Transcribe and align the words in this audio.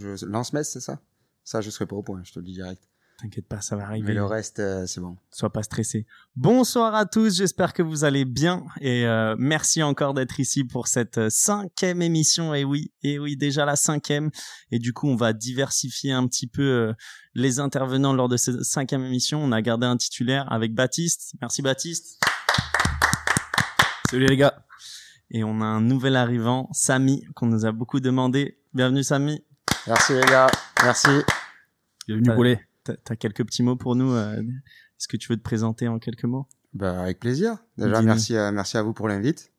Je 0.00 0.24
lance 0.24 0.54
Metz, 0.54 0.68
c'est 0.68 0.80
ça? 0.80 0.98
Ça, 1.44 1.60
je 1.60 1.68
serai 1.68 1.84
pas 1.86 1.96
au 1.96 2.02
point, 2.02 2.22
je 2.24 2.32
te 2.32 2.38
le 2.38 2.44
dis 2.46 2.54
direct. 2.54 2.82
T'inquiète 3.20 3.46
pas, 3.46 3.60
ça 3.60 3.76
va 3.76 3.84
arriver. 3.84 4.08
Mais 4.08 4.14
le 4.14 4.24
reste, 4.24 4.60
euh, 4.60 4.86
c'est 4.86 5.02
bon. 5.02 5.18
Sois 5.30 5.52
pas 5.52 5.62
stressé. 5.62 6.06
Bonsoir 6.36 6.94
à 6.94 7.04
tous, 7.04 7.36
j'espère 7.36 7.74
que 7.74 7.82
vous 7.82 8.04
allez 8.04 8.24
bien 8.24 8.64
et 8.80 9.06
euh, 9.06 9.36
merci 9.38 9.82
encore 9.82 10.14
d'être 10.14 10.40
ici 10.40 10.64
pour 10.64 10.88
cette 10.88 11.18
euh, 11.18 11.28
cinquième 11.28 12.00
émission. 12.00 12.54
Et 12.54 12.64
oui, 12.64 12.92
et 13.02 13.18
oui, 13.18 13.36
déjà 13.36 13.66
la 13.66 13.76
cinquième. 13.76 14.30
Et 14.70 14.78
du 14.78 14.94
coup, 14.94 15.06
on 15.06 15.16
va 15.16 15.34
diversifier 15.34 16.12
un 16.12 16.26
petit 16.26 16.46
peu 16.46 16.94
les 17.34 17.60
intervenants 17.60 18.14
lors 18.14 18.28
de 18.28 18.38
cette 18.38 18.62
cinquième 18.62 19.04
émission. 19.04 19.42
On 19.44 19.52
a 19.52 19.60
gardé 19.60 19.86
un 19.86 19.98
titulaire 19.98 20.50
avec 20.50 20.72
Baptiste. 20.72 21.34
Merci 21.42 21.60
Baptiste. 21.60 22.18
Salut 24.10 24.26
les 24.26 24.36
gars. 24.38 24.64
Et 25.30 25.44
on 25.44 25.60
a 25.60 25.66
un 25.66 25.82
nouvel 25.82 26.16
arrivant, 26.16 26.70
Samy, 26.72 27.22
qu'on 27.34 27.46
nous 27.46 27.66
a 27.66 27.72
beaucoup 27.72 28.00
demandé. 28.00 28.58
Bienvenue 28.72 29.04
Samy. 29.04 29.44
Merci 29.86 30.12
les 30.12 30.20
gars, 30.20 30.46
merci. 30.82 31.08
Bienvenue 32.06 32.34
Poulet. 32.34 32.68
T'as 32.84 32.94
as 33.08 33.16
quelques 33.16 33.44
petits 33.44 33.62
mots 33.62 33.76
pour 33.76 33.96
nous. 33.96 34.12
Euh, 34.12 34.42
est-ce 34.42 35.08
que 35.08 35.16
tu 35.16 35.28
veux 35.28 35.36
te 35.36 35.42
présenter 35.42 35.88
en 35.88 35.98
quelques 35.98 36.24
mots? 36.24 36.46
Bah, 36.74 37.00
Avec 37.00 37.18
plaisir. 37.18 37.56
Déjà, 37.78 38.02
merci 38.02 38.36
à, 38.36 38.52
merci 38.52 38.76
à 38.76 38.82
vous 38.82 38.92
pour 38.92 39.08
l'invite. 39.08 39.52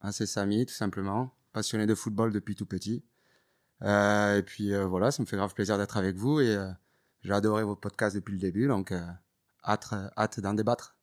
Ah, 0.00 0.12
c'est 0.12 0.26
Samy, 0.26 0.64
tout 0.64 0.74
simplement. 0.74 1.34
Passionné 1.52 1.86
de 1.86 1.94
football 1.94 2.32
depuis 2.32 2.54
tout 2.54 2.64
petit. 2.64 3.04
Euh, 3.82 4.38
et 4.38 4.42
puis 4.42 4.72
euh, 4.72 4.86
voilà, 4.86 5.10
ça 5.10 5.22
me 5.22 5.26
fait 5.26 5.36
grave 5.36 5.52
plaisir 5.52 5.76
d'être 5.76 5.96
avec 5.96 6.16
vous 6.16 6.40
et 6.40 6.56
j'ai 7.22 7.32
adoré 7.32 7.62
vos 7.62 7.76
podcasts 7.76 8.16
depuis 8.16 8.32
le 8.32 8.40
début, 8.40 8.66
donc 8.66 8.94
hâte, 9.62 9.90
hâte 10.16 10.40
d'en 10.40 10.54
débattre. 10.54 10.96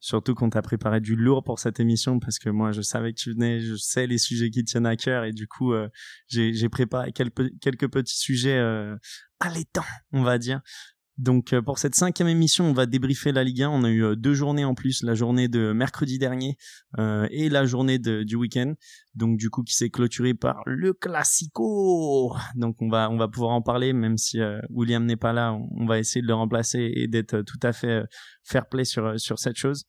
Surtout 0.00 0.34
qu'on 0.34 0.48
t'a 0.48 0.62
préparé 0.62 1.00
du 1.00 1.16
lourd 1.16 1.42
pour 1.42 1.58
cette 1.58 1.80
émission 1.80 2.20
parce 2.20 2.38
que 2.38 2.50
moi 2.50 2.70
je 2.70 2.82
savais 2.82 3.12
que 3.12 3.18
tu 3.18 3.32
venais, 3.32 3.60
je 3.60 3.74
sais 3.74 4.06
les 4.06 4.18
sujets 4.18 4.50
qui 4.50 4.62
tiennent 4.62 4.86
à 4.86 4.96
cœur 4.96 5.24
et 5.24 5.32
du 5.32 5.48
coup 5.48 5.72
euh, 5.72 5.88
j'ai 6.28 6.68
préparé 6.68 7.12
quelques, 7.12 7.90
petits 7.90 8.18
sujets 8.18 8.58
euh, 8.58 8.96
allaitants, 9.40 9.82
on 10.12 10.22
va 10.22 10.38
dire. 10.38 10.60
Donc 11.18 11.52
euh, 11.52 11.60
pour 11.60 11.78
cette 11.78 11.96
cinquième 11.96 12.28
émission, 12.28 12.64
on 12.64 12.72
va 12.72 12.86
débriefer 12.86 13.32
la 13.32 13.42
Ligue 13.42 13.62
1. 13.62 13.70
On 13.70 13.82
a 13.82 13.90
eu 13.90 14.04
euh, 14.04 14.14
deux 14.14 14.34
journées 14.34 14.64
en 14.64 14.74
plus, 14.74 15.02
la 15.02 15.14
journée 15.14 15.48
de 15.48 15.72
mercredi 15.72 16.16
dernier 16.16 16.56
euh, 16.98 17.26
et 17.32 17.48
la 17.48 17.66
journée 17.66 17.98
du 17.98 18.36
week-end. 18.36 18.74
Donc 19.14 19.36
du 19.36 19.50
coup 19.50 19.64
qui 19.64 19.74
s'est 19.74 19.90
clôturée 19.90 20.34
par 20.34 20.62
le 20.64 20.92
Classico. 20.92 22.36
Donc 22.54 22.76
on 22.80 22.88
va 22.88 23.10
on 23.10 23.16
va 23.16 23.26
pouvoir 23.26 23.50
en 23.50 23.62
parler, 23.62 23.92
même 23.92 24.16
si 24.16 24.38
William 24.70 25.04
n'est 25.04 25.16
pas 25.16 25.32
là, 25.32 25.58
on, 25.76 25.86
va 25.86 25.98
essayer 25.98 26.22
de 26.22 26.28
le 26.28 26.34
remplacer 26.34 26.92
et 26.94 27.08
d'être 27.08 27.42
tout 27.42 27.58
à 27.64 27.72
fait 27.72 28.04
fair 28.44 28.68
play 28.68 28.84
sur 28.84 29.18
sur 29.18 29.40
cette 29.40 29.56
chose. 29.56 29.84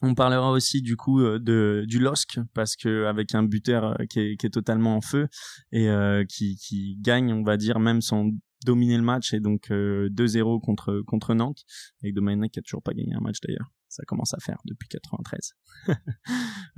On 0.00 0.14
parlera 0.14 0.50
aussi 0.52 0.80
du 0.80 0.96
coup 0.96 1.20
de 1.22 1.84
du 1.88 1.98
LOSC 1.98 2.38
parce 2.54 2.76
que 2.76 3.06
avec 3.06 3.34
un 3.34 3.42
buteur 3.42 3.96
qui 4.10 4.20
est, 4.20 4.36
qui 4.36 4.46
est 4.46 4.50
totalement 4.50 4.96
en 4.96 5.00
feu 5.00 5.26
et 5.72 5.88
qui 6.28 6.56
qui 6.56 6.96
gagne, 7.00 7.32
on 7.32 7.42
va 7.42 7.56
dire 7.56 7.80
même 7.80 8.00
son 8.00 8.32
dominer 8.64 8.96
le 8.96 9.02
match 9.02 9.32
et 9.34 9.40
donc 9.40 9.70
2-0 9.70 10.56
euh, 10.56 10.60
contre 10.60 11.02
contre 11.06 11.34
Nantes. 11.34 11.64
Avec 12.02 12.14
Domenech 12.14 12.52
qui 12.52 12.58
a 12.58 12.62
toujours 12.62 12.82
pas 12.82 12.92
gagné 12.92 13.14
un 13.14 13.20
match 13.20 13.36
d'ailleurs. 13.42 13.70
Ça 13.88 14.04
commence 14.06 14.32
à 14.32 14.38
faire 14.38 14.56
depuis 14.64 14.88
93 14.88 15.52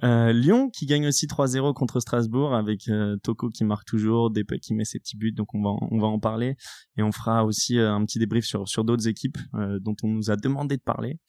euh, 0.02 0.32
Lyon 0.32 0.68
qui 0.68 0.84
gagne 0.84 1.06
aussi 1.06 1.26
3-0 1.26 1.72
contre 1.72 2.00
Strasbourg 2.00 2.56
avec 2.56 2.88
euh, 2.88 3.16
Toko 3.18 3.50
qui 3.50 3.62
marque 3.62 3.86
toujours 3.86 4.32
Depay 4.32 4.58
qui 4.58 4.74
met 4.74 4.84
ses 4.84 4.98
petits 4.98 5.16
buts. 5.16 5.30
Donc 5.30 5.54
on 5.54 5.62
va 5.62 5.70
on 5.92 5.98
va 6.00 6.08
en 6.08 6.18
parler. 6.18 6.56
Et 6.96 7.02
on 7.04 7.12
fera 7.12 7.44
aussi 7.44 7.78
euh, 7.78 7.92
un 7.92 8.04
petit 8.04 8.18
débrief 8.18 8.44
sur 8.44 8.68
sur 8.68 8.84
d'autres 8.84 9.06
équipes 9.06 9.38
dont 9.80 9.94
on 10.02 10.08
nous 10.08 10.30
a 10.30 10.36
demandé 10.36 10.76
de 10.76 10.82
parler. 10.82 11.20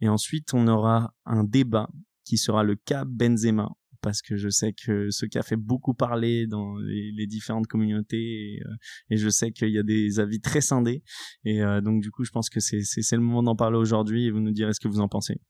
Et 0.00 0.08
ensuite 0.08 0.54
on 0.54 0.66
aura 0.66 1.14
un 1.26 1.44
débat 1.44 1.90
qui 2.24 2.38
sera 2.38 2.62
le 2.62 2.76
cas 2.76 3.04
Benzema 3.04 3.68
parce 4.04 4.20
que 4.20 4.36
je 4.36 4.50
sais 4.50 4.74
que 4.74 5.08
ce 5.10 5.24
a 5.38 5.42
fait 5.42 5.56
beaucoup 5.56 5.94
parler 5.94 6.46
dans 6.46 6.76
les, 6.76 7.26
différentes 7.26 7.66
communautés 7.66 8.60
euh, 8.66 8.74
et, 9.08 9.16
je 9.16 9.30
sais 9.30 9.50
qu'il 9.50 9.70
y 9.70 9.78
a 9.78 9.82
des 9.82 10.20
avis 10.20 10.42
très 10.42 10.60
scindés 10.60 11.02
et 11.44 11.62
euh, 11.62 11.80
donc 11.80 12.02
du 12.02 12.10
coup 12.10 12.22
je 12.22 12.30
pense 12.30 12.50
que 12.50 12.60
c'est 12.60 12.82
c'est 12.82 13.16
le 13.16 13.22
moment 13.22 13.42
d'en 13.42 13.56
parler 13.56 13.78
aujourd'hui 13.78 14.26
et 14.26 14.30
vous 14.30 14.40
nous 14.40 14.52
direz 14.52 14.74
ce 14.74 14.80
que 14.80 14.88
vous 14.88 15.00
en 15.00 15.08
pensez. 15.08 15.40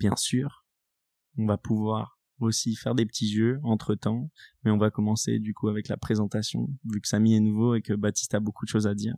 Bien 0.00 0.16
sûr, 0.16 0.66
on 1.38 1.46
va 1.46 1.58
pouvoir 1.58 2.18
aussi 2.40 2.74
faire 2.74 2.96
des 2.96 3.06
petits 3.06 3.32
jeux 3.32 3.60
entre 3.62 3.94
temps, 3.94 4.32
mais 4.64 4.72
on 4.72 4.78
va 4.78 4.90
commencer 4.90 5.38
du 5.38 5.54
coup 5.54 5.68
avec 5.68 5.86
la 5.86 5.96
présentation, 5.96 6.68
vu 6.92 7.00
que 7.00 7.06
Samy 7.06 7.36
est 7.36 7.40
nouveau 7.40 7.76
et 7.76 7.82
que 7.82 7.94
Baptiste 7.94 8.34
a 8.34 8.40
beaucoup 8.40 8.64
de 8.64 8.70
choses 8.70 8.88
à 8.88 8.96
dire. 8.96 9.14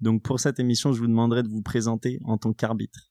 Donc 0.00 0.22
pour 0.22 0.38
cette 0.38 0.60
émission, 0.60 0.92
je 0.92 1.00
vous 1.00 1.08
demanderai 1.08 1.42
de 1.42 1.48
vous 1.48 1.62
présenter 1.62 2.20
en 2.24 2.38
tant 2.38 2.52
qu'arbitre. 2.52 3.10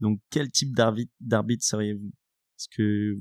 Donc 0.00 0.20
quel 0.28 0.50
type 0.50 0.74
d'arbitre 0.74 1.64
seriez-vous? 1.64 2.12
Est-ce 2.58 2.68
que 2.68 3.18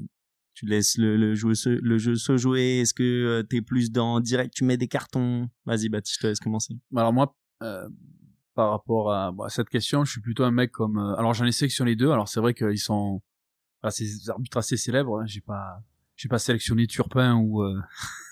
tu 0.60 0.66
laisses 0.66 0.98
le, 0.98 1.16
le, 1.16 1.36
jeu, 1.36 1.56
se, 1.56 1.70
le 1.70 1.98
jeu 1.98 2.16
se 2.16 2.36
jouer 2.36 2.80
Est-ce 2.82 2.94
que 2.94 3.04
euh, 3.04 3.44
tu 3.50 3.58
es 3.58 3.62
plus 3.62 3.92
dans 3.92 4.20
direct, 4.20 4.54
tu 4.54 4.66
mets 4.66 4.76
des 4.76 4.90
cartons? 4.90 5.50
Vas-y, 5.66 5.88
Baptiste, 5.88 6.18
je 6.18 6.22
te 6.22 6.28
laisse 6.28 6.42
commencer. 6.42 6.76
Alors 6.94 7.14
moi, 7.14 7.34
euh, 7.64 7.88
par 8.56 8.72
rapport 8.72 9.14
à, 9.14 9.34
cette 9.48 9.70
question, 9.70 10.04
je 10.04 10.12
suis 10.12 10.22
plutôt 10.22 10.44
un 10.44 10.52
mec 10.52 10.72
comme... 10.74 10.98
Euh, 10.98 11.16
alors 11.16 11.34
j'en 11.34 11.46
ai 11.46 11.54
sélectionné 11.54 11.96
deux, 11.96 12.12
alors 12.12 12.28
c'est 12.28 12.42
vrai 12.42 12.54
qu'ils 12.54 12.80
sont... 12.80 13.22
Voilà, 13.82 13.96
arbitres 14.28 14.58
assez 14.58 14.76
célèbres, 14.76 15.22
hein. 15.22 15.26
j'ai 15.26 15.40
pas... 15.40 15.82
J'ai 16.18 16.28
pas 16.28 16.40
sélectionné 16.40 16.88
Turpin 16.88 17.36
ou... 17.36 17.64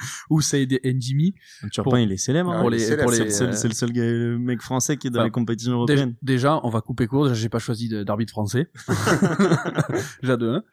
ou 0.30 0.40
Saïd 0.40 0.80
Ndimi. 0.84 1.34
Turpin, 1.70 2.00
il 2.00 2.12
est 2.12 2.16
célèbre. 2.16 2.52
Hein. 2.52 2.68
c'est 2.78 3.68
le 3.68 3.74
seul, 3.74 3.90
le 3.92 4.38
mec 4.38 4.62
français 4.62 4.96
qui 4.96 5.08
est 5.08 5.10
dans 5.10 5.24
les 5.24 5.30
compétitions 5.30 5.72
européennes. 5.72 6.14
Déjà, 6.22 6.60
on 6.62 6.70
va 6.70 6.80
couper 6.80 7.06
court. 7.06 7.24
Déjà, 7.24 7.34
j'ai 7.34 7.48
pas 7.48 7.58
choisi 7.58 7.88
d'arbitre 8.04 8.30
français. 8.30 8.70
déjà 10.22 10.36
de 10.36 10.48
un. 10.48 10.64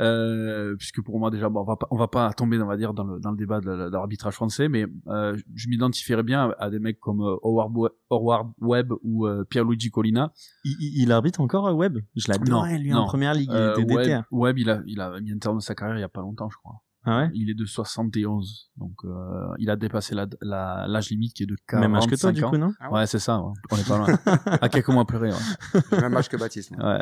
Euh, 0.00 0.76
puisque 0.76 1.02
pour 1.02 1.18
moi, 1.18 1.30
déjà, 1.30 1.48
bon, 1.48 1.60
on 1.60 1.64
va 1.64 1.76
pas, 1.76 1.86
on 1.90 1.96
va 1.96 2.08
pas 2.08 2.32
tomber, 2.32 2.60
on 2.60 2.66
va 2.66 2.76
dire, 2.76 2.94
dans 2.94 3.04
le, 3.04 3.20
dans 3.20 3.30
le 3.30 3.36
débat 3.36 3.60
de 3.60 3.70
l'arbitrage 3.90 4.34
français, 4.34 4.68
mais 4.68 4.86
euh, 5.08 5.36
je 5.54 5.68
m'identifierais 5.68 6.22
bien 6.22 6.54
à 6.58 6.70
des 6.70 6.78
mecs 6.78 7.00
comme 7.00 7.22
euh, 7.22 7.36
Howard, 7.42 8.52
Webb 8.60 8.92
ou 9.02 9.26
euh, 9.26 9.44
Pierluigi 9.44 9.90
Collina. 9.90 10.32
Il, 10.64 10.76
il, 10.80 11.12
arbitre 11.12 11.40
encore 11.40 11.66
euh, 11.68 11.72
Webb? 11.72 11.98
Je 12.16 12.28
l'adorais, 12.28 12.78
lui, 12.78 12.92
en 12.94 13.06
première 13.06 13.34
ligue. 13.34 13.50
Il 13.52 13.82
était 13.82 13.94
Webb, 13.94 14.24
Webb, 14.30 14.58
il 14.58 14.70
a, 14.70 14.82
il 14.86 15.00
a 15.00 15.20
mis 15.20 15.32
un 15.32 15.38
terme 15.38 15.58
de 15.58 15.62
sa 15.62 15.74
carrière 15.74 15.96
il 15.96 16.00
y 16.00 16.04
a 16.04 16.08
pas 16.08 16.20
longtemps, 16.20 16.48
je 16.50 16.56
crois. 16.56 16.82
Ah 17.04 17.18
ouais 17.18 17.30
il 17.34 17.50
est 17.50 17.54
de 17.54 17.64
71, 17.64 18.70
donc 18.76 18.92
euh, 19.04 19.48
il 19.58 19.70
a 19.70 19.76
dépassé 19.76 20.14
l'âge 20.14 20.28
la, 20.40 20.86
l'âge 20.86 21.10
limite 21.10 21.34
qui 21.34 21.42
est 21.42 21.46
de 21.46 21.56
45 21.66 21.80
Même 21.80 21.94
âge 21.96 22.06
que 22.06 22.14
toi, 22.14 22.32
du 22.32 22.42
coup, 22.42 22.56
non 22.56 22.72
ah 22.78 22.92
ouais, 22.92 23.06
c'est 23.06 23.18
ça, 23.18 23.40
on 23.40 23.76
est 23.76 23.88
pas 23.88 23.98
loin. 23.98 24.18
à 24.60 24.68
quelques 24.68 24.88
mois 24.88 25.04
près, 25.04 25.18
ouais. 25.18 26.00
Même 26.00 26.16
âge 26.16 26.28
que 26.28 26.36
Baptiste. 26.36 26.70
Ouais. 26.72 27.00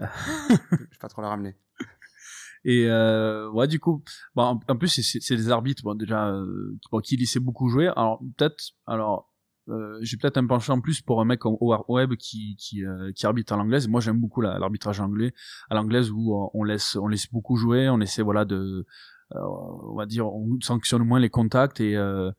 Je 0.48 0.76
vais 0.76 0.86
pas 1.00 1.08
trop 1.08 1.20
le 1.20 1.28
ramener. 1.28 1.56
Et 2.64 2.86
euh, 2.88 3.50
ouais, 3.50 3.66
du 3.66 3.80
coup, 3.80 4.02
bon, 4.34 4.60
en 4.66 4.76
plus 4.76 4.88
c'est, 4.88 5.36
des 5.36 5.50
arbitres, 5.50 5.82
bon 5.82 5.94
déjà, 5.94 6.28
euh, 6.28 6.78
bon, 6.92 7.00
qui 7.00 7.16
laissaient 7.16 7.40
beaucoup 7.40 7.68
jouer. 7.68 7.88
Alors 7.88 8.20
peut-être, 8.36 8.72
alors 8.86 9.30
euh, 9.68 9.98
j'ai 10.02 10.16
peut-être 10.16 10.36
un 10.36 10.46
penchant 10.46 10.74
en 10.74 10.80
plus 10.80 11.00
pour 11.00 11.20
un 11.20 11.24
mec 11.24 11.38
comme 11.38 11.56
Howard 11.60 11.84
Webb 11.88 12.16
qui 12.16 12.56
qui, 12.56 12.84
euh, 12.84 13.12
qui 13.12 13.24
arbitre 13.24 13.52
à 13.52 13.56
l'anglaise. 13.56 13.88
Moi, 13.88 14.00
j'aime 14.00 14.20
beaucoup 14.20 14.40
l'arbitrage 14.40 15.00
anglais 15.00 15.32
à 15.70 15.74
l'anglaise 15.74 16.10
où 16.10 16.50
on 16.52 16.64
laisse 16.64 16.96
on 16.96 17.08
laisse 17.08 17.30
beaucoup 17.32 17.56
jouer, 17.56 17.88
on 17.88 18.00
essaie 18.00 18.22
voilà 18.22 18.44
de 18.44 18.86
on 19.34 19.96
va 19.96 20.06
dire, 20.06 20.26
on 20.26 20.58
sanctionne 20.60 21.04
moins 21.04 21.20
les 21.20 21.30
contacts 21.30 21.80
et, 21.80 21.96
euh, 21.96 22.30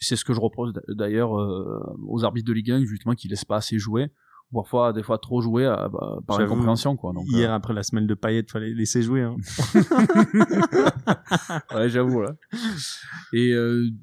c'est 0.00 0.16
ce 0.16 0.24
que 0.24 0.32
je 0.32 0.40
reproche 0.40 0.70
d'ailleurs 0.88 1.38
euh, 1.38 1.78
aux 2.06 2.24
arbitres 2.24 2.48
de 2.48 2.52
Ligue 2.52 2.72
1 2.72 2.84
justement 2.84 3.14
qui 3.14 3.28
laissent 3.28 3.44
pas 3.44 3.56
assez 3.56 3.78
jouer 3.78 4.10
parfois 4.52 4.92
des 4.92 5.04
fois 5.04 5.18
trop 5.18 5.40
jouer 5.40 5.64
bah, 5.64 6.18
par 6.26 6.40
incompréhension 6.40 6.96
quoi 6.96 7.14
donc 7.14 7.24
hier 7.28 7.52
après 7.52 7.72
la 7.72 7.82
semaine 7.82 8.06
de 8.06 8.14
Payet 8.14 8.44
fallait 8.50 8.74
laisser 8.74 9.00
jouer 9.00 9.22
hein. 9.22 9.36
ouais 11.74 11.88
j'avoue 11.88 12.20
là 12.20 12.34
et 13.32 13.54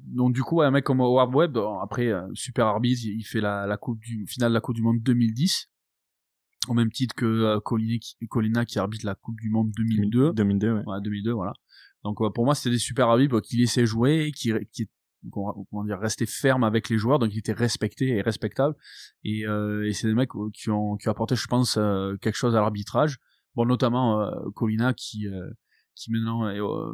donc 0.06 0.32
du 0.32 0.42
coup 0.42 0.62
un 0.62 0.72
mec 0.72 0.82
comme 0.82 1.00
Howard 1.00 1.32
Webb 1.32 1.56
après 1.82 2.12
super 2.32 2.66
arbitre 2.66 3.02
il 3.04 3.22
fait 3.22 3.40
la, 3.40 3.66
la 3.66 3.76
coupe 3.76 4.00
du 4.00 4.26
finale 4.26 4.50
de 4.50 4.54
la 4.54 4.60
coupe 4.60 4.74
du 4.74 4.82
monde 4.82 5.00
2010 5.02 5.70
au 6.68 6.74
même 6.74 6.90
titre 6.90 7.14
que 7.14 7.58
Colina 7.60 7.98
qui, 7.98 8.16
Colina 8.28 8.64
qui 8.64 8.78
arbitre 8.78 9.06
la 9.06 9.14
coupe 9.14 9.40
du 9.40 9.50
monde 9.50 9.70
2002 9.76 10.32
2002 10.32 10.72
ouais, 10.72 10.84
ouais 10.84 11.00
2002 11.00 11.32
voilà 11.32 11.52
donc 12.04 12.18
pour 12.34 12.44
moi, 12.44 12.54
c'était 12.54 12.70
des 12.70 12.78
super 12.78 13.08
arbitres 13.08 13.40
qui 13.40 13.56
laissaient 13.56 13.86
jouer, 13.86 14.32
qui, 14.34 14.52
qui 14.72 14.88
comment 15.30 15.84
dire 15.84 15.98
rester 15.98 16.26
ferme 16.26 16.64
avec 16.64 16.88
les 16.88 16.96
joueurs 16.96 17.18
donc 17.18 17.34
il 17.34 17.38
était 17.38 17.52
respecté 17.52 18.16
et 18.16 18.22
respectable. 18.22 18.74
Et, 19.24 19.46
euh, 19.46 19.86
et 19.86 19.92
c'est 19.92 20.06
des 20.06 20.14
mecs 20.14 20.30
qui 20.54 20.70
ont 20.70 20.96
qui 20.96 21.08
ont 21.08 21.12
apporté 21.12 21.36
je 21.36 21.46
pense 21.46 21.76
euh, 21.76 22.16
quelque 22.20 22.36
chose 22.36 22.56
à 22.56 22.60
l'arbitrage. 22.60 23.18
Bon 23.54 23.66
notamment 23.66 24.22
euh, 24.22 24.30
Colina 24.54 24.94
qui 24.94 25.26
euh, 25.26 25.50
qui 25.94 26.10
maintenant 26.12 26.48
est, 26.48 26.60
euh, 26.60 26.92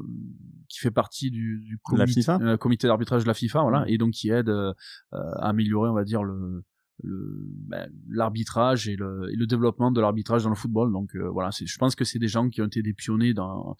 qui 0.68 0.80
fait 0.80 0.90
partie 0.90 1.30
du, 1.30 1.60
du 1.60 1.78
comité, 1.78 2.22
comité 2.58 2.88
d'arbitrage 2.88 3.22
de 3.22 3.28
la 3.28 3.34
FIFA 3.34 3.62
voilà 3.62 3.80
mm. 3.82 3.88
et 3.88 3.98
donc 3.98 4.12
qui 4.12 4.30
aide 4.30 4.48
à 4.48 5.48
améliorer 5.48 5.90
on 5.90 5.94
va 5.94 6.04
dire 6.04 6.24
le 6.24 6.64
ben, 7.02 7.90
l'arbitrage 8.08 8.88
et 8.88 8.96
le, 8.96 9.30
et 9.30 9.36
le 9.36 9.46
développement 9.46 9.90
de 9.90 10.00
l'arbitrage 10.00 10.44
dans 10.44 10.48
le 10.48 10.56
football. 10.56 10.92
Donc 10.92 11.14
voilà 11.14 11.52
c'est 11.52 11.66
je 11.66 11.78
pense 11.78 11.94
que 11.94 12.04
c'est 12.04 12.18
des 12.18 12.26
gens 12.26 12.48
qui 12.48 12.62
ont 12.62 12.66
été 12.66 12.82
des 12.82 12.94
pionniers 12.94 13.34
dans 13.34 13.76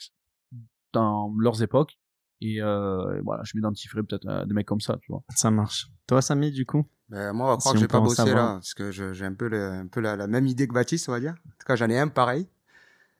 dans 0.97 1.33
leurs 1.39 1.63
époques. 1.63 1.99
Et, 2.41 2.61
euh, 2.61 3.21
voilà, 3.23 3.43
je 3.45 3.53
m'identifierais 3.55 4.03
peut-être 4.03 4.29
à 4.29 4.45
des 4.45 4.53
mecs 4.53 4.67
comme 4.67 4.81
ça, 4.81 4.99
tu 5.01 5.11
vois. 5.11 5.23
Ça 5.35 5.51
marche. 5.51 5.89
Toi, 6.07 6.21
Samy, 6.21 6.51
du 6.51 6.67
coup? 6.67 6.87
Ben, 7.09 7.33
Moi, 7.33 7.47
on 7.47 7.51
va 7.51 7.57
croire 7.57 7.75
que 7.75 7.81
j'ai 7.81 7.89
pas 7.89 8.01
bossé 8.01 8.25
là, 8.25 8.55
parce 8.55 8.75
que 8.75 8.91
j'ai 8.91 9.25
un 9.25 9.33
peu, 9.33 9.49
le, 9.49 9.71
un 9.71 9.87
peu 9.87 10.01
la, 10.01 10.27
même 10.27 10.47
idée 10.47 10.67
que 10.67 10.75
Baptiste, 10.75 11.09
on 11.09 11.13
va 11.13 11.21
dire. 11.21 11.35
En 11.47 11.51
tout 11.51 11.67
cas, 11.67 11.77
j'en 11.77 11.89
ai 11.89 11.99
un 11.99 12.09
pareil. 12.09 12.49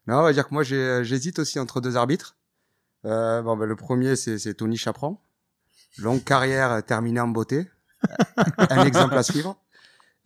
Non, 0.07 0.19
on 0.19 0.23
va 0.23 0.33
dire 0.33 0.47
que 0.47 0.55
moi, 0.55 0.63
j'hésite 0.63 1.39
aussi 1.39 1.59
entre 1.59 1.81
deux 1.81 1.97
arbitres. 1.97 2.37
Euh, 3.05 3.43
bon, 3.43 3.57
ben, 3.57 3.67
le 3.67 3.77
premier, 3.77 4.17
c'est 4.17 4.55
Tony 4.55 4.77
Chaperon. 4.77 5.19
Longue 5.99 6.23
carrière 6.23 6.85
terminée 6.85 7.21
en 7.21 7.29
beauté. 7.29 7.69
un 8.59 8.85
exemple 8.85 9.15
à 9.15 9.23
suivre. 9.23 9.57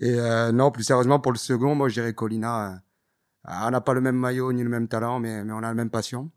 Et 0.00 0.18
euh, 0.18 0.50
non, 0.50 0.70
plus 0.70 0.82
sérieusement, 0.82 1.20
pour 1.20 1.32
le 1.32 1.38
second, 1.38 1.74
moi, 1.74 1.88
je 1.88 1.94
dirais 1.94 2.14
Colina. 2.14 2.72
Euh, 2.72 3.52
on 3.66 3.70
n'a 3.70 3.80
pas 3.80 3.94
le 3.94 4.00
même 4.00 4.16
maillot 4.16 4.52
ni 4.52 4.62
le 4.62 4.68
même 4.68 4.88
talent, 4.88 5.20
mais, 5.20 5.44
mais 5.44 5.52
on 5.52 5.58
a 5.58 5.62
la 5.62 5.74
même 5.74 5.90
passion. 5.90 6.30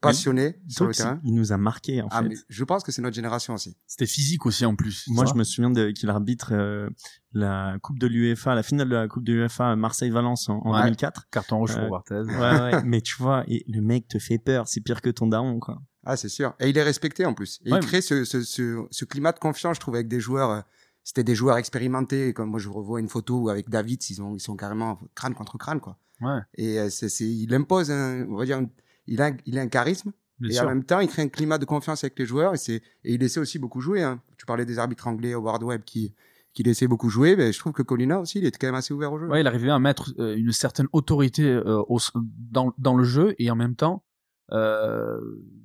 Passionné 0.00 0.60
sur 0.68 0.86
le 0.86 0.94
terrain. 0.94 1.20
Il 1.24 1.34
nous 1.34 1.52
a 1.52 1.56
marqué 1.56 2.02
en 2.02 2.08
Ah, 2.10 2.22
fait. 2.22 2.28
mais 2.28 2.34
je 2.48 2.64
pense 2.64 2.82
que 2.84 2.92
c'est 2.92 3.02
notre 3.02 3.16
génération 3.16 3.54
aussi. 3.54 3.76
C'était 3.86 4.06
physique 4.06 4.44
aussi 4.46 4.64
en 4.66 4.76
plus. 4.76 5.04
Moi, 5.08 5.24
je 5.24 5.34
me 5.34 5.42
souviens 5.44 5.72
qu'il 5.92 6.10
arbitre 6.10 6.50
euh, 6.52 6.88
la 7.32 7.76
Coupe 7.82 7.98
de 7.98 8.06
l'UEFA, 8.06 8.54
la 8.54 8.62
finale 8.62 8.88
de 8.88 8.94
la 8.94 9.08
Coupe 9.08 9.24
de 9.24 9.32
l'UEFA 9.32 9.74
Marseille-Valence 9.76 10.48
en, 10.48 10.58
en 10.64 10.72
Ouais. 10.74 10.82
2004. 10.82 11.28
carton 11.30 11.58
rouge 11.58 11.76
Euh, 11.76 11.80
pour 11.80 11.90
Barthez. 11.90 12.20
Ouais, 12.20 12.74
ouais. 12.74 12.82
mais 12.84 13.00
tu 13.00 13.16
vois, 13.18 13.44
et 13.48 13.64
le 13.68 13.80
mec 13.80 14.06
te 14.08 14.18
fait 14.18 14.38
peur. 14.38 14.68
C'est 14.68 14.80
pire 14.80 15.00
que 15.00 15.10
ton 15.10 15.26
daron, 15.28 15.58
quoi. 15.60 15.80
Ah, 16.04 16.16
c'est 16.16 16.28
sûr. 16.28 16.54
Et 16.60 16.68
il 16.68 16.78
est 16.78 16.82
respecté 16.84 17.26
en 17.26 17.34
plus. 17.34 17.58
Et 17.64 17.72
Ouais, 17.72 17.78
il 17.80 17.86
crée 17.86 18.00
ce, 18.00 18.24
ce, 18.24 18.42
ce, 18.42 18.86
ce 18.90 19.04
climat 19.04 19.32
de 19.32 19.38
confiance, 19.38 19.76
je 19.76 19.80
trouve, 19.80 19.94
avec 19.96 20.08
des 20.08 20.20
joueurs. 20.20 20.50
euh, 20.50 20.60
C'était 21.02 21.24
des 21.24 21.34
joueurs 21.34 21.56
expérimentés. 21.56 22.32
Comme 22.32 22.50
moi, 22.50 22.60
je 22.60 22.68
revois 22.68 23.00
une 23.00 23.08
photo 23.08 23.40
où 23.40 23.48
avec 23.48 23.68
David, 23.70 24.00
ils, 24.10 24.22
ont, 24.22 24.34
ils 24.36 24.40
sont 24.40 24.56
carrément 24.56 25.00
crâne 25.14 25.34
contre 25.34 25.58
crâne, 25.58 25.80
quoi. 25.80 25.98
Ouais, 26.20 26.40
Et 26.54 26.78
euh, 26.78 26.88
c'est, 26.90 27.08
c'est, 27.08 27.28
il 27.28 27.52
impose, 27.54 27.90
un, 27.90 28.26
on 28.30 28.36
va 28.36 28.44
dire, 28.44 28.60
il 29.06 29.22
a, 29.22 29.32
il 29.46 29.58
a 29.58 29.62
un 29.62 29.68
charisme. 29.68 30.12
bien 30.38 30.50
et 30.50 30.54
sûr. 30.54 30.64
en 30.64 30.68
même 30.68 30.84
temps, 30.84 31.00
il 31.00 31.08
crée 31.08 31.22
un 31.22 31.28
climat 31.28 31.58
de 31.58 31.64
confiance 31.64 32.04
avec 32.04 32.18
les 32.18 32.26
joueurs. 32.26 32.54
Et, 32.54 32.58
c'est, 32.58 32.76
et 33.04 33.14
il 33.14 33.20
laissait 33.20 33.40
aussi 33.40 33.58
beaucoup 33.58 33.80
jouer. 33.80 34.02
Hein. 34.02 34.20
Tu 34.38 34.46
parlais 34.46 34.64
des 34.64 34.78
arbitres 34.78 35.06
anglais, 35.06 35.32
Howard 35.32 35.62
Webb, 35.62 35.82
qui, 35.84 36.14
qui 36.52 36.62
laissait 36.62 36.86
beaucoup 36.86 37.08
jouer. 37.08 37.36
Mais 37.36 37.52
je 37.52 37.58
trouve 37.58 37.72
que 37.72 37.82
Colina 37.82 38.20
aussi, 38.20 38.38
il 38.38 38.44
était 38.44 38.58
quand 38.58 38.68
même 38.68 38.74
assez 38.74 38.94
ouvert 38.94 39.12
au 39.12 39.18
jeu. 39.18 39.28
Ouais, 39.28 39.40
il 39.40 39.46
arrivait 39.46 39.70
à 39.70 39.78
mettre 39.78 40.12
euh, 40.18 40.36
une 40.36 40.52
certaine 40.52 40.88
autorité 40.92 41.44
euh, 41.44 41.82
au, 41.88 41.98
dans, 42.14 42.72
dans 42.78 42.96
le 42.96 43.04
jeu 43.04 43.34
et 43.38 43.50
en 43.50 43.56
même 43.56 43.76
temps, 43.76 44.04
euh, 44.52 45.18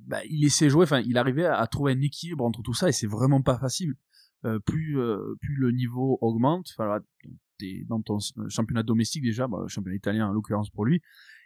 bah, 0.06 0.20
il 0.28 0.42
laissait 0.42 0.70
jouer. 0.70 0.84
Enfin, 0.84 1.00
il 1.00 1.18
arrivait 1.18 1.46
à, 1.46 1.58
à 1.58 1.66
trouver 1.66 1.92
un 1.92 2.00
équilibre 2.00 2.44
entre 2.44 2.62
tout 2.62 2.74
ça 2.74 2.88
et 2.88 2.92
c'est 2.92 3.06
vraiment 3.06 3.42
pas 3.42 3.58
facile. 3.58 3.94
Euh, 4.44 4.58
plus 4.58 4.98
euh, 4.98 5.36
plus 5.40 5.54
le 5.54 5.70
niveau 5.70 6.18
augmente, 6.20 6.74
enfin, 6.76 6.98
dans 7.86 8.02
ton 8.02 8.18
championnat 8.48 8.82
domestique 8.82 9.22
déjà, 9.22 9.46
bah, 9.46 9.58
le 9.62 9.68
championnat 9.68 9.94
italien 9.94 10.28
en 10.28 10.32
l'occurrence 10.32 10.68
pour 10.68 10.84
lui. 10.84 11.00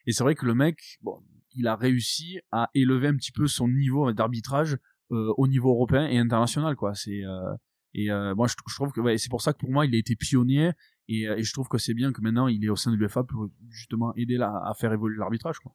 Et 0.07 0.13
c'est 0.13 0.25
vrai 0.25 0.35
que 0.35 0.47
le 0.47 0.55
mec, 0.55 0.99
bon, 1.03 1.23
il 1.57 1.67
a 1.67 1.77
réussi 1.77 2.39
à 2.53 2.71
élever 2.75 3.09
un 3.09 3.17
petit 3.17 3.33
peu 3.33 3.47
son 3.49 3.69
niveau 3.69 4.13
d'arbitrage 4.13 4.77
euh, 5.13 5.33
au 5.37 5.47
niveau 5.49 5.71
européen 5.71 6.07
et 6.09 6.19
international, 6.19 6.77
quoi. 6.77 6.95
C'est 6.95 7.25
euh, 7.25 7.55
et 7.95 8.11
euh, 8.11 8.35
moi 8.35 8.47
je, 8.47 8.55
je 8.69 8.75
trouve 8.75 8.93
que 8.93 9.01
ouais, 9.01 9.17
c'est 9.19 9.31
pour 9.31 9.41
ça 9.43 9.53
que 9.53 9.59
pour 9.59 9.71
moi 9.71 9.87
il 9.87 9.95
a 9.95 9.99
été 9.99 10.17
pionnier 10.17 10.73
et, 11.09 11.23
et 11.23 11.43
je 11.43 11.53
trouve 11.53 11.69
que 11.69 11.79
c'est 11.79 11.95
bien 11.95 12.13
que 12.13 12.21
maintenant 12.21 12.47
il 12.49 12.65
est 12.65 12.69
au 12.69 12.77
sein 12.77 12.91
de 12.91 12.97
l'UEFA 12.97 13.23
pour 13.25 13.49
justement 13.71 14.13
aider 14.17 14.37
là, 14.37 14.61
à 14.65 14.75
faire 14.75 14.93
évoluer 14.93 15.17
l'arbitrage, 15.19 15.59
quoi. 15.61 15.73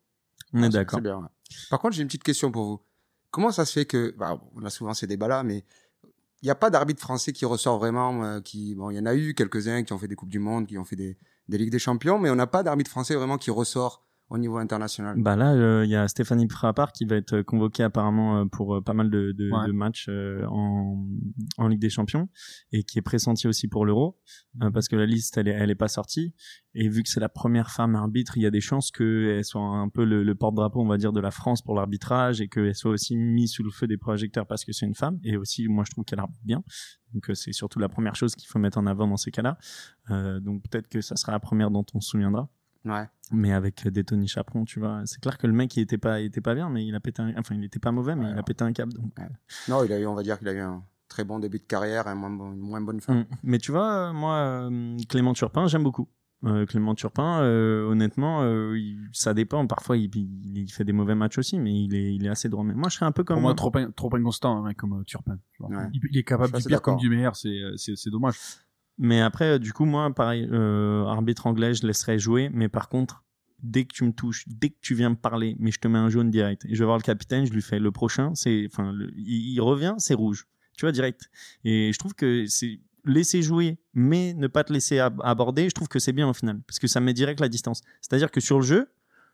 On 0.53 0.61
Ah, 0.61 0.65
est 0.67 0.71
c'est- 0.71 0.77
d'accord. 0.77 0.97
c'est 0.97 1.03
bien, 1.03 1.17
ouais. 1.17 1.27
Par 1.69 1.79
contre, 1.79 1.95
j'ai 1.95 2.01
une 2.01 2.07
petite 2.07 2.23
question 2.23 2.51
pour 2.51 2.65
vous. 2.65 2.81
Comment 3.31 3.51
ça 3.51 3.63
se 3.65 3.71
fait 3.71 3.85
que, 3.85 4.13
bah, 4.17 4.41
on 4.55 4.63
a 4.65 4.69
souvent 4.69 4.93
ces 4.93 5.07
débats-là, 5.07 5.43
mais 5.43 5.63
il 6.41 6.45
n'y 6.45 6.49
a 6.49 6.55
pas 6.55 6.69
d'arbitre 6.69 6.99
français 6.99 7.31
qui 7.31 7.45
ressort 7.45 7.79
vraiment, 7.79 8.23
euh, 8.25 8.41
qui, 8.41 8.75
bon, 8.75 8.89
il 8.89 8.97
y 8.97 8.99
en 8.99 9.05
a 9.05 9.15
eu 9.15 9.33
quelques-uns 9.33 9.83
qui 9.83 9.93
ont 9.93 9.97
fait 9.97 10.07
des 10.09 10.15
Coupes 10.15 10.29
du 10.29 10.39
Monde, 10.39 10.67
qui 10.67 10.77
ont 10.77 10.83
fait 10.83 10.97
des, 10.97 11.17
des 11.47 11.57
Ligues 11.57 11.71
des 11.71 11.79
Champions, 11.79 12.19
mais 12.19 12.29
on 12.29 12.35
n'a 12.35 12.47
pas 12.47 12.61
d'arbitre 12.63 12.89
français 12.91 13.15
vraiment 13.15 13.37
qui 13.37 13.49
ressort 13.51 14.03
au 14.31 14.37
niveau 14.37 14.57
international. 14.57 15.15
Bah 15.21 15.35
là, 15.35 15.53
euh, 15.53 15.83
il 15.85 15.91
y 15.91 15.95
a 15.95 16.07
Stéphanie 16.07 16.47
Frappard 16.49 16.93
qui 16.93 17.03
va 17.05 17.17
être 17.17 17.41
convoquée 17.41 17.83
apparemment 17.83 18.39
euh, 18.39 18.45
pour 18.45 18.75
euh, 18.77 18.81
pas 18.81 18.93
mal 18.93 19.09
de, 19.09 19.33
de, 19.33 19.51
Ouais. 19.51 19.67
de 19.67 19.73
matchs 19.73 20.07
euh, 20.09 20.45
en, 20.47 21.05
en 21.57 21.67
Ligue 21.67 21.81
des 21.81 21.89
Champions 21.89 22.29
et 22.71 22.83
qui 22.83 22.97
est 22.97 23.01
pressentie 23.01 23.47
aussi 23.47 23.67
pour 23.67 23.85
l'Euro 23.85 24.17
euh, 24.63 24.71
parce 24.71 24.87
que 24.87 24.95
la 24.95 25.05
liste 25.05 25.37
elle 25.37 25.47
est, 25.49 25.51
elle 25.51 25.69
est 25.69 25.75
pas 25.75 25.89
sortie. 25.89 26.33
Et 26.73 26.87
vu 26.87 27.03
que 27.03 27.09
c'est 27.09 27.19
la 27.19 27.27
première 27.27 27.69
femme 27.71 27.95
arbitre, 27.95 28.37
il 28.37 28.43
y 28.43 28.45
a 28.45 28.51
des 28.51 28.61
chances 28.61 28.89
qu'elle 28.91 29.43
soit 29.43 29.61
un 29.61 29.89
peu 29.89 30.05
le, 30.05 30.23
le 30.23 30.35
porte-drapeau 30.35 30.79
on 30.81 30.87
va 30.87 30.97
dire 30.97 31.11
de 31.11 31.19
la 31.19 31.31
France 31.31 31.61
pour 31.61 31.75
l'arbitrage 31.75 32.39
et 32.39 32.47
qu'elle 32.47 32.73
soit 32.73 32.91
aussi 32.91 33.17
mise 33.17 33.51
sous 33.51 33.63
le 33.63 33.71
feu 33.71 33.85
des 33.87 33.97
projecteurs 33.97 34.47
parce 34.47 34.63
que 34.63 34.71
c'est 34.71 34.85
une 34.85 34.95
femme. 34.95 35.19
Et 35.25 35.35
aussi 35.35 35.67
moi 35.67 35.83
je 35.85 35.91
trouve 35.91 36.05
qu'elle 36.05 36.19
arbitre 36.19 36.39
bien. 36.45 36.63
Donc 37.13 37.29
euh, 37.29 37.33
c'est 37.35 37.51
surtout 37.51 37.79
la 37.79 37.89
première 37.89 38.15
chose 38.15 38.35
qu'il 38.35 38.47
faut 38.47 38.59
mettre 38.59 38.77
en 38.77 38.87
avant 38.87 39.07
dans 39.07 39.17
ces 39.17 39.31
cas-là. 39.31 39.57
Euh, 40.11 40.39
donc 40.39 40.63
peut-être 40.69 40.87
que 40.87 41.01
ça 41.01 41.17
sera 41.17 41.33
la 41.33 41.41
première 41.41 41.69
dont 41.69 41.85
on 41.93 41.99
se 41.99 42.11
souviendra 42.11 42.49
Ouais. 42.85 43.07
mais 43.31 43.53
avec 43.53 43.87
des 43.87 44.03
Tony 44.03 44.27
Chaperon, 44.27 44.65
tu 44.65 44.79
vois, 44.79 45.01
c'est 45.05 45.19
clair 45.21 45.37
que 45.37 45.45
le 45.47 45.53
mec 45.53 45.75
il 45.77 45.81
était 45.81 45.97
pas, 45.99 46.19
il 46.19 46.25
était 46.25 46.41
pas 46.41 46.55
bien, 46.55 46.69
mais 46.69 46.85
il 46.85 46.95
a 46.95 46.99
pété, 46.99 47.21
un... 47.21 47.31
enfin 47.37 47.55
il 47.55 47.63
était 47.63 47.79
pas 47.79 47.91
mauvais, 47.91 48.15
mais 48.15 48.25
Ouais, 48.25 48.31
il 48.33 48.39
a 48.39 48.43
pété 48.43 48.63
un 48.63 48.73
câble. 48.73 48.93
Donc. 48.93 49.11
Non, 49.69 49.83
il 49.83 49.93
a 49.93 49.99
eu, 49.99 50.05
on 50.07 50.15
va 50.15 50.23
dire 50.23 50.39
qu'il 50.39 50.47
a 50.47 50.53
eu 50.53 50.59
un 50.59 50.83
très 51.07 51.23
bon 51.23 51.39
début 51.39 51.57
de 51.59 51.63
carrière 51.63 52.07
et 52.07 52.09
un 52.09 52.15
moins 52.15 52.29
bon- 52.31 52.53
une 52.53 52.59
moins 52.59 52.81
bonne 52.81 52.99
fin. 53.01 53.13
Mm. 53.15 53.25
Mais 53.43 53.57
tu 53.59 53.71
vois, 53.71 54.09
euh, 54.09 54.13
moi, 54.13 54.35
euh, 54.35 54.97
Clément 55.09 55.33
Turpin, 55.33 55.67
j'aime 55.67 55.83
beaucoup. 55.83 56.07
Euh, 56.43 56.65
Clément 56.65 56.95
Turpin, 56.95 57.41
euh, 57.43 57.83
honnêtement, 57.87 58.41
euh, 58.41 58.75
il- 58.75 59.07
ça 59.13 59.35
dépend. 59.35 59.67
Parfois, 59.67 59.95
il, 59.97 60.09
il, 60.15 60.57
il 60.57 60.71
fait 60.71 60.83
des 60.83 60.93
mauvais 60.93 61.13
matchs 61.13 61.37
aussi, 61.37 61.59
mais 61.59 61.71
il 61.83 61.93
est, 61.93 62.15
il 62.15 62.25
est 62.25 62.29
assez 62.29 62.49
droit. 62.49 62.63
Mais 62.63 62.73
moi, 62.73 62.89
je 62.89 62.95
serais 62.95 63.05
un 63.05 63.11
peu 63.11 63.23
comme 63.23 63.35
Pour 63.35 63.41
moi, 63.43 63.53
trop, 63.53 63.69
trop 63.95 64.15
inconstant, 64.15 64.65
comme 64.75 64.93
euh, 65.01 65.03
Turpin. 65.03 65.37
Ouais. 65.59 65.75
Il, 65.93 66.01
il 66.09 66.17
est 66.17 66.23
capable 66.23 66.57
du 66.57 66.63
pire 66.63 66.81
comme 66.81 66.97
du 66.97 67.09
meilleur, 67.11 67.33
euh, 67.45 67.73
c'est 67.77 68.09
dommage. 68.09 68.37
Mais 68.97 69.21
après, 69.21 69.53
euh, 69.53 69.59
du 69.59 69.73
coup, 69.73 69.85
moi, 69.85 70.13
pareil, 70.13 70.47
euh, 70.51 71.05
arbitre 71.05 71.47
anglais, 71.47 71.73
je 71.73 71.85
laisserai 71.85 72.19
jouer. 72.19 72.49
Mais 72.53 72.69
par 72.69 72.89
contre, 72.89 73.23
dès 73.63 73.85
que 73.85 73.93
tu 73.93 74.03
me 74.03 74.11
touches, 74.11 74.45
dès 74.47 74.69
que 74.69 74.77
tu 74.81 74.95
viens 74.95 75.09
me 75.09 75.15
parler, 75.15 75.55
mais 75.59 75.71
je 75.71 75.79
te 75.79 75.88
mets 75.88 75.97
un 75.97 76.09
jaune 76.09 76.29
direct. 76.29 76.65
Et 76.65 76.75
je 76.75 76.79
vais 76.79 76.85
voir 76.85 76.97
le 76.97 77.03
capitaine, 77.03 77.45
je 77.45 77.51
lui 77.53 77.61
fais 77.61 77.79
le 77.79 77.91
prochain, 77.91 78.33
c'est, 78.35 78.67
enfin, 78.71 78.93
il, 79.15 79.59
revient, 79.61 79.95
c'est 79.97 80.13
rouge. 80.13 80.47
Tu 80.77 80.85
vois, 80.85 80.91
direct. 80.91 81.29
Et 81.63 81.91
je 81.93 81.99
trouve 81.99 82.13
que 82.15 82.45
c'est 82.47 82.79
laisser 83.05 83.41
jouer, 83.41 83.79
mais 83.93 84.33
ne 84.33 84.47
pas 84.47 84.63
te 84.63 84.71
laisser 84.71 84.99
ab- 84.99 85.21
aborder, 85.23 85.69
je 85.69 85.73
trouve 85.73 85.88
que 85.88 85.99
c'est 85.99 86.13
bien 86.13 86.27
au 86.29 86.33
final. 86.33 86.61
Parce 86.67 86.79
que 86.79 86.88
ça 86.88 86.99
met 86.99 87.13
direct 87.13 87.39
la 87.39 87.49
distance. 87.49 87.81
C'est-à-dire 88.01 88.31
que 88.31 88.39
sur 88.39 88.57
le 88.59 88.65
jeu, 88.65 88.88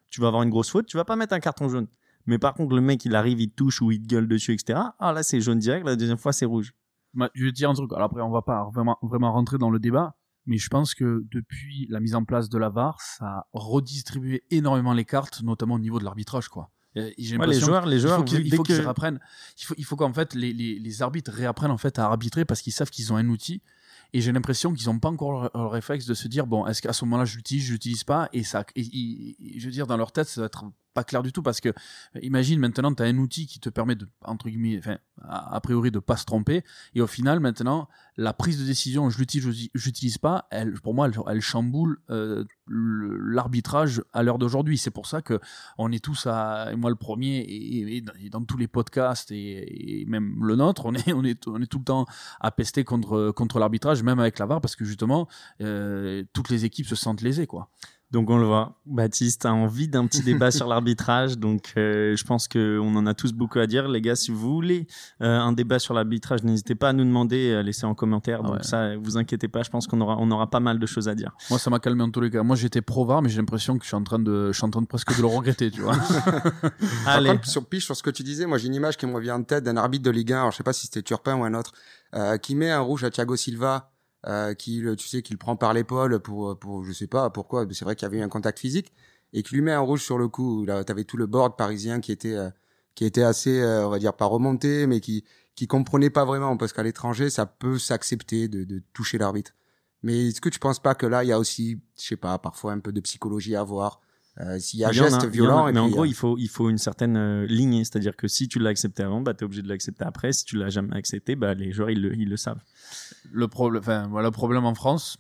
tu 0.09 0.21
vas 0.21 0.27
avoir 0.27 0.43
une 0.43 0.49
grosse 0.49 0.69
faute, 0.69 0.85
tu 0.87 0.97
vas 0.97 1.05
pas 1.05 1.15
mettre 1.15 1.33
un 1.33 1.39
carton 1.39 1.67
jaune. 1.67 1.87
Mais 2.25 2.37
par 2.37 2.53
contre, 2.53 2.75
le 2.75 2.81
mec, 2.81 3.03
il 3.05 3.15
arrive, 3.15 3.39
il 3.39 3.51
touche 3.51 3.81
ou 3.81 3.91
il 3.91 4.05
gueule 4.05 4.27
dessus, 4.27 4.53
etc. 4.53 4.79
Ah, 4.99 5.13
là, 5.13 5.23
c'est 5.23 5.39
jaune 5.41 5.59
direct, 5.59 5.85
la 5.85 5.95
deuxième 5.95 6.17
fois, 6.17 6.33
c'est 6.33 6.45
rouge. 6.45 6.73
Bah, 7.17 7.29
je 7.33 7.43
vais 7.45 7.51
dire 7.51 7.69
un 7.69 7.73
truc. 7.73 7.91
Alors 7.93 8.05
après, 8.05 8.21
on 8.21 8.29
va 8.31 8.41
pas 8.41 8.69
vraiment, 8.73 8.97
vraiment 9.01 9.31
rentrer 9.33 9.57
dans 9.57 9.69
le 9.69 9.79
débat, 9.79 10.15
mais 10.45 10.57
je 10.57 10.69
pense 10.69 10.93
que 10.95 11.25
depuis 11.31 11.87
la 11.89 11.99
mise 11.99 12.15
en 12.15 12.23
place 12.23 12.47
de 12.47 12.57
la 12.57 12.69
VAR, 12.69 13.01
ça 13.01 13.25
a 13.25 13.47
redistribué 13.53 14.43
énormément 14.51 14.93
les 14.93 15.03
cartes, 15.05 15.41
notamment 15.43 15.75
au 15.75 15.79
niveau 15.79 15.99
de 15.99 16.03
l'arbitrage, 16.05 16.47
quoi. 16.47 16.69
Ouais, 17.37 17.45
les 17.47 17.59
joueurs, 17.65 17.85
les 17.85 17.97
il 17.97 18.01
joueurs, 18.01 18.17
faut 18.19 18.23
qu'ils 18.23 18.45
il 18.47 18.55
faut 18.55 18.63
que- 18.63 18.67
qu'ils 18.73 18.81
réapprennent. 18.81 19.19
Il 19.59 19.65
faut, 19.65 19.73
il 19.77 19.83
faut 19.85 19.95
qu'en 19.95 20.13
fait 20.13 20.33
les, 20.33 20.51
les, 20.53 20.79
les 20.79 21.01
arbitres 21.01 21.31
réapprennent 21.31 21.69
en 21.71 21.77
fait 21.77 21.99
à 21.99 22.05
arbitrer 22.05 22.43
parce 22.45 22.61
qu'ils 22.61 22.73
savent 22.73 22.89
qu'ils 22.89 23.11
ont 23.13 23.17
un 23.17 23.27
outil. 23.29 23.61
Et 24.13 24.21
j'ai 24.21 24.31
l'impression 24.31 24.73
qu'ils 24.73 24.87
n'ont 24.87 24.99
pas 24.99 25.09
encore 25.09 25.43
le, 25.43 25.49
le 25.53 25.65
réflexe 25.67 26.05
de 26.05 26.13
se 26.13 26.27
dire 26.27 26.47
bon, 26.47 26.65
est-ce 26.65 26.81
qu'à 26.81 26.93
ce 26.93 27.03
moment-là 27.05 27.25
je 27.25 27.35
l'utilise, 27.35 27.65
je 27.65 27.73
l'utilise 27.73 28.03
pas, 28.03 28.29
et 28.33 28.43
ça, 28.43 28.63
et- 28.75 28.81
et- 28.81 29.59
je 29.59 29.65
veux 29.65 29.71
dire 29.71 29.85
dans 29.85 29.97
leur 29.97 30.11
tête 30.11 30.27
ça 30.27 30.41
va 30.41 30.47
être 30.47 30.63
pas 30.97 31.03
clair 31.03 31.21
du 31.21 31.31
tout 31.31 31.43
parce 31.43 31.61
que 31.61 31.69
imagine 32.23 32.59
maintenant 32.59 32.91
tu 32.91 33.03
as 33.03 33.05
un 33.05 33.19
outil 33.19 33.45
qui 33.45 33.59
te 33.59 33.69
permet 33.69 33.93
de 33.93 34.07
entre 34.23 34.49
guillemets, 34.49 34.79
enfin 34.79 34.97
a, 35.21 35.61
priori 35.61 35.91
de 35.91 35.99
pas 35.99 36.17
se 36.17 36.25
tromper, 36.25 36.63
et 36.95 37.01
au 37.01 37.07
final 37.07 37.39
maintenant 37.39 37.87
la 38.15 38.33
prise 38.33 38.59
de 38.59 38.65
décision 38.65 39.07
je 39.11 39.19
l'utilise, 39.19 39.69
j'utilise 39.75 40.17
pas, 40.17 40.47
elle 40.49 40.73
pour 40.81 40.95
moi 40.95 41.07
elle, 41.27 41.41
chamboule 41.41 41.99
euh, 42.09 42.45
l'arbitrage 42.67 44.01
à 44.11 44.23
l'heure 44.23 44.39
d'aujourd'hui. 44.39 44.79
C'est 44.79 44.89
pour 44.89 45.05
ça 45.05 45.21
que 45.21 45.39
on 45.77 45.91
est 45.91 46.03
tous 46.03 46.25
à, 46.25 46.75
moi 46.75 46.89
le 46.89 46.95
premier, 46.95 47.45
et, 47.47 48.01
dans- 48.31 48.43
tous 48.47 48.57
les 48.57 48.67
podcasts 48.67 49.29
et, 49.31 50.01
et 50.01 50.05
même 50.05 50.43
le 50.43 50.55
nôtre, 50.55 50.85
on 50.87 50.95
est, 50.95 51.13
on 51.13 51.23
est, 51.23 51.47
on 51.47 51.61
est 51.61 51.67
tout 51.67 51.79
le 51.79 51.83
temps 51.83 52.05
à 52.39 52.49
pester 52.49 52.83
contre, 52.83 53.31
contre 53.31 53.59
l'arbitrage, 53.59 54.01
même 54.01 54.19
avec 54.19 54.39
la 54.39 54.47
VAR, 54.47 54.61
parce 54.61 54.75
que 54.75 54.85
justement, 54.85 55.27
euh, 55.61 56.23
toutes 56.33 56.49
les 56.49 56.65
équipes 56.65 56.87
se 56.87 56.95
sentent 56.95 57.21
lésées, 57.21 57.45
quoi. 57.45 57.69
Donc 58.11 58.29
on 58.29 58.37
le 58.37 58.45
voit. 58.45 58.79
Baptiste 58.85 59.45
a 59.45 59.53
envie 59.53 59.89
d'un 59.89 60.07
petit 60.07 60.21
débat 60.21 60.49
sur 60.49 60.67
l'arbitrage. 60.67 61.37
Donc 61.37 61.73
euh, 61.75 62.15
je 62.15 62.23
pense 62.23 62.47
qu'on 62.47 62.95
en 62.95 63.05
a 63.05 63.13
tous 63.13 63.33
beaucoup 63.33 63.59
à 63.59 63.67
dire. 63.67 63.89
Les 63.89 64.01
gars, 64.01 64.15
si 64.15 64.31
vous 64.31 64.37
voulez 64.37 64.87
euh, 65.21 65.37
un 65.39 65.51
débat 65.51 65.77
sur 65.77 65.93
l'arbitrage, 65.93 66.43
n'hésitez 66.43 66.75
pas 66.75 66.89
à 66.89 66.93
nous 66.93 67.03
demander, 67.03 67.53
à 67.53 67.63
laisser 67.63 67.85
en 67.85 67.95
commentaire. 67.95 68.39
Ah 68.43 68.47
Donc 68.47 68.55
ouais. 68.57 68.63
ça, 68.63 68.95
vous 68.95 69.17
inquiétez 69.17 69.49
pas, 69.49 69.63
je 69.63 69.69
pense 69.69 69.87
qu'on 69.87 69.99
aura, 69.99 70.15
on 70.19 70.31
aura 70.31 70.49
pas 70.49 70.61
mal 70.61 70.79
de 70.79 70.85
choses 70.85 71.09
à 71.09 71.15
dire. 71.15 71.35
Moi, 71.49 71.59
ça 71.59 71.69
m'a 71.69 71.79
calmé 71.79 72.03
en 72.03 72.09
tous 72.11 72.21
les 72.21 72.29
cas. 72.29 72.43
Moi, 72.43 72.55
j'étais 72.55 72.81
pro 72.81 73.05
VAR, 73.05 73.21
mais 73.21 73.29
j'ai 73.29 73.39
l'impression 73.39 73.77
que 73.77 73.83
je 73.83 73.87
suis 73.89 73.95
en 73.97 74.03
train 74.03 74.19
de, 74.19 74.51
je 74.51 74.57
suis 74.57 74.65
en 74.65 74.69
train 74.69 74.81
de 74.81 74.87
presque 74.87 75.15
de 75.15 75.21
le 75.21 75.27
regretter, 75.27 75.69
tu 75.69 75.81
vois. 75.81 75.97
Par 76.61 76.71
Allez, 77.07 77.31
contre, 77.31 77.47
sur 77.47 77.65
Piche, 77.65 77.85
sur 77.85 77.95
ce 77.95 78.03
que 78.03 78.09
tu 78.09 78.23
disais, 78.23 78.45
moi 78.45 78.57
j'ai 78.57 78.67
une 78.67 78.75
image 78.75 78.97
qui 78.97 79.05
me 79.05 79.13
revient 79.13 79.31
en 79.31 79.43
tête 79.43 79.63
d'un 79.63 79.75
arbitre 79.77 80.05
de 80.05 80.11
Ligue 80.11 80.31
1, 80.31 80.37
alors 80.37 80.51
je 80.51 80.57
sais 80.57 80.63
pas 80.63 80.73
si 80.73 80.87
c'était 80.87 81.01
Turpin 81.01 81.35
ou 81.35 81.43
un 81.43 81.53
autre, 81.53 81.73
euh, 82.15 82.37
qui 82.37 82.55
met 82.55 82.71
un 82.71 82.79
rouge 82.79 83.03
à 83.03 83.09
Thiago 83.09 83.35
Silva, 83.35 83.91
euh, 84.25 84.53
qui 84.53 84.79
le, 84.79 84.95
tu 84.95 85.07
sais, 85.07 85.21
qui 85.21 85.33
le 85.33 85.37
prend 85.37 85.55
par 85.55 85.73
l'épaule 85.73 86.19
pour, 86.19 86.57
pour, 86.57 86.83
je 86.83 86.91
sais 86.91 87.07
pas 87.07 87.29
pourquoi, 87.29 87.65
mais 87.65 87.73
c'est 87.73 87.85
vrai 87.85 87.95
qu'il 87.95 88.05
y 88.05 88.07
avait 88.07 88.17
eu 88.17 88.21
un 88.21 88.29
contact 88.29 88.59
physique, 88.59 88.91
et 89.33 89.43
qui 89.43 89.55
lui 89.55 89.61
met 89.61 89.71
un 89.71 89.79
rouge 89.79 90.03
sur 90.03 90.17
le 90.17 90.27
cou. 90.27 90.65
Là, 90.65 90.83
t'avais 90.83 91.03
tout 91.03 91.17
le 91.17 91.27
board 91.27 91.57
parisien 91.57 91.99
qui 91.99 92.11
était, 92.11 92.35
euh, 92.35 92.49
qui 92.95 93.05
était 93.05 93.23
assez, 93.23 93.61
euh, 93.61 93.85
on 93.85 93.89
va 93.89 93.99
dire 93.99 94.13
pas 94.13 94.25
remonté, 94.25 94.87
mais 94.87 94.99
qui, 94.99 95.23
qui 95.55 95.67
comprenait 95.67 96.09
pas 96.09 96.25
vraiment, 96.25 96.57
parce 96.57 96.73
qu'à 96.73 96.83
l'étranger, 96.83 97.29
ça 97.29 97.45
peut 97.45 97.77
s'accepter 97.77 98.47
de, 98.47 98.63
de 98.63 98.81
toucher 98.93 99.17
l'arbitre. 99.17 99.53
Mais 100.03 100.29
est-ce 100.29 100.41
que 100.41 100.49
tu 100.49 100.59
penses 100.59 100.79
pas 100.79 100.95
que 100.95 101.05
là, 101.05 101.23
il 101.23 101.27
y 101.27 101.31
a 101.31 101.39
aussi, 101.39 101.79
je 101.97 102.03
sais 102.03 102.15
pas, 102.17 102.37
parfois 102.37 102.71
un 102.73 102.79
peu 102.79 102.91
de 102.91 103.01
psychologie 103.01 103.55
à 103.55 103.63
voir, 103.63 104.01
euh, 104.39 104.59
s'il 104.59 104.79
y 104.79 104.83
a 104.83 104.89
en 104.89 104.91
geste 104.91 105.23
a, 105.23 105.27
violent, 105.27 105.67
et 105.67 105.73
mais 105.73 105.79
en 105.79 105.89
gros, 105.89 106.03
euh, 106.03 106.07
il 106.07 106.13
faut, 106.13 106.37
il 106.37 106.47
faut 106.47 106.69
une 106.69 106.77
certaine 106.77 107.17
euh, 107.17 107.45
lignée. 107.47 107.83
C'est-à-dire 107.83 108.15
que 108.15 108.27
si 108.27 108.47
tu 108.47 108.59
l'as 108.59 108.69
accepté 108.69 109.01
avant, 109.01 109.21
bah, 109.21 109.33
tu 109.33 109.43
es 109.43 109.45
obligé 109.45 109.63
de 109.63 109.67
l'accepter 109.67 110.03
après. 110.03 110.31
Si 110.31 110.45
tu 110.45 110.57
l'as 110.57 110.69
jamais 110.69 110.95
accepté, 110.95 111.35
bah, 111.35 111.55
les 111.55 111.71
joueurs, 111.71 111.89
ils 111.89 112.01
le, 112.01 112.15
ils 112.15 112.29
le 112.29 112.37
savent. 112.37 112.61
Le 113.31 113.47
problème, 113.47 113.81
enfin, 113.81 114.07
voilà, 114.09 114.27
le 114.27 114.31
problème 114.31 114.65
en 114.65 114.75
France, 114.75 115.17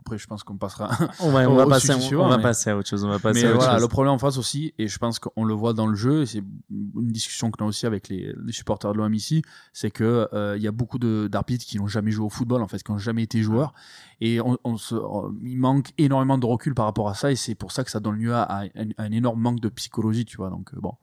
Après, 0.00 0.16
je 0.16 0.26
pense 0.26 0.42
qu'on 0.42 0.56
passera. 0.56 0.88
On 1.20 1.30
va, 1.32 1.50
on 1.50 1.68
passer, 1.68 1.88
sujet 1.88 1.98
on, 1.98 2.00
suivant, 2.00 2.24
on 2.24 2.28
va 2.30 2.38
mais- 2.38 2.42
passer 2.42 2.70
à 2.70 2.76
autre 2.78 2.88
chose. 2.88 3.04
On 3.04 3.10
va 3.10 3.18
passer 3.18 3.42
Mais 3.42 3.46
à 3.48 3.50
autre 3.50 3.58
voilà, 3.58 3.72
chose. 3.74 3.82
le 3.82 3.88
problème 3.88 4.14
en 4.14 4.18
face 4.18 4.38
aussi, 4.38 4.72
et 4.78 4.88
je 4.88 4.98
pense 4.98 5.18
qu'on 5.18 5.44
le 5.44 5.52
voit 5.52 5.74
dans 5.74 5.86
le 5.86 5.94
jeu, 5.96 6.22
et 6.22 6.26
c'est 6.26 6.38
une 6.70 7.12
discussion 7.12 7.50
qu'on 7.50 7.66
a 7.66 7.68
aussi 7.68 7.84
avec 7.84 8.08
les, 8.08 8.32
les 8.42 8.52
supporters 8.52 8.90
de 8.94 8.96
l'OM 8.98 9.12
ici, 9.12 9.42
c'est 9.74 9.90
que 9.90 10.28
euh, 10.32 10.56
il 10.56 10.62
y 10.62 10.66
a 10.66 10.72
beaucoup 10.72 10.98
d'arbitres 10.98 11.66
qui 11.66 11.76
n'ont 11.78 11.88
jamais 11.88 12.10
joué 12.10 12.24
au 12.24 12.30
football, 12.30 12.62
en 12.62 12.68
fait, 12.68 12.82
qui 12.82 12.90
n'ont 12.90 12.96
jamais 12.96 13.22
été 13.24 13.42
joueurs, 13.42 13.74
et 14.22 14.40
on, 14.40 14.56
on 14.64 14.78
se, 14.78 14.94
on- 14.94 15.34
il 15.42 15.58
manque 15.58 15.90
énormément 15.98 16.38
de 16.38 16.46
recul 16.46 16.74
par 16.74 16.86
rapport 16.86 17.10
à 17.10 17.14
ça, 17.14 17.30
et 17.30 17.36
c'est 17.36 17.54
pour 17.54 17.70
ça 17.70 17.84
que 17.84 17.90
ça 17.90 18.00
donne 18.00 18.16
lieu 18.16 18.34
à, 18.34 18.44
à 18.44 18.62
un, 18.62 18.68
à 18.96 19.02
un 19.02 19.12
énorme 19.12 19.40
manque 19.42 19.60
de 19.60 19.68
psychologie, 19.68 20.24
tu 20.24 20.38
vois. 20.38 20.48
Donc 20.48 20.72
euh, 20.72 20.78
bon, 20.80 20.94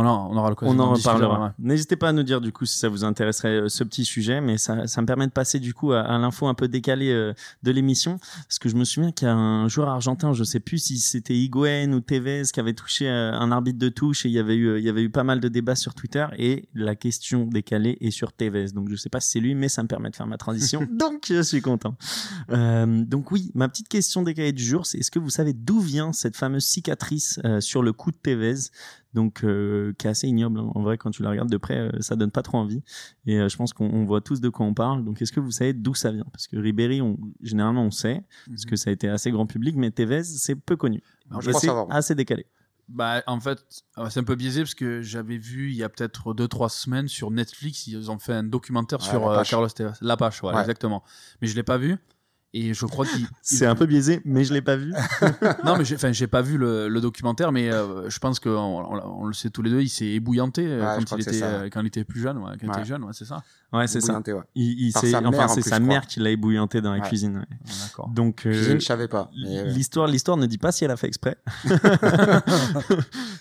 on, 0.00 0.06
en- 0.06 0.30
on 0.32 0.36
aura 0.36 0.50
l'occasion 0.50 0.74
On 0.74 0.78
en 0.78 0.92
reparlera. 0.92 1.54
N'hésitez 1.58 1.96
pas 1.96 2.08
à 2.08 2.12
nous 2.12 2.22
dire 2.22 2.40
du 2.40 2.52
coup 2.52 2.66
si 2.66 2.78
ça 2.78 2.88
vous 2.88 3.04
intéresserait 3.04 3.62
euh, 3.62 3.68
ce 3.68 3.84
petit 3.84 4.04
sujet, 4.04 4.40
mais 4.40 4.58
ça, 4.58 4.86
ça 4.86 5.00
me 5.02 5.06
permet 5.06 5.26
de 5.26 5.32
passer 5.32 5.58
du 5.60 5.74
coup 5.74 5.92
à, 5.92 6.00
à 6.00 6.18
l'info 6.18 6.46
un 6.46 6.54
peu 6.54 6.68
décalée 6.68 7.10
euh, 7.10 7.32
de 7.62 7.70
l'émission, 7.70 8.18
parce 8.18 8.58
que 8.58 8.68
je 8.68 8.76
me 8.76 8.84
souviens 8.84 9.12
qu'il 9.12 9.26
y 9.26 9.30
a 9.30 9.34
un 9.34 9.68
joueur 9.68 9.88
argentin, 9.88 10.32
je 10.32 10.44
sais 10.44 10.60
plus 10.60 10.78
si 10.78 10.98
c'était 10.98 11.34
Higuain 11.36 11.92
ou 11.92 12.00
Tevez 12.00 12.42
qui 12.52 12.60
avait 12.60 12.74
touché 12.74 13.08
euh, 13.08 13.32
un 13.32 13.50
arbitre 13.52 13.78
de 13.78 13.88
touche 13.88 14.24
et 14.24 14.28
il 14.28 14.32
y 14.34 14.38
avait 14.38 14.56
eu, 14.56 14.78
il 14.78 14.84
y 14.84 14.88
avait 14.88 15.02
eu 15.02 15.10
pas 15.10 15.24
mal 15.24 15.40
de 15.40 15.48
débats 15.48 15.74
sur 15.76 15.94
Twitter 15.94 16.26
et 16.38 16.68
la 16.74 16.94
question 16.94 17.44
décalée 17.46 17.98
est 18.00 18.10
sur 18.10 18.32
Tevez. 18.32 18.66
Donc 18.72 18.88
je 18.90 18.96
sais 18.96 19.08
pas 19.08 19.20
si 19.20 19.30
c'est 19.32 19.40
lui, 19.40 19.54
mais 19.54 19.68
ça 19.68 19.82
me 19.82 19.88
permet 19.88 20.10
de 20.10 20.16
faire 20.16 20.26
ma 20.26 20.38
transition, 20.38 20.86
donc 20.92 21.26
je 21.28 21.42
suis 21.42 21.60
content. 21.62 21.96
Euh, 22.50 23.04
donc 23.04 23.30
oui, 23.30 23.50
ma 23.54 23.68
petite 23.68 23.88
question 23.88 24.22
décalée 24.22 24.52
du 24.52 24.64
jour, 24.64 24.86
c'est 24.86 24.98
est-ce 24.98 25.10
que 25.10 25.18
vous 25.18 25.30
savez 25.30 25.52
d'où 25.52 25.80
vient 25.80 26.12
cette 26.12 26.36
fameuse 26.36 26.64
cicatrice 26.64 27.40
euh, 27.44 27.60
sur 27.60 27.82
le 27.82 27.92
cou 27.92 28.10
de 28.10 28.16
Tevez? 28.22 28.70
Donc 29.14 29.42
euh, 29.44 29.92
qui 29.98 30.06
est 30.06 30.10
assez 30.10 30.26
ignoble 30.28 30.60
hein. 30.60 30.70
en 30.74 30.82
vrai 30.82 30.98
quand 30.98 31.10
tu 31.10 31.22
la 31.22 31.30
regardes 31.30 31.50
de 31.50 31.56
près 31.56 31.78
euh, 31.78 31.90
ça 32.00 32.14
donne 32.14 32.30
pas 32.30 32.42
trop 32.42 32.58
envie 32.58 32.82
et 33.26 33.38
euh, 33.40 33.48
je 33.48 33.56
pense 33.56 33.72
qu'on 33.72 33.88
on 33.88 34.04
voit 34.04 34.20
tous 34.20 34.40
de 34.40 34.48
quoi 34.50 34.66
on 34.66 34.74
parle 34.74 35.04
donc 35.04 35.22
est-ce 35.22 35.32
que 35.32 35.40
vous 35.40 35.50
savez 35.50 35.72
d'où 35.72 35.94
ça 35.94 36.12
vient? 36.12 36.26
Parce 36.32 36.46
que 36.46 36.56
Ribéry 36.56 37.00
on, 37.00 37.18
généralement 37.40 37.84
on 37.84 37.90
sait 37.90 38.22
parce 38.48 38.66
que 38.66 38.76
ça 38.76 38.90
a 38.90 38.92
été 38.92 39.08
assez 39.08 39.30
grand 39.30 39.46
public 39.46 39.76
mais 39.76 39.90
Tevez 39.90 40.24
c'est 40.24 40.56
peu 40.56 40.76
connu 40.76 41.02
Moi, 41.30 41.40
je 41.42 41.50
crois 41.50 41.60
c'est 41.60 41.70
assez 41.94 42.14
décalé 42.14 42.46
Bah, 42.88 43.22
en 43.26 43.38
fait, 43.40 43.58
euh, 43.98 44.08
c'est 44.10 44.20
un 44.20 44.24
peu 44.24 44.34
biaisé 44.34 44.62
parce 44.62 44.74
que 44.74 45.02
j'avais 45.02 45.36
vu 45.38 45.70
il 45.70 45.76
y 45.76 45.82
a 45.82 45.88
peut-être 45.90 46.32
2-3 46.34 46.68
semaines 46.70 47.08
sur 47.08 47.30
Netflix, 47.30 47.86
ils 47.86 48.10
ont 48.10 48.18
fait 48.18 48.32
un 48.32 48.44
documentaire 48.44 49.00
Ouais, 49.00 49.06
sur 49.08 49.20
La 49.20 49.32
euh, 49.32 49.36
Pâche. 49.36 49.50
Carlos 49.50 49.68
Tevez. 49.68 49.92
La 50.00 50.16
Pâche, 50.16 50.40
voilà, 50.40 50.56
Ouais. 50.58 50.62
exactement. 50.64 51.02
Mais 51.42 51.48
je 51.48 51.54
l'ai 51.54 51.62
pas 51.62 51.76
vu. 51.76 51.96
Et 52.54 52.72
je 52.72 52.86
crois 52.86 53.04
qu'il. 53.04 53.26
c'est 53.42 53.66
un 53.66 53.74
peu 53.74 53.84
biaisé 53.84 54.22
mais 54.24 54.42
je 54.42 54.54
l'ai 54.54 54.62
pas 54.62 54.76
vu 54.76 54.92
Non, 55.66 55.76
mais 55.76 55.84
j'ai, 55.84 55.96
enfin, 55.96 56.12
j'ai 56.12 56.26
pas 56.26 56.40
vu 56.40 56.56
le, 56.56 56.88
le 56.88 57.00
documentaire, 57.02 57.52
mais 57.52 57.70
euh, 57.70 58.08
je 58.08 58.18
pense 58.18 58.40
qu'on 58.40 58.50
on, 58.50 59.20
on 59.20 59.26
le 59.26 59.34
sait 59.34 59.50
tous 59.50 59.60
les 59.60 59.68
deux, 59.70 59.82
il 59.82 59.88
s'est 59.90 60.06
ébouillanté 60.06 60.66
euh, 60.66 60.80
Ouais, 60.96 61.04
quand, 61.04 61.16
il 61.18 61.22
c'est 61.24 61.34
était, 61.36 61.42
euh, 61.44 61.68
quand 61.70 61.80
il 61.82 61.88
était 61.88 62.04
plus 62.04 62.20
jeune, 62.22 62.38
ouais, 62.38 62.52
quand 62.52 62.56
il 62.62 62.70
Ouais. 62.70 62.76
était 62.78 62.86
jeune, 62.88 63.04
ouais, 63.04 63.12
c'est 63.12 63.26
ça. 63.26 63.42
ouais 63.74 63.86
c'est 63.86 64.00
ça 64.00 64.22
il, 64.54 64.80
il 64.86 64.92
sa 64.92 65.00
enfin 65.00 65.20
mère, 65.30 65.40
en 65.42 65.48
c'est 65.48 65.60
sa 65.62 65.78
mère 65.78 66.06
qui 66.06 66.20
l'a 66.20 66.30
ébouillanté 66.30 66.80
dans 66.80 66.92
la 66.94 67.00
Ouais. 67.02 67.08
cuisine 67.08 67.44
D'accord. 67.82 68.08
donc 68.08 68.46
euh, 68.46 68.52
Cuisine, 68.52 68.80
je 68.80 68.86
savais 68.86 69.08
pas. 69.08 69.30
mais, 69.44 69.58
euh, 69.58 69.64
l'histoire 69.64 70.06
l'histoire 70.06 70.38
ne 70.38 70.46
dit 70.46 70.56
pas 70.58 70.72
si 70.72 70.84
elle 70.86 70.90
a 70.90 70.96
fait 70.96 71.06
exprès 71.08 71.36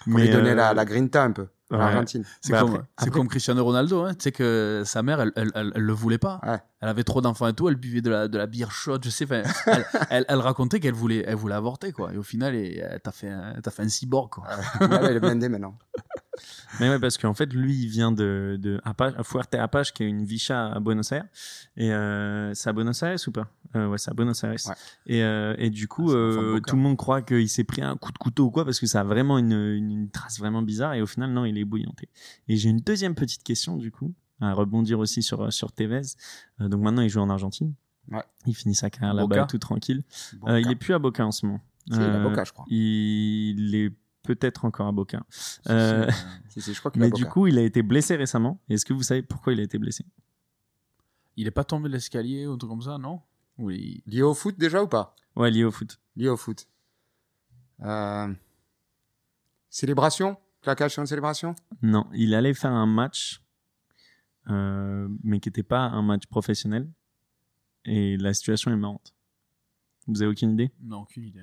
Pour 0.06 0.18
lui 0.20 0.30
donner 0.30 0.50
euh, 0.52 0.56
la, 0.56 0.74
la 0.74 0.86
grinta 0.86 1.24
un 1.24 1.32
peu. 1.32 1.48
Ouais. 1.72 1.78
L'Argentine. 1.78 2.24
C'est, 2.42 2.52
Bah, 2.52 2.62
comme, 2.62 2.84
après- 2.98 3.28
Cristiano 3.28 3.64
Ronaldo, 3.64 4.04
hein. 4.04 4.14
tu 4.14 4.24
sais 4.24 4.32
que 4.32 4.84
sa 4.86 5.04
mère, 5.04 5.20
elle, 5.22 5.32
elle, 5.36 5.52
elle, 5.56 5.72
elle 5.76 5.82
le 5.82 5.94
voulait 5.94 6.18
pas. 6.18 6.40
Ouais. 6.46 6.60
Elle 6.82 6.90
avait 6.90 7.04
trop 7.04 7.22
d'enfants 7.22 7.48
et 7.48 7.54
tout, 7.54 7.68
elle 7.70 7.76
buvait 7.76 8.02
de 8.02 8.10
la, 8.10 8.28
de 8.28 8.38
la 8.38 8.46
bière 8.46 8.72
chaude, 8.72 9.04
je 9.04 9.10
sais. 9.10 9.26
Elle, 9.32 9.86
elle, 10.12 10.26
elle 10.30 10.40
racontait 10.40 10.80
qu'elle 10.80 10.94
voulait, 10.94 11.24
elle 11.28 11.36
voulait 11.36 11.56
avorter, 11.56 11.92
quoi. 11.92 12.14
Et 12.14 12.18
au 12.18 12.24
final, 12.24 12.54
elle, 12.56 12.78
elle 12.92 13.02
t'a 13.02 13.12
fait, 13.12 13.30
un- 13.30 13.56
t'as 13.64 13.72
fait 13.72 13.82
un 13.82 13.90
cyborg, 13.90 14.30
quoi. 14.30 14.44
Là, 14.82 15.10
il 15.10 15.18
est 15.18 15.20
blindé 15.20 15.50
maintenant. 15.50 15.78
Mais 16.80 16.88
ouais, 16.90 17.00
parce 17.00 17.18
qu'en 17.18 17.34
fait, 17.34 17.52
lui, 17.52 17.76
il 17.76 17.88
vient 17.90 18.12
de, 18.12 18.58
de 18.60 18.80
Apache, 18.86 19.14
Fuerte 19.24 19.56
Apache, 19.56 19.92
qui 19.92 20.04
est 20.04 20.08
une 20.08 20.24
vicha 20.24 20.68
à 20.68 20.80
Buenos 20.80 21.12
Aires. 21.12 21.26
Et 21.76 21.92
euh, 21.92 22.54
c'est 22.54 22.70
à 22.70 22.74
Buenos 22.74 23.02
Aires 23.02 23.18
ou 23.26 23.32
pas? 23.32 23.48
Euh, 23.76 23.88
Ouais, 23.90 23.98
c'est 23.98 24.12
à 24.12 24.14
Buenos 24.14 24.44
Aires. 24.44 24.52
Ouais. 24.68 24.74
Et, 25.08 25.24
euh, 25.24 25.56
et 25.58 25.70
du 25.70 25.88
coup, 25.88 26.10
Ah, 26.12 26.16
euh, 26.16 26.60
tout 26.66 26.76
le 26.76 26.82
monde 26.82 26.98
croit 26.98 27.22
qu'il 27.22 27.50
s'est 27.50 27.64
pris 27.64 27.82
un 27.82 27.96
coup 27.98 28.12
de 28.12 28.18
couteau 28.18 28.46
ou 28.46 28.52
quoi, 28.52 28.66
parce 28.66 28.80
que 28.80 28.86
ça 28.88 29.02
a 29.02 29.04
vraiment 29.04 29.38
une, 29.38 29.52
une, 29.54 29.92
une 29.92 30.10
trace 30.10 30.40
vraiment 30.40 30.62
bizarre. 30.62 30.94
Et 30.94 31.02
au 31.02 31.06
final, 31.08 31.32
non, 31.32 31.46
il 31.46 31.58
est 31.58 31.66
bouillanté. 31.66 32.10
Et 32.48 32.56
j'ai 32.58 32.70
une 32.70 32.80
deuxième 32.80 33.16
petite 33.16 33.44
question, 33.44 33.78
du 33.78 33.92
coup, 33.92 34.14
à 34.42 34.54
rebondir 34.54 35.00
aussi 35.00 35.22
sur, 35.24 35.52
sur 35.52 35.72
Tevez. 35.72 36.02
Euh, 36.62 36.68
donc 36.70 36.82
maintenant, 36.82 37.02
il 37.02 37.10
joue 37.10 37.20
en 37.22 37.30
Argentine. 37.30 37.74
Ouais. 38.12 38.24
Il 38.46 38.56
finit 38.56 38.76
sa 38.76 38.90
carrière 38.90 39.14
là-bas 39.14 39.46
tout 39.48 39.58
tranquille. 39.58 40.04
Euh, 40.48 40.62
il 40.62 40.72
est 40.72 40.76
plus 40.76 40.94
à 40.94 41.00
Boca 41.00 41.26
en 41.26 41.32
ce 41.32 41.46
moment. 41.46 41.60
Il 41.88 41.96
a 41.96 42.00
Euh, 42.02 42.24
Boca, 42.24 42.44
je 42.46 42.52
crois. 42.54 42.66
il 42.70 43.76
est 43.76 43.92
peut-être 44.24 44.66
encore 44.66 44.88
à 44.88 44.92
Boca. 44.92 45.24
Si, 45.30 46.62
si, 46.62 46.74
je 46.74 46.80
crois 46.80 46.92
qu'il 46.92 47.02
a 47.02 47.06
mais 47.06 47.10
Boca. 47.12 47.24
du 47.24 47.30
coup, 47.30 47.48
il 47.48 47.58
a 47.58 47.62
été 47.64 47.82
blessé 47.82 48.16
récemment. 48.16 48.60
Est-ce 48.70 48.86
que 48.86 48.94
vous 48.94 49.04
savez 49.04 49.22
pourquoi 49.24 49.54
il 49.54 49.60
a 49.60 49.64
été 49.64 49.78
blessé? 49.78 50.06
Il 51.36 51.48
est 51.48 51.52
pas 51.52 51.64
tombé 51.64 51.88
de 51.90 51.94
l'escalier 51.94 52.48
ou 52.48 52.54
un 52.54 52.58
truc 52.58 52.70
comme 52.72 52.82
ça, 52.82 52.98
non? 52.98 53.22
Oui. 53.58 54.04
Lié 54.06 54.22
au 54.22 54.34
foot 54.34 54.58
déjà 54.58 54.84
ou 54.84 54.88
pas? 54.88 55.16
Ouais, 55.36 55.52
lié 55.52 55.64
au 55.64 55.72
foot. 55.72 56.00
Lié 56.16 56.30
au 56.30 56.38
foot. 56.38 56.68
Euh... 57.82 58.34
Célébration? 59.70 60.38
Claquage 60.62 60.94
sur 60.94 61.02
une 61.02 61.08
célébration? 61.08 61.56
Non, 61.82 62.08
il 62.14 62.34
allait 62.34 62.54
faire 62.54 62.72
un 62.72 62.86
match, 62.86 63.44
euh, 64.50 65.08
mais 65.24 65.40
qui 65.40 65.50
n'était 65.50 65.64
pas 65.64 65.82
un 65.82 66.02
match 66.02 66.26
professionnel. 66.28 66.90
Et 67.86 68.18
la 68.18 68.34
situation 68.34 68.72
est 68.72 68.76
marrante. 68.76 69.14
Vous 70.08 70.22
avez 70.22 70.32
aucune 70.32 70.52
idée? 70.52 70.72
Non, 70.84 71.02
aucune 71.02 71.26
idée. 71.26 71.42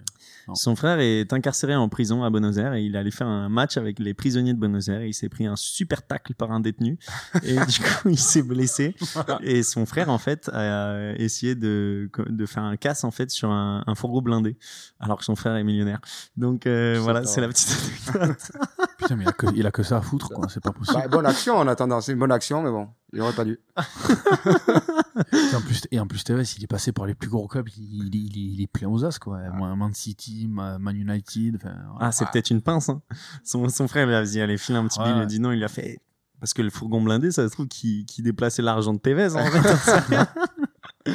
Non. 0.48 0.54
Son 0.54 0.74
frère 0.74 0.98
est 1.00 1.32
incarcéré 1.32 1.74
en 1.74 1.88
prison 1.88 2.24
à 2.24 2.30
Buenos 2.30 2.56
Aires 2.56 2.74
et 2.74 2.82
il 2.82 2.96
allait 2.96 3.10
faire 3.10 3.26
un 3.26 3.48
match 3.48 3.76
avec 3.76 3.98
les 3.98 4.14
prisonniers 4.14 4.54
de 4.54 4.58
Buenos 4.58 4.88
Aires 4.88 5.02
et 5.02 5.08
il 5.08 5.14
s'est 5.14 5.28
pris 5.28 5.46
un 5.46 5.56
super 5.56 6.06
tacle 6.06 6.34
par 6.34 6.50
un 6.50 6.60
détenu 6.60 6.98
et 7.42 7.54
du 7.54 7.80
coup 7.80 8.08
il 8.08 8.18
s'est 8.18 8.42
blessé 8.42 8.94
et 9.42 9.62
son 9.62 9.86
frère 9.86 10.08
en 10.08 10.18
fait 10.18 10.48
a 10.52 11.12
essayé 11.16 11.54
de, 11.54 12.10
de 12.26 12.46
faire 12.46 12.62
un 12.62 12.76
casse 12.76 13.04
en 13.04 13.10
fait 13.10 13.30
sur 13.30 13.50
un, 13.50 13.84
un 13.86 13.94
fourgon 13.94 14.22
blindé 14.22 14.56
alors 14.98 15.18
que 15.18 15.24
son 15.24 15.36
frère 15.36 15.56
est 15.56 15.64
millionnaire. 15.64 16.00
Donc 16.36 16.66
euh, 16.66 16.98
voilà, 17.00 17.24
c'est 17.24 17.40
la 17.40 17.48
petite 17.48 17.76
anecdote. 18.14 18.52
Putain, 18.98 19.16
mais 19.16 19.24
il 19.24 19.28
a 19.28 19.32
que, 19.32 19.46
il 19.54 19.66
a 19.66 19.70
que 19.70 19.82
ça 19.82 19.96
à 19.98 20.00
foutre, 20.00 20.28
quoi. 20.30 20.46
C'est 20.48 20.62
pas 20.62 20.72
possible. 20.72 20.98
bah, 21.02 21.08
Bonne 21.08 21.26
action 21.26 21.56
en 21.56 21.66
attendant. 21.66 22.00
C'est 22.00 22.12
une 22.12 22.18
bonne 22.18 22.32
action, 22.32 22.62
mais 22.62 22.70
bon, 22.70 22.88
il 23.12 23.20
aurait 23.20 23.32
pas 23.32 23.44
dû. 23.44 23.58
Et 25.32 25.54
en 25.56 25.60
plus, 25.60 25.82
et 25.92 26.00
en 26.00 26.06
plus 26.06 26.24
Tevez, 26.24 26.42
il 26.58 26.64
est 26.64 26.68
passé 26.68 26.90
par 26.92 27.06
les 27.06 27.14
plus 27.14 27.28
gros 27.28 27.46
clubs, 27.46 27.68
il, 27.76 28.08
il, 28.12 28.14
il- 28.36 28.54
il 28.54 28.60
est 28.62 28.66
plein 28.66 28.88
aux 28.88 29.04
as, 29.04 29.18
quoi. 29.18 29.38
Man 29.52 29.94
City, 29.94 30.46
Ma- 30.48 30.78
Man 30.78 30.96
United, 30.96 31.56
enfin. 31.56 31.74
Ah, 32.00 32.10
c'est 32.12 32.26
peut-être 32.30 32.50
une 32.50 32.60
pince. 32.62 32.88
Hein. 32.88 33.00
Son, 33.44 33.68
son 33.68 33.86
frère 33.88 34.06
lui 34.06 34.14
a 34.14 34.22
dit 34.24 34.40
allez 34.40 34.58
file 34.58 34.74
un 34.76 34.86
petit 34.88 34.98
Ouais, 34.98 35.04
billet. 35.04 35.14
Il 35.14 35.18
lui 35.18 35.22
a 35.24 35.26
dit 35.26 35.40
non, 35.40 35.52
il 35.52 35.62
a 35.62 35.68
fait 35.68 36.00
parce 36.40 36.52
que 36.52 36.62
le 36.62 36.70
fourgon 36.70 37.00
blindé, 37.00 37.30
ça 37.30 37.46
se 37.48 37.52
trouve 37.52 37.68
qui, 37.68 38.04
qui 38.06 38.22
déplaçait 38.22 38.60
l'argent 38.62 38.92
de 38.92 38.98
Tevez. 38.98 39.34
En 39.36 39.44
fait. 39.46 40.28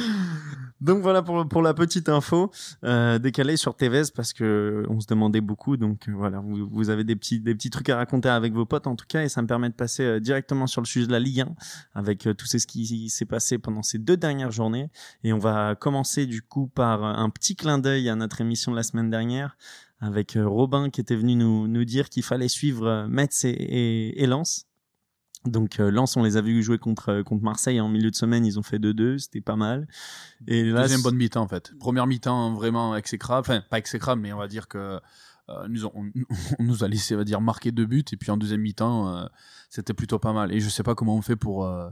donc 0.80 1.02
voilà 1.02 1.22
pour, 1.22 1.46
pour 1.46 1.60
la 1.60 1.74
petite 1.74 2.08
info 2.08 2.50
euh, 2.84 3.18
décalée 3.18 3.56
sur 3.58 3.76
Tevez 3.76 4.04
parce 4.14 4.32
que 4.32 4.84
on 4.88 5.00
se 5.00 5.06
demandait 5.06 5.42
beaucoup. 5.42 5.76
Donc 5.76 6.08
voilà, 6.08 6.40
vous, 6.40 6.68
vous 6.70 6.90
avez 6.90 7.04
des 7.04 7.16
petits 7.16 7.40
des 7.40 7.54
petits 7.54 7.70
trucs 7.70 7.88
à 7.90 7.96
raconter 7.96 8.30
avec 8.30 8.54
vos 8.54 8.64
potes 8.64 8.86
en 8.86 8.96
tout 8.96 9.04
cas 9.06 9.22
et 9.22 9.28
ça 9.28 9.42
me 9.42 9.46
permet 9.46 9.68
de 9.68 9.74
passer 9.74 10.04
euh, 10.04 10.20
directement 10.20 10.66
sur 10.66 10.80
le 10.80 10.86
sujet 10.86 11.06
de 11.06 11.12
la 11.12 11.20
Ligue 11.20 11.40
1 11.40 11.54
avec 11.94 12.26
euh, 12.26 12.34
tout 12.34 12.46
ce 12.46 12.56
qui 12.66 13.10
s'est 13.10 13.26
passé 13.26 13.58
pendant 13.58 13.82
ces 13.82 13.98
deux 13.98 14.16
dernières 14.16 14.52
journées. 14.52 14.90
Et 15.22 15.32
on 15.34 15.38
va 15.38 15.74
commencer 15.74 16.24
du 16.24 16.40
coup 16.40 16.66
par 16.66 17.04
un 17.04 17.28
petit 17.28 17.56
clin 17.56 17.78
d'œil 17.78 18.08
à 18.08 18.16
notre 18.16 18.40
émission 18.40 18.72
de 18.72 18.76
la 18.76 18.82
semaine 18.82 19.10
dernière 19.10 19.56
avec 20.00 20.36
euh, 20.36 20.48
Robin 20.48 20.88
qui 20.88 21.02
était 21.02 21.16
venu 21.16 21.34
nous, 21.34 21.68
nous 21.68 21.84
dire 21.84 22.08
qu'il 22.08 22.22
fallait 22.22 22.48
suivre 22.48 23.06
Metz 23.06 23.44
et, 23.44 23.50
et, 23.50 24.22
et 24.22 24.26
Lens. 24.26 24.69
Donc 25.46 25.80
euh, 25.80 25.90
Lens, 25.90 26.16
on 26.16 26.22
les 26.22 26.36
a 26.36 26.42
vus 26.42 26.62
jouer 26.62 26.78
contre, 26.78 27.08
euh, 27.08 27.22
contre 27.22 27.42
Marseille 27.42 27.80
en 27.80 27.88
milieu 27.88 28.10
de 28.10 28.16
semaine, 28.16 28.44
ils 28.44 28.58
ont 28.58 28.62
fait 28.62 28.78
2-2, 28.78 29.18
c'était 29.18 29.40
pas 29.40 29.56
mal. 29.56 29.88
Et 30.46 30.64
là, 30.64 30.82
Deuxième 30.82 31.02
bonne 31.02 31.16
mi-temps, 31.16 31.42
en 31.42 31.48
fait. 31.48 31.72
Première 31.78 32.06
mi-temps 32.06 32.52
vraiment 32.52 32.94
exécrable. 32.94 33.40
Enfin, 33.40 33.62
pas 33.70 33.78
exécrable, 33.78 34.20
mais 34.20 34.32
on 34.32 34.38
va 34.38 34.48
dire 34.48 34.68
que 34.68 35.00
euh, 35.50 35.66
nous, 35.68 35.86
on, 35.86 36.10
on 36.58 36.62
nous 36.62 36.84
a 36.84 36.88
laissé, 36.88 37.14
on 37.14 37.18
va 37.18 37.24
dire, 37.24 37.40
marquer 37.40 37.72
deux 37.72 37.86
buts. 37.86 38.04
Et 38.12 38.16
puis 38.16 38.30
en 38.30 38.36
deuxième 38.36 38.60
mi-temps, 38.60 39.16
euh, 39.16 39.26
c'était 39.68 39.94
plutôt 39.94 40.18
pas 40.18 40.32
mal. 40.32 40.52
Et 40.52 40.60
je 40.60 40.68
sais 40.68 40.82
pas 40.82 40.94
comment 40.94 41.16
on 41.16 41.22
fait 41.22 41.36
pour, 41.36 41.64
euh, 41.64 41.88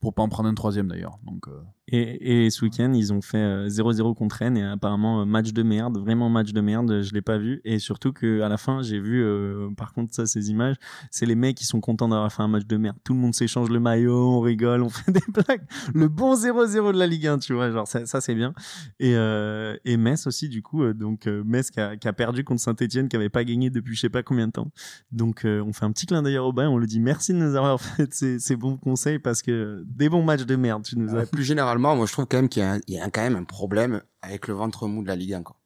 pour 0.00 0.14
pas 0.14 0.22
en 0.22 0.28
prendre 0.28 0.48
un 0.48 0.54
troisième, 0.54 0.88
d'ailleurs. 0.88 1.18
Donc, 1.24 1.46
et, 1.90 2.44
et 2.44 2.50
ce 2.50 2.64
week-end, 2.64 2.92
ils 2.94 3.12
ont 3.12 3.22
fait 3.22 3.38
euh, 3.38 3.68
0-0 3.68 4.14
contre 4.14 4.36
Rennes 4.36 4.56
et 4.56 4.62
apparemment 4.64 5.22
euh, 5.22 5.24
match 5.24 5.52
de 5.52 5.62
merde, 5.62 5.98
vraiment 5.98 6.28
match 6.28 6.52
de 6.52 6.60
merde, 6.60 7.00
je 7.02 7.12
l'ai 7.14 7.22
pas 7.22 7.38
vu. 7.38 7.60
Et 7.64 7.78
surtout 7.78 8.12
que 8.12 8.42
à 8.42 8.48
la 8.48 8.58
fin, 8.58 8.82
j'ai 8.82 9.00
vu, 9.00 9.22
euh, 9.24 9.70
par 9.76 9.92
contre, 9.94 10.14
ça, 10.14 10.26
ces 10.26 10.50
images, 10.50 10.76
c'est 11.10 11.24
les 11.26 11.34
mecs 11.34 11.56
qui 11.56 11.64
sont 11.64 11.80
contents 11.80 12.08
d'avoir 12.08 12.32
fait 12.32 12.42
un 12.42 12.48
match 12.48 12.66
de 12.66 12.76
merde. 12.76 12.96
Tout 13.04 13.14
le 13.14 13.20
monde 13.20 13.34
s'échange 13.34 13.70
le 13.70 13.80
maillot, 13.80 14.28
on 14.28 14.40
rigole, 14.40 14.82
on 14.82 14.88
fait 14.90 15.12
des 15.12 15.20
blagues. 15.32 15.62
Le 15.94 16.08
bon 16.08 16.34
0-0 16.34 16.92
de 16.92 16.98
la 16.98 17.06
Ligue 17.06 17.26
1, 17.26 17.38
tu 17.38 17.54
vois, 17.54 17.70
genre 17.70 17.88
ça, 17.88 18.04
ça 18.06 18.20
c'est 18.20 18.34
bien. 18.34 18.52
Et, 19.00 19.14
euh, 19.16 19.76
et 19.84 19.96
Metz 19.96 20.26
aussi, 20.26 20.48
du 20.48 20.62
coup, 20.62 20.82
euh, 20.82 20.92
donc 20.92 21.26
euh, 21.26 21.42
Metz 21.44 21.70
qui 21.70 21.80
a, 21.80 21.96
qui 21.96 22.08
a 22.08 22.12
perdu 22.12 22.44
contre 22.44 22.60
Saint-Etienne, 22.60 23.08
qui 23.08 23.16
avait 23.16 23.28
pas 23.30 23.44
gagné 23.44 23.70
depuis 23.70 23.94
je 23.94 24.00
sais 24.00 24.08
pas 24.10 24.22
combien 24.22 24.46
de 24.46 24.52
temps. 24.52 24.70
Donc 25.12 25.44
euh, 25.44 25.62
on 25.66 25.72
fait 25.72 25.84
un 25.84 25.92
petit 25.92 26.06
clin 26.06 26.22
d'œil 26.22 26.36
à 26.36 26.42
Robin, 26.42 26.68
on 26.68 26.78
lui 26.78 26.86
dit 26.86 27.00
merci 27.00 27.32
de 27.32 27.38
nous 27.38 27.54
avoir 27.56 27.80
fait 27.80 28.12
ces, 28.12 28.38
ces 28.38 28.56
bons 28.56 28.76
conseils 28.76 29.18
parce 29.18 29.42
que 29.42 29.84
des 29.86 30.08
bons 30.08 30.22
matchs 30.22 30.44
de 30.44 30.56
merde, 30.56 30.82
tu 30.84 30.98
nous 30.98 31.14
as 31.14 31.20
Euh, 31.20 31.26
plus 31.26 31.44
généralement, 31.44 31.77
moi, 31.78 32.06
je 32.06 32.12
trouve 32.12 32.26
quand 32.26 32.36
même 32.38 32.48
qu'il 32.48 32.62
y 32.62 32.66
a, 32.66 32.72
un- 32.74 32.80
il 32.86 32.94
y 32.94 33.00
a 33.00 33.08
quand 33.10 33.20
même 33.22 33.36
un 33.36 33.44
problème 33.44 34.02
avec 34.22 34.48
le 34.48 34.54
ventre 34.54 34.86
mou 34.88 35.02
de 35.02 35.08
la 35.08 35.16
Ligue 35.16 35.34
1. 35.34 35.42
Quoi. 35.42 35.56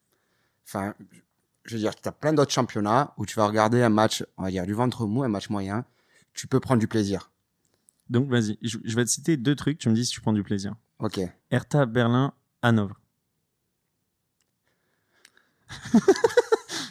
Enfin, 0.66 0.95
je 1.64 1.75
veux 1.75 1.81
dire, 1.81 1.95
tu 1.95 2.09
as 2.09 2.12
plein 2.12 2.33
d'autres 2.33 2.52
championnats 2.52 3.14
où 3.19 3.26
tu 3.26 3.37
vas 3.37 3.47
regarder 3.47 3.83
un 3.83 3.88
match, 3.88 4.25
on 4.37 4.42
va 4.45 4.50
dire, 4.50 4.64
du 4.66 4.75
ventre 4.75 5.07
mou, 5.07 5.23
un 5.23 5.28
match 5.28 5.49
moyen, 5.50 5.85
tu 6.35 6.47
peux 6.47 6.61
prendre 6.61 6.81
du 6.81 6.88
plaisir. 6.88 7.31
Donc 8.11 8.28
vas-y, 8.28 8.59
je, 8.62 8.78
je 8.85 8.97
vais 8.97 9.04
te 9.04 9.11
citer 9.11 9.37
deux 9.37 9.54
trucs, 9.54 9.78
tu 9.78 9.88
me 9.88 9.95
dis 9.95 10.04
si 10.04 10.12
tu 10.12 10.21
prends 10.21 10.33
du 10.33 10.42
plaisir. 10.42 10.75
Ok. 10.99 11.21
Hertha 11.50 11.87
Berlin, 11.87 12.33
Hanovre. 12.62 12.99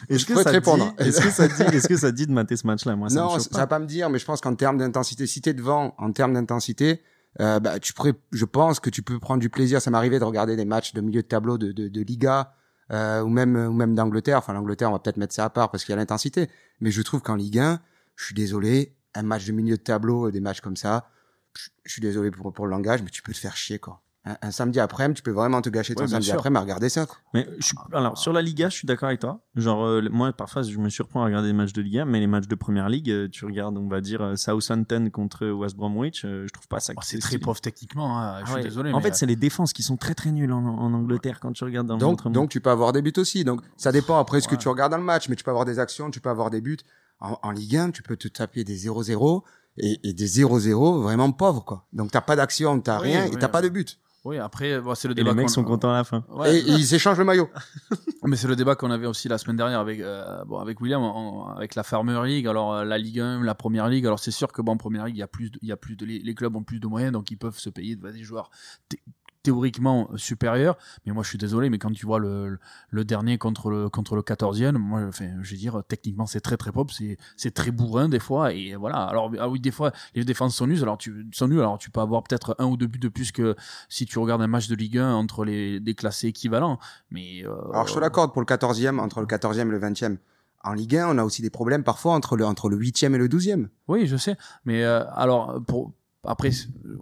Est-ce 0.08 0.26
que, 0.26 0.32
est-ce 0.32 1.20
que 1.20 1.30
ça 1.30 1.48
dit, 1.48 1.62
est-ce 1.76 1.88
que 1.88 1.96
ça 1.96 2.12
dit 2.12 2.26
de 2.26 2.32
mater 2.32 2.56
ce 2.56 2.66
match-là? 2.66 2.96
Moi, 2.96 3.08
ça 3.08 3.20
non, 3.20 3.34
me 3.34 3.38
ça 3.38 3.44
choque 3.44 3.52
va 3.52 3.60
pas. 3.60 3.66
pas 3.66 3.78
me 3.78 3.86
dire, 3.86 4.10
mais 4.10 4.18
je 4.18 4.24
pense 4.26 4.40
qu'en 4.40 4.54
termes 4.54 4.76
d'intensité, 4.78 5.26
si 5.26 5.40
t'es 5.40 5.54
devant, 5.54 5.94
en 5.98 6.12
termes 6.12 6.34
d'intensité, 6.34 7.02
euh, 7.40 7.60
bah, 7.60 7.78
tu 7.78 7.92
pourrais, 7.92 8.14
je 8.32 8.44
pense 8.44 8.80
que 8.80 8.90
tu 8.90 9.02
peux 9.02 9.18
prendre 9.18 9.40
du 9.40 9.48
plaisir. 9.48 9.80
Ça 9.80 9.90
m'arrivait 9.90 10.18
de 10.18 10.24
regarder 10.24 10.56
des 10.56 10.64
matchs 10.64 10.92
de 10.92 11.00
milieu 11.00 11.22
de 11.22 11.26
tableau 11.26 11.58
de, 11.58 11.72
de, 11.72 11.88
de 11.88 12.00
Liga 12.02 12.54
euh, 12.90 13.22
ou 13.22 13.28
même 13.28 13.56
ou 13.56 13.72
même 13.72 13.94
d'Angleterre. 13.94 14.38
Enfin, 14.38 14.52
l'Angleterre, 14.52 14.90
on 14.90 14.92
va 14.92 14.98
peut-être 14.98 15.16
mettre 15.16 15.34
ça 15.34 15.44
à 15.44 15.50
part 15.50 15.70
parce 15.70 15.84
qu'il 15.84 15.92
y 15.92 15.94
a 15.94 15.96
l'intensité. 15.96 16.48
Mais 16.80 16.90
je 16.90 17.02
trouve 17.02 17.22
qu'en 17.22 17.36
Ligue 17.36 17.58
1, 17.58 17.80
je 18.16 18.24
suis 18.24 18.34
désolé, 18.34 18.96
un 19.14 19.22
match 19.22 19.46
de 19.46 19.52
milieu 19.52 19.76
de 19.76 19.82
tableau, 19.82 20.30
des 20.30 20.40
matchs 20.40 20.60
comme 20.60 20.76
ça, 20.76 21.08
je, 21.56 21.68
je 21.84 21.92
suis 21.92 22.02
désolé 22.02 22.30
pour, 22.30 22.52
pour 22.52 22.66
le 22.66 22.70
langage, 22.70 23.02
mais 23.02 23.10
tu 23.10 23.22
peux 23.22 23.32
te 23.32 23.38
faire 23.38 23.56
chier 23.56 23.78
quoi. 23.78 24.01
Un, 24.24 24.36
un 24.40 24.50
samedi 24.52 24.78
après-midi, 24.78 25.16
tu 25.16 25.22
peux 25.24 25.32
vraiment 25.32 25.60
te 25.62 25.68
gâcher 25.68 25.96
ton 25.96 26.02
Ouais, 26.04 26.08
samedi 26.08 26.26
sûr. 26.26 26.34
après, 26.36 26.48
mais 26.48 26.58
à 26.58 26.62
regarder 26.62 26.88
ça. 26.88 27.06
Quoi. 27.06 27.16
Mais 27.34 27.48
je 27.58 27.66
suis, 27.66 27.76
alors 27.92 28.16
sur 28.16 28.32
la 28.32 28.40
Liga, 28.40 28.68
je 28.68 28.74
suis 28.76 28.86
d'accord 28.86 29.08
avec 29.08 29.18
toi. 29.20 29.40
Genre 29.56 29.84
euh, 29.84 30.08
moi 30.12 30.32
parfois 30.32 30.62
je 30.62 30.78
me 30.78 30.88
surprends 30.90 31.22
à 31.22 31.24
regarder 31.24 31.48
des 31.48 31.52
matchs 31.54 31.72
de 31.72 31.82
Liga, 31.82 32.04
mais 32.04 32.20
les 32.20 32.28
matchs 32.28 32.46
de 32.46 32.54
Première 32.54 32.88
Ligue, 32.88 33.10
euh, 33.10 33.28
tu 33.28 33.44
regardes 33.46 33.76
on 33.76 33.88
va 33.88 34.00
dire 34.00 34.22
euh, 34.22 34.36
Southampton 34.36 35.10
contre 35.12 35.48
West 35.48 35.74
Bromwich, 35.74 36.24
euh, 36.24 36.46
je 36.46 36.52
trouve 36.52 36.68
pas 36.68 36.78
ça. 36.78 36.92
Oh, 36.96 37.00
c'est 37.02 37.18
très 37.18 37.38
pauvre 37.38 37.60
techniquement. 37.60 38.16
hein, 38.16 38.36
Je 38.38 38.42
Ah 38.42 38.46
suis 38.46 38.54
ouais. 38.54 38.62
désolé. 38.62 38.92
En 38.92 38.98
mais, 38.98 39.02
fait, 39.02 39.16
c'est 39.16 39.26
les 39.26 39.34
défenses 39.34 39.72
qui 39.72 39.82
sont 39.82 39.96
très 39.96 40.14
très 40.14 40.30
nulles 40.30 40.52
en, 40.52 40.64
en 40.64 40.92
Angleterre 40.94 41.40
quand 41.40 41.50
tu 41.52 41.64
regardes 41.64 41.88
dans 41.88 41.94
le 41.94 42.00
Donc, 42.00 42.10
montre 42.10 42.30
donc 42.30 42.50
tu 42.50 42.60
peux 42.60 42.70
avoir 42.70 42.92
des 42.92 43.02
buts 43.02 43.12
aussi. 43.16 43.42
Donc 43.42 43.60
ça 43.76 43.90
dépend 43.90 44.20
après 44.20 44.40
ce 44.40 44.46
que 44.46 44.54
tu 44.54 44.68
regardes 44.68 44.92
dans 44.92 44.98
le 44.98 45.04
match, 45.04 45.28
mais 45.28 45.34
tu 45.34 45.42
peux 45.42 45.50
avoir 45.50 45.64
des 45.64 45.80
actions, 45.80 46.12
tu 46.12 46.20
peux 46.20 46.30
avoir 46.30 46.50
des 46.50 46.60
buts. 46.60 46.78
En, 47.18 47.38
en 47.42 47.50
Ligue 47.50 47.76
1, 47.76 47.90
tu 47.90 48.04
peux 48.04 48.16
te 48.16 48.28
taper 48.28 48.62
des 48.62 48.76
0-0 48.86 49.42
et, 49.78 49.98
et 50.08 50.12
des 50.12 50.26
0-0 50.28 51.02
vraiment 51.02 51.32
pauvres 51.32 51.64
quoi. 51.64 51.86
Donc 51.92 52.12
t'as 52.12 52.20
pas 52.20 52.36
d'action, 52.36 52.80
t'as 52.80 52.98
Oui, 53.00 53.08
rien 53.08 53.24
oui, 53.24 53.32
et 53.34 53.38
t'as 53.38 53.46
oui. 53.46 53.52
pas 53.52 53.62
de 53.62 53.68
but. 53.68 53.98
Oui, 54.24 54.38
après, 54.38 54.80
bon, 54.80 54.94
c'est 54.94 55.08
le 55.08 55.12
et 55.12 55.14
débat. 55.16 55.30
les 55.30 55.36
mecs 55.36 55.50
sont 55.50 55.64
contents 55.64 55.90
à 55.90 55.96
la 55.96 56.04
fin. 56.04 56.24
Ouais, 56.28 56.54
Et, 56.54 56.58
et 56.58 56.70
ils 56.74 56.94
échangent 56.94 57.18
le 57.18 57.24
maillot. 57.24 57.48
Mais 58.24 58.36
c'est 58.36 58.46
le 58.46 58.54
débat 58.54 58.76
qu'on 58.76 58.92
avait 58.92 59.06
aussi 59.08 59.26
la 59.28 59.36
semaine 59.36 59.56
dernière 59.56 59.80
avec 59.80 59.98
euh, 60.00 60.44
bon 60.44 60.58
avec 60.58 60.80
William 60.80 61.02
en- 61.02 61.48
avec 61.56 61.74
la 61.74 61.82
Farmer 61.82 62.20
League. 62.24 62.46
Alors 62.46 62.72
euh, 62.72 62.84
la 62.84 62.98
Ligue 62.98 63.18
1, 63.18 63.42
la 63.42 63.54
Première 63.56 63.88
Ligue. 63.88 64.06
Alors 64.06 64.20
c'est 64.20 64.30
sûr 64.30 64.52
que 64.52 64.62
bon 64.62 64.72
en 64.72 64.76
Première 64.76 65.06
Ligue 65.06 65.16
il 65.16 65.20
y 65.20 65.24
a 65.24 65.26
plus 65.26 65.50
de, 65.50 65.58
il 65.60 65.68
y 65.68 65.72
a 65.72 65.76
plus 65.76 65.96
de 65.96 66.04
les, 66.06 66.20
les 66.20 66.34
clubs 66.36 66.54
ont 66.54 66.62
plus 66.62 66.78
de 66.78 66.86
moyens 66.86 67.12
donc 67.12 67.32
ils 67.32 67.36
peuvent 67.36 67.58
se 67.58 67.68
payer 67.68 67.96
de- 67.96 68.10
des 68.10 68.22
joueurs 68.22 68.50
théoriquement 69.42 70.08
supérieurs. 70.16 70.76
Mais 71.06 71.12
moi 71.12 71.22
je 71.22 71.28
suis 71.28 71.38
désolé 71.38 71.70
mais 71.70 71.78
quand 71.78 71.92
tu 71.92 72.06
vois 72.06 72.18
le, 72.18 72.58
le, 72.90 73.04
dernier 73.04 73.38
contre 73.38 73.70
le 73.70 73.88
contre 73.88 74.16
le 74.16 74.22
14e, 74.22 74.76
moi 74.76 75.02
enfin 75.08 75.30
je 75.40 75.50
veux 75.50 75.56
dire 75.56 75.82
techniquement 75.86 76.26
c'est 76.26 76.40
très 76.40 76.56
très 76.56 76.72
pop, 76.72 76.90
c'est 76.90 77.18
c'est 77.36 77.52
très 77.52 77.70
bourrin 77.70 78.08
des 78.08 78.20
fois 78.20 78.52
et 78.52 78.74
voilà. 78.74 78.98
Alors 78.98 79.32
ah 79.38 79.48
oui 79.48 79.60
des 79.60 79.70
fois 79.70 79.92
les 80.14 80.24
défenses 80.24 80.56
sont 80.56 80.66
nulles 80.66 80.82
alors 80.82 80.98
tu 80.98 81.26
sont 81.32 81.48
nulles 81.48 81.60
alors 81.60 81.78
tu 81.78 81.90
peux 81.90 82.00
avoir 82.00 82.22
peut-être 82.22 82.56
un 82.58 82.66
ou 82.66 82.76
deux 82.76 82.86
buts 82.86 82.98
de 82.98 83.08
plus 83.08 83.32
que 83.32 83.56
si 83.88 84.06
tu 84.06 84.18
regardes 84.18 84.42
un 84.42 84.46
match 84.46 84.68
de 84.68 84.74
Ligue 84.74 84.98
1 84.98 85.12
entre 85.12 85.44
les 85.44 85.80
des 85.80 85.94
classés 85.94 86.28
équivalents. 86.28 86.78
Mais 87.10 87.44
euh, 87.44 87.54
Alors 87.72 87.86
je 87.88 87.94
te 87.94 87.98
l'accorde 87.98 88.32
pour 88.32 88.42
le 88.42 88.46
14e, 88.46 88.98
entre 88.98 89.20
le 89.20 89.26
14e 89.26 89.60
et 89.60 89.64
le 89.64 89.80
20e. 89.80 90.16
En 90.64 90.74
Ligue 90.74 90.96
1, 90.96 91.08
on 91.08 91.18
a 91.18 91.24
aussi 91.24 91.42
des 91.42 91.50
problèmes 91.50 91.82
parfois 91.82 92.14
entre 92.14 92.36
le, 92.36 92.46
entre 92.46 92.68
le 92.68 92.78
8e 92.78 93.14
et 93.14 93.18
le 93.18 93.28
12e. 93.28 93.66
Oui, 93.88 94.06
je 94.06 94.16
sais. 94.16 94.36
Mais 94.64 94.84
euh, 94.84 95.04
alors, 95.12 95.60
pour, 95.66 95.92
après, 96.24 96.50
euh, 96.86 96.96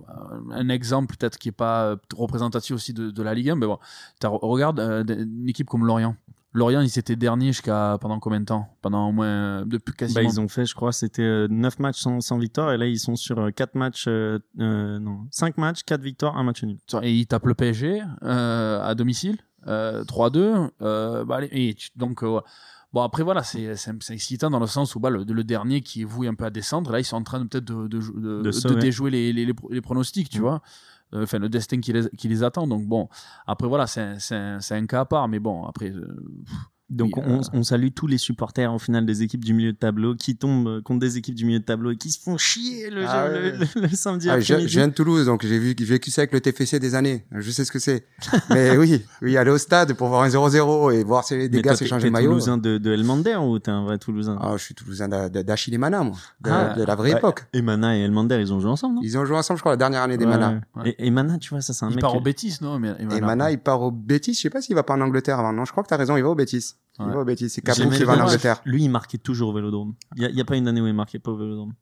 un 0.52 0.68
exemple 0.68 1.16
peut-être 1.16 1.38
qui 1.38 1.48
est 1.48 1.52
pas 1.52 1.84
euh, 1.86 1.96
représentatif 2.16 2.74
aussi 2.74 2.92
de, 2.92 3.10
de 3.10 3.22
la 3.22 3.34
Ligue 3.34 3.50
1, 3.50 3.54
mais 3.56 3.66
bon, 3.66 3.78
regarde 4.22 4.80
euh, 4.80 5.04
une 5.06 5.48
équipe 5.48 5.68
comme 5.68 5.86
Lorient. 5.86 6.16
Lorient, 6.52 6.80
ils 6.80 6.98
étaient 6.98 7.14
derniers 7.14 7.48
jusqu'à 7.52 7.96
pendant 8.00 8.18
combien 8.18 8.40
de 8.40 8.44
temps? 8.46 8.76
Pendant 8.82 9.08
au 9.08 9.12
moins 9.12 9.26
euh, 9.60 9.64
depuis 9.64 9.92
Bah, 9.92 9.98
quasiment. 9.98 10.20
ils 10.28 10.40
ont 10.40 10.48
fait, 10.48 10.66
je 10.66 10.74
crois, 10.74 10.90
c'était 10.92 11.22
euh, 11.22 11.46
9 11.48 11.78
matchs 11.78 12.00
sans, 12.00 12.20
sans 12.20 12.38
victoire 12.38 12.72
et 12.72 12.76
là 12.76 12.86
ils 12.86 12.98
sont 12.98 13.14
sur 13.14 13.38
euh, 13.38 13.50
4 13.52 13.76
matchs, 13.76 14.06
euh, 14.08 14.38
non, 14.56 15.28
5 15.30 15.58
matchs, 15.58 15.84
4 15.84 16.00
victoires, 16.02 16.36
un 16.36 16.42
match 16.42 16.64
nul. 16.64 16.78
Et 17.02 17.14
ils 17.14 17.26
tapent 17.26 17.46
le 17.46 17.54
PSG 17.54 18.02
euh, 18.24 18.82
à 18.82 18.96
domicile, 18.96 19.38
euh, 19.68 20.02
3-2. 20.02 20.70
Euh, 20.82 21.24
bah, 21.24 21.38
et 21.52 21.76
donc 21.94 22.24
bon 22.92 23.02
après 23.02 23.23
voilà, 23.23 23.42
c'est 23.42 23.68
excitant 24.11 24.50
dans 24.50 24.59
le 24.61 24.66
sens 24.66 24.94
où 24.94 25.00
bah, 25.00 25.11
le, 25.11 25.25
le 25.25 25.44
dernier 25.44 25.80
qui 25.80 26.02
est 26.02 26.04
voué 26.04 26.26
un 26.28 26.35
peu 26.35 26.44
à 26.44 26.50
descendre, 26.50 26.90
là 26.92 26.99
ils 27.00 27.04
sont 27.04 27.16
en 27.16 27.23
train 27.23 27.44
peut-être 27.47 27.64
de, 27.64 27.87
de, 27.88 28.00
déjouer 28.80 29.11
les, 29.11 29.32
les, 29.32 29.47
les, 29.47 29.54
pro- 29.54 29.70
les 29.70 29.80
pronostics, 29.80 30.28
tu 30.28 30.38
Mm. 30.38 30.42
vois. 30.42 30.62
Euh, 31.12 31.25
Enfin, 31.25 31.38
le 31.40 31.49
destin 31.49 31.80
qui 31.80 31.92
les, 31.92 32.09
qui 32.11 32.28
les 32.28 32.42
attend. 32.44 32.66
Donc 32.68 32.87
bon, 32.87 33.09
après 33.47 33.66
voilà, 33.66 33.87
c'est 33.88 34.00
un, 34.35 34.59
un 34.70 34.87
cas 34.87 35.00
à 35.00 35.04
part, 35.04 35.26
mais 35.28 35.40
bon, 35.40 35.64
après. 35.64 35.90
euh, 35.90 36.06
Donc 36.90 37.16
on, 37.16 37.38
euh, 37.38 37.40
on 37.53 37.62
salue 37.62 37.88
tous 37.94 38.07
les 38.09 38.18
supporters 38.18 38.74
au 38.74 38.79
final 38.81 39.07
des 39.07 39.22
équipes 39.22 39.44
du 39.44 39.55
milieu 39.55 39.72
de 39.72 39.76
tableau 39.79 40.16
qui 40.16 40.37
tombent 40.37 40.66
euh, 40.68 40.81
contre 40.83 40.98
des 41.00 41.16
équipes 41.16 41.37
du 41.37 41.44
milieu 41.44 41.61
de 41.61 41.64
tableau 41.64 41.92
et 41.92 41.96
qui 41.96 42.11
se 42.11 42.20
font 42.20 42.37
chier 42.37 42.90
le, 42.90 43.05
Ah 43.07 43.29
jeu- 43.29 43.33
ouais. 43.33 43.40
le, 43.53 43.59
le- 43.76 43.81
le 43.83 43.88
samedi 43.88 44.29
Ah, 44.29 44.40
je, 44.40 44.53
après-midi. 44.53 44.72
je 44.72 44.79
viens 44.79 44.88
de 44.88 44.92
Toulouse, 44.92 45.26
donc 45.26 45.46
j'ai 45.46 45.59
vu, 45.59 45.74
j'ai 45.79 45.85
vécu 45.85 46.11
ça 46.11 46.22
avec 46.22 46.33
le 46.33 46.40
TFC 46.40 46.79
des 46.81 46.94
années. 46.96 47.24
Je 47.31 47.50
sais 47.50 47.64
ce 47.64 47.70
que 47.70 47.79
c'est. 47.79 48.05
Mais 48.50 48.76
oui, 48.76 49.03
oui, 49.22 49.37
aller 49.37 49.50
au 49.53 49.59
stade 49.59 49.94
pour 49.94 50.09
voir 50.09 50.22
un 50.22 50.29
0-0 50.29 50.92
et 50.92 51.05
voir 51.05 51.24
ces, 51.24 51.48
des 51.48 51.59
Mais 51.59 51.62
gars 51.62 51.76
s'échanger 51.76 52.03
t'es 52.03 52.07
le 52.09 52.12
maillot. 52.12 52.31
Toulousain 52.31 52.59
de, 52.59 52.79
de 52.79 52.92
Elmander 52.92 53.37
ou 53.37 53.59
t'es 53.61 53.70
un 53.70 53.85
vrai 53.85 53.98
Toulousain? 53.98 54.37
Ah, 54.40 54.55
je 54.57 54.64
suis 54.64 54.74
Toulousain 54.74 55.09
d'A- 55.09 55.29
d'A- 55.29 55.42
d'Achille 55.44 55.74
et 55.74 55.79
Mana, 55.79 56.03
moi. 56.03 56.16
De, 56.40 56.50
Ah, 56.50 56.74
de 56.76 56.83
la 56.85 56.94
vraie 56.96 57.12
ouais. 57.12 57.18
époque. 57.18 57.44
Et 57.53 57.62
Mana 57.62 57.96
et 57.96 58.00
Elmander, 58.00 58.38
ils 58.40 58.53
ont 58.53 58.59
joué 58.59 58.70
ensemble, 58.70 58.96
non? 58.96 59.00
Ils 59.05 59.16
ont 59.16 59.24
joué 59.24 59.37
ensemble, 59.37 59.59
je 59.59 59.62
crois, 59.62 59.72
la 59.72 59.76
dernière 59.76 60.03
année 60.03 60.16
des 60.16 60.24
Ouais, 60.24 60.31
Mana. 60.37 60.61
Et, 60.85 61.07
et 61.07 61.11
Mana, 61.11 61.38
tu 61.38 61.50
vois, 61.50 61.61
ça 61.61 61.72
c'est 61.72 61.85
un 61.85 61.88
il 61.90 61.94
mec. 61.94 62.00
part 62.03 62.12
que- 62.12 62.16
au 62.18 62.20
Bétis, 62.20 62.59
non 62.62 62.79
mais, 62.79 62.94
Et 62.98 63.20
Mana, 63.20 63.53
il 63.53 63.59
part 63.59 63.81
au 63.83 63.90
Bétis. 63.92 64.35
Je 64.35 64.40
sais 64.40 64.50
pas 64.50 64.61
s'il 64.61 64.74
va 64.74 64.83
pas 64.83 64.94
en 64.94 65.00
Angleterre 65.00 65.38
avant. 65.38 65.53
Non, 65.53 65.64
je 65.64 65.70
crois 65.72 65.85
que 65.85 65.88
t'as 65.88 65.96
raison, 65.96 66.16
il 66.16 66.22
va 66.22 66.31
au 66.31 66.35
Bétis. 66.35 66.74
Il 66.99 67.07
Ouais. 67.07 67.12
va 67.14 67.21
au 67.21 67.25
Bétis. 67.25 67.49
C'est 67.49 67.62
Capou 67.62 67.88
qui 67.90 68.05
va 68.05 68.14
en. 68.14 68.21
Angleterre. 68.27 68.61
Lui, 68.66 68.85
il 68.85 68.88
marquait 68.90 69.16
toujours 69.19 69.49
au 69.51 69.53
Vélodrome. 69.55 69.95
Il 70.16 70.23
y 70.31 70.40
a, 70.40 70.45
pas 70.45 70.57
une 70.57 70.69
année 70.69 70.81
où 70.83 70.87
il 70.87 70.93
marquait 70.95 71.19
pas 71.19 71.31
au 71.31 71.37
Vélodrome. 71.37 71.73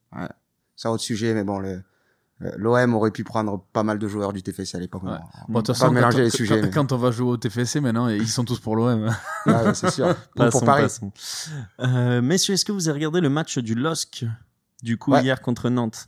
C'est 0.77 0.87
autre 0.89 1.03
sujet, 1.03 1.35
mais 1.35 1.43
bon, 1.43 1.59
le, 1.59 1.83
l'OM 2.57 2.95
aurait 2.95 3.11
pu 3.11 3.25
prendre 3.25 3.65
pas 3.73 3.83
mal 3.83 3.99
de 3.99 4.07
joueurs 4.07 4.33
du 4.33 4.45
TFC 4.45 4.77
à 4.77 4.81
l'époque. 4.81 5.03
Ouais. 5.03 5.11
On 5.49 5.53
Bon, 5.55 5.59
va 5.59 5.65
façon, 5.65 5.87
pas 5.87 5.91
mélanger 5.91 6.19
quand, 6.19 6.23
les 6.23 6.31
sujets. 6.31 6.55
quand- 6.61 6.67
mais- 6.67 6.71
quand 6.71 6.93
on 6.93 6.97
va 6.99 7.11
jouer 7.11 7.31
au 7.31 7.37
TFC 7.37 7.81
maintenant, 7.81 8.07
ils 8.09 8.29
sont 8.29 8.45
tous 8.45 8.61
pour 8.61 8.77
l'OM. 8.77 9.11
Ah 9.47 9.65
ouais, 9.65 9.75
c'est 9.75 9.91
sûr. 9.91 10.15
Passons, 10.37 10.59
pour 10.61 10.67
Paris. 10.67 10.87
Euh, 11.81 12.23
messieurs, 12.23 12.55
est-ce 12.55 12.65
que 12.65 12.71
vous 12.71 12.89
avez 12.89 12.99
regardé 12.99 13.21
le 13.21 13.29
match 13.29 13.59
du 13.59 13.75
LOSC 13.75 14.25
du 14.85 14.97
coup 14.99 15.11
Ouais. 15.11 15.23
hier 15.25 15.41
contre 15.43 15.69
Nantes? 15.69 16.07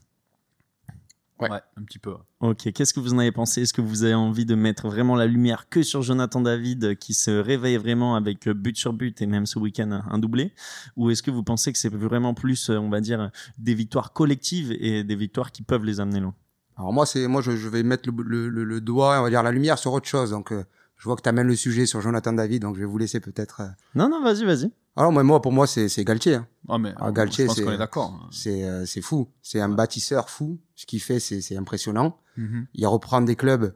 Ouais. 1.49 1.61
un 1.77 1.83
petit 1.85 1.99
peu. 1.99 2.15
Ok, 2.41 2.73
qu'est-ce 2.73 2.93
que 2.93 3.01
vous 3.01 3.15
en 3.15 3.19
avez 3.19 3.33
pensé? 3.33 3.63
Est-ce 3.63 3.73
que 3.73 3.81
vous 3.81 4.05
avez 4.05 4.15
envie 4.15 4.45
de 4.45 4.55
mettre 4.55 4.89
vraiment 4.89 5.15
la 5.17 5.27
lumière 5.27 5.69
que 5.69 5.83
sur 5.83 6.03
Jonathan 6.03 6.41
David 6.41 6.85
euh, 6.85 6.95
qui 6.95 7.15
se 7.15 7.31
réveille 7.31 7.77
vraiment 7.77 8.17
avec 8.17 8.47
euh, 8.49 8.55
but 8.55 8.77
sur 8.77 8.93
but 8.93 9.21
et 9.23 9.27
même 9.27 9.47
ce 9.47 9.59
week-end 9.59 10.03
un- 10.11 10.19
doublé? 10.19 10.53
Ou 10.97 11.11
est-ce 11.11 11.23
que 11.23 11.31
vous 11.31 11.43
pensez 11.43 11.73
que 11.73 11.79
c'est 11.79 11.93
vraiment 11.95 12.35
plus, 12.35 12.71
euh, 12.71 12.79
on 12.79 12.89
va 12.91 13.01
dire, 13.01 13.31
des 13.59 13.75
victoires 13.75 14.13
collectives 14.13 14.73
et 14.73 15.05
des 15.05 15.17
victoires 15.17 15.53
qui 15.53 15.63
peuvent 15.63 15.85
les 15.85 16.01
amener 16.01 16.21
loin? 16.21 16.35
Alors 16.77 16.93
moi, 16.93 17.05
c'est 17.07 17.27
moi, 17.29 17.43
je, 17.43 17.57
je 17.57 17.69
vais 17.69 17.83
mettre 17.83 18.09
le, 18.11 18.23
le, 18.23 18.49
le- 18.49 18.65
le 18.65 18.81
doigt, 18.81 19.21
on 19.21 19.23
va 19.25 19.31
dire 19.31 19.43
la 19.43 19.53
lumière 19.53 19.79
sur 19.79 19.93
autre 19.93 20.09
chose. 20.09 20.31
Donc, 20.31 20.51
euh, 20.53 20.65
je 21.01 21.05
vois 21.07 21.17
que 21.17 21.23
tu 21.23 21.29
amènes 21.31 21.47
le 21.49 21.57
sujet 21.57 21.87
sur 21.87 22.01
Jonathan 22.03 22.33
David, 22.35 22.61
donc 22.63 22.75
je 22.77 22.81
vais 22.81 22.87
vous 22.87 22.99
laisser 22.99 23.19
peut-être. 23.21 23.63
euh. 23.63 23.69
Non, 23.95 24.09
non, 24.11 24.23
vas-y, 24.23 24.45
vas-y. 24.45 24.71
Alors 24.97 25.11
moi, 25.13 25.41
pour 25.41 25.51
moi, 25.53 25.67
c'est 25.67 25.89
c'est 25.89 26.05
Galtier. 26.05 26.35
hein. 26.35 26.47
Ah, 26.69 26.77
mais 26.79 26.93
Ah, 26.99 27.09
euh, 27.09 27.13
Galtier, 27.13 27.45
je 27.45 27.49
pense 27.49 27.57
c'est- 27.57 27.65
qu'on 27.65 27.73
est 27.73 27.79
d'accord. 27.79 28.29
C'est 28.31 28.65
euh, 28.65 28.85
c'est 28.85 29.01
fou. 29.01 29.29
C'est 29.41 29.61
un 29.61 29.71
bâtisseur 29.71 30.29
fou. 30.29 30.59
Ce 30.77 30.85
qu'il 30.87 31.01
fait, 31.01 31.19
c'est 31.19 31.41
c'est 31.41 31.57
impressionnant. 31.57 32.19
Mhm. 32.37 32.67
Il 32.75 32.87
reprend 32.87 33.21
des 33.23 33.35
clubs. 33.37 33.75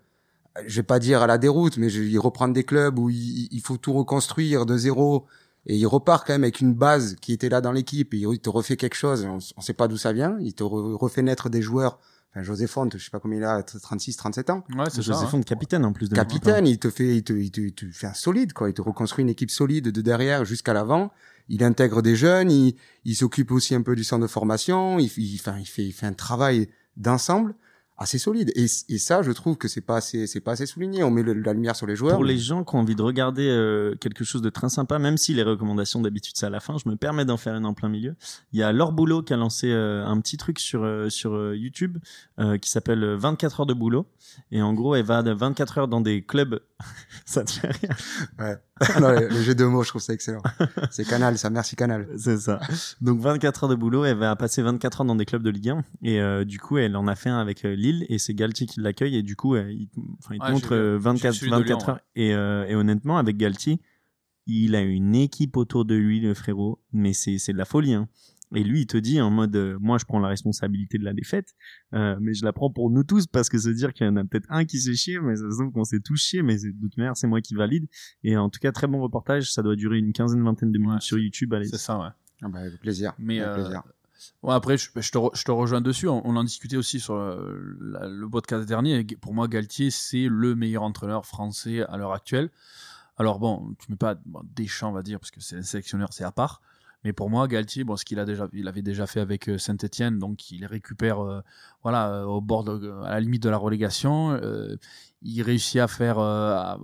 Je 0.67 0.77
vais 0.77 0.83
pas 0.85 0.99
dire 1.01 1.23
à 1.23 1.27
la 1.27 1.39
déroute, 1.39 1.79
mais 1.79 1.89
je, 1.89 2.03
il 2.03 2.19
reprend 2.19 2.47
des 2.49 2.63
clubs 2.65 2.99
où 2.99 3.09
il, 3.11 3.49
il 3.51 3.61
faut 3.61 3.77
tout 3.79 3.93
reconstruire 3.93 4.67
de 4.67 4.77
zéro. 4.77 5.27
Et 5.67 5.77
il 5.77 5.87
repart 5.87 6.27
quand 6.27 6.35
même 6.35 6.45
avec 6.45 6.61
une 6.61 6.75
base 6.75 7.17
qui 7.23 7.33
était 7.33 7.49
là 7.49 7.63
dans 7.63 7.73
l'équipe. 7.73 8.13
Et 8.13 8.19
il 8.19 8.39
te 8.39 8.51
refait 8.51 8.77
quelque 8.77 8.97
chose. 8.97 9.25
On, 9.25 9.39
on 9.57 9.61
sait 9.63 9.73
pas 9.73 9.89
d'où 9.89 9.97
ça 9.97 10.13
vient. 10.13 10.37
Il 10.41 10.53
te 10.53 10.63
re- 10.63 10.95
refait 10.95 11.23
naître 11.23 11.49
des 11.49 11.63
joueurs. 11.63 11.99
Enfin, 12.35 12.43
José 12.43 12.67
Font, 12.67 12.89
je 12.93 12.99
sais 12.99 13.11
pas 13.11 13.21
combien 13.21 13.39
il 13.39 13.45
a, 13.45 13.63
36, 13.63 14.17
37 14.17 14.51
ans. 14.51 14.65
Ouais, 14.77 14.87
c'est 14.87 14.97
ça. 14.97 15.03
José 15.03 15.25
hein. 15.25 15.29
Font, 15.29 15.43
capitaine 15.43 15.85
en 15.85 15.93
plus 15.93 16.09
de 16.09 16.17
capitaine, 16.17 16.67
il 16.67 16.81
te 16.81 16.91
fait, 16.91 17.17
il 17.17 17.23
te, 17.23 17.33
il 17.33 17.53
te, 17.53 17.61
il 17.61 17.73
te 17.73 17.87
fait 17.87 18.09
un 18.09 18.15
solide, 18.15 18.53
quoi. 18.53 18.69
Il 18.69 18.75
te 18.75 18.83
reconstruit 18.83 19.23
une 19.23 19.29
équipe 19.29 19.51
solide 19.51 19.91
de 19.91 20.01
derrière 20.01 20.45
jusqu'à 20.45 20.73
l'avant. 20.73 21.13
Il 21.49 21.63
intègre 21.63 22.03
des 22.03 22.17
jeunes, 22.17 22.51
il, 22.51 22.75
il 23.05 23.15
s'occupe 23.15 23.53
aussi 23.53 23.75
un 23.77 23.83
peu 23.83 23.95
du 23.95 24.03
centre 24.03 24.23
de 24.23 24.27
formation. 24.27 24.99
Il, 24.99 25.11
il, 25.17 25.39
enfin, 25.39 25.59
il 25.59 25.67
fait, 25.67 25.85
il 25.85 25.93
fait 25.93 26.07
un 26.07 26.13
travail 26.13 26.69
d'ensemble 26.97 27.55
assez 27.97 28.19
solide. 28.19 28.53
Et, 28.57 28.65
et 28.65 28.99
ça, 28.99 29.23
je 29.23 29.31
trouve 29.33 29.57
que 29.57 29.69
c'est 29.69 29.81
pas 29.81 29.97
assez, 29.97 30.27
c'est 30.27 30.41
pas 30.41 30.53
assez 30.53 30.67
souligné. 30.67 31.05
On 31.05 31.11
met 31.11 31.23
la 31.23 31.53
lumière 31.53 31.77
sur 31.77 31.87
les 31.87 31.97
joueurs. 31.97 32.17
Pour 32.17 32.25
les 32.25 32.39
gens 32.39 32.65
qui 32.65 32.75
ont 32.75 32.81
envie 32.81 32.97
de 32.97 33.03
regarder 33.03 33.49
euh, 33.49 33.95
quelque 33.97 34.25
chose 34.25 34.43
de 34.43 34.51
très 34.51 34.69
sympa, 34.69 34.99
même 34.99 35.17
si 35.17 35.35
les 35.35 35.43
recommandations 35.43 36.01
d'habitude 36.01 36.35
c'est 36.37 36.47
à 36.47 36.51
la 36.51 36.61
fin, 36.61 36.77
je 36.83 36.89
me 36.89 36.97
permets 36.97 37.25
d'en 37.25 37.37
faire 37.37 37.55
une 37.55 37.67
en 37.67 37.75
plein 37.75 37.89
milieu. 37.89 38.17
Il 38.53 38.59
y 38.59 38.63
a 38.63 38.73
Laure 38.73 38.93
Boulot 38.93 39.23
qui 39.23 39.33
a 39.33 39.37
lancé 39.37 39.71
euh, 39.71 40.05
un 40.05 40.21
petit 40.21 40.37
truc 40.37 40.59
sur 40.59 40.83
euh, 40.83 41.09
sur 41.09 41.35
euh, 41.35 41.57
YouTube 41.57 41.99
euh, 42.39 42.59
qui 42.59 42.71
s'appelle 42.71 43.03
euh, 43.03 43.17
24 43.17 43.61
heures 43.61 43.67
de 43.67 43.75
boulot 43.75 44.07
et 44.51 44.61
en 44.61 44.75
gros 44.75 44.95
elle 44.95 45.05
va 45.05 45.23
de 45.23 45.31
24 45.31 45.79
heures 45.79 45.89
dans 45.89 46.01
des 46.01 46.23
clubs. 46.23 46.61
ça 47.27 47.45
te 47.45 47.51
fait 47.53 47.71
rire 47.71 47.97
non, 49.01 49.11
le, 49.13 49.29
le 49.29 49.43
jeu 49.43 49.55
de 49.55 49.65
mots, 49.65 49.83
je 49.85 49.89
trouve 49.91 50.03
ça 50.03 50.13
excellent. 50.13 50.43
C'est 50.91 51.05
Canal, 51.05 51.39
ça. 51.39 51.49
Merci 51.51 51.77
Canal. 51.77 52.09
C'est 52.19 52.39
ça. 52.39 52.59
Donc 53.01 53.21
24 53.21 53.65
heures 53.65 53.71
de 53.71 53.75
boulot, 53.77 54.05
elle 54.05 54.17
va 54.17 54.35
passer 54.37 54.63
24 54.63 55.01
heures 55.01 55.05
dans 55.07 55.15
des 55.17 55.25
clubs 55.25 55.43
de 55.43 55.51
Ligue 55.51 55.71
1 55.71 55.85
et 56.03 56.21
euh, 56.21 56.45
du 56.45 56.59
coup 56.59 56.79
elle 56.79 56.97
en 56.97 57.07
a 57.07 57.15
fait 57.15 57.31
un 57.31 57.39
avec 57.39 57.65
euh, 57.65 57.75
Lille 57.75 58.05
et 58.09 58.19
c'est 58.19 58.35
Galtier 58.35 58.67
qui 58.67 58.81
l'accueille 58.81 59.17
et 59.17 59.23
du 59.23 59.37
coup 59.37 59.55
euh, 59.55 59.71
il, 59.71 59.89
enfin, 60.19 60.35
il 60.35 60.41
te 60.41 60.45
Ouais, 60.45 60.53
montre 60.53 60.69
j'ai 60.71 60.75
vu. 60.75 60.81
euh, 60.83 60.99
24, 60.99 61.33
celui 61.35 61.51
de 61.51 61.57
24 61.57 61.67
Lyon, 61.87 61.89
heures 61.95 62.01
et, 62.17 62.35
euh, 62.35 62.67
et 62.67 62.75
honnêtement 62.75 63.17
avec 63.19 63.37
Galtier 63.37 63.81
il 64.47 64.75
a 64.75 64.83
une 64.83 65.15
équipe 65.15 65.57
autour 65.57 65.85
de 65.85 65.95
lui 65.95 66.21
le 66.21 66.35
frérot 66.35 66.79
mais 66.93 67.13
c'est 67.13 67.39
c'est 67.39 67.53
de 67.53 67.59
la 67.59 67.65
folie 67.65 67.95
hein. 67.95 68.09
Et 68.55 68.63
lui, 68.63 68.83
il 68.83 68.87
te 68.87 68.97
dit 68.97 69.21
en 69.21 69.31
mode, 69.31 69.57
euh, 69.57 69.77
moi, 69.81 69.99
je 69.99 70.05
prends 70.05 70.21
la 70.21 70.29
responsabilité 70.29 70.99
de 70.99 71.05
la 71.05 71.13
défaite, 71.13 71.55
euh, 71.93 72.17
mais 72.21 72.35
je 72.35 72.45
la 72.45 72.53
prends 72.53 72.71
pour 72.71 72.91
nous 72.91 73.03
tous 73.03 73.27
parce 73.27 73.49
que 73.49 73.59
se 73.59 73.69
dire 73.69 73.93
qu'il 73.93 74.07
y 74.07 74.09
en 74.11 74.17
a 74.17 74.25
peut-être 74.25 74.47
un 74.49 74.65
qui 74.65 74.79
s'est 74.79 74.95
chié, 74.95 75.19
mais 75.21 75.35
ça 75.37 75.51
se 75.51 75.57
trouve 75.57 75.73
qu'on 75.73 75.85
s'est 75.85 76.01
tous 76.01 76.17
chiés, 76.23 76.43
mais 76.43 76.57
de 76.57 76.71
toute 76.81 76.97
manière, 76.97 77.17
c'est 77.17 77.27
moi 77.27 77.41
qui 77.41 77.55
valide. 77.55 77.87
Et 78.23 78.37
en 78.37 78.51
tout 78.51 78.61
cas, 78.61 78.71
très 78.71 78.87
bon 78.87 79.01
reportage. 79.01 79.51
Ça 79.53 79.63
doit 79.63 79.75
durer 79.77 79.99
une 79.99 80.13
quinzaine, 80.13 80.43
vingtaine 80.45 80.71
de 80.71 80.79
minutes 80.79 81.03
sur 81.03 81.19
YouTube. 81.19 81.53
Allez. 81.55 81.67
C'est 81.67 81.79
ça, 81.79 81.99
ouais. 81.99 82.09
Ah 82.43 82.49
bah, 82.49 82.61
avec 82.61 82.79
plaisir. 82.81 83.13
Mais 83.19 83.41
avec 83.41 83.59
euh, 83.59 83.63
plaisir. 83.63 83.83
Ouais, 84.43 84.55
après, 84.55 84.79
je, 84.79 84.89
je 84.95 85.11
te, 85.11 85.19
re- 85.19 85.37
je 85.37 85.45
te 85.45 85.51
rejoins 85.51 85.81
dessus. 85.81 86.07
On, 86.09 86.25
on 86.25 86.37
en 86.37 86.45
discutait 86.45 86.77
aussi 86.77 87.01
sur 87.01 87.17
le, 87.17 87.77
la- 87.81 88.09
le 88.09 88.29
podcast 88.29 88.69
dernier. 88.69 89.05
Pour 89.21 89.35
moi, 89.35 89.49
Galtier, 89.49 89.91
c'est 89.91 90.29
le 90.31 90.55
meilleur 90.55 90.83
entraîneur 90.85 91.27
français 91.27 91.83
à 91.83 91.97
l'heure 91.97 92.13
actuelle. 92.13 92.51
Alors 93.17 93.39
bon, 93.39 93.75
tu 93.79 93.91
mets 93.91 93.97
pas 93.97 94.17
bon, 94.27 94.43
Deschamps, 94.57 94.91
on 94.91 94.93
va 94.93 95.03
dire, 95.03 95.19
parce 95.21 95.31
que 95.31 95.41
c'est 95.41 95.57
un 95.57 95.63
sélectionneur, 95.63 96.13
c'est 96.13 96.25
à 96.25 96.33
part. 96.33 96.63
Mais 97.05 97.13
pour 97.13 97.29
moi, 97.29 97.47
Galtier, 97.49 97.85
bon, 97.85 97.97
ce 97.97 98.05
qu'il 98.05 98.19
a 98.19 98.25
déjà, 98.25 98.49
il 98.53 98.67
avait 98.67 98.83
déjà 98.83 99.07
fait 99.07 99.21
avec 99.21 99.51
Saint-Etienne, 99.59 100.19
donc 100.19 100.51
il 100.51 100.65
récupère, 100.65 101.21
euh, 101.21 101.43
voilà, 101.83 102.11
euh, 102.11 102.25
au 102.25 102.41
bord, 102.41 102.69
à 103.05 103.11
la 103.11 103.21
limite 103.21 103.43
de 103.43 103.51
la 103.51 103.59
relégation. 103.59 104.33
Euh, 104.33 104.77
il 105.25 105.43
réussit 105.43 105.81
à 105.81 105.89
faire 105.89 106.19
euh, 106.19 106.75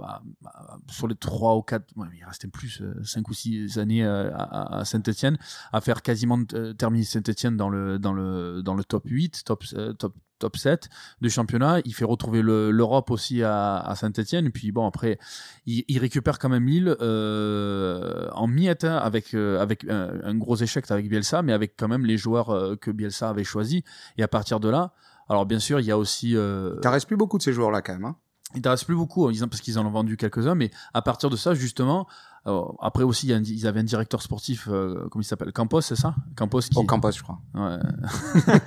sur 0.91 1.07
les 1.07 1.15
trois 1.15 1.57
ou 1.57 1.63
quatre, 1.63 1.87
ouais, 1.97 2.07
mais 2.11 2.19
il 2.19 2.25
restait 2.25 2.49
plus 2.49 2.81
euh, 2.81 3.03
cinq 3.05 3.29
ou 3.29 3.35
six 3.35 3.79
années 3.79 4.05
euh, 4.05 4.31
à, 4.35 4.85
Saint-Etienne, 4.85 5.39
à 5.73 5.81
faire 5.81 6.03
quasiment 6.03 6.39
euh, 6.55 6.73
terminer 6.73 7.05
Saint-Etienne 7.05 7.57
dans 7.57 7.69
le 7.69 7.99
dans 7.99 8.15
le 8.15 8.63
dans 8.63 8.75
le 8.75 8.85
top 8.85 9.05
8, 9.07 9.43
top 9.45 9.65
euh, 9.75 9.93
top 9.93 10.15
top 10.41 10.57
7 10.57 10.89
du 11.21 11.31
championnat. 11.31 11.79
Il 11.85 11.95
fait 11.95 12.05
retrouver 12.05 12.43
le- 12.43 12.73
l'Europe 12.73 13.11
aussi 13.13 13.45
à, 13.45 13.77
à 13.79 13.95
Saint-Etienne. 13.95 14.47
Et 14.47 14.51
puis 14.51 14.73
bon, 14.73 14.87
après, 14.87 15.19
il, 15.67 15.85
il 15.87 15.99
récupère 15.99 16.39
quand 16.41 16.49
même 16.49 16.67
Lille 16.67 16.97
euh, 17.01 18.29
en 18.33 18.47
miettes 18.47 18.85
hein, 18.85 18.97
avec, 18.97 19.35
euh, 19.35 19.61
avec 19.61 19.85
un, 19.89 20.11
un 20.25 20.35
gros 20.35 20.57
échec 20.57 20.91
avec 20.91 21.09
Bielsa, 21.09 21.43
mais 21.43 21.53
avec 21.53 21.75
quand 21.79 21.89
même 21.89 22.05
les 22.07 22.17
joueurs 22.17 22.51
euh, 22.51 22.77
que 22.77 22.91
Bielsa 22.91 23.29
avait 23.31 23.45
choisis. 23.45 23.83
Et 24.19 24.23
à 24.23 24.29
partir 24.29 24.59
de 24.61 24.69
là, 24.69 24.93
alors 25.29 25.47
bien 25.47 25.59
sûr, 25.61 25.79
il 25.81 25.87
y 25.87 25.91
a 25.93 25.99
aussi... 25.99 26.37
Euh, 26.37 26.75
T'en 26.81 26.91
reste 26.91 27.07
plus 27.07 27.17
beaucoup 27.17 27.39
de 27.39 27.43
ces 27.43 27.53
joueurs-là 27.53 27.83
quand 27.83 27.93
même. 27.93 28.05
Hein. 28.05 28.17
il 28.57 28.63
ne 28.65 28.69
reste 28.69 28.85
plus 28.85 28.97
beaucoup, 28.97 29.27
en 29.27 29.31
disant- 29.31 29.47
parce 29.49 29.61
qu'ils 29.61 29.79
en 29.79 29.87
ont 29.87 29.91
vendu 29.91 30.17
quelques-uns, 30.17 30.55
mais 30.57 30.71
à 30.95 31.03
partir 31.03 31.31
de 31.31 31.37
ça, 31.37 31.55
justement, 31.55 32.09
euh, 32.47 32.63
après 32.81 33.05
aussi, 33.05 33.27
il 33.27 33.31
y 33.31 33.33
a 33.33 33.37
un- 33.37 33.43
ils 33.43 33.67
avaient 33.67 33.81
un 33.81 33.85
directeur 33.85 34.23
sportif, 34.23 34.69
euh, 34.71 35.07
comment 35.11 35.23
il 35.23 35.27
s'appelle? 35.27 35.53
Campos, 35.53 35.81
c'est 35.83 35.97
ça? 35.97 36.15
Campos 36.37 36.61
qui... 36.61 36.77
Au 36.79 36.85
campus, 36.85 37.17
je 37.19 37.23
crois. 37.23 37.39
Ouais. 37.55 37.77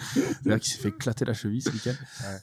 C'est-à-dire 0.00 0.60
qu'il 0.60 0.72
s'est 0.72 0.78
fait 0.78 0.88
éclater 0.88 1.24
la 1.24 1.32
cheville 1.34 1.62
ce 1.62 1.70
week-end. 1.70 1.92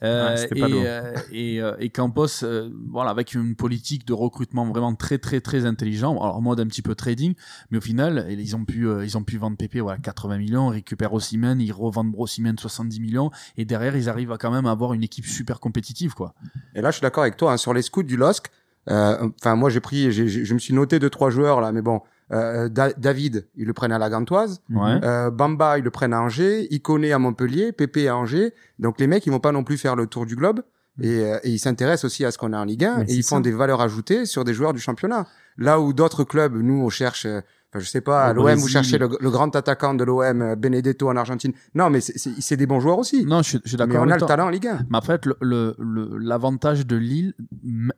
Euh, 0.04 0.30
Ouais, 0.30 0.38
c'était 0.38 0.60
et, 0.60 0.64
euh, 0.88 1.14
et, 1.32 1.62
euh, 1.62 1.76
et 1.80 1.90
Campos, 1.90 2.44
euh, 2.44 2.70
voilà, 2.90 3.12
avec 3.12 3.34
une 3.34 3.56
politique 3.56 4.06
de 4.08 4.14
recrutement 4.14 4.66
vraiment 4.66 4.94
très 4.96 5.18
très 5.18 5.42
très 5.42 5.66
intelligent, 5.66 6.12
alors 6.20 6.38
en 6.38 6.42
mode 6.42 6.60
un 6.60 6.68
petit 6.68 6.82
peu 6.82 6.96
trading, 6.96 7.34
mais 7.72 7.78
au 7.78 7.82
final, 7.82 8.26
ils 8.30 8.56
ont 8.56 8.66
pu 8.66 8.88
euh, 8.88 9.06
ils 9.06 9.18
ont 9.18 9.24
pu 9.24 9.38
vendre 9.38 9.58
Pépé 9.58 9.80
voilà 9.82 10.00
80 10.00 10.38
millions, 10.38 10.68
récupèrent 10.70 11.14
Osimhen, 11.14 11.62
ils 11.62 11.72
revendent 11.72 12.14
Osimhen 12.18 12.58
70 12.58 13.00
millions, 13.00 13.32
et 13.58 13.66
derrière 13.66 13.96
ils 13.96 14.10
arrivent 14.10 14.32
à 14.32 14.38
quand 14.38 14.52
même 14.52 14.66
avoir 14.66 14.94
une 14.94 15.04
équipe 15.04 15.26
super 15.26 15.60
compétitive 15.60 16.14
quoi. 16.14 16.34
Et 16.76 16.82
là, 16.82 16.90
je 16.92 16.96
suis 16.98 17.02
d'accord 17.02 17.24
avec 17.24 17.38
toi 17.38 17.54
hein, 17.54 17.58
sur 17.58 17.74
les 17.74 17.82
scouts 17.82 18.04
du 18.04 18.18
LOSC. 18.18 18.48
Euh, 18.90 19.28
Enfin, 19.42 19.56
moi, 19.56 19.70
j'ai 19.70 19.80
pris, 19.80 20.12
je 20.12 20.54
me 20.54 20.60
suis 20.60 20.74
noté 20.74 21.00
deux 21.00 21.10
trois 21.10 21.30
joueurs 21.30 21.62
là, 21.62 21.72
mais 21.72 21.82
bon. 21.82 22.02
Euh, 22.34 22.68
Da- 22.68 22.92
David, 22.98 23.48
ils 23.56 23.66
le 23.66 23.72
prennent 23.74 23.94
à 23.94 23.98
la 24.00 24.10
Gantoise. 24.10 24.62
Ouais. 24.70 25.00
Euh, 25.04 25.30
Bamba, 25.32 25.78
ils 25.78 25.84
le 25.84 25.92
prennent 25.92 26.14
à 26.14 26.22
Angers. 26.22 26.68
Iconé 26.74 27.14
à 27.14 27.20
Montpellier. 27.20 27.72
Pépé 27.72 28.10
à 28.10 28.18
Angers. 28.18 28.54
Donc 28.80 29.00
les 29.00 29.08
mecs, 29.08 29.26
ils 29.26 29.32
vont 29.32 29.40
pas 29.40 29.54
non 29.54 29.64
plus 29.64 29.78
faire 29.78 29.96
le 29.96 30.08
tour 30.08 30.26
du 30.26 30.36
globe. 30.36 30.62
Et, 31.02 31.20
euh, 31.22 31.38
et 31.44 31.52
ils 31.52 31.60
s'intéressent 31.60 32.06
aussi 32.06 32.26
à 32.26 32.32
ce 32.32 32.38
qu'on 32.38 32.52
a 32.54 32.60
en 32.60 32.66
Ligue 32.66 32.84
1 32.84 32.98
Mais 32.98 33.04
et 33.06 33.14
ils 33.16 33.24
font 33.24 33.36
ça. 33.38 33.42
des 33.42 33.52
valeurs 33.52 33.80
ajoutées 33.82 34.26
sur 34.26 34.44
des 34.44 34.54
joueurs 34.54 34.74
du 34.74 34.80
championnat. 34.82 35.26
Là 35.58 35.80
où 35.80 35.94
d'autres 35.94 36.24
clubs, 36.26 36.56
nous, 36.56 36.82
on 36.84 36.90
cherche, 36.90 37.26
euh, 37.26 37.40
enfin, 37.74 37.80
je 37.84 37.90
sais 37.90 38.02
pas, 38.02 38.26
à 38.26 38.34
l'OM, 38.34 38.54
vous 38.56 38.68
cherchez 38.68 38.98
le, 38.98 39.10
le 39.20 39.30
grand 39.32 39.56
attaquant 39.56 39.94
de 39.94 40.04
l'OM, 40.04 40.56
Benedetto 40.56 41.10
en 41.10 41.16
Argentine. 41.16 41.54
Non, 41.76 41.90
mais 41.90 42.02
c'est- 42.02 42.56
des 42.58 42.66
bons 42.68 42.80
joueurs 42.80 43.00
aussi. 43.00 43.26
Non, 43.26 43.42
je 43.42 43.50
suis, 43.50 43.60
je 43.64 43.70
suis 43.70 43.78
mais 43.78 43.86
d'accord 43.88 44.04
on 44.06 44.10
a 44.10 44.16
le 44.16 44.22
talent 44.22 44.46
en 44.48 44.50
Ligue 44.50 44.68
1. 44.68 44.80
Mais 44.90 44.98
en 44.98 45.02
fait, 45.02 45.26
le- 45.26 45.38
le- 45.42 45.76
le- 45.80 46.18
l'avantage 46.18 46.86
de 46.88 46.96
Lille 46.96 47.34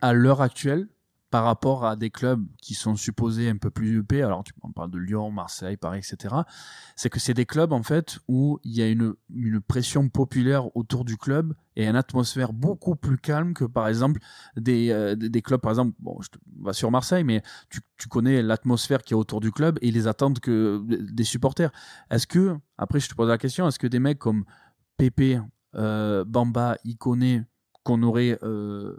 à 0.02 0.14
l'heure 0.14 0.42
actuelle, 0.42 0.88
par 1.30 1.44
rapport 1.44 1.86
à 1.86 1.96
des 1.96 2.10
clubs 2.10 2.46
qui 2.62 2.74
sont 2.74 2.96
supposés 2.96 3.50
un 3.50 3.58
peu 3.58 3.70
plus 3.70 4.00
UP, 4.00 4.12
alors 4.14 4.44
tu 4.44 4.54
on 4.64 4.72
parle 4.72 4.92
de 4.92 4.98
Lyon, 4.98 5.32
Marseille, 5.32 5.78
Paris, 5.78 6.00
etc., 6.00 6.36
c'est 6.96 7.10
que 7.10 7.20
c'est 7.20 7.34
des 7.34 7.46
clubs 7.46 7.72
en 7.72 7.84
fait 7.84 8.20
où 8.28 8.60
il 8.64 8.76
y 8.76 8.82
a 8.82 8.88
une, 8.88 9.14
pression 9.68 10.10
populaire 10.10 10.76
autour 10.76 11.06
du 11.06 11.18
club 11.18 11.54
et 11.76 11.86
une 11.86 11.96
atmosphère 11.96 12.54
beaucoup 12.54 12.96
plus 12.96 13.18
calme 13.18 13.54
que 13.54 13.66
par 13.66 13.88
exemple 13.88 14.20
des, 14.56 14.90
euh, 14.90 15.16
clubs, 15.44 15.62
par 15.62 15.72
exemple, 15.72 15.96
bon, 16.00 16.20
je 16.22 16.30
va 16.62 16.74
sur 16.74 16.90
Marseille, 16.90 17.24
mais 17.24 17.44
tu, 17.70 17.82
tu 17.98 18.08
connais 18.08 18.42
l'atmosphère 18.42 19.04
qui 19.04 19.14
est 19.14 19.18
autour 19.18 19.40
du 19.40 19.52
club 19.52 19.78
et 19.82 19.92
les 19.92 20.08
attentes 20.08 20.40
que, 20.40 20.84
des 20.88 21.24
supporters. 21.24 21.72
Est-ce 22.10 22.26
que, 22.26 22.58
après 22.78 23.00
je 23.00 23.10
te 23.10 23.16
pose 23.16 23.30
la 23.30 23.38
question, 23.38 23.68
est-ce 23.68 23.80
que 23.80 23.88
des 23.88 24.00
mecs 24.00 24.20
comme 24.20 24.46
Pépé, 24.98 25.40
euh, 25.76 26.26
Bamba, 26.26 26.78
Iconé, 26.84 27.44
qu'on 27.84 28.04
aurait 28.04 28.38
euh, 28.44 28.96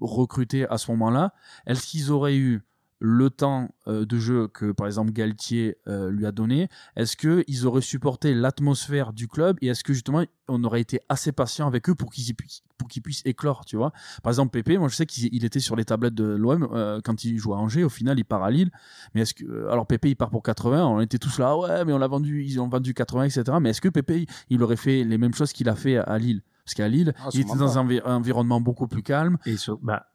recruté 0.00 0.66
à 0.68 0.78
ce 0.78 0.90
moment-là, 0.92 1.34
est-ce 1.66 1.86
qu'ils 1.86 2.10
auraient 2.10 2.36
eu 2.36 2.62
le 3.04 3.30
temps 3.30 3.74
euh, 3.88 4.06
de 4.06 4.16
jeu 4.16 4.46
que 4.46 4.70
par 4.70 4.86
exemple 4.86 5.10
Galtier 5.10 5.76
euh, 5.88 6.10
lui 6.10 6.24
a 6.24 6.32
donné? 6.32 6.68
Est-ce 6.94 7.16
qu'ils 7.16 7.66
auraient 7.66 7.80
supporté 7.82 8.32
l'atmosphère 8.32 9.12
du 9.12 9.26
club? 9.26 9.58
Et 9.60 9.66
est-ce 9.66 9.82
que 9.82 9.92
justement 9.92 10.22
on 10.48 10.62
aurait 10.62 10.80
été 10.80 11.00
assez 11.08 11.32
patient 11.32 11.66
avec 11.66 11.88
eux 11.88 11.96
pour 11.96 12.12
qu'ils 12.12 12.34
puissent 12.34 13.22
éclore, 13.24 13.64
tu 13.64 13.76
vois? 13.76 13.92
Par 14.22 14.30
exemple 14.30 14.52
Pépé, 14.52 14.78
moi 14.78 14.86
je 14.88 14.94
sais 14.94 15.06
qu'il 15.06 15.34
il 15.34 15.44
était 15.44 15.58
sur 15.58 15.74
les 15.74 15.84
tablettes 15.84 16.14
de 16.14 16.24
l'OM 16.24 17.00
quand 17.04 17.24
il 17.24 17.38
joue 17.38 17.54
à 17.54 17.56
Angers, 17.58 17.82
au 17.82 17.88
final 17.88 18.18
il 18.20 18.24
part 18.24 18.44
à 18.44 18.52
Lille, 18.52 18.70
mais 19.14 19.22
est-ce 19.22 19.34
alors 19.68 19.86
Pépé 19.86 20.10
il 20.10 20.16
part 20.16 20.30
pour 20.30 20.44
80, 20.44 20.86
on 20.86 21.00
était 21.00 21.18
tous 21.18 21.40
là 21.40 21.48
ah 21.50 21.58
ouais 21.58 21.84
mais 21.84 21.92
on 21.92 21.98
l'a 21.98 22.08
vendu, 22.08 22.44
ils 22.44 22.60
ont 22.60 22.68
vendu 22.68 22.94
80 22.94 23.24
etc. 23.24 23.42
Mais 23.60 23.70
est-ce 23.70 23.80
que 23.80 23.88
Pépé 23.88 24.26
il 24.48 24.62
aurait 24.62 24.76
fait 24.76 25.02
les 25.02 25.18
mêmes 25.18 25.34
choses 25.34 25.52
qu'il 25.52 25.68
a 25.68 25.74
fait 25.74 25.96
à 25.96 26.18
Lille? 26.18 26.42
Parce 26.64 26.74
qu'à 26.74 26.88
Lille, 26.88 27.12
Ah, 27.18 27.28
il 27.34 27.40
était 27.40 27.56
dans 27.56 27.76
un 27.78 27.82
envi- 27.82 28.00
environnement 28.04 28.60
beaucoup 28.60 28.86
plus 28.86 29.02
calme. 29.02 29.38
Et 29.46 29.56
sur, 29.56 29.78
bah, 29.78 30.06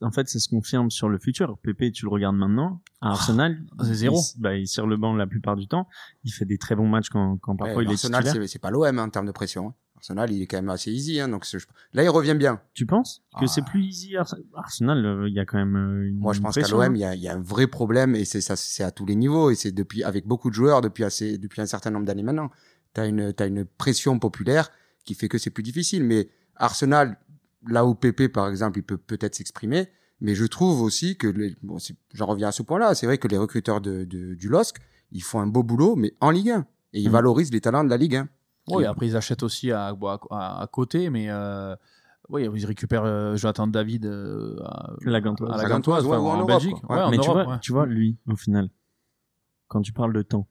en 0.00 0.10
fait, 0.10 0.28
ça 0.28 0.38
se 0.38 0.48
confirme 0.48 0.90
sur 0.90 1.08
le 1.10 1.18
futur. 1.18 1.58
Pépé, 1.58 1.92
tu 1.92 2.06
le 2.06 2.10
regardes 2.10 2.36
maintenant. 2.36 2.80
À 3.02 3.10
Arsenal, 3.10 3.58
Ah, 3.78 3.84
c'est 3.84 3.94
zéro. 3.94 4.18
Il, 4.36 4.40
bah, 4.40 4.56
il 4.56 4.66
tire 4.66 4.86
le 4.86 4.96
banc 4.96 5.14
la 5.14 5.26
plupart 5.26 5.56
du 5.56 5.66
temps. 5.68 5.86
Il 6.24 6.32
fait 6.32 6.46
des 6.46 6.56
très 6.58 6.74
bons 6.74 6.88
matchs 6.88 7.10
quand, 7.10 7.36
quand 7.38 7.54
parfois 7.56 7.76
Ouais, 7.78 7.84
il 7.84 7.90
est 7.90 7.92
Arsenal, 7.92 8.24
titulaire. 8.24 8.42
c'est 8.48 8.52
c'est 8.52 8.58
pas 8.58 8.70
l'OM 8.70 8.98
hein, 8.98 9.04
en 9.04 9.10
termes 9.10 9.26
de 9.26 9.32
pression. 9.32 9.68
hein. 9.68 9.74
Arsenal, 9.96 10.32
il 10.32 10.40
est 10.40 10.46
quand 10.46 10.56
même 10.56 10.70
assez 10.70 10.90
easy. 10.90 11.20
Hein, 11.20 11.28
donc 11.28 11.46
là, 11.92 12.02
il 12.02 12.08
revient 12.08 12.34
bien. 12.34 12.62
Tu 12.72 12.86
penses 12.86 13.22
que 13.38 13.44
Ah. 13.44 13.46
c'est 13.46 13.62
plus 13.66 13.84
easy 13.84 14.16
Ars- 14.16 14.34
Arsenal 14.54 15.04
euh, 15.04 15.28
Il 15.28 15.34
y 15.34 15.38
a 15.38 15.44
quand 15.44 15.58
même 15.58 15.76
euh, 15.76 16.08
une 16.08 16.16
Moi, 16.18 16.32
je 16.32 16.40
pense 16.40 16.54
qu'à 16.54 16.66
l'OM, 16.66 16.96
il 16.96 17.00
y 17.00 17.04
a, 17.04 17.14
il 17.14 17.20
y 17.20 17.28
a 17.28 17.34
un 17.34 17.42
vrai 17.42 17.66
problème 17.66 18.14
et 18.14 18.24
c'est 18.24 18.40
ça, 18.40 18.56
c'est 18.56 18.82
à 18.82 18.90
tous 18.90 19.04
les 19.04 19.14
niveaux 19.16 19.50
et 19.50 19.54
c'est 19.54 19.72
depuis 19.72 20.02
avec 20.02 20.26
beaucoup 20.26 20.48
de 20.48 20.54
joueurs 20.54 20.80
depuis 20.80 21.04
assez 21.04 21.36
depuis 21.36 21.60
un 21.60 21.66
certain 21.66 21.90
nombre 21.90 22.06
d'années 22.06 22.22
maintenant. 22.22 22.50
T'as 22.94 23.06
une 23.06 23.34
t'as 23.34 23.46
une 23.46 23.66
pression 23.66 24.18
populaire 24.18 24.70
qui 25.04 25.14
fait 25.14 25.28
que 25.28 25.38
c'est 25.38 25.50
plus 25.50 25.62
difficile. 25.62 26.04
Mais 26.04 26.28
Arsenal, 26.56 27.18
là 27.66 27.84
où 27.86 27.94
Pépé 27.94 28.28
par 28.28 28.48
exemple, 28.48 28.78
il 28.78 28.82
peut 28.82 28.98
peut-être 28.98 29.34
s'exprimer, 29.34 29.88
mais 30.20 30.34
je 30.34 30.44
trouve 30.44 30.82
aussi 30.82 31.16
que 31.16 31.26
les- 31.26 31.56
bon, 31.62 31.78
j'en 32.14 32.26
reviens 32.26 32.48
à 32.48 32.52
ce 32.52 32.62
point-là. 32.62 32.94
C'est 32.94 33.06
vrai 33.06 33.18
que 33.18 33.28
les 33.28 33.38
recruteurs 33.38 33.80
de, 33.80 34.04
de- 34.04 34.34
du 34.34 34.48
LOSC, 34.48 34.76
ils 35.12 35.22
font 35.22 35.40
un 35.40 35.46
beau 35.46 35.62
boulot, 35.62 35.96
mais 35.96 36.14
en 36.20 36.30
Ligue 36.30 36.50
1 36.50 36.66
et 36.92 37.00
ils 37.00 37.06
Mhm. 37.06 37.12
valorisent 37.12 37.52
les 37.52 37.60
talents 37.60 37.84
de 37.84 37.90
la 37.90 37.96
Ligue 37.96 38.16
1. 38.16 38.28
Oui, 38.68 38.84
après 38.84 39.06
ils 39.08 39.16
achètent 39.16 39.42
aussi 39.42 39.72
à, 39.72 39.88
à, 40.30 40.68
côté, 40.70 41.10
mais 41.10 41.26
euh, 41.30 41.74
oui, 42.28 42.44
ils 42.54 42.66
récupèrent 42.66 43.04
euh, 43.04 43.34
Jonathan 43.36 43.66
David 43.66 44.06
euh, 44.06 44.56
à, 44.64 44.92
La 45.00 45.20
Gantoise. 45.20 45.50
à 45.52 45.56
la 45.62 45.68
Gantoise, 45.68 46.04
ouais, 46.06 46.16
enfin, 46.16 46.24
ou 46.24 46.28
en 46.28 46.40
en, 46.40 46.44
Belgique. 46.44 46.76
quoi. 46.82 46.96
Ouais, 46.96 47.02
en 47.02 47.10
mais 47.10 47.18
tu 47.18 47.30
vois, 47.30 47.48
ouais. 47.48 47.58
tu 47.60 47.72
vois, 47.72 47.86
lui, 47.86 48.18
au 48.28 48.36
final, 48.36 48.68
quand 49.66 49.80
tu 49.82 49.92
parles 49.92 50.12
de 50.12 50.22
temps, 50.22 50.46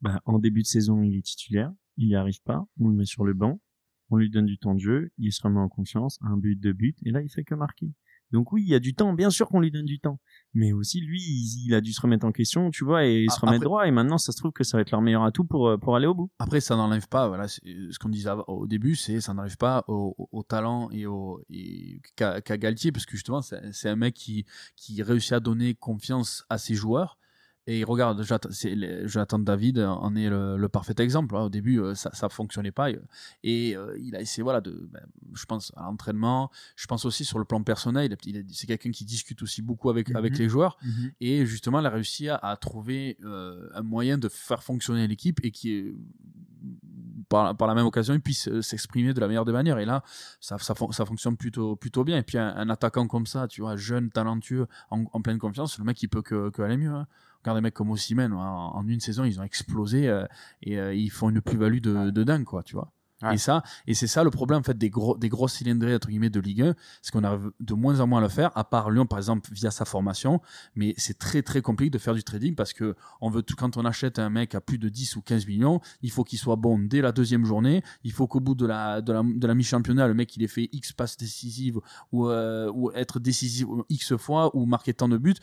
bah, 0.00 0.20
en 0.24 0.38
début 0.40 0.62
de 0.62 0.66
saison, 0.66 1.02
il 1.02 1.16
est 1.16 1.22
titulaire, 1.22 1.72
il 1.96 2.08
n'y 2.08 2.14
arrive 2.16 2.40
pas, 2.42 2.64
on 2.80 2.88
le 2.88 2.94
met 2.94 3.04
sur 3.04 3.24
le 3.24 3.34
banc, 3.34 3.60
on 4.10 4.16
lui 4.16 4.30
donne 4.30 4.46
du 4.46 4.58
temps 4.58 4.74
de 4.74 4.80
jeu, 4.80 5.10
il 5.18 5.32
se 5.32 5.42
remet 5.42 5.60
en 5.60 5.68
confiance, 5.68 6.18
un 6.22 6.36
but, 6.36 6.56
deux 6.56 6.72
buts, 6.72 6.94
et 7.04 7.10
là, 7.10 7.22
il 7.22 7.30
fait 7.30 7.44
que 7.44 7.54
marquer. 7.54 7.90
Donc 8.30 8.50
oui, 8.50 8.62
il 8.62 8.68
y 8.68 8.74
a 8.74 8.78
du 8.80 8.94
temps, 8.94 9.12
bien 9.12 9.28
sûr 9.28 9.46
qu'on 9.46 9.60
lui 9.60 9.70
donne 9.70 9.84
du 9.84 10.00
temps. 10.00 10.18
Mais 10.54 10.72
aussi, 10.72 11.02
lui, 11.02 11.20
il, 11.20 11.66
il 11.66 11.74
a 11.74 11.82
dû 11.82 11.92
se 11.92 12.00
remettre 12.00 12.24
en 12.24 12.32
question, 12.32 12.70
tu 12.70 12.82
vois, 12.82 13.04
et 13.04 13.26
se 13.28 13.34
Ah, 13.36 13.40
remettre 13.42 13.56
après- 13.56 13.64
droit, 13.64 13.86
et 13.86 13.90
maintenant, 13.90 14.16
ça 14.16 14.32
se 14.32 14.38
trouve 14.38 14.52
que 14.52 14.64
ça 14.64 14.78
va 14.78 14.80
être 14.80 14.90
leur 14.90 15.02
meilleur 15.02 15.22
atout 15.22 15.44
pour, 15.44 15.68
euh, 15.68 15.76
pour 15.76 15.96
aller 15.96 16.06
au 16.06 16.14
bout. 16.14 16.30
Après, 16.38 16.62
ça 16.62 16.74
n'enlève 16.74 17.06
pas, 17.08 17.28
voilà, 17.28 17.46
c'est- 17.46 17.60
ce 17.90 17.98
qu'on 17.98 18.08
disait 18.08 18.30
au 18.48 18.66
début, 18.66 18.94
c'est 18.96 19.20
ça 19.20 19.34
n'enlève 19.34 19.58
pas 19.58 19.84
au, 19.86 20.14
au- 20.16 20.28
au 20.32 20.42
talent 20.42 20.88
et 20.92 21.04
au 21.04 21.42
et 21.50 22.00
qu'a 22.16 22.40
qu'a 22.40 22.56
Galtier, 22.56 22.90
parce 22.90 23.04
que 23.04 23.12
justement, 23.18 23.42
c'est 23.42 23.60
c'est 23.72 23.90
un 23.90 23.96
mec 23.96 24.14
qui, 24.14 24.46
qui 24.76 25.02
réussit 25.02 25.32
à 25.32 25.40
donner 25.40 25.74
confiance 25.74 26.44
à 26.48 26.56
ses 26.56 26.74
joueurs. 26.74 27.18
Et 27.68 27.84
regarde, 27.84 28.20
Jonathan 29.06 29.38
David 29.38 29.78
en 29.78 30.16
est 30.16 30.28
le, 30.28 30.56
le 30.56 30.68
parfait 30.68 30.94
exemple. 30.98 31.36
hein. 31.36 31.42
Au 31.42 31.48
début, 31.48 31.78
euh, 31.80 31.94
ça, 31.94 32.10
ça 32.12 32.28
fonctionnait 32.28 32.72
pas, 32.72 32.90
et 33.44 33.76
euh, 33.76 33.96
il 34.00 34.16
a 34.16 34.20
essayé, 34.20 34.42
voilà, 34.42 34.60
de, 34.60 34.88
ben, 34.92 35.00
je 35.32 35.44
pense 35.44 35.72
à 35.76 35.82
l'entraînement. 35.84 36.50
Je 36.74 36.86
pense 36.88 37.04
aussi 37.04 37.24
sur 37.24 37.38
le 37.38 37.44
plan 37.44 37.62
personnel. 37.62 38.16
il 38.26 38.36
il 38.36 38.44
C'est 38.52 38.66
quelqu'un 38.66 38.90
qui 38.90 39.04
discute 39.04 39.42
aussi 39.42 39.62
beaucoup 39.62 39.90
avec 39.90 40.08
Mhm. 40.10 40.16
avec 40.16 40.38
les 40.38 40.48
joueurs. 40.48 40.76
Et 41.20 41.46
justement, 41.46 41.78
elle 41.78 41.86
a 41.86 41.90
réussi 41.90 42.28
à, 42.28 42.34
à 42.36 42.56
trouver 42.56 43.16
euh, 43.24 43.68
un 43.74 43.82
moyen 43.82 44.18
de 44.18 44.28
faire 44.28 44.62
fonctionner 44.64 45.06
l'équipe 45.06 45.38
et 45.44 45.52
qui, 45.52 45.70
est- 45.70 45.94
par, 47.28 47.56
par 47.56 47.68
la 47.68 47.74
même 47.74 47.86
occasion, 47.86 48.12
il 48.14 48.20
puisse 48.20 48.48
euh, 48.48 48.60
s'exprimer 48.60 49.14
de 49.14 49.20
la 49.20 49.28
meilleure 49.28 49.44
des 49.44 49.52
manières. 49.52 49.78
Et 49.78 49.84
là, 49.84 50.02
ça, 50.40 50.58
ça, 50.58 50.74
fon- 50.74 50.90
ça 50.92 51.06
fonctionne 51.06 51.36
plutôt, 51.36 51.76
plutôt 51.76 52.04
bien. 52.04 52.18
Et 52.18 52.22
puis, 52.22 52.38
un, 52.38 52.54
un 52.56 52.68
attaquant 52.70 53.06
comme 53.06 53.26
ça, 53.26 53.48
tu 53.48 53.60
vois, 53.62 53.76
jeune, 53.76 54.10
talentueux, 54.10 54.66
en, 54.90 55.04
en 55.12 55.22
pleine 55.22 55.38
confiance, 55.38 55.78
le 55.78 55.84
mec, 55.84 56.02
il 56.02 56.08
peut 56.08 56.22
que, 56.22 56.50
que 56.50 56.60
aller 56.62 56.76
mieux. 56.76 56.90
hein. 56.90 57.06
Regarde 57.42 57.58
des 57.58 57.62
mecs 57.62 57.74
comme 57.74 57.90
Osimhen, 57.90 58.32
en, 58.32 58.76
en 58.76 58.86
une 58.86 59.00
saison, 59.00 59.24
ils 59.24 59.40
ont 59.40 59.44
explosé 59.44 60.08
euh, 60.08 60.26
et 60.62 60.78
euh, 60.78 60.94
ils 60.94 61.10
font 61.10 61.28
une 61.30 61.40
plus-value 61.40 61.80
de, 61.80 62.10
de 62.10 62.24
dingue, 62.24 62.44
quoi, 62.44 62.62
tu 62.62 62.74
vois. 62.74 62.92
Ouais. 63.22 63.34
Et 63.34 63.38
ça, 63.38 63.62
et 63.86 63.94
c'est 63.94 64.06
ça 64.06 64.24
le 64.24 64.30
problème 64.30 64.60
en 64.60 64.62
fait 64.62 64.76
des 64.76 64.90
gros, 64.90 65.16
des 65.16 65.28
grosses 65.28 65.54
cylindrées 65.54 65.94
entre 65.94 66.08
guillemets 66.08 66.30
de 66.30 66.40
Ligue 66.40 66.62
1, 66.62 66.74
c'est 67.02 67.12
qu'on 67.12 67.24
arrive 67.24 67.50
de 67.60 67.74
moins 67.74 68.00
en 68.00 68.06
moins 68.06 68.18
à 68.18 68.22
le 68.22 68.28
faire. 68.28 68.50
À 68.56 68.64
part 68.64 68.90
Lyon 68.90 69.06
par 69.06 69.18
exemple 69.18 69.48
via 69.52 69.70
sa 69.70 69.84
formation, 69.84 70.40
mais 70.74 70.94
c'est 70.96 71.18
très 71.18 71.42
très 71.42 71.62
compliqué 71.62 71.90
de 71.90 71.98
faire 71.98 72.14
du 72.14 72.22
trading 72.22 72.54
parce 72.54 72.72
que 72.72 72.96
on 73.20 73.30
veut 73.30 73.42
tout 73.42 73.54
quand 73.56 73.76
on 73.76 73.84
achète 73.84 74.18
un 74.18 74.30
mec 74.30 74.54
à 74.54 74.60
plus 74.60 74.78
de 74.78 74.88
10 74.88 75.16
ou 75.16 75.22
15 75.22 75.46
millions, 75.46 75.80
il 76.02 76.10
faut 76.10 76.24
qu'il 76.24 76.38
soit 76.38 76.56
bon 76.56 76.78
dès 76.78 77.00
la 77.00 77.12
deuxième 77.12 77.44
journée. 77.44 77.82
Il 78.04 78.12
faut 78.12 78.26
qu'au 78.26 78.40
bout 78.40 78.54
de 78.54 78.66
la 78.66 79.00
de 79.00 79.12
la, 79.12 79.22
de 79.22 79.46
la 79.46 79.54
mi-championnat, 79.54 80.08
le 80.08 80.14
mec 80.14 80.36
il 80.36 80.42
ait 80.42 80.48
fait 80.48 80.68
X 80.72 80.92
passes 80.92 81.16
décisives 81.16 81.78
ou 82.10 82.28
euh, 82.28 82.70
ou 82.74 82.90
être 82.92 83.20
décisif 83.20 83.66
X 83.88 84.16
fois 84.16 84.54
ou 84.56 84.66
marquer 84.66 84.94
tant 84.94 85.08
de 85.08 85.18
buts. 85.18 85.34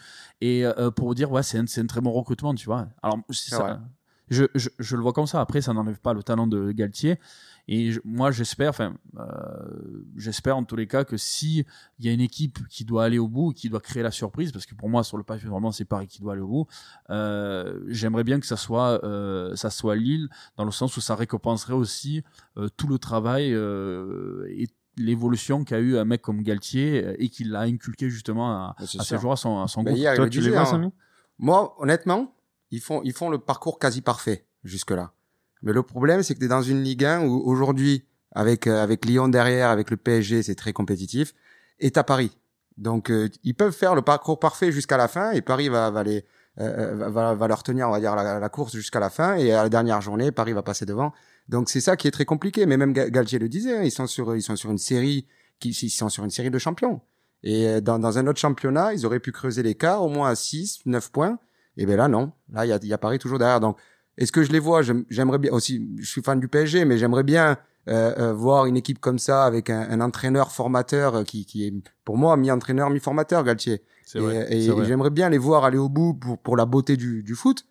Et 0.42 0.65
euh, 0.65 0.92
pour 0.92 1.15
dire 1.15 1.32
ouais 1.32 1.44
c'est 1.44 1.58
un, 1.58 1.68
c'est 1.68 1.82
un 1.82 1.88
très 1.88 2.02
bon 2.02 2.12
recrutement, 2.12 2.54
tu 2.54 2.65
vois. 2.65 2.88
Alors 3.02 3.20
C'est 3.30 3.56
ça. 3.56 3.82
Je, 4.30 4.46
je, 4.56 4.70
je 4.80 4.96
le 4.96 5.02
vois 5.02 5.13
comme 5.13 5.28
ça. 5.28 5.42
Après, 5.42 5.62
ça 5.62 5.74
n'enlève 5.74 6.00
pas 6.00 6.13
le 6.13 6.24
talent 6.24 6.48
de 6.48 6.72
Galtier. 6.72 7.20
Et 7.68 7.92
je- 7.92 8.00
moi, 8.04 8.32
j'espère, 8.32 8.70
enfin, 8.70 8.96
euh, 9.18 10.04
j'espère 10.15 10.58
en 10.58 10.63
tous 10.63 10.76
les 10.76 10.88
cas 10.88 11.04
que 11.04 11.18
si 11.18 11.65
il 12.00 12.06
y 12.06 12.10
a 12.10 12.13
une 12.13 12.22
équipe 12.22 12.60
qui 12.68 12.84
doit 12.86 13.04
aller 13.04 13.20
au 13.20 13.28
bout, 13.28 13.52
qui 13.54 13.70
doit 13.70 13.80
créer 13.80 14.02
la 14.04 14.12
surprise, 14.12 14.52
parce 14.52 14.65
que 14.65 14.74
pour 14.76 14.89
moi, 14.89 15.04
sur 15.04 15.18
le 15.18 15.24
papier, 15.24 15.48
vraiment, 15.48 15.72
c'est 15.72 15.86
Paris 15.86 16.08
qui 16.08 16.20
doit 16.22 16.34
aller 16.34 16.42
au 16.42 16.48
bout. 16.48 16.68
euh, 17.10 17.80
J'aimerais 17.88 18.24
bien 18.24 18.39
que 18.39 18.46
ça 18.46 18.58
soit, 18.58 19.04
euh, 19.04 19.56
ça 19.56 19.70
soit 19.70 19.96
Lille, 19.96 20.30
dans 20.58 20.65
le 20.65 20.72
sens 20.72 20.98
où 20.98 21.02
ça 21.02 21.15
récompenserait 21.15 21.74
aussi 21.74 22.24
euh, 22.58 22.70
tout 22.76 22.88
le 22.88 22.98
travail 22.98 23.54
euh, 23.54 24.46
et 24.50 24.68
l'évolution 24.98 25.63
qu'a 25.63 25.80
eu 25.80 25.98
un 25.98 26.06
mec 26.06 26.22
comme 26.22 26.42
Galtier 26.42 27.06
euh, 27.06 27.15
et 27.20 27.30
qu'il 27.30 27.52
l'a 27.52 27.62
inculqué 27.62 28.10
justement 28.10 28.52
à, 28.52 28.76
à 28.80 29.04
ses 29.04 29.18
joueurs, 29.18 29.34
à 29.34 29.38
son, 29.38 29.62
à 29.62 29.68
son 29.68 29.84
groupe. 29.84 29.98
hier, 29.98 30.13
il 30.13 30.15
Toi, 30.18 30.26
le 30.26 30.30
tu 30.32 30.39
les 30.39 30.46
disait, 30.46 30.56
vois, 30.58 30.62
hein. 30.63 30.72
Samy? 30.72 30.92
Moi, 31.38 31.74
honnêtement, 31.80 32.34
ils 32.71 32.82
font, 32.82 33.01
ils 33.03 33.13
font 33.13 33.29
le 33.29 33.38
parcours 33.39 33.79
quasi 33.79 34.01
parfait 34.01 34.45
jusque-là. 34.63 35.13
Mais 35.62 35.73
le 35.73 35.84
problème, 35.84 36.23
c'est 36.23 36.34
que 36.36 36.39
tu 36.39 36.45
es 36.45 36.49
dans 36.49 36.62
une 36.62 36.84
Ligue 36.84 37.03
1 37.05 37.25
où 37.25 37.41
aujourd'hui, 37.45 38.05
avec, 38.32 38.67
euh, 38.67 38.82
avec 38.84 39.05
Lyon 39.05 39.27
derrière, 39.27 39.69
avec 39.69 39.89
le 39.91 39.97
PSG, 39.97 40.43
c'est 40.43 40.55
très 40.55 40.73
compétitif, 40.73 41.34
et 41.79 41.91
t'as 41.91 42.03
Paris. 42.03 42.32
Donc, 42.77 43.10
euh, 43.12 43.27
ils 43.43 43.55
peuvent 43.55 43.73
faire 43.73 43.93
le 43.95 44.01
parcours 44.01 44.39
parfait 44.39 44.71
jusqu'à 44.71 44.95
la 44.97 45.08
fin, 45.10 45.32
et 45.32 45.41
Paris 45.41 45.67
va, 45.67 45.89
va, 45.91 46.03
les, 46.03 46.23
euh, 46.60 46.95
va- 46.95 47.10
va, 47.10 47.34
va 47.36 47.47
leur 47.47 47.63
tenir, 47.63 47.89
on 47.89 47.91
va 47.91 47.99
dire, 47.99 48.15
la, 48.15 48.39
la 48.39 48.49
course 48.49 48.73
jusqu'à 48.73 48.99
la 49.01 49.10
fin, 49.10 49.36
et 49.36 49.51
à 49.51 49.63
la 49.63 49.69
dernière 49.69 49.99
journée, 50.01 50.32
Paris 50.32 50.53
va 50.53 50.63
passer 50.63 50.86
devant. 50.86 51.12
Donc, 51.49 51.69
c'est 51.69 51.82
ça 51.82 51.97
qui 51.97 52.08
est 52.08 52.12
très 52.12 52.25
compliqué. 52.25 52.65
Mais 52.65 52.77
même 52.77 52.93
Ga- 52.93 53.10
Galtier 53.10 53.39
le 53.39 53.49
disait, 53.49 53.77
hein, 53.79 53.84
ils 53.84 53.91
sont 53.91 54.08
sur, 54.08 54.34
ils 54.36 54.41
sont 54.41 54.55
sur 54.55 54.69
une 54.71 54.77
série, 54.77 55.27
qui, 55.60 55.71
ils 55.71 55.89
sont 55.89 56.08
sur 56.10 56.23
une 56.23 56.29
série 56.29 56.51
de 56.51 56.60
champions. 56.60 57.01
Et 57.43 57.67
euh, 57.67 57.82
dans, 57.82 57.99
dans 57.99 58.17
un 58.17 58.27
autre 58.27 58.39
championnat, 58.39 58.93
ils 58.93 59.05
auraient 59.05 59.19
pu 59.19 59.32
creuser 59.34 59.63
l'écart 59.63 60.01
au 60.03 60.08
moins 60.10 60.29
à 60.29 60.36
6, 60.36 60.79
9 60.86 61.12
points. 61.12 61.38
Et 61.82 61.86
bien 61.86 61.96
là, 61.96 62.08
non. 62.08 62.32
Là, 62.52 62.65
il 62.65 62.70
y 62.70 62.74
a, 62.74 62.80
y 62.84 62.94
a 62.94 62.98
Paris 62.98 63.20
toujours 63.20 63.39
derrière. 63.39 63.60
Donc, 63.60 63.78
est-ce 64.18 64.32
que 64.34 64.44
je 64.44 64.52
les 64.52 64.60
vois? 64.60 64.82
J'aime- 64.82 65.06
J'aimerais 65.10 65.38
bien 65.39 65.52
aussi. 65.54 65.89
Je 65.98 66.06
suis 66.10 66.22
fan 66.22 66.39
du 66.39 66.48
PSG, 66.50 66.84
mais 66.84 66.98
j'aimerais 66.98 67.24
bien 67.24 67.58
euh, 67.88 68.13
euh, 68.20 68.34
voir 68.34 68.65
une 68.65 68.76
équipe 68.76 69.00
comme 69.00 69.18
ça 69.18 69.46
avec 69.46 69.70
un, 69.70 69.80
un 69.89 70.02
entraîneur 70.02 70.52
formateur 70.52 71.15
euh, 71.15 71.24
qui, 71.24 71.46
qui 71.46 71.65
est 71.65 71.74
pour 72.04 72.18
moi 72.18 72.36
mi-entraîneur, 72.36 72.89
mi-formateur, 72.89 73.44
Galtier. 73.46 73.82
C'est 74.04 74.20
Et, 74.20 74.22
vrai, 74.22 74.48
et 74.54 74.86
j'aimerais 74.86 75.10
bien 75.10 75.30
les 75.30 75.38
voir 75.38 75.63
aller 75.63 75.78
au 75.78 75.88
bout 75.88 76.13
pour, 76.15 76.38
pour 76.38 76.58
la 76.58 76.65
beauté 76.65 76.98
du, 76.98 77.24
du 77.24 77.34
foot. 77.36 77.65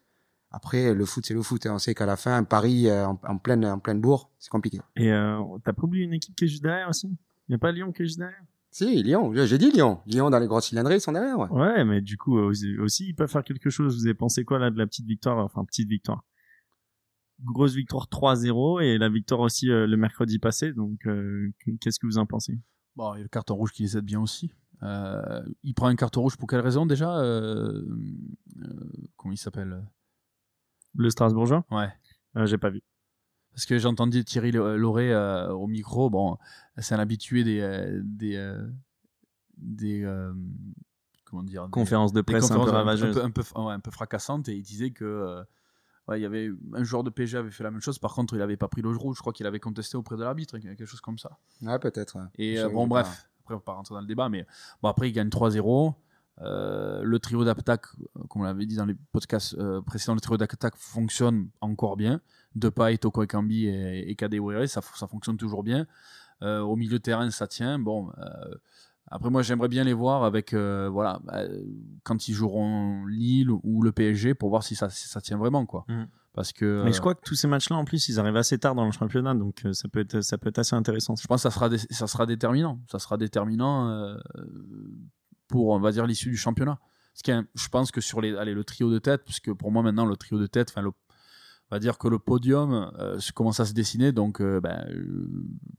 Après, 0.50 0.94
le 0.94 1.04
foot, 1.04 1.26
c'est 1.26 1.34
le 1.34 1.42
foot. 1.42 1.66
hein. 1.66 1.74
On 1.74 1.78
sait 1.78 1.94
qu'à 1.94 2.06
la 2.06 2.16
fin, 2.16 2.42
Paris 2.44 2.88
euh, 2.88 3.06
en, 3.06 3.20
en 3.28 3.36
pleine 3.36 3.66
en 3.66 3.78
pleine 3.78 4.00
bourre, 4.00 4.30
c'est 4.38 4.48
compliqué. 4.50 4.80
Et 4.96 5.12
euh, 5.12 5.40
t'as 5.62 5.74
pas 5.74 5.82
oublié 5.82 6.04
une 6.04 6.14
équipe 6.14 6.34
qui 6.34 6.44
est 6.46 6.48
juste 6.48 6.62
derrière 6.62 6.88
aussi? 6.88 7.08
Il 7.08 7.50
n'y 7.50 7.54
a 7.56 7.58
pas 7.58 7.70
Lyon 7.72 7.92
qui 7.92 8.02
est 8.02 8.06
juste 8.06 8.18
derrière? 8.18 8.42
Si, 8.78 9.02
Lyon. 9.02 9.32
J'ai 9.34 9.58
dit 9.58 9.70
Lyon. 9.72 10.00
Lyon 10.06 10.30
dans 10.30 10.38
les 10.38 10.46
grosses 10.46 10.66
cylindrées, 10.68 10.96
ils 10.96 11.00
sont 11.00 11.12
derrière. 11.12 11.38
Ouais. 11.38 11.50
Ouais, 11.50 11.84
mais 11.84 12.00
du 12.00 12.16
coup, 12.16 12.38
euh, 12.38 12.46
aussi, 12.46 12.76
aussi, 12.78 13.08
ils 13.08 13.14
peuvent 13.14 13.30
faire 13.30 13.42
quelque 13.42 13.70
chose. 13.70 13.96
Vous 13.96 14.06
avez 14.06 14.14
pensé 14.14 14.44
quoi 14.44 14.58
là 14.58 14.70
de 14.70 14.78
la 14.78 14.86
petite 14.86 15.06
victoire? 15.06 15.38
Enfin, 15.38 15.64
petite 15.64 15.88
victoire. 15.88 16.24
Grosse 17.44 17.74
victoire 17.74 18.06
3-0 18.08 18.80
et 18.82 18.98
la 18.98 19.08
victoire 19.08 19.40
aussi 19.40 19.70
euh, 19.70 19.86
le 19.86 19.96
mercredi 19.96 20.38
passé. 20.38 20.72
Donc, 20.72 21.06
euh, 21.06 21.52
qu'est-ce 21.80 21.98
que 21.98 22.06
vous 22.06 22.18
en 22.18 22.26
pensez? 22.26 22.58
Bon, 22.96 23.14
il 23.14 23.18
y 23.18 23.20
a 23.20 23.22
le 23.24 23.28
carton 23.28 23.54
rouge 23.54 23.72
qui 23.72 23.82
les 23.82 23.96
aide 23.96 24.04
bien 24.04 24.20
aussi. 24.20 24.52
Euh, 24.82 25.42
il 25.64 25.74
prend 25.74 25.88
un 25.88 25.96
carton 25.96 26.20
rouge 26.22 26.36
pour 26.36 26.48
quelle 26.48 26.60
raison 26.60 26.86
déjà 26.86 27.18
euh, 27.18 27.82
euh, 28.62 28.92
Comment 29.16 29.34
il 29.34 29.38
s'appelle? 29.38 29.84
Le 30.94 31.10
Strasbourgeois? 31.10 31.64
Ouais. 31.70 31.88
euh, 32.36 32.46
J'ai 32.46 32.58
pas 32.58 32.70
vu. 32.70 32.82
Parce 33.58 33.66
que 33.66 33.76
j'ai 33.76 33.88
entendu 33.88 34.24
Thierry 34.24 34.52
Lauré 34.52 35.12
euh, 35.12 35.50
au 35.52 35.66
micro. 35.66 36.10
Bon, 36.10 36.38
c'est 36.76 36.94
un 36.94 37.00
habitué 37.00 37.42
des 37.42 37.58
euh, 37.58 38.00
des 38.04 38.36
euh, 38.36 38.68
des 39.56 40.04
euh, 40.04 40.32
comment 41.24 41.42
dire 41.42 41.64
des- 41.64 41.72
Conférence 41.72 42.12
de 42.12 42.20
presse 42.20 42.44
un 42.52 42.54
peu 42.54 42.60
conférences 42.70 43.02
un 43.02 43.12
peu, 43.12 43.24
un 43.24 43.30
peu, 43.32 43.42
ouais, 43.56 43.72
un 43.72 43.80
peu 43.80 43.90
fracassantes 43.90 44.48
et 44.48 44.54
il 44.54 44.62
disait 44.62 44.92
que 44.92 45.04
euh, 45.04 45.42
ouais, 46.06 46.20
il 46.20 46.22
y 46.22 46.24
avait 46.24 46.52
un 46.72 46.84
joueur 46.84 47.02
de 47.02 47.10
PSG 47.10 47.36
avait 47.36 47.50
fait 47.50 47.64
la 47.64 47.72
même 47.72 47.80
chose. 47.80 47.98
Par 47.98 48.14
contre, 48.14 48.34
il 48.36 48.42
avait 48.42 48.56
pas 48.56 48.68
pris 48.68 48.80
le 48.80 48.90
rouge. 48.90 49.16
Je 49.16 49.22
crois 49.22 49.32
qu'il 49.32 49.44
avait 49.46 49.58
contesté 49.58 49.96
auprès 49.96 50.14
de 50.16 50.22
l'arbitre, 50.22 50.56
quelque 50.58 50.86
chose 50.86 51.00
comme 51.00 51.18
ça. 51.18 51.36
Ouais, 51.60 51.80
peut-être. 51.80 52.14
ouais. 52.16 52.26
Et 52.36 52.60
euh, 52.60 52.68
bon, 52.68 52.86
bref, 52.86 53.28
après, 53.40 53.54
on 53.54 53.58
va 53.58 53.62
pas 53.64 53.72
rentrer 53.72 53.96
dans 53.96 54.00
le 54.02 54.06
débat, 54.06 54.28
mais 54.28 54.46
bon, 54.82 54.88
après, 54.88 55.08
il 55.10 55.12
gagne 55.12 55.30
3-0. 55.30 55.94
Euh, 56.42 57.02
le 57.02 57.18
trio 57.18 57.44
d'attaque, 57.44 57.86
comme 58.28 58.42
on 58.42 58.44
l'avait 58.44 58.66
dit 58.66 58.76
dans 58.76 58.86
les 58.86 58.94
podcasts 59.10 59.54
euh, 59.58 59.82
précédents, 59.82 60.14
le 60.14 60.20
trio 60.20 60.36
d'attaque 60.36 60.76
fonctionne 60.76 61.48
encore 61.60 61.96
bien. 61.96 62.20
Depay, 62.58 62.98
Toko 62.98 63.22
Ekambi 63.22 63.66
et, 63.66 64.10
et 64.10 64.14
Kadewere, 64.14 64.68
ça, 64.68 64.80
ça 64.94 65.06
fonctionne 65.06 65.36
toujours 65.36 65.62
bien. 65.62 65.86
Euh, 66.42 66.60
au 66.60 66.76
milieu 66.76 66.98
de 66.98 67.02
terrain, 67.02 67.30
ça 67.30 67.46
tient. 67.46 67.78
Bon, 67.78 68.10
euh, 68.18 68.54
après, 69.10 69.30
moi, 69.30 69.42
j'aimerais 69.42 69.68
bien 69.68 69.84
les 69.84 69.92
voir 69.92 70.22
avec, 70.24 70.52
euh, 70.54 70.88
voilà, 70.92 71.20
bah, 71.24 71.42
quand 72.04 72.28
ils 72.28 72.34
joueront 72.34 73.06
Lille 73.06 73.50
ou 73.50 73.82
le 73.82 73.90
PSG 73.92 74.34
pour 74.34 74.48
voir 74.50 74.62
si 74.62 74.74
ça, 74.76 74.88
si 74.90 75.08
ça 75.08 75.20
tient 75.20 75.38
vraiment, 75.38 75.66
quoi. 75.66 75.84
Mhm. 75.88 76.06
Parce 76.34 76.52
que. 76.52 76.82
Mais 76.84 76.92
je 76.92 77.00
crois 77.00 77.14
que 77.16 77.22
tous 77.24 77.34
ces 77.34 77.48
matchs-là, 77.48 77.76
en 77.76 77.84
plus, 77.84 78.08
ils 78.08 78.20
arrivent 78.20 78.36
assez 78.36 78.58
tard 78.58 78.74
dans 78.76 78.84
le 78.84 78.92
championnat, 78.92 79.34
donc 79.34 79.64
ça 79.72 79.88
peut 79.88 79.98
être, 80.00 80.20
ça 80.20 80.38
peut 80.38 80.48
être 80.50 80.58
assez 80.60 80.76
intéressant. 80.76 81.16
Je 81.16 81.26
pense 81.26 81.42
que 81.42 81.48
ça 81.48 81.54
sera, 81.54 81.68
dé- 81.68 81.78
ça 81.78 82.06
sera 82.06 82.26
déterminant. 82.26 82.78
Ça 82.88 82.98
sera 83.00 83.16
déterminant 83.16 84.16
pour, 85.48 85.68
on 85.70 85.80
va 85.80 85.90
dire, 85.92 86.06
l'issue 86.06 86.30
du 86.30 86.36
championnat. 86.36 86.78
Je 87.26 87.68
pense 87.68 87.90
que 87.90 88.00
sur 88.00 88.20
les, 88.20 88.36
allez, 88.36 88.54
le 88.54 88.62
trio 88.62 88.92
de 88.92 88.98
tête, 89.00 89.24
parce 89.24 89.40
que 89.40 89.50
pour 89.50 89.72
moi 89.72 89.82
maintenant, 89.82 90.06
le 90.06 90.16
trio 90.16 90.38
de 90.38 90.46
tête, 90.46 90.68
enfin, 90.70 90.82
le- 90.82 90.92
on 91.70 91.74
va 91.76 91.78
dire 91.80 91.98
que 91.98 92.08
le 92.08 92.18
podium 92.18 92.90
euh, 92.98 93.18
commence 93.34 93.60
à 93.60 93.66
se 93.66 93.74
dessiner. 93.74 94.10
Donc, 94.12 94.40
euh, 94.40 94.60
ben, 94.60 94.86
euh, 94.90 95.28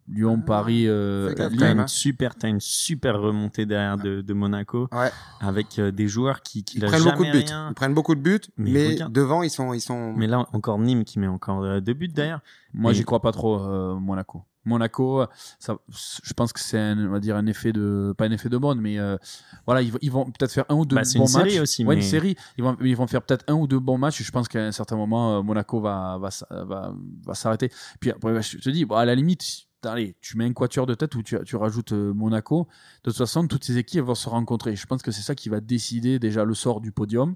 Lyon, 0.08 0.38
Ah, 0.42 0.46
Paris, 0.46 0.88
euh, 0.88 1.34
hein. 1.40 1.88
super, 1.88 2.36
t'as 2.36 2.48
une 2.48 2.60
super 2.60 3.20
remontée 3.20 3.66
derrière 3.66 3.98
de, 3.98 4.22
de 4.22 4.34
Monaco 4.34 4.88
Ouais. 4.92 5.10
avec 5.40 5.80
euh, 5.80 5.92
des 5.92 6.08
joueurs 6.08 6.42
qui, 6.42 6.64
qui 6.64 6.78
Ils 6.78 6.86
prennent 6.86 7.04
beaucoup 7.04 7.26
de 7.26 7.32
buts. 7.32 7.46
Ils 7.70 7.74
prennent 7.76 7.94
beaucoup 7.94 8.16
de 8.16 8.22
buts, 8.22 8.40
Mais 8.58 8.72
mais, 8.72 8.96
devant, 9.10 9.42
ils 9.44 9.50
sont, 9.50 9.74
ils 9.74 9.82
sont. 9.82 10.14
Mais 10.14 10.28
là, 10.28 10.46
encore 10.54 10.78
Nîmes 10.80 11.04
qui 11.06 11.18
met 11.20 11.28
encore 11.28 11.64
euh, 11.64 11.80
deux 11.80 11.94
buts 11.94 12.08
derrière. 12.08 12.42
Moi, 12.74 12.94
j'y 12.94 13.04
crois 13.04 13.22
pas 13.22 13.32
trop, 13.32 13.60
euh, 13.60 13.96
Monaco. 13.96 14.44
Monaco, 14.70 15.26
ça, 15.60 15.78
je 16.24 16.34
pense 16.34 16.54
que 16.54 16.60
c'est 16.62 16.80
un, 16.80 17.08
on 17.08 17.12
va 17.12 17.20
dire 17.20 17.36
un 17.36 17.46
effet 17.48 17.74
de, 17.74 18.14
pas 18.18 18.26
un 18.26 18.32
effet 18.32 18.48
de 18.50 18.58
bonne, 18.58 18.80
mais 18.80 18.98
euh, 19.00 19.18
voilà, 19.66 19.82
ils, 19.82 19.92
vont- 19.92 20.00
ils 20.02 20.12
vont 20.12 20.26
peut-être 20.26 20.52
faire 20.54 20.66
un 20.70 20.76
ou 20.76 20.86
deux 20.86 20.96
Bah, 20.96 21.02
bons 21.04 21.20
une 21.22 21.28
série 21.28 21.44
matchs. 21.56 21.60
aussi, 21.62 21.84
Ouais, 21.86 21.96
mais- 21.96 22.02
une 22.02 22.08
série. 22.08 22.36
Ils 22.58 22.64
vont, 22.64 22.78
ils 22.82 22.96
vont 22.96 23.08
faire 23.08 23.22
peut-être 23.22 23.44
un 23.48 23.56
ou 23.56 23.68
deux 23.68 23.80
bons 23.80 23.98
matchs. 23.98 24.24
Je 24.24 24.32
pense 24.32 24.48
qu'à 24.48 24.66
un 24.66 24.72
certain 24.72 24.96
moment, 24.96 25.38
euh, 25.38 25.42
Monaco 25.42 25.82
va, 25.82 26.18
va, 26.20 26.30
va, 26.64 26.94
va 27.26 27.34
s'arrêter. 27.34 27.70
Puis 28.00 28.12
après, 28.12 28.34
bah, 28.34 28.42
je 28.42 28.58
te 28.58 28.70
dis, 28.70 28.86
bon, 28.86 28.96
à 28.96 29.04
la 29.06 29.16
limite, 29.16 29.44
allez, 29.84 30.16
tu 30.22 30.38
mets 30.38 30.46
un 30.46 30.54
quatuor 30.54 30.86
de 30.86 30.94
tête 30.94 31.16
ou 31.16 31.24
tu, 31.24 31.38
tu 31.46 31.56
rajoutes 31.56 31.94
euh, 31.94 32.14
Monaco. 32.14 32.68
De 33.04 33.10
toute 33.12 33.18
façon, 33.18 33.48
toutes 33.48 33.64
ces 33.64 33.78
équipes 33.78 34.04
vont 34.06 34.16
se 34.16 34.30
rencontrer. 34.30 34.76
Je 34.76 34.86
pense 34.86 35.02
que 35.02 35.12
c'est 35.12 35.22
ça 35.22 35.36
qui 35.36 35.50
va 35.50 35.60
décider 35.62 36.20
déjà 36.20 36.44
le 36.44 36.54
sort 36.54 36.82
du 36.82 36.92
podium. 36.92 37.36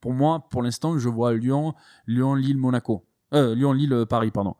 Pour 0.00 0.12
moi, 0.14 0.46
pour 0.50 0.62
l'instant, 0.62 0.98
je 0.98 1.08
vois 1.08 1.34
Lyon, 1.34 1.74
Lyon, 2.06 2.34
Lille, 2.34 2.56
Monaco. 2.56 3.04
Euh, 3.34 3.54
Lyon, 3.54 3.72
Lille, 3.72 4.04
Paris, 4.08 4.30
pardon. 4.30 4.56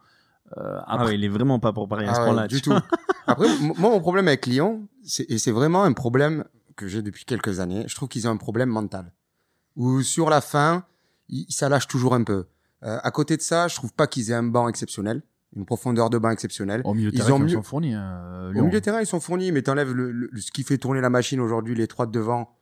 Euh, 0.59 0.79
Ah 0.87 0.95
après, 0.95 1.07
ouais, 1.09 1.15
il 1.15 1.25
est 1.25 1.29
vraiment 1.29 1.59
pas 1.61 1.73
pour 1.73 1.89
Paris 1.89 2.07
à 2.07 2.11
Ah 2.11 2.15
ce 2.15 2.21
ouais, 2.21 2.27
point-là. 2.27 2.49
du 2.49 2.61
tout. 2.63 2.73
Après, 3.27 3.47
moi, 3.61 3.91
mon 3.91 4.01
problème 4.01 4.27
avec 4.29 4.47
Lyon, 4.47 4.89
c'est- 5.05 5.31
et 5.31 5.39
c'est 5.39 5.53
vraiment 5.53 5.85
un 5.85 5.93
problème 5.93 6.45
que 6.77 6.89
j'ai 6.89 7.03
depuis 7.03 7.25
quelques 7.25 7.61
années, 7.61 7.85
je 7.87 7.95
trouve 7.95 8.09
qu'ils 8.09 8.27
ont 8.27 8.31
un 8.33 8.37
problème 8.37 8.69
mental. 8.71 9.13
Où 9.77 10.03
sur 10.03 10.31
la 10.31 10.41
fin, 10.41 10.85
ils- 11.29 11.47
ça 11.51 11.69
lâche 11.69 11.87
toujours 11.87 12.15
un 12.15 12.25
peu. 12.25 12.47
Euh, 12.83 12.99
à 13.03 13.11
côté 13.11 13.37
de 13.37 13.43
ça, 13.43 13.69
je 13.69 13.77
trouve 13.77 13.93
pas 13.93 14.07
qu'ils 14.07 14.31
aient 14.31 14.35
un 14.35 14.43
banc 14.43 14.69
exceptionnel, 14.69 15.23
une 15.55 15.65
profondeur 15.67 16.11
de 16.11 16.19
banc 16.19 16.31
exceptionnelle. 16.31 16.81
au 16.85 16.95
milieu 16.95 17.11
de 17.13 17.17
terrain, 17.17 17.33
ont 17.33 17.45
ils 17.47 17.51
sont 17.51 17.63
fournis. 17.63 17.95
euh, 17.95 18.51
Au 18.51 18.65
milieu 18.65 18.71
de 18.81 18.85
terrain, 18.85 19.01
ils 19.01 19.07
sont 19.07 19.21
fournis, 19.21 19.53
mais 19.53 19.63
t'enlèves 19.63 19.93
le, 19.93 20.11
le- 20.11 20.31
ce 20.41 20.51
qui 20.51 20.63
fait 20.65 20.79
tourner 20.79 21.01
la 21.01 21.11
machine 21.11 21.39
aujourd'hui, 21.41 21.75
les 21.77 21.87
trois 21.87 22.07
de 22.07 22.13
devant. 22.13 22.57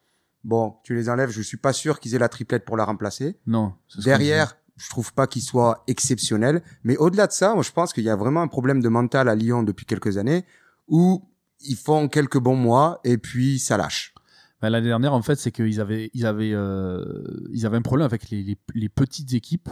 Bon, 0.44 0.76
tu 0.84 0.94
les 0.94 1.08
enlèves, 1.08 1.30
je 1.30 1.40
suis 1.42 1.56
pas 1.56 1.72
sûr 1.72 2.00
qu'ils 2.00 2.14
aient 2.14 2.18
la 2.18 2.28
triplette 2.28 2.64
pour 2.64 2.76
la 2.76 2.84
remplacer. 2.84 3.38
Non. 3.46 3.72
Derrière, 4.04 4.56
je 4.78 4.88
trouve 4.88 5.12
pas 5.12 5.26
qu'il 5.26 5.42
soit 5.42 5.82
exceptionnel. 5.86 6.62
Mais 6.84 6.96
au-delà 6.96 7.26
de 7.26 7.32
ça, 7.32 7.54
moi, 7.54 7.62
je 7.62 7.72
pense 7.72 7.92
qu'il 7.92 8.04
y 8.04 8.10
a 8.10 8.16
vraiment 8.16 8.42
un 8.42 8.48
problème 8.48 8.80
de 8.80 8.88
mental 8.88 9.28
à 9.28 9.34
Lyon 9.34 9.62
depuis 9.62 9.84
quelques 9.84 10.16
années 10.16 10.44
où 10.86 11.28
ils 11.60 11.76
font 11.76 12.08
quelques 12.08 12.38
bons 12.38 12.56
mois 12.56 13.00
et 13.04 13.18
puis 13.18 13.58
ça 13.58 13.76
lâche. 13.76 14.14
Ben, 14.60 14.70
L'année 14.70 14.88
dernière, 14.88 15.12
en 15.12 15.22
fait, 15.22 15.36
c'est 15.36 15.52
qu'ils 15.52 15.80
avaient, 15.80 16.10
ils 16.14 16.26
avaient, 16.26 16.52
euh, 16.52 17.22
ils 17.52 17.66
avaient 17.66 17.76
un 17.76 17.82
problème 17.82 18.06
avec 18.06 18.30
les, 18.30 18.58
les, 18.74 18.88
petites 18.88 19.32
équipes. 19.34 19.68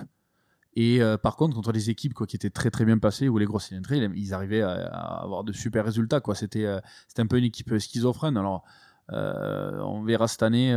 Et 0.75 1.03
euh, 1.03 1.17
par 1.17 1.37
contre, 1.37 1.55
contre 1.55 1.73
les 1.73 1.91
équipes 1.91 2.15
quoi, 2.15 2.27
qui 2.27 2.37
étaient 2.37 2.51
très 2.51 2.71
très 2.71 2.85
bien 2.85 2.99
passées 2.99 3.29
ou 3.29 3.39
les 3.39 3.47
grosses 3.47 3.67
cylindrées, 3.67 4.11
ils 4.15 4.35
arrivaient 4.35 4.63
à, 4.63 4.87
avoir 5.23 5.43
de 5.45 5.53
super 5.53 5.85
résultats. 5.85 6.21
Quoi. 6.21 6.35
C'était, 6.35 6.67
euh, 6.67 6.81
c'était 7.09 7.23
un 7.23 7.27
peu 7.27 7.39
une 7.39 7.45
équipe 7.45 7.77
schizophrène. 7.79 8.37
Alors, 8.37 8.65
on 9.09 10.03
verra 10.03 10.29
cette 10.29 10.43
année. 10.43 10.77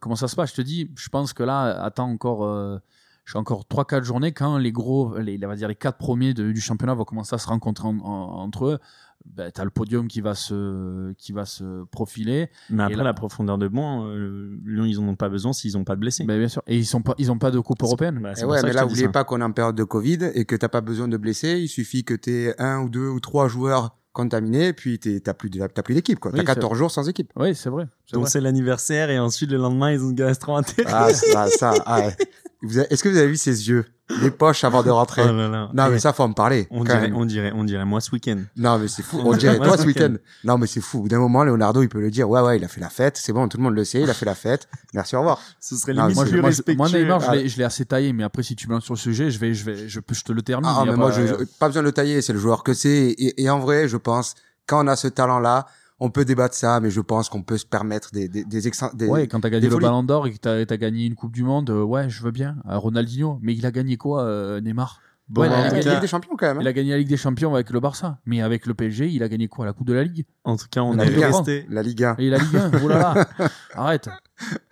comment 0.00 0.16
ça 0.16 0.28
se 0.28 0.36
passe 0.36 0.50
Je 0.50 0.56
te 0.56 0.62
dis, 0.62 0.90
je 0.96 1.08
pense 1.08 1.32
que 1.32 1.42
là, 1.42 1.82
attends 1.82 2.10
encore, 2.10 2.80
je 3.24 3.32
suis 3.32 3.38
encore 3.38 3.64
3-4 3.70 4.02
journées 4.04 4.32
quand 4.32 4.58
les 4.58 4.72
gros, 4.72 5.16
les, 5.18 5.38
on 5.44 5.48
va 5.48 5.56
dire 5.56 5.68
les 5.68 5.74
quatre 5.74 5.98
premiers 5.98 6.34
de- 6.34 6.50
du 6.52 6.60
championnat 6.60 6.94
vont 6.94 7.04
commencer 7.04 7.34
à 7.34 7.38
se 7.38 7.46
rencontrer 7.48 7.86
en- 7.88 7.98
en- 7.98 8.40
entre 8.42 8.66
eux. 8.66 8.78
Ben, 9.26 9.50
tu 9.52 9.60
as 9.60 9.64
le 9.64 9.70
podium 9.70 10.08
qui 10.08 10.22
va 10.22 10.34
se, 10.34 11.12
qui 11.12 11.32
va 11.32 11.44
se 11.44 11.84
profiler. 11.84 12.48
Mais 12.70 12.84
après, 12.84 12.96
là- 12.96 13.04
la 13.04 13.12
profondeur 13.12 13.58
de 13.58 13.68
banc, 13.68 14.06
euh, 14.06 14.58
Lyon, 14.64 14.86
ils 14.86 14.98
en 14.98 15.06
ont 15.08 15.14
pas 15.14 15.28
besoin 15.28 15.52
s'ils 15.52 15.74
n'ont 15.74 15.84
pas 15.84 15.94
de 15.94 16.00
blessés. 16.00 16.24
Ben, 16.24 16.38
bien 16.38 16.48
sûr. 16.48 16.62
Et 16.66 16.78
ils 16.78 16.86
sont 16.86 17.02
pas, 17.02 17.14
ils 17.18 17.30
ont 17.30 17.36
pas 17.38 17.50
de 17.50 17.60
coupe 17.60 17.82
européenne. 17.82 18.14
Pour 18.14 18.24
ouais, 18.50 18.62
mais 18.62 18.72
là, 18.72 18.80
n'oubliez 18.86 19.08
pas 19.12 19.24
qu'on 19.24 19.40
est 19.42 19.44
en 19.44 19.52
période 19.52 19.76
de 19.76 19.84
Covid 19.84 20.30
et 20.34 20.46
que 20.46 20.56
t'as 20.56 20.68
pas 20.70 20.80
besoin 20.80 21.06
de 21.06 21.18
blesser. 21.18 21.58
Il 21.60 21.68
suffit 21.68 22.02
que 22.02 22.14
tu 22.14 22.30
aies 22.30 22.54
un 22.60 22.80
ou 22.80 22.88
deux 22.88 23.08
ou 23.08 23.20
trois 23.20 23.46
joueurs 23.48 23.94
contaminés, 24.14 24.68
et 24.68 24.72
puis 24.72 24.98
t'es- 24.98 25.20
t'as 25.20 25.34
plus 25.34 25.50
de- 25.50 25.64
t'as 25.66 25.82
plus 25.82 25.94
d'équipe. 25.94 26.18
Oui, 26.24 26.32
T'as 26.34 26.42
14 26.54 26.76
jours 26.78 26.90
sans 26.90 27.06
équipe. 27.08 27.30
Oui, 27.36 27.54
c'est 27.54 27.68
vrai. 27.70 27.86
Donc 28.14 28.28
c'est 28.28 28.40
l'anniversaire 28.40 29.10
et 29.10 29.18
ensuite 29.18 29.50
le 29.50 29.58
lendemain, 29.58 29.92
ils 29.92 30.02
ont 30.02 30.10
gastro-entérite. 30.12 30.88
Ah, 30.90 31.12
ça, 31.12 31.46
ça. 31.48 31.74
ah, 31.84 32.08
Est-ce 32.62 33.02
que 33.02 33.08
vous 33.08 33.16
avez 33.16 33.26
vu 33.28 33.36
ses 33.36 33.68
yeux, 33.70 33.86
les 34.22 34.30
poches 34.30 34.64
avant 34.64 34.82
de 34.82 34.90
rentrer? 34.90 35.22
Oh 35.26 35.32
là 35.32 35.48
là. 35.48 35.70
Non, 35.72 35.84
Eh, 35.88 35.92
mais 35.92 35.98
ça, 35.98 36.12
faut 36.12 36.22
en 36.24 36.32
parler. 36.32 36.66
on 36.70 36.84
dirait, 36.84 37.00
même. 37.02 37.16
on 37.16 37.24
dirait, 37.24 37.52
on 37.54 37.64
dirait 37.64 37.84
moi 37.86 38.00
ce 38.02 38.10
week-end. 38.12 38.38
Non, 38.56 38.78
mais 38.78 38.86
c'est 38.88 39.02
fou. 39.02 39.18
On 39.18 39.28
On 39.30 39.36
dirait 39.36 39.54
dirait 39.54 39.66
toi 39.66 39.78
ce 39.78 39.86
week-end. 39.86 40.14
Non, 40.44 40.58
mais 40.58 40.66
c'est 40.66 40.80
fou. 40.80 40.98
Au 40.98 41.02
bout 41.02 41.08
d'un 41.08 41.18
moment, 41.20 41.42
Leonardo, 41.44 41.82
il 41.82 41.88
peut 41.88 42.00
le 42.00 42.10
dire. 42.10 42.28
Ouais, 42.28 42.40
ouais, 42.42 42.58
il 42.58 42.64
a 42.64 42.68
fait 42.68 42.80
la 42.80 42.90
fête. 42.90 43.16
C'est 43.16 43.32
bon, 43.32 43.48
tout 43.48 43.56
le 43.56 43.62
monde 43.62 43.74
le 43.74 43.84
sait. 43.84 44.02
Il 44.02 44.10
a 44.10 44.14
fait 44.14 44.26
la 44.26 44.34
fête. 44.34 44.68
Merci, 44.92 45.16
au 45.16 45.20
revoir. 45.20 45.40
Ce 45.60 45.74
serait 45.76 45.94
Non, 45.94 46.02
limite 46.02 46.16
moi, 46.16 46.24
Moi, 46.24 46.26
je- 46.26 46.30
plus 46.32 46.40
moi, 46.40 46.48
respectueux. 46.50 46.76
moi, 46.76 46.88
Neymar, 46.90 47.20
je 47.20 47.26
Ah. 47.30 47.34
l'ai- 47.36 47.48
je 47.48 47.56
l'ai 47.58 47.64
assez 47.64 47.84
taillé, 47.86 48.12
mais 48.12 48.24
après, 48.24 48.42
si 48.42 48.54
tu 48.56 48.68
me 48.68 48.74
lances 48.74 48.84
sur 48.84 48.94
le 48.94 48.98
sujet, 48.98 49.30
je 49.30 49.38
vais, 49.38 49.54
je 49.54 49.64
vais, 49.64 49.88
je, 49.88 50.00
peux- 50.00 50.14
je 50.14 50.22
te 50.24 50.32
le 50.32 50.42
termine. 50.42 50.68
Ah, 50.70 50.82
mais 50.84 50.96
moi, 50.96 51.10
pas- 51.10 51.16
je, 51.20 51.26
je- 51.26 51.44
pas 51.58 51.68
besoin 51.68 51.82
de 51.82 51.86
le 51.88 51.92
tailler. 51.92 52.20
C'est 52.20 52.32
le 52.34 52.38
joueur 52.40 52.62
que 52.62 52.74
c'est. 52.74 52.88
Et, 52.90 53.42
et 53.42 53.48
en 53.48 53.58
vrai, 53.58 53.88
je 53.88 53.96
pense, 53.96 54.34
quand 54.66 54.84
on 54.84 54.88
a 54.88 54.96
ce 54.96 55.08
talent-là, 55.08 55.66
on 56.00 56.10
peut 56.10 56.24
débattre 56.24 56.54
ça, 56.54 56.80
mais 56.80 56.90
je 56.90 57.00
pense 57.00 57.28
qu'on 57.28 57.42
peut 57.42 57.58
se 57.58 57.66
permettre 57.66 58.10
des, 58.12 58.26
des, 58.28 58.44
des, 58.44 58.66
extra- 58.68 58.92
des- 58.94 59.06
Ouais, 59.06 59.28
quand 59.28 59.40
t'as 59.40 59.50
gagné 59.50 59.66
le 59.66 59.72
folies. 59.72 59.84
Ballon 59.84 60.02
d'Or 60.02 60.26
et 60.26 60.32
que 60.32 60.38
t'as 60.38 60.54
as 60.60 60.76
gagné 60.76 61.04
une 61.06 61.14
Coupe 61.14 61.32
du 61.32 61.42
Monde, 61.44 61.70
euh, 61.70 61.82
ouais, 61.82 62.08
je 62.08 62.22
veux 62.22 62.30
bien. 62.30 62.56
Euh, 62.68 62.78
Ronaldinho, 62.78 63.38
mais 63.42 63.54
il 63.54 63.64
a 63.66 63.70
gagné 63.70 63.96
quoi, 63.96 64.22
euh, 64.24 64.60
Neymar? 64.60 65.00
Bon, 65.32 65.42
Ouais, 65.42 65.46
en, 65.48 65.50
la 65.50 65.58
Il 65.58 65.60
a 65.60 65.64
Ligue- 65.68 65.84
gagné 65.84 65.94
cas, 65.94 66.00
des 66.00 66.06
champions 66.08 66.34
quand 66.36 66.46
même. 66.48 66.56
hein. 66.58 66.60
Il 66.62 66.66
a 66.66 66.72
gagné 66.72 66.90
la 66.90 66.98
Ligue 66.98 67.08
des 67.08 67.16
Champions 67.16 67.54
avec 67.54 67.70
le 67.70 67.78
Barça, 67.78 68.18
mais 68.26 68.40
avec 68.42 68.66
le 68.66 68.74
PSG, 68.74 69.08
il 69.10 69.22
a 69.22 69.28
gagné 69.28 69.46
quoi 69.46 69.64
La 69.64 69.72
Coupe 69.72 69.86
de 69.86 69.92
la 69.92 70.02
Ligue? 70.02 70.26
En 70.42 70.56
tout 70.56 70.66
cas, 70.68 70.80
on 70.82 70.92
La 70.94 71.04
est 71.04 71.10
Ligue 71.10 71.20
resté, 71.22 71.66
La 71.68 71.84
Ligue 71.84 72.02
1. 72.02 72.16
Et 72.18 72.30
la 72.30 72.38
Ligue 72.38 72.56
1 72.56 72.70
Oh 72.82 72.88
là 72.88 72.98
là 72.98 73.28
Arrête 73.74 74.08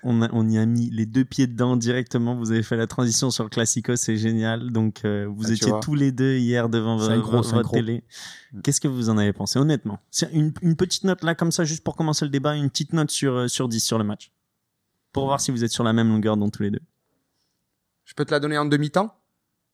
on, 0.02 0.22
a- 0.22 0.28
on 0.32 0.48
y 0.48 0.58
a 0.58 0.66
mis 0.66 0.90
les 0.90 1.06
deux 1.06 1.24
pieds 1.24 1.46
dedans 1.46 1.76
directement. 1.76 2.34
Vous 2.34 2.50
avez 2.50 2.62
fait 2.64 2.76
la 2.76 2.86
transition 2.88 3.30
sur 3.30 3.44
le 3.44 3.50
Classico, 3.50 3.94
c'est 3.94 4.16
génial. 4.16 4.72
Donc, 4.72 5.04
euh, 5.04 5.26
vous 5.30 5.46
Ah, 5.46 5.52
étiez 5.52 5.72
tous 5.80 5.94
les 5.94 6.10
deux 6.10 6.38
hier 6.38 6.68
devant 6.68 6.96
votre 6.96 7.42
synchro. 7.44 7.76
télé. 7.76 8.02
Qu'est-ce 8.64 8.80
que 8.80 8.88
vous 8.88 9.10
en 9.10 9.18
avez 9.18 9.32
pensé, 9.32 9.58
honnêtement? 9.60 10.00
Une 10.32 10.74
petite 10.74 11.04
note 11.04 11.22
là, 11.22 11.36
comme 11.36 11.52
ça, 11.52 11.62
juste 11.64 11.84
pour 11.84 11.94
commencer 11.94 12.24
le 12.24 12.30
débat, 12.30 12.56
une 12.56 12.68
petite 12.70 12.94
note 12.94 13.10
sur, 13.12 13.34
euh, 13.34 13.46
sur 13.48 13.68
10 13.68 13.80
sur 13.80 13.98
le 13.98 14.04
match. 14.04 14.32
Pour 15.12 15.26
voir 15.26 15.40
si 15.40 15.50
vous 15.52 15.62
êtes 15.62 15.70
sur 15.70 15.84
la 15.84 15.92
même 15.92 16.08
longueur 16.08 16.36
dans 16.36 16.48
tous 16.50 16.62
les 16.64 16.70
deux. 16.70 16.80
Je 18.06 18.14
peux 18.14 18.24
te 18.24 18.30
la 18.32 18.40
donner 18.40 18.58
en 18.58 18.64
demi-temps? 18.64 19.14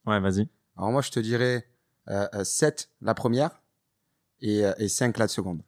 Ouais, 0.07 0.21
vas-y. 0.21 0.49
Alors 0.77 0.91
moi, 0.91 1.03
je 1.03 1.11
te 1.11 1.21
dirais 1.21 1.67
euh, 2.09 2.27
euh, 2.35 2.45
7 2.45 2.91
la 3.01 3.15
première 3.15 3.63
et, 4.41 4.65
euh, 4.65 4.73
et 4.79 4.89
5 4.89 5.19
la 5.19 5.29
seconde. 5.29 5.63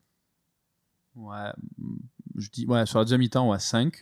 Ouais, 1.15 1.53
mm, 1.79 1.97
je 2.37 2.51
dis, 2.51 2.67
ouais, 2.67 2.85
sur 2.87 2.99
la 2.99 3.05
deuxième 3.05 3.21
mi-temps, 3.21 3.49
ouais, 3.51 3.59
5. 3.59 3.95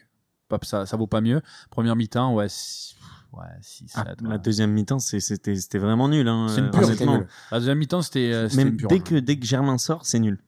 Pas, 0.48 0.58
ça, 0.62 0.84
ça 0.86 0.96
vaut 0.96 1.06
pas 1.06 1.20
mieux. 1.20 1.40
Première 1.70 1.96
mi-temps, 1.96 2.34
ouais, 2.34 2.48
6, 2.48 2.96
ouais, 3.32 3.44
6, 3.62 3.88
7. 3.88 4.02
Ah, 4.06 4.14
La 4.22 4.38
deuxième 4.38 4.72
mi-temps, 4.72 4.98
c'était 4.98 5.54
c'était 5.56 5.78
vraiment 5.78 6.08
nul. 6.08 6.26
Hein, 6.28 6.48
C'est 6.48 6.60
une 6.60 6.66
euh, 6.66 6.70
pure, 6.70 7.12
nul. 7.12 7.26
La 7.50 7.58
deuxième 7.58 7.78
mi-temps, 7.78 8.02
c'était 8.02 8.32
euh, 8.32 8.48
Même 8.56 8.68
une 8.68 8.76
pure 8.76 8.88
dès 8.88 9.00
que, 9.00 9.14
dès 9.14 9.38
que 9.38 9.46
Germain 9.46 9.78
sort, 9.78 10.04
c'est 10.04 10.18
nul. 10.18 10.42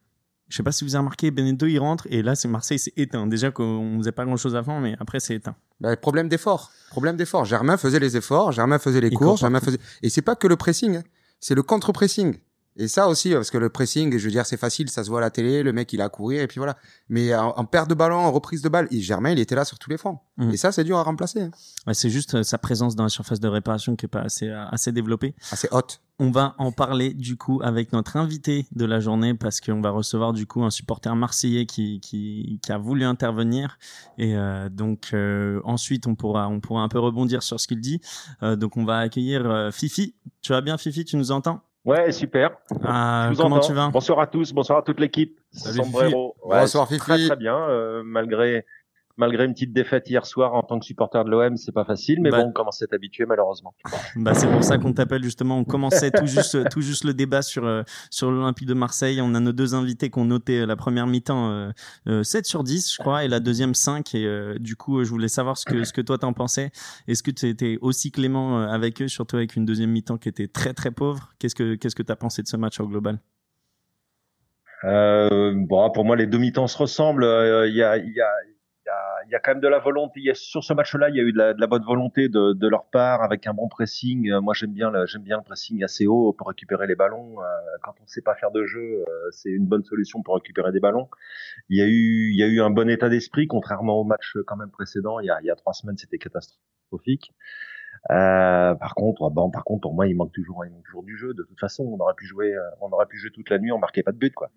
Je 0.48 0.56
sais 0.56 0.62
pas 0.62 0.72
si 0.72 0.84
vous 0.84 0.94
avez 0.94 1.00
remarqué, 1.00 1.30
Benedetto 1.30 1.66
il 1.66 1.78
rentre 1.78 2.06
et 2.08 2.22
là 2.22 2.34
c'est 2.36 2.48
Marseille 2.48 2.78
c'est 2.78 2.92
éteint. 2.96 3.26
Déjà 3.26 3.50
qu'on 3.50 3.98
faisait 3.98 4.12
pas 4.12 4.24
grand 4.24 4.36
chose 4.36 4.54
avant, 4.54 4.80
mais 4.80 4.94
après 5.00 5.18
c'est 5.18 5.34
éteint. 5.34 5.56
Ben, 5.80 5.96
problème 5.96 6.28
d'effort. 6.28 6.70
Problème 6.90 7.16
d'effort. 7.16 7.44
Germain 7.44 7.76
faisait 7.76 7.98
les 7.98 8.16
efforts, 8.16 8.52
Germain 8.52 8.78
faisait 8.78 9.00
les 9.00 9.10
courses, 9.10 9.40
Germain 9.40 9.60
faisait. 9.60 9.78
Et 10.02 10.08
c'est 10.08 10.22
pas 10.22 10.36
que 10.36 10.46
le 10.46 10.56
pressing, 10.56 10.96
hein. 10.96 11.02
c'est 11.40 11.54
le 11.54 11.62
contre-pressing. 11.62 12.38
Et 12.78 12.88
ça 12.88 13.08
aussi, 13.08 13.32
parce 13.32 13.50
que 13.50 13.58
le 13.58 13.70
pressing, 13.70 14.18
je 14.18 14.24
veux 14.24 14.30
dire, 14.30 14.44
c'est 14.44 14.56
facile, 14.58 14.90
ça 14.90 15.02
se 15.02 15.08
voit 15.08 15.18
à 15.18 15.22
la 15.22 15.30
télé, 15.30 15.62
le 15.62 15.72
mec 15.72 15.92
il 15.92 16.00
a 16.00 16.04
à 16.04 16.08
courir 16.08 16.42
et 16.42 16.46
puis 16.46 16.58
voilà. 16.58 16.76
Mais 17.08 17.34
en, 17.34 17.48
en 17.56 17.64
perte 17.64 17.88
de 17.88 17.94
ballon, 17.94 18.16
en 18.16 18.30
reprise 18.32 18.60
de 18.60 18.68
balle, 18.68 18.86
et 18.90 19.00
Germain 19.00 19.30
il 19.30 19.38
était 19.38 19.54
là 19.54 19.64
sur 19.64 19.78
tous 19.78 19.88
les 19.90 19.96
fronts. 19.96 20.18
Mhm. 20.36 20.50
Et 20.50 20.56
ça, 20.56 20.72
c'est 20.72 20.84
dur 20.84 20.98
à 20.98 21.02
remplacer. 21.02 21.40
hein. 21.40 21.50
Ouais, 21.86 21.94
c'est 21.94 22.10
juste 22.10 22.34
euh, 22.34 22.42
sa 22.42 22.58
présence 22.58 22.94
dans 22.94 23.04
la 23.04 23.08
surface 23.08 23.40
de 23.40 23.48
réparation 23.48 23.96
qui 23.96 24.04
est 24.06 24.08
pas 24.08 24.20
assez 24.20 24.48
euh, 24.48 24.64
assez 24.70 24.92
développée. 24.92 25.34
Assez 25.50 25.68
haute. 25.72 26.00
On 26.18 26.30
va 26.30 26.54
en 26.58 26.72
parler 26.72 27.12
du 27.12 27.36
coup 27.36 27.60
avec 27.62 27.92
notre 27.92 28.16
invité 28.16 28.66
de 28.72 28.84
la 28.86 29.00
journée 29.00 29.34
parce 29.34 29.60
qu'on 29.60 29.80
va 29.82 29.90
recevoir 29.90 30.32
du 30.32 30.46
coup 30.46 30.62
un 30.64 30.70
supporter 30.70 31.14
marseillais 31.14 31.66
qui 31.66 32.00
qui, 32.00 32.58
qui 32.62 32.72
a 32.72 32.78
voulu 32.78 33.04
intervenir 33.04 33.78
et 34.16 34.34
euh, 34.34 34.68
donc 34.70 35.10
euh, 35.12 35.60
ensuite 35.64 36.06
on 36.06 36.14
pourra 36.14 36.48
on 36.48 36.60
pourra 36.60 36.82
un 36.82 36.88
peu 36.88 36.98
rebondir 36.98 37.42
sur 37.42 37.60
ce 37.60 37.66
qu'il 37.68 37.80
dit. 37.80 38.00
Euh, 38.42 38.56
donc 38.56 38.76
on 38.76 38.84
va 38.84 38.98
accueillir 38.98 39.44
euh, 39.44 39.70
Fifi. 39.70 40.14
Tu 40.42 40.52
vas 40.52 40.60
bien 40.62 40.78
Fifi 40.78 41.04
Tu 41.04 41.16
nous 41.16 41.30
entends? 41.32 41.62
Ouais, 41.86 42.10
super. 42.10 42.50
Ah, 42.84 43.28
Je 43.30 43.36
vous 43.36 43.42
Comment 43.42 43.56
entends. 43.56 43.66
tu 43.68 43.72
vas? 43.72 43.88
Bonsoir 43.90 44.18
à 44.18 44.26
tous, 44.26 44.52
bonsoir 44.52 44.78
à 44.78 44.82
toute 44.82 44.98
l'équipe. 44.98 45.38
Salut, 45.52 45.76
Sombrero. 45.76 46.34
Ouais, 46.42 46.60
Bonsoir, 46.60 46.88
Fifi. 46.88 46.98
Très 47.00 47.26
très 47.28 47.36
bien, 47.36 47.56
euh, 47.56 48.02
malgré 48.04 48.66
malgré 49.16 49.44
une 49.44 49.52
petite 49.52 49.72
défaite 49.72 50.08
hier 50.10 50.26
soir 50.26 50.54
en 50.54 50.62
tant 50.62 50.78
que 50.78 50.84
supporter 50.84 51.24
de 51.24 51.30
l'OM, 51.30 51.56
c'est 51.56 51.72
pas 51.72 51.84
facile, 51.84 52.20
mais 52.20 52.30
Bah. 52.30 52.42
bon, 52.42 52.48
on 52.48 52.52
commence 52.52 52.82
à 52.82 52.84
être 52.84 52.92
habitué 52.94 53.24
malheureusement. 53.26 53.74
Bah, 54.16 54.34
c'est 54.34 54.46
pour 54.50 54.62
ça 54.64 54.78
qu'on 54.78 54.92
t'appelle 54.92 55.22
justement. 55.22 55.58
On 55.58 55.64
commençait 55.64 56.10
tout 56.10 56.26
juste, 56.26 56.68
tout 56.70 56.80
juste 56.82 57.04
le 57.04 57.14
débat 57.14 57.42
sur 57.42 57.64
euh, 57.66 57.82
sur 58.10 58.30
l'Olympique 58.30 58.68
de 58.68 58.74
Marseille. 58.74 59.20
On 59.22 59.34
a 59.34 59.40
nos 59.40 59.52
deux 59.52 59.74
invités 59.74 60.10
qui 60.10 60.18
ont 60.18 60.24
noté 60.24 60.60
euh, 60.60 60.66
la 60.66 60.76
première 60.76 61.06
mi-temps 61.06 61.50
euh, 61.50 61.70
euh, 62.08 62.22
7 62.22 62.46
sur 62.46 62.62
10, 62.64 62.92
je 62.94 62.98
crois, 62.98 63.24
et 63.24 63.28
la 63.28 63.40
deuxième 63.40 63.74
5. 63.74 64.14
Et 64.14 64.24
euh, 64.26 64.58
du 64.58 64.76
coup, 64.76 64.98
euh, 65.00 65.04
je 65.04 65.10
voulais 65.10 65.28
savoir 65.28 65.56
ce 65.56 65.64
que 65.64 65.84
ce 65.84 65.92
que 65.92 66.00
toi 66.00 66.18
t'en 66.18 66.32
pensais. 66.32 66.70
Est-ce 67.08 67.22
que 67.22 67.30
tu 67.30 67.48
étais 67.48 67.78
aussi 67.80 68.10
clément 68.10 68.60
euh, 68.60 68.66
avec 68.68 69.00
eux, 69.02 69.08
surtout 69.08 69.36
avec 69.36 69.56
une 69.56 69.64
deuxième 69.64 69.90
mi-temps 69.90 70.18
qui 70.18 70.28
était 70.28 70.48
très 70.48 70.74
très 70.74 70.90
pauvre? 70.90 71.32
Qu'est-ce 71.38 71.54
que 71.54 71.74
qu'est-ce 71.74 71.94
que 71.96 72.02
t'as 72.02 72.16
pensé 72.16 72.42
de 72.42 72.48
ce 72.48 72.56
match 72.56 72.80
au 72.80 72.86
global? 72.86 73.18
Euh, 74.84 75.52
bon, 75.56 75.90
pour 75.90 76.04
moi, 76.04 76.16
les 76.16 76.26
demi-temps 76.26 76.66
se 76.66 76.76
ressemblent. 76.76 77.24
Euh, 77.24 77.66
Il 77.68 77.74
y, 77.74 77.82
a, 77.82 77.96
il 77.96 78.12
y, 78.12 78.20
a, 78.20 78.28
il 79.26 79.32
y, 79.32 79.34
a, 79.34 79.40
quand 79.40 79.52
même 79.52 79.60
de 79.60 79.68
la 79.68 79.78
volonté. 79.78 80.20
Y 80.20 80.30
a, 80.30 80.34
sur 80.34 80.62
ce 80.64 80.72
match-là, 80.72 81.08
il 81.08 81.16
y 81.16 81.20
a 81.20 81.22
eu 81.22 81.32
de 81.32 81.38
la, 81.38 81.54
de 81.54 81.60
la 81.60 81.66
bonne 81.66 81.84
volonté 81.84 82.28
de, 82.28 82.52
de 82.52 82.68
leur 82.68 82.86
part, 82.86 83.22
avec 83.22 83.46
un 83.46 83.54
bon 83.54 83.68
pressing. 83.68 84.30
Euh, 84.30 84.40
moi, 84.40 84.54
j'aime 84.54 84.72
bien, 84.72 84.92
j'aime 85.06 85.22
bien 85.22 85.36
le 85.38 85.42
pressing 85.42 85.82
assez 85.84 86.06
haut 86.06 86.32
pour 86.32 86.48
récupérer 86.48 86.86
les 86.86 86.94
ballons. 86.94 87.40
Euh, 87.40 87.44
quand 87.82 87.94
on 88.00 88.04
ne 88.04 88.08
sait 88.08 88.22
pas 88.22 88.34
faire 88.34 88.50
de 88.50 88.64
jeu, 88.64 89.04
euh, 89.08 89.30
c'est 89.30 89.50
une 89.50 89.66
bonne 89.66 89.84
solution 89.84 90.22
pour 90.22 90.34
récupérer 90.36 90.72
des 90.72 90.80
ballons. 90.80 91.08
Il 91.68 91.78
y 91.78 91.82
a 91.82 91.86
eu, 91.86 92.30
il 92.32 92.38
y 92.38 92.42
a 92.42 92.46
eu 92.46 92.60
un 92.60 92.70
bon 92.70 92.88
état 92.88 93.08
d'esprit, 93.08 93.46
contrairement 93.46 94.00
au 94.00 94.04
match 94.04 94.36
quand 94.46 94.56
même 94.56 94.70
précédent. 94.70 95.20
Il 95.20 95.26
y 95.26 95.30
a, 95.30 95.38
il 95.40 95.46
y 95.46 95.50
a 95.50 95.56
trois 95.56 95.72
semaines, 95.72 95.96
c'était 95.96 96.18
catastrophique. 96.18 97.32
Euh, 98.10 98.74
par 98.74 98.94
contre, 98.94 99.30
bon, 99.30 99.50
par 99.50 99.64
contre, 99.64 99.82
pour 99.82 99.94
moi, 99.94 100.06
il 100.06 100.16
manque 100.16 100.32
toujours, 100.32 100.64
il 100.64 100.70
manque 100.70 100.84
toujours 100.84 101.02
du 101.02 101.16
jeu. 101.16 101.34
De 101.34 101.42
toute 101.42 101.58
façon, 101.58 101.84
on 101.84 101.98
aurait 101.98 102.14
pu 102.14 102.26
jouer, 102.26 102.54
on 102.80 102.90
aurait 102.92 103.06
pu 103.06 103.18
jouer 103.18 103.30
toute 103.30 103.50
la 103.50 103.58
nuit, 103.58 103.72
on 103.72 103.78
marquait 103.78 104.02
pas 104.02 104.12
de 104.12 104.18
but, 104.18 104.34
quoi. 104.34 104.50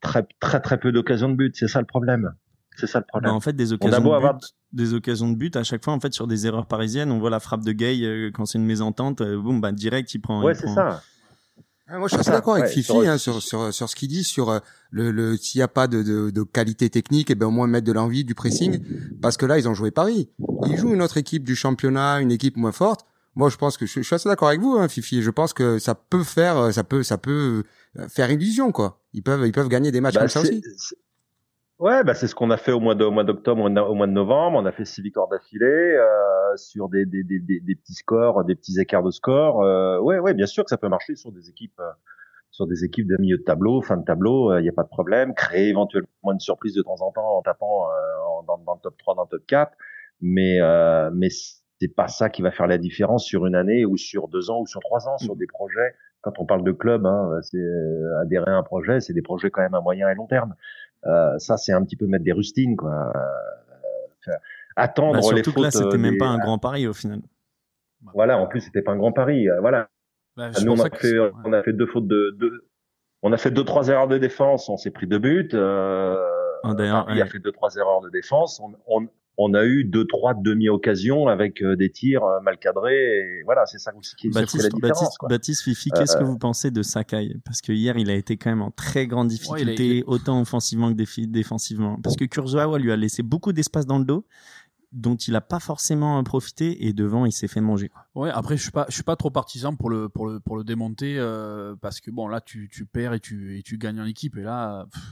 Très, 0.00 0.24
très, 0.40 0.60
très 0.60 0.78
peu 0.78 0.92
d'occasions 0.92 1.28
de 1.28 1.34
but. 1.34 1.56
C'est 1.56 1.68
ça 1.68 1.80
le 1.80 1.86
problème. 1.86 2.34
C'est 2.76 2.86
ça 2.86 2.98
le 2.98 3.02
Bah, 3.02 3.08
problème. 3.08 3.32
En 3.34 3.40
fait, 3.40 3.52
des 3.52 3.72
a 3.72 3.74
occasions 3.74 4.02
beau 4.02 4.10
de 4.10 4.14
avoir- 4.16 4.34
but, 4.34 4.44
des 4.72 4.94
occasions 4.94 5.28
de 5.30 5.36
but 5.36 5.56
à 5.56 5.62
chaque 5.62 5.84
fois 5.84 5.92
en 5.92 6.00
fait 6.00 6.12
sur 6.14 6.26
des 6.26 6.46
erreurs 6.46 6.66
parisiennes. 6.66 7.10
On 7.10 7.18
voit 7.18 7.30
la 7.30 7.40
frappe 7.40 7.62
de 7.64 7.72
Gay 7.72 8.00
euh, 8.02 8.30
quand 8.32 8.46
c'est 8.46 8.58
une 8.58 8.64
mésentente. 8.66 9.20
euh, 9.20 9.38
boum, 9.40 9.60
bah 9.60 9.72
direct 9.72 10.12
il 10.14 10.20
prend. 10.20 10.42
ouais, 10.42 10.54
c'est 10.54 10.62
prend- 10.64 10.74
ça. 10.74 11.02
Ah, 11.88 11.98
moi, 11.98 12.08
je 12.08 12.14
suis 12.14 12.20
assez 12.20 12.30
d'accord 12.30 12.54
avec 12.54 12.66
ouais, 12.66 12.70
Fifi 12.72 12.84
sur- 12.84 13.00
hein, 13.02 13.18
sur, 13.18 13.42
sur, 13.42 13.74
sur 13.74 13.88
ce 13.90 13.94
qu'il 13.96 14.08
dit, 14.08 14.24
sur 14.24 14.48
euh, 14.48 14.60
le, 14.90 15.10
le 15.10 15.36
s'il 15.36 15.58
n'y 15.58 15.62
a 15.62 15.68
pas 15.68 15.88
de, 15.88 16.02
de, 16.02 16.30
de 16.30 16.42
qualité 16.42 16.88
technique, 16.88 17.30
et 17.30 17.34
ben 17.34 17.46
au 17.46 17.50
moins 17.50 17.66
mettre 17.66 17.86
de 17.86 17.92
l'envie, 17.92 18.24
du 18.24 18.34
pressing, 18.34 18.80
parce 19.20 19.36
que 19.36 19.44
là, 19.44 19.58
ils 19.58 19.68
ont 19.68 19.74
joué 19.74 19.90
Paris. 19.90 20.30
Ils 20.66 20.78
jouent 20.78 20.94
une 20.94 21.02
autre 21.02 21.18
équipe 21.18 21.44
du 21.44 21.54
championnat, 21.54 22.20
une 22.20 22.30
équipe 22.32 22.56
moins 22.56 22.72
forte. 22.72 23.04
Moi, 23.34 23.50
je 23.50 23.56
pense 23.58 23.76
que 23.76 23.84
je, 23.84 23.94
je 24.00 24.02
suis 24.02 24.14
assez 24.14 24.28
d'accord 24.28 24.48
avec 24.48 24.60
vous, 24.60 24.76
hein, 24.78 24.88
Fifi. 24.88 25.20
Je 25.20 25.30
pense 25.30 25.52
que 25.52 25.78
ça 25.78 25.94
peut 25.94 26.22
faire, 26.24 26.56
euh, 26.56 26.70
ça 26.72 26.84
peut, 26.84 27.02
ça 27.02 27.18
peut 27.18 27.62
faire 28.08 28.30
illusion, 28.30 28.72
quoi. 28.72 29.00
Ils 29.12 29.22
peuvent, 29.22 29.46
ils 29.46 29.52
peuvent 29.52 29.68
gagner 29.68 29.90
des 29.90 30.00
matchs 30.00 30.14
Bah, 30.14 30.20
comme 30.20 30.28
ça 30.30 30.42
c'est- 30.44 30.60
aussi. 30.64 30.94
Ouais, 31.82 32.04
bah 32.04 32.14
c'est 32.14 32.28
ce 32.28 32.34
qu'on 32.36 32.50
a 32.50 32.56
fait 32.56 32.70
au 32.70 32.78
mois 32.78 32.94
de, 32.94 33.04
au 33.04 33.10
mois 33.10 33.24
d'octobre, 33.24 33.60
au 33.64 33.94
mois 33.94 34.06
de- 34.06 34.12
novembre. 34.12 34.56
On 34.56 34.66
a 34.66 34.70
fait 34.72 34.84
six 34.84 35.02
victoires 35.02 35.26
d'affilée 35.28 35.66
euh, 35.66 36.56
sur 36.56 36.88
des, 36.88 37.06
des, 37.06 37.24
des, 37.24 37.40
des, 37.40 37.58
des 37.58 37.74
petits 37.74 37.94
scores, 37.94 38.44
des 38.44 38.54
petits 38.54 38.78
écarts 38.80 39.02
de 39.02 39.10
score. 39.10 39.62
Euh, 39.62 39.98
ouais, 39.98 40.20
ouais, 40.20 40.32
bien 40.32 40.46
sûr 40.46 40.62
que 40.64 40.70
ça 40.70 40.78
peut 40.78 40.88
marcher 40.88 41.16
sur 41.16 41.32
des 41.32 41.48
équipes, 41.50 41.80
euh, 41.80 41.90
sur 42.52 42.68
des 42.68 42.84
équipes 42.84 43.08
de 43.08 43.16
milieu 43.20 43.38
de 43.38 43.42
tableau, 43.42 43.82
fin 43.82 43.96
de 43.96 44.04
tableau. 44.04 44.56
Il 44.58 44.62
n'y 44.62 44.68
a 44.68 44.72
pas 44.72 44.84
de 44.84 44.88
problème. 44.90 45.34
Créer 45.34 45.70
éventuellement 45.70 46.08
une 46.32 46.40
surprise 46.40 46.74
de 46.74 46.82
temps 46.82 47.00
en 47.00 47.12
temps 47.12 47.38
en 47.38 47.42
tapant 47.42 47.86
euh, 47.90 47.92
en- 48.28 48.42
dans, 48.44 48.58
dans 48.58 48.74
le 48.74 48.80
top 48.80 48.96
3, 48.98 49.16
dans 49.16 49.24
le 49.24 49.28
top 49.28 49.44
4. 49.48 49.72
Mais 50.20 50.60
euh, 50.60 51.10
mais 51.14 51.28
c'est 51.30 51.88
pas 51.96 52.08
ça 52.08 52.30
qui 52.30 52.42
va 52.42 52.52
faire 52.52 52.68
la 52.68 52.78
différence 52.78 53.24
sur 53.24 53.46
une 53.46 53.56
année 53.56 53.84
ou 53.86 53.96
sur 53.96 54.28
deux 54.28 54.50
ans 54.50 54.60
ou 54.60 54.66
sur 54.66 54.80
trois 54.80 55.08
ans 55.08 55.18
sur 55.18 55.36
des 55.36 55.46
projets. 55.48 55.94
Quand 56.20 56.38
on 56.38 56.46
parle 56.46 56.62
de 56.62 56.70
club, 56.70 57.04
hein, 57.06 57.40
c'est 57.42 57.56
euh, 57.58 58.20
adhérer 58.22 58.52
à 58.52 58.56
un 58.56 58.62
projet, 58.62 59.00
c'est 59.00 59.12
des 59.12 59.22
projets 59.22 59.50
quand 59.50 59.62
même 59.62 59.74
à 59.74 59.80
moyen 59.80 60.08
et 60.08 60.14
long 60.14 60.28
terme. 60.28 60.54
Euh, 61.06 61.38
ça, 61.38 61.56
c'est 61.56 61.72
un 61.72 61.82
petit 61.84 61.96
peu 61.96 62.06
mettre 62.06 62.24
des 62.24 62.32
rustines, 62.32 62.76
quoi. 62.76 63.12
Euh, 64.28 64.32
attendre 64.76 65.12
Bah, 65.14 65.18
les 65.20 65.24
surtout 65.26 65.50
fautes. 65.50 65.54
que 65.56 65.60
là 65.62 65.70
c'était 65.70 65.96
euh, 65.96 65.98
même 65.98 66.16
pas 66.18 66.26
un 66.28 66.38
grand 66.38 66.58
pari 66.58 66.86
au 66.86 66.92
final. 66.92 67.20
Voilà, 68.14 68.38
en 68.38 68.46
plus, 68.46 68.60
c'était 68.60 68.82
pas 68.82 68.92
un 68.92 68.96
grand 68.96 69.12
pari. 69.12 69.48
euh, 69.48 69.60
voilà. 69.60 69.88
Bah, 70.36 70.50
Nous, 70.64 70.72
on 70.72 70.80
a 70.84 70.90
fait, 70.90 71.18
ouais. 71.18 71.30
on 71.44 71.52
a 71.52 71.62
fait 71.62 71.72
deux 71.72 71.86
fautes 71.86 72.06
de, 72.08 72.34
deux. 72.38 72.66
On 73.22 73.32
a 73.32 73.36
fait 73.36 73.50
deux, 73.50 73.64
trois 73.64 73.88
erreurs 73.88 74.08
de 74.08 74.18
défense. 74.18 74.68
On 74.68 74.76
s'est 74.76 74.90
pris 74.90 75.06
deux 75.06 75.18
buts. 75.18 75.48
Euh, 75.54 76.16
Ah, 76.64 76.74
d'ailleurs, 76.74 77.04
Paris 77.06 77.20
a 77.20 77.24
ouais. 77.24 77.30
fait 77.30 77.38
deux, 77.38 77.52
trois 77.52 77.74
erreurs 77.76 78.00
de 78.00 78.10
défense. 78.10 78.60
On, 78.60 78.72
on, 78.86 79.06
on 79.38 79.54
a 79.54 79.64
eu 79.64 79.84
deux 79.84 80.06
trois 80.06 80.34
demi 80.34 80.68
occasions 80.68 81.28
avec 81.28 81.62
des 81.64 81.90
tirs 81.90 82.22
mal 82.42 82.58
cadrés 82.58 82.94
et 83.40 83.42
voilà 83.44 83.64
c'est 83.66 83.78
ça 83.78 83.92
aussi 83.96 84.14
qui 84.16 84.26
est 84.28 84.30
Baptiste, 84.30 84.62
la 84.64 84.68
différence 84.68 85.00
Baptiste, 85.00 85.18
quoi. 85.18 85.28
Baptiste 85.28 85.62
Fifi, 85.62 85.90
qu'est-ce 85.90 86.16
que 86.16 86.24
vous 86.24 86.38
pensez 86.38 86.70
de 86.70 86.82
Sakai? 86.82 87.36
Parce 87.44 87.60
que 87.62 87.72
hier, 87.72 87.96
il 87.96 88.10
a 88.10 88.14
été 88.14 88.36
quand 88.36 88.50
même 88.50 88.62
en 88.62 88.70
très 88.70 89.06
grande 89.06 89.28
difficulté, 89.28 89.98
Ouais, 89.98 90.04
autant 90.06 90.40
offensivement 90.40 90.92
que 90.92 90.96
défi- 90.98 91.26
défensivement. 91.26 91.98
Parce 92.02 92.16
que 92.16 92.24
Kurzawa 92.24 92.78
lui 92.78 92.92
a 92.92 92.96
laissé 92.96 93.22
beaucoup 93.22 93.52
d'espace 93.52 93.86
dans 93.86 93.98
le 93.98 94.04
dos, 94.04 94.26
dont 94.92 95.16
il 95.16 95.34
a 95.34 95.40
pas 95.40 95.58
forcément 95.60 96.18
euh, 96.18 96.22
profité, 96.22 96.86
et 96.86 96.92
devant, 96.92 97.24
il 97.24 97.32
s'est 97.32 97.48
fait 97.48 97.62
manger. 97.62 97.90
Ouais, 98.14 98.28
après 98.30 98.58
je 98.58 98.62
suis 98.62 98.70
pas 98.70 98.84
je 98.90 98.94
suis 98.94 99.02
pas 99.02 99.16
trop 99.16 99.30
partisan 99.30 99.74
pour 99.74 99.88
le 99.88 100.10
pour 100.10 100.26
le 100.28 100.38
pour 100.40 100.58
le 100.58 100.64
démonter 100.64 101.16
euh, 101.18 101.74
parce 101.80 102.00
que 102.02 102.10
bon 102.10 102.28
là 102.28 102.42
tu 102.42 102.68
tu 102.70 102.84
perds 102.84 103.14
et 103.14 103.20
tu 103.20 103.58
et 103.58 103.62
tu 103.62 103.78
gagnes 103.78 104.00
en 104.00 104.04
équipe 104.04 104.36
et 104.36 104.42
là 104.42 104.84
pff, 104.92 105.02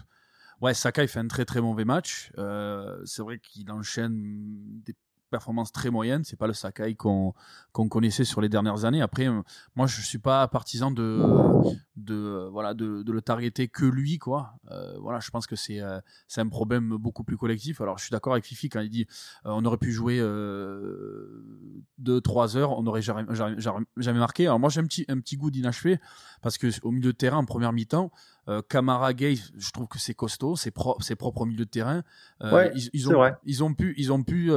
ouais 0.61 0.75
Sakai 0.75 1.07
fait 1.07 1.21
un 1.21 1.29
très 1.29 1.45
très 1.45 1.61
mauvais 1.61 1.85
match. 1.85 2.33
Euh, 2.39 3.01
c'est 3.05 3.23
vrai 3.23 3.39
qu'il 3.39 3.71
enchaîne 3.71 4.13
des 4.85 4.95
performances 5.31 5.71
très 5.71 5.91
moyennes, 5.91 6.25
c'est 6.25 6.39
pas 6.39 6.49
le 6.49 6.53
Sakai 6.53 6.97
qu'on 6.97 7.35
connaissait 7.73 8.25
sur 8.25 8.41
les 8.41 8.49
dernières 8.49 8.85
années. 8.85 9.01
Après 9.01 9.29
euh, 9.29 9.43
moi 9.77 9.87
je 9.87 10.01
suis 10.01 10.19
pas 10.19 10.47
partisan 10.49 10.91
de 10.91 11.23
de 12.05 12.15
euh, 12.15 12.49
voilà 12.51 12.75
de, 12.75 13.03
de 13.03 13.13
le 13.13 13.21
targeter 13.23 13.69
que 13.69 13.85
lui 13.85 14.19
quoi. 14.19 14.55
Euh, 14.71 14.97
voilà, 14.99 15.21
je 15.21 15.31
pense 15.31 15.47
que 15.47 15.57
c'est 15.57 15.81
euh, 15.81 16.01
c'est 16.29 16.41
un 16.41 16.49
problème 16.49 16.97
beaucoup 16.97 17.25
plus 17.25 17.37
collectif. 17.37 17.81
Alors 17.81 17.99
je 17.99 18.05
suis 18.05 18.11
d'accord 18.13 18.33
avec 18.33 18.45
Fifi 18.45 18.69
quand 18.69 18.81
il 18.81 18.91
dit 18.91 19.07
on 19.45 19.65
aurait 19.65 19.77
pu 19.79 19.93
jouer 19.93 20.19
euh, 20.21 21.45
deux 21.99 22.21
trois 22.21 22.57
heures, 22.57 22.79
on 22.79 22.83
n'aurait 22.83 23.03
jamais, 23.03 23.25
jamais, 23.35 23.61
jamais- 23.61 23.85
jamais 23.97 24.19
marqué. 24.19 24.47
Alors 24.47 24.59
moi 24.61 24.71
j'ai 24.71 24.81
un 24.81 24.85
petit 24.85 25.05
un 25.09 25.21
petit 25.21 25.37
goût 25.37 25.51
d'inachevé 25.51 25.99
parce 26.43 26.59
que 26.59 26.69
au 26.85 26.91
milieu 26.91 27.13
de 27.13 27.17
terrain 27.17 27.39
en 27.39 27.45
première 27.45 27.73
mi-temps, 27.73 28.11
Camara 28.69 29.15
Gay, 29.15 29.37
je 29.59 29.71
trouve 29.71 29.87
que 29.87 29.99
c'est 30.01 30.15
costaud, 30.15 30.57
c'est 30.57 30.73
propre, 30.73 31.05
c'est 31.05 31.15
propre 31.15 31.43
au 31.43 31.45
milieu 31.45 31.65
de 31.65 31.71
terrain. 31.71 32.03
Ouais, 32.41 32.73
ils, 32.93 33.09
ont 33.09 33.13
vrai. 33.13 33.37
ils 33.45 33.63
ont 33.63 33.75
pu 33.75 33.95
ils 33.97 34.13
ont 34.13 34.25
pu 34.25 34.49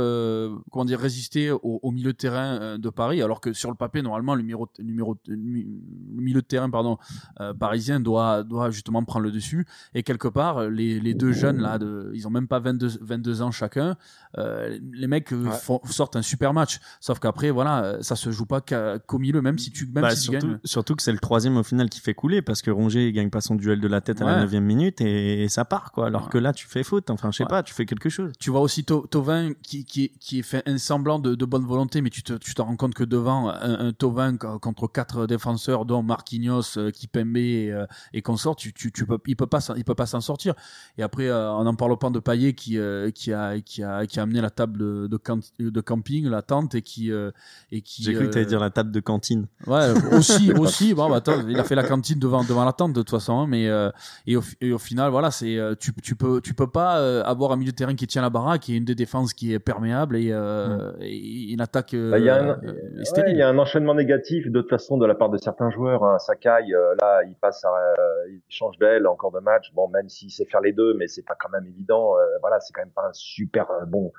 comment 0.72 0.86
dire 0.86 1.00
résister 1.00 1.52
au, 1.52 1.60
au 1.84 1.92
milieu 1.92 2.12
de 2.14 2.18
terrain 2.18 2.80
de 2.80 2.90
Paris 2.90 3.22
alors 3.22 3.40
que 3.40 3.54
sur 3.54 3.70
le 3.70 3.76
papier 3.76 4.02
normalement 4.02 4.34
le 4.36 4.42
numéro 4.42 4.68
numéro 4.80 5.16
le 5.28 5.36
milieu 5.36 6.42
de 6.42 6.48
terrain 6.48 6.70
pardon 6.72 6.98
euh, 7.40 7.54
parisien 7.54 8.00
doit 8.00 8.44
doit 8.44 8.70
justement 8.72 9.04
prendre 9.04 9.24
le 9.26 9.32
dessus 9.32 9.66
et 9.94 10.04
quelque 10.04 10.28
part 10.28 10.70
les, 10.70 11.00
les 11.00 11.14
deux 11.14 11.32
jeunes 11.32 11.62
là 11.62 11.78
de, 11.80 12.12
ils 12.14 12.28
ont 12.28 12.32
même 12.32 12.48
pas 12.48 12.60
22 12.60 12.90
22 13.02 13.42
ans 13.42 13.52
chacun 13.52 13.96
euh, 14.38 14.78
les 14.94 15.08
mecs 15.08 15.32
euh, 15.34 15.44
Ouais. 15.46 15.52
font- 15.52 15.82
sortent 15.86 16.16
un 16.16 16.22
super 16.22 16.54
match 16.54 16.80
sauf 17.00 17.20
qu'après 17.20 17.50
voilà 17.52 17.98
ça 18.02 18.16
se 18.16 18.32
joue 18.32 18.46
pas 18.46 18.62
qu'au 18.62 19.20
milieu 19.20 19.42
même 19.42 19.58
si 19.58 19.72
tu 19.72 19.86
même 19.88 20.04
Bah, 20.04 20.12
si 20.16 20.28
tu 20.28 20.32
surtout, 20.32 20.48
gagnes 20.48 20.60
surtout 20.64 20.96
que 20.96 21.04
c'est 21.04 21.12
le 21.12 21.20
troisième 21.20 21.58
au 21.58 21.64
final 21.64 21.90
qui 21.90 22.00
fait 22.00 22.14
couler, 22.14 22.42
parce 22.42 22.62
que 22.62 22.72
Rongier 22.72 23.08
il 23.08 23.14
gagne 23.14 23.30
pas 23.30 23.42
son 23.42 23.56
duel 23.56 23.80
de 23.82 23.88
la 23.88 24.02
tête 24.02 24.22
à 24.22 24.26
la 24.26 24.34
Ouais. 24.36 24.40
neuvième 24.42 24.64
minute, 24.66 25.02
et, 25.02 25.48
ça 25.50 25.66
part. 25.66 25.92
quoi. 25.92 26.08
Alors 26.08 26.24
Ouais. 26.24 26.30
que 26.32 26.38
là, 26.38 26.54
tu 26.54 26.68
fais 26.68 26.84
faute. 26.84 27.10
Enfin, 27.10 27.32
je 27.32 27.38
sais 27.38 27.44
Ouais. 27.44 27.50
pas, 27.50 27.64
tu 27.64 27.74
fais 27.74 27.86
quelque 27.86 28.10
chose. 28.10 28.32
tu 28.40 28.50
vois 28.50 28.62
aussi 28.62 28.84
To- 28.84 29.06
Tovin 29.08 29.54
qui, 29.62 29.86
qui, 29.86 30.12
qui 30.20 30.42
fait 30.44 30.64
un 30.68 30.78
semblant 30.78 31.20
de, 31.20 31.36
de 31.36 31.46
bonne 31.46 31.66
volonté, 31.66 32.02
mais 32.02 32.10
tu 32.10 32.24
te, 32.24 32.34
tu 32.34 32.54
te 32.54 32.62
rends 32.62 32.76
compte 32.76 32.94
que 32.94 33.04
devant 33.04 33.50
un, 33.50 33.88
un 33.88 33.94
Tovin 33.94 34.38
co- 34.38 34.60
contre 34.60 34.88
quatre 34.88 35.28
défenseurs, 35.28 35.86
dont 35.86 36.02
Marquinhos, 36.04 36.78
euh, 36.78 36.92
Kipembe 37.24 37.38
et, 37.38 37.72
euh, 37.72 37.86
et 38.14 38.22
consort, 38.22 38.56
tu, 38.56 38.74
tu, 38.74 38.92
tu 38.92 39.06
peux, 39.06 39.18
il 39.28 39.36
peut 39.36 39.48
pas, 39.48 39.60
il 39.76 39.84
peut 39.84 39.96
pas 39.96 40.06
s'en 40.06 40.22
sortir. 40.22 40.54
Et 40.98 41.04
après, 41.04 41.28
euh, 41.28 41.52
on 41.52 41.66
en 41.66 41.76
parle 41.76 41.98
pas 41.98 42.10
de 42.10 42.20
Payet 42.20 42.54
qui, 42.54 42.78
euh, 42.78 43.12
qui 43.12 43.34
a, 43.34 43.60
qui 43.62 43.84
a, 43.84 44.06
qui 44.06 44.20
a 44.20 44.24
amené 44.24 44.42
la 44.42 44.50
table 44.50 44.80
de, 44.80 45.08
de, 45.08 45.18
camp- 45.18 45.52
de 45.60 45.82
camping, 45.82 46.28
la 46.30 46.42
tente 46.42 46.76
et 46.76 46.82
qui, 46.82 47.12
euh, 47.12 47.32
et 47.72 47.82
qui. 47.82 48.04
J'ai 48.04 48.14
cru 48.14 48.28
que 48.28 48.32
tu 48.32 48.38
allais 48.38 48.46
euh, 48.46 48.50
dire 48.50 48.60
la 48.60 48.70
table 48.70 48.92
de 48.92 49.00
cantine. 49.00 49.48
Ouais, 49.68 49.92
aussi, 50.12 50.52
aussi. 50.58 50.94
Bon, 50.94 51.10
bah, 51.10 51.18
attends, 51.18 51.48
il 51.48 51.60
a 51.60 51.64
fait 51.64 51.76
la 51.76 51.84
cantine 51.84 52.20
devant, 52.20 52.44
devant 52.44 52.66
la 52.66 52.74
tente 52.74 52.94
de 52.94 53.02
toute 53.02 53.10
façon, 53.10 53.40
hein, 53.40 53.48
mais 53.48 53.68
euh, 53.68 53.90
et, 54.28 54.36
au, 54.36 54.42
fi- 54.42 54.56
et 54.62 54.72
au 54.74 54.78
final, 54.80 55.12
voilà, 55.12 55.32
c'est 55.32 55.58
euh, 55.58 55.76
tu, 55.80 55.94
tu 56.02 56.16
peux, 56.16 56.42
tu 56.42 56.54
peux 56.54 56.68
pas 56.70 57.00
euh, 57.00 57.24
avoir 57.24 57.52
un 57.52 57.56
milieu 57.58 57.72
de 57.72 57.76
terrain 57.78 57.96
qui 57.96 58.08
tient 58.08 58.22
la 58.22 58.30
baraque 58.30 58.70
et 58.70 58.74
une 58.74 58.86
des 58.86 58.96
défenses 58.96 59.34
qui 59.34 59.54
est 59.54 59.60
perméable 59.60 60.18
et, 60.18 60.30
euh, 60.32 60.92
et 61.02 61.52
une 61.54 61.62
attaque. 61.62 61.94
euh, 61.94 62.12
Bah, 62.12 62.20
il 62.20 62.26
y 62.26 62.30
a 62.30 62.36
un- 62.36 62.50
euh, 62.64 62.74
Ouais, 62.98 63.04
stérile. 63.06 63.36
il 63.36 63.40
y 63.40 63.42
a 63.42 63.50
un 63.50 63.58
enchaînement 63.58 63.94
négatif 63.96 64.50
de 64.50 64.62
toute 64.62 64.70
façon 64.70 64.98
de 64.98 65.06
la 65.06 65.16
part 65.16 65.30
de 65.30 65.38
certains 65.38 65.70
joueurs. 65.72 66.04
Hein. 66.04 66.18
Sakai, 66.20 66.50
euh, 66.74 66.96
là, 67.04 67.24
il 67.24 67.36
passe, 67.36 67.64
à, 67.66 67.70
euh, 67.70 68.30
il 68.30 68.42
change 68.50 68.78
d'aile 68.78 69.08
en 69.08 69.16
cours 69.16 69.32
de 69.32 69.40
match. 69.40 69.72
Bon, 69.74 69.88
même 69.90 70.10
s'il 70.10 70.32
sait 70.32 70.46
faire 70.46 70.62
les 70.62 70.74
deux, 70.74 70.94
mais 70.96 71.08
c'est 71.08 71.24
pas 71.24 71.36
quand 71.40 71.50
même 71.50 71.66
évident. 71.66 72.18
Euh, 72.18 72.24
voilà, 72.42 72.60
c'est 72.60 72.74
quand 72.74 72.82
même 72.82 72.92
pas 72.94 73.08
un 73.08 73.14
super 73.14 73.70
euh, 73.72 73.86
bon, 73.86 74.12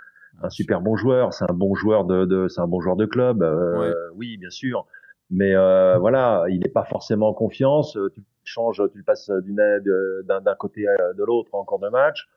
un 0.42 0.50
super 0.50 0.80
bon 0.80 0.96
joueur. 0.96 1.32
C'est 1.32 1.50
un 1.50 1.54
bon 1.54 1.74
joueur 1.74 2.04
de, 2.04 2.24
de 2.24 2.48
c'est 2.48 2.60
un 2.60 2.68
bon 2.68 2.80
joueur 2.80 2.96
de 2.96 3.06
club. 3.06 3.42
Ouais. 3.42 3.92
Oui, 4.14 4.36
bien 4.38 4.50
sûr. 4.50 4.86
Mais 5.30 5.54
euh, 5.54 5.96
voilà, 5.98 6.44
il 6.48 6.60
n'est 6.60 6.68
pas 6.68 6.84
forcément 6.84 7.28
en 7.28 7.34
confiance. 7.34 7.92
Tu 7.92 8.20
le 8.20 8.24
changes, 8.44 8.82
tu 8.92 8.98
le 8.98 9.04
passes 9.04 9.30
d'un 9.30 10.54
côté 10.56 10.86
à 10.86 11.12
de 11.12 11.24
l'autre 11.24 11.54
en 11.54 11.64
cours 11.64 11.80
de 11.80 11.88
match. 11.88 12.28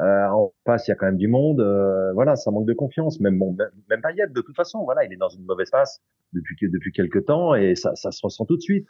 Euh, 0.00 0.26
en 0.26 0.52
passe, 0.64 0.88
il 0.88 0.90
y 0.90 0.92
a 0.92 0.96
quand 0.96 1.06
même 1.06 1.16
du 1.16 1.28
monde. 1.28 1.60
Euh, 1.60 2.12
voilà, 2.14 2.34
ça 2.36 2.50
manque 2.50 2.66
de 2.66 2.72
confiance. 2.74 3.20
Même 3.20 3.38
bon, 3.38 3.56
même, 3.88 4.02
Payet, 4.02 4.26
de 4.26 4.40
toute 4.40 4.56
façon, 4.56 4.82
voilà, 4.84 5.04
il 5.04 5.12
est 5.12 5.16
dans 5.16 5.28
une 5.28 5.44
mauvaise 5.44 5.70
passe 5.70 6.02
depuis 6.32 6.56
depuis 6.68 6.92
quelques 6.92 7.26
temps 7.26 7.54
et 7.54 7.76
ça, 7.76 7.94
ça 7.94 8.10
se 8.10 8.20
ressent 8.22 8.44
tout 8.44 8.56
de 8.56 8.62
suite. 8.62 8.86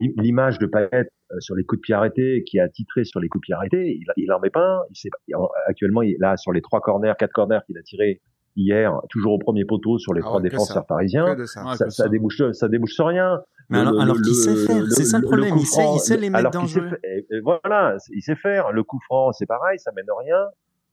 L'image 0.00 0.58
de 0.58 0.66
Payet 0.66 1.08
euh, 1.32 1.36
sur 1.40 1.54
les 1.54 1.64
coups 1.64 1.80
de 1.80 1.82
pied 1.82 1.94
arrêtés, 1.94 2.44
qui 2.46 2.60
a 2.60 2.68
titré 2.68 3.04
sur 3.04 3.18
les 3.20 3.28
coups 3.28 3.40
de 3.40 3.46
pied 3.46 3.54
arrêtés, 3.54 3.96
il, 3.98 4.04
il 4.16 4.30
en 4.32 4.38
met 4.40 4.50
pas 4.50 4.60
un. 4.60 4.82
Il 4.90 4.96
sait, 4.96 5.08
pas- 5.10 5.48
actuellement, 5.66 6.02
il, 6.02 6.16
là, 6.20 6.36
sur 6.36 6.52
les 6.52 6.60
trois 6.60 6.80
corners, 6.80 7.14
quatre 7.18 7.32
corners 7.32 7.60
qu'il 7.66 7.78
a 7.78 7.82
tiré 7.82 8.20
hier, 8.56 8.92
toujours 9.10 9.32
au 9.32 9.38
premier 9.38 9.64
poteau 9.64 9.98
sur 9.98 10.12
les 10.14 10.20
Ah 10.20 10.26
trois 10.26 10.36
ouais, 10.40 10.48
défenseurs 10.50 10.74
ça. 10.76 10.82
parisiens, 10.82 11.34
ça. 11.46 11.74
Ça, 11.76 11.84
que 11.86 11.90
ça 11.90 12.04
ça. 12.04 12.08
débouche, 12.08 12.42
ça 12.52 12.68
débouche 12.68 12.92
sur 12.92 13.06
rien. 13.06 13.40
Mais 13.70 13.78
Le- 13.82 13.88
alors, 13.88 14.00
alors 14.02 14.16
qu'il 14.20 14.34
sait 14.34 14.54
faire, 14.66 14.84
c'est 14.90 15.04
ça 15.04 15.16
le 15.18 15.22
le 15.22 15.28
problème. 15.28 15.54
Il 15.58 15.66
sait, 15.66 15.82
il 15.94 15.98
sait 15.98 16.16
les 16.18 16.28
mettre 16.28 16.50
dans 16.50 16.62
le 16.62 16.68
jeu. 16.68 16.86
fa- 16.90 16.96
et- 17.02 17.26
et 17.30 17.40
voilà, 17.40 17.96
il 18.10 18.20
sait 18.22 18.36
faire. 18.36 18.70
Le 18.72 18.82
coup 18.84 18.98
franc, 19.06 19.32
c'est 19.32 19.46
pareil, 19.46 19.78
ça 19.78 19.90
mène 19.96 20.04
rien. 20.26 20.36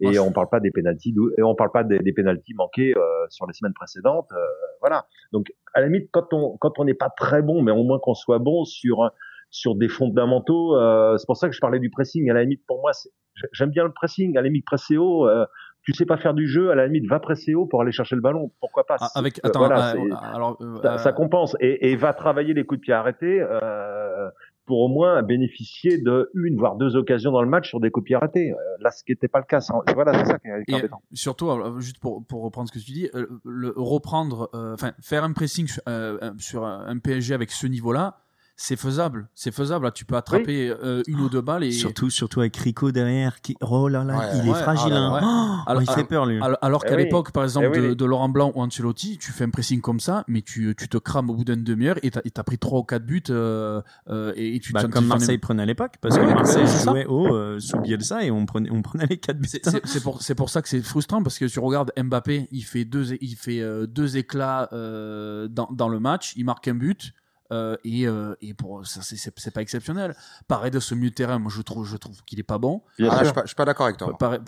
Et 0.02 0.20
on 0.20 0.32
parle 0.32 0.50
pas 0.50 0.60
des 0.60 0.72
pénalties, 0.72 1.14
et 1.38 1.44
on 1.44 1.56
parle 1.56 1.72
pas 1.72 1.84
des, 1.84 2.00
des 2.00 2.14
pénalties 2.14 2.54
manqués 2.56 2.94
euh, 2.98 3.02
sur 3.30 3.46
les 3.48 3.54
semaines 3.54 3.74
précédentes. 3.74 4.30
euh, 4.34 4.46
voilà. 4.82 5.06
Donc, 5.32 5.48
à 5.74 5.82
la 5.82 5.88
limite, 5.88 6.10
quand 6.12 6.34
on 6.34 6.58
quand 6.58 6.80
on 6.80 6.86
n'est 6.86 6.94
pas 6.96 7.10
très 7.16 7.42
bon, 7.42 7.62
mais 7.62 7.72
au 7.72 7.84
moins 7.84 8.00
qu'on 8.00 8.14
soit 8.16 8.40
bon 8.40 8.66
sur 8.66 9.10
sur 9.50 9.76
des 9.76 9.90
fondamentaux, 9.90 10.76
euh, 10.78 11.18
c'est 11.18 11.26
pour 11.26 11.38
ça 11.38 11.48
que 11.50 11.54
je 11.56 11.60
parlais 11.60 11.80
du 11.80 11.90
pressing. 11.90 12.30
À 12.30 12.34
la 12.34 12.42
limite, 12.44 12.62
pour 12.68 12.80
moi, 12.82 12.92
j'aime 13.52 13.70
bien 13.70 13.84
le 13.84 13.92
pressing. 13.92 14.38
À 14.38 14.42
la 14.42 14.48
limite, 14.48 14.66
presser 14.66 14.98
haut. 14.98 15.28
Euh, 15.28 15.46
tu 15.84 15.94
sais 15.94 16.06
pas 16.06 16.18
faire 16.18 16.36
du 16.36 16.48
jeu, 16.48 16.70
à 16.70 16.76
la 16.76 16.86
limite, 16.86 17.10
va 17.10 17.20
presser 17.20 17.56
haut 17.56 17.66
pour 17.66 17.82
aller 17.82 17.92
chercher 17.92 18.16
le 18.16 18.22
ballon. 18.22 18.52
Pourquoi 18.60 18.86
pas? 18.86 18.98
Ah, 19.02 19.08
Avec, 19.16 19.40
attends, 19.44 19.66
voilà, 19.66 19.96
euh, 19.96 20.16
alors, 20.34 20.58
euh, 20.62 20.80
ça, 20.84 21.00
ça 21.00 21.12
compense 21.12 21.58
et, 21.60 21.92
et 21.92 21.96
va 21.96 22.14
travailler 22.14 22.54
les 22.54 22.64
coups 22.66 22.80
de 22.82 22.84
pied 22.84 22.94
arrêtés 22.94 23.42
euh, 23.42 24.30
pour 24.66 24.80
au 24.80 24.88
moins 24.88 25.22
bénéficier 25.24 25.98
de 25.98 26.30
une 26.34 26.58
voire 26.58 26.76
deux 26.76 26.96
occasions 26.96 27.32
dans 27.32 27.42
le 27.42 27.50
match 27.50 27.68
sur 27.70 27.80
des 27.80 27.90
pied 27.90 28.16
arrêtés. 28.16 28.52
Euh, 28.52 28.56
là, 28.80 28.92
ce 28.92 29.04
qui 29.04 29.12
n'était 29.12 29.28
pas 29.28 29.40
le 29.40 29.46
cas. 29.46 29.60
Voilà, 29.94 30.14
c'est 30.20 30.26
ça 30.32 30.40
qui 30.40 30.48
est 30.48 30.74
embêtant. 30.74 31.02
surtout, 31.14 31.50
alors, 31.52 31.80
juste 31.80 32.00
pour, 32.00 32.24
pour 32.26 32.44
reprendre 32.44 32.70
ce 32.70 32.74
que 32.74 32.84
tu 32.84 32.92
dis, 32.92 33.10
euh, 33.16 33.28
le 33.44 33.74
reprendre, 33.76 34.50
euh, 34.54 34.74
enfin 34.74 34.94
faire 35.02 35.24
un 35.24 35.34
pressing 35.34 35.68
sur, 35.68 35.82
euh, 35.90 36.18
un- 36.22 36.38
sur 36.40 36.64
un 36.66 36.98
PSG 37.00 37.34
avec 37.34 37.52
ce 37.52 37.68
niveau-là, 37.68 38.18
c'est 38.64 38.76
faisable, 38.76 39.28
c'est 39.34 39.52
faisable. 39.52 39.86
Là, 39.86 39.92
tu 39.92 40.06
peux 40.06 40.16
attraper 40.16 40.70
euh, 40.70 41.02
une 41.08 41.20
ou 41.20 41.30
deux 41.30 41.42
balles 41.42 41.64
et 41.64 41.72
Surtout, 41.72 42.10
surtout 42.10 42.42
avec 42.42 42.56
Rico 42.58 42.92
derrière, 42.92 43.42
qui, 43.42 43.56
oh 43.62 43.88
là 43.88 44.04
là, 44.04 44.18
Ouais, 44.20 44.26
il 44.44 44.50
est 44.50 44.54
fragile, 44.54 44.94
ah 44.94 44.98
hein. 44.98 45.14
ouais. 45.14 45.20
Oh, 45.24 45.70
Alors- 45.70 45.82
il 45.82 45.90
fait 45.90 46.04
peur, 46.04 46.26
lui. 46.28 46.42
alors, 46.42 46.58
alors 46.62 46.82
Eh 46.86 46.90
qu'à 46.90 46.96
oui. 46.96 47.04
l'époque, 47.04 47.32
par 47.32 47.44
exemple, 47.44 47.72
Eh 47.74 47.80
oui. 47.80 47.96
de, 47.96 48.06
Laurent 48.06 48.30
Blanc 48.30 48.52
ou 48.56 48.62
Ancelotti, 48.62 49.18
tu 49.18 49.32
fais 49.32 49.46
un 49.46 49.50
pressing 49.50 49.82
comme 49.82 50.00
ça, 50.00 50.24
mais 50.28 50.42
tu, 50.44 50.76
tu 50.78 50.88
te 50.90 50.98
crames 50.98 51.30
au 51.30 51.36
bout 51.36 51.44
d'une 51.44 51.64
demi-heure 51.64 51.96
et 52.04 52.12
t'as 52.12 52.22
et 52.24 52.30
t'as 52.32 52.44
pris 52.44 52.58
trois 52.60 52.80
ou 52.80 52.84
quatre 52.84 53.06
buts 53.06 53.24
euh, 53.30 53.82
euh, 54.10 54.34
et, 54.36 54.56
et 54.56 54.60
tu 54.60 54.74
Bah, 54.74 54.84
comme 54.88 55.08
Marseille 55.08 55.38
prenait 55.40 55.64
à 55.64 55.66
l'époque, 55.66 55.96
parce 56.02 56.18
que 56.18 56.24
Marseille 56.24 56.66
jouait 56.84 57.06
haut 57.08 57.34
euh, 57.36 57.60
sous 57.60 57.80
Bielsa 57.80 58.24
et 58.24 58.32
on 58.32 58.46
prenait, 58.46 58.70
on 58.72 58.82
prenait 58.84 59.06
les 59.08 59.18
4 59.18 59.38
buts. 59.40 59.48
C'est- 59.50 60.04
pour, 60.04 60.22
c'est 60.22 60.36
pour 60.36 60.50
ça 60.50 60.62
que 60.62 60.70
c'est 60.70 60.82
frustrant 60.82 61.24
parce 61.24 61.40
que 61.40 61.46
tu 61.46 61.60
regardes 61.60 61.92
Mbappé, 61.98 62.48
il 62.52 62.62
fait 62.64 62.86
deux, 62.86 63.14
il 63.22 63.36
fait 63.36 63.60
euh, 63.62 63.88
deux 63.88 64.18
éclats 64.18 64.70
euh, 64.74 65.48
dans, 65.48 65.70
dans 65.72 65.90
le 65.90 66.00
match, 66.00 66.34
il 66.36 66.46
marque 66.46 66.68
un 66.68 66.76
but. 66.76 67.14
Euh, 67.52 67.76
et, 67.84 68.08
euh, 68.08 68.36
et 68.42 68.54
pour 68.54 68.86
ça 68.88 69.02
c'est- 69.02 69.52
pas 69.52 69.62
exceptionnel. 69.62 70.16
Paredes 70.48 70.78
au 70.92 70.96
milieu 70.96 71.10
de 71.10 71.16
terrain, 71.16 71.38
moi 71.40 71.52
je 71.54 71.62
trouve 71.62 71.86
je 71.88 71.98
trouve 71.98 72.24
qu'il 72.26 72.40
est 72.40 72.44
pas 72.44 72.58
bon. 72.58 72.82
Ah, 73.02 73.20
je 73.24 73.32
suis 73.46 73.56
pas, 73.56 73.66
d'accord 73.66 73.86
avec 73.88 73.98
toi. 73.98 74.08
Moi, 74.08 74.18
Paredes, 74.18 74.42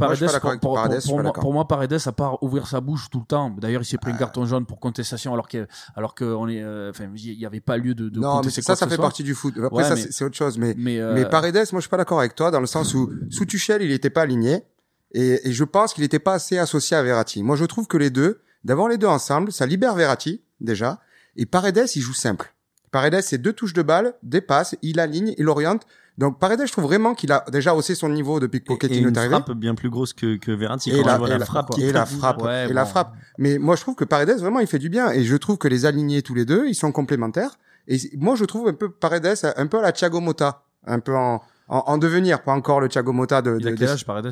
pour, 0.62 0.76
Paredes, 0.76 1.02
moi, 1.08 1.24
d'accord. 1.24 1.42
pour 1.42 1.54
moi, 1.54 1.68
Paredes, 1.68 1.98
à 2.06 2.12
part 2.12 2.42
ouvrir 2.44 2.68
sa 2.68 2.80
bouche 2.82 3.10
tout 3.10 3.20
le 3.20 3.26
temps. 3.26 3.50
D'ailleurs, 3.60 3.82
il 3.82 3.86
s'est 3.86 3.98
pris 3.98 4.12
un 4.12 4.18
carton 4.18 4.46
jaune 4.46 4.66
pour 4.66 4.80
contestation 4.80 5.34
alors 5.34 5.48
que, 5.48 5.68
alors 5.96 6.16
que 6.16 6.24
on 6.26 6.48
est, 6.48 6.62
euh, 6.64 6.90
enfin, 6.92 7.10
il 7.16 7.34
y 7.34 7.46
avait 7.46 7.60
pas 7.60 7.78
lieu 7.78 7.94
de, 7.96 8.10
de 8.10 8.20
non, 8.20 8.42
mais 8.44 8.50
ça, 8.50 8.62
ça 8.62 8.76
fait 8.86 8.92
ce 8.92 8.96
soit. 8.96 9.04
partie 9.04 9.24
du 9.24 9.34
foot. 9.36 9.54
Après, 9.58 9.70
Ouais, 9.76 9.84
ça, 9.84 9.96
c'est 9.98 10.24
autre 10.24 10.36
chose. 10.36 10.58
Mais, 10.58 10.74
Mais, 10.78 11.00
euh, 11.00 11.14
mais 11.14 11.26
Paredes, 11.26 11.56
moi, 11.72 11.80
je 11.80 11.82
suis 11.82 11.90
pas 11.90 11.98
d'accord 11.98 12.20
avec 12.20 12.36
toi 12.36 12.52
dans 12.52 12.60
le 12.60 12.68
sens 12.68 12.94
où, 12.94 13.12
sous 13.30 13.46
Tuchel, 13.46 13.82
il 13.82 13.92
était 13.92 14.10
pas 14.10 14.22
aligné. 14.22 14.64
Et, 15.12 15.48
et 15.48 15.52
je 15.54 15.64
pense 15.64 15.94
qu'il 15.94 16.04
était 16.04 16.20
pas 16.20 16.34
assez 16.34 16.58
associé 16.58 16.98
à 16.98 17.04
Verratti. 17.04 17.44
Moi, 17.44 17.56
je 17.56 17.66
trouve 17.66 17.88
que 17.88 17.98
les 17.98 18.10
deux, 18.10 18.42
d'avoir 18.64 18.88
les 18.88 18.98
deux 18.98 19.08
ensemble, 19.08 19.52
ça 19.52 19.66
libère 19.66 19.94
Verratti, 19.94 20.42
déjà. 20.60 21.02
Et 21.36 21.46
Paredes, 21.46 21.86
il 21.96 22.02
joue 22.02 22.14
simple. 22.14 22.54
Paredes, 22.94 23.20
c'est 23.22 23.38
deux 23.40 23.52
touches 23.52 23.74
de 23.74 23.82
balle, 23.82 24.14
des 24.24 24.40
passes, 24.40 24.76
il 24.82 25.00
aligne, 25.02 25.34
il 25.38 25.50
oriente. 25.50 25.82
Donc, 26.20 26.40
Paredes, 26.40 26.66
je 26.68 26.72
trouve 26.72 26.84
vraiment 26.84 27.16
qu'il 27.16 27.32
a 27.32 27.44
déjà 27.52 27.74
haussé 27.76 27.96
son 27.96 28.08
niveau 28.08 28.40
depuis 28.40 28.60
que 28.64 28.72
et 28.72 28.78
Pochettino 28.78 29.10
une 29.10 29.16
est 29.16 29.18
arrivé. 29.18 29.34
frappe 29.34 29.52
bien 29.54 29.74
plus 29.74 29.90
grosse 29.90 30.14
que, 30.14 30.38
que 30.38 30.52
Verratti. 30.52 30.92
Et 30.92 31.02
quand 31.02 31.08
la- 31.08 31.14
je 31.14 31.18
vois 31.18 31.28
et 31.28 31.32
la 31.32 31.38
la- 31.40 31.46
frappe 31.46 31.72
et 31.80 31.92
la 31.92 32.06
frappe, 32.06 32.42
Ouais, 32.44 32.70
et 32.70 32.74
la 32.74 32.86
frappe. 32.86 33.14
Mais 33.40 33.58
moi, 33.58 33.76
je 33.76 33.82
trouve 33.82 33.96
que 33.96 34.06
Paredes, 34.06 34.38
vraiment, 34.40 34.60
il 34.60 34.68
fait 34.68 34.78
du 34.80 34.90
bien. 34.90 35.12
Et 35.12 35.24
je 35.24 35.36
trouve 35.36 35.58
que 35.58 35.68
les 35.68 35.86
alignés 35.88 36.22
tous 36.22 36.36
les 36.36 36.46
deux, 36.46 36.68
ils 36.68 36.76
sont 36.76 36.92
complémentaires. 36.92 37.58
Et 37.88 37.98
moi, 38.16 38.36
je 38.36 38.46
trouve 38.46 38.68
un 38.68 38.74
peu 38.74 38.90
Paredes, 38.92 39.36
un 39.58 39.66
peu 39.68 39.80
à 39.80 39.82
la 39.82 39.92
Thiago 39.92 40.20
Motta. 40.22 40.64
Un 40.86 41.00
peu 41.00 41.16
en, 41.16 41.42
en, 41.70 41.78
en 41.88 41.98
devenir, 41.98 42.44
pas 42.44 42.54
encore 42.54 42.80
le 42.80 42.90
Thiago 42.90 43.12
Motta 43.12 43.42
de, 43.42 43.58
Il 43.60 43.68
a 43.68 43.72
de- 43.72 43.76
quel 43.76 43.88
de- 43.88 43.94
âge, 43.94 44.06
Paredes? 44.06 44.32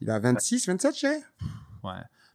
Il 0.00 0.10
a 0.10 0.18
26, 0.18 0.66
27, 0.66 0.94
je 0.96 1.00
dirais. 1.00 1.20
Ouais. 1.84 1.92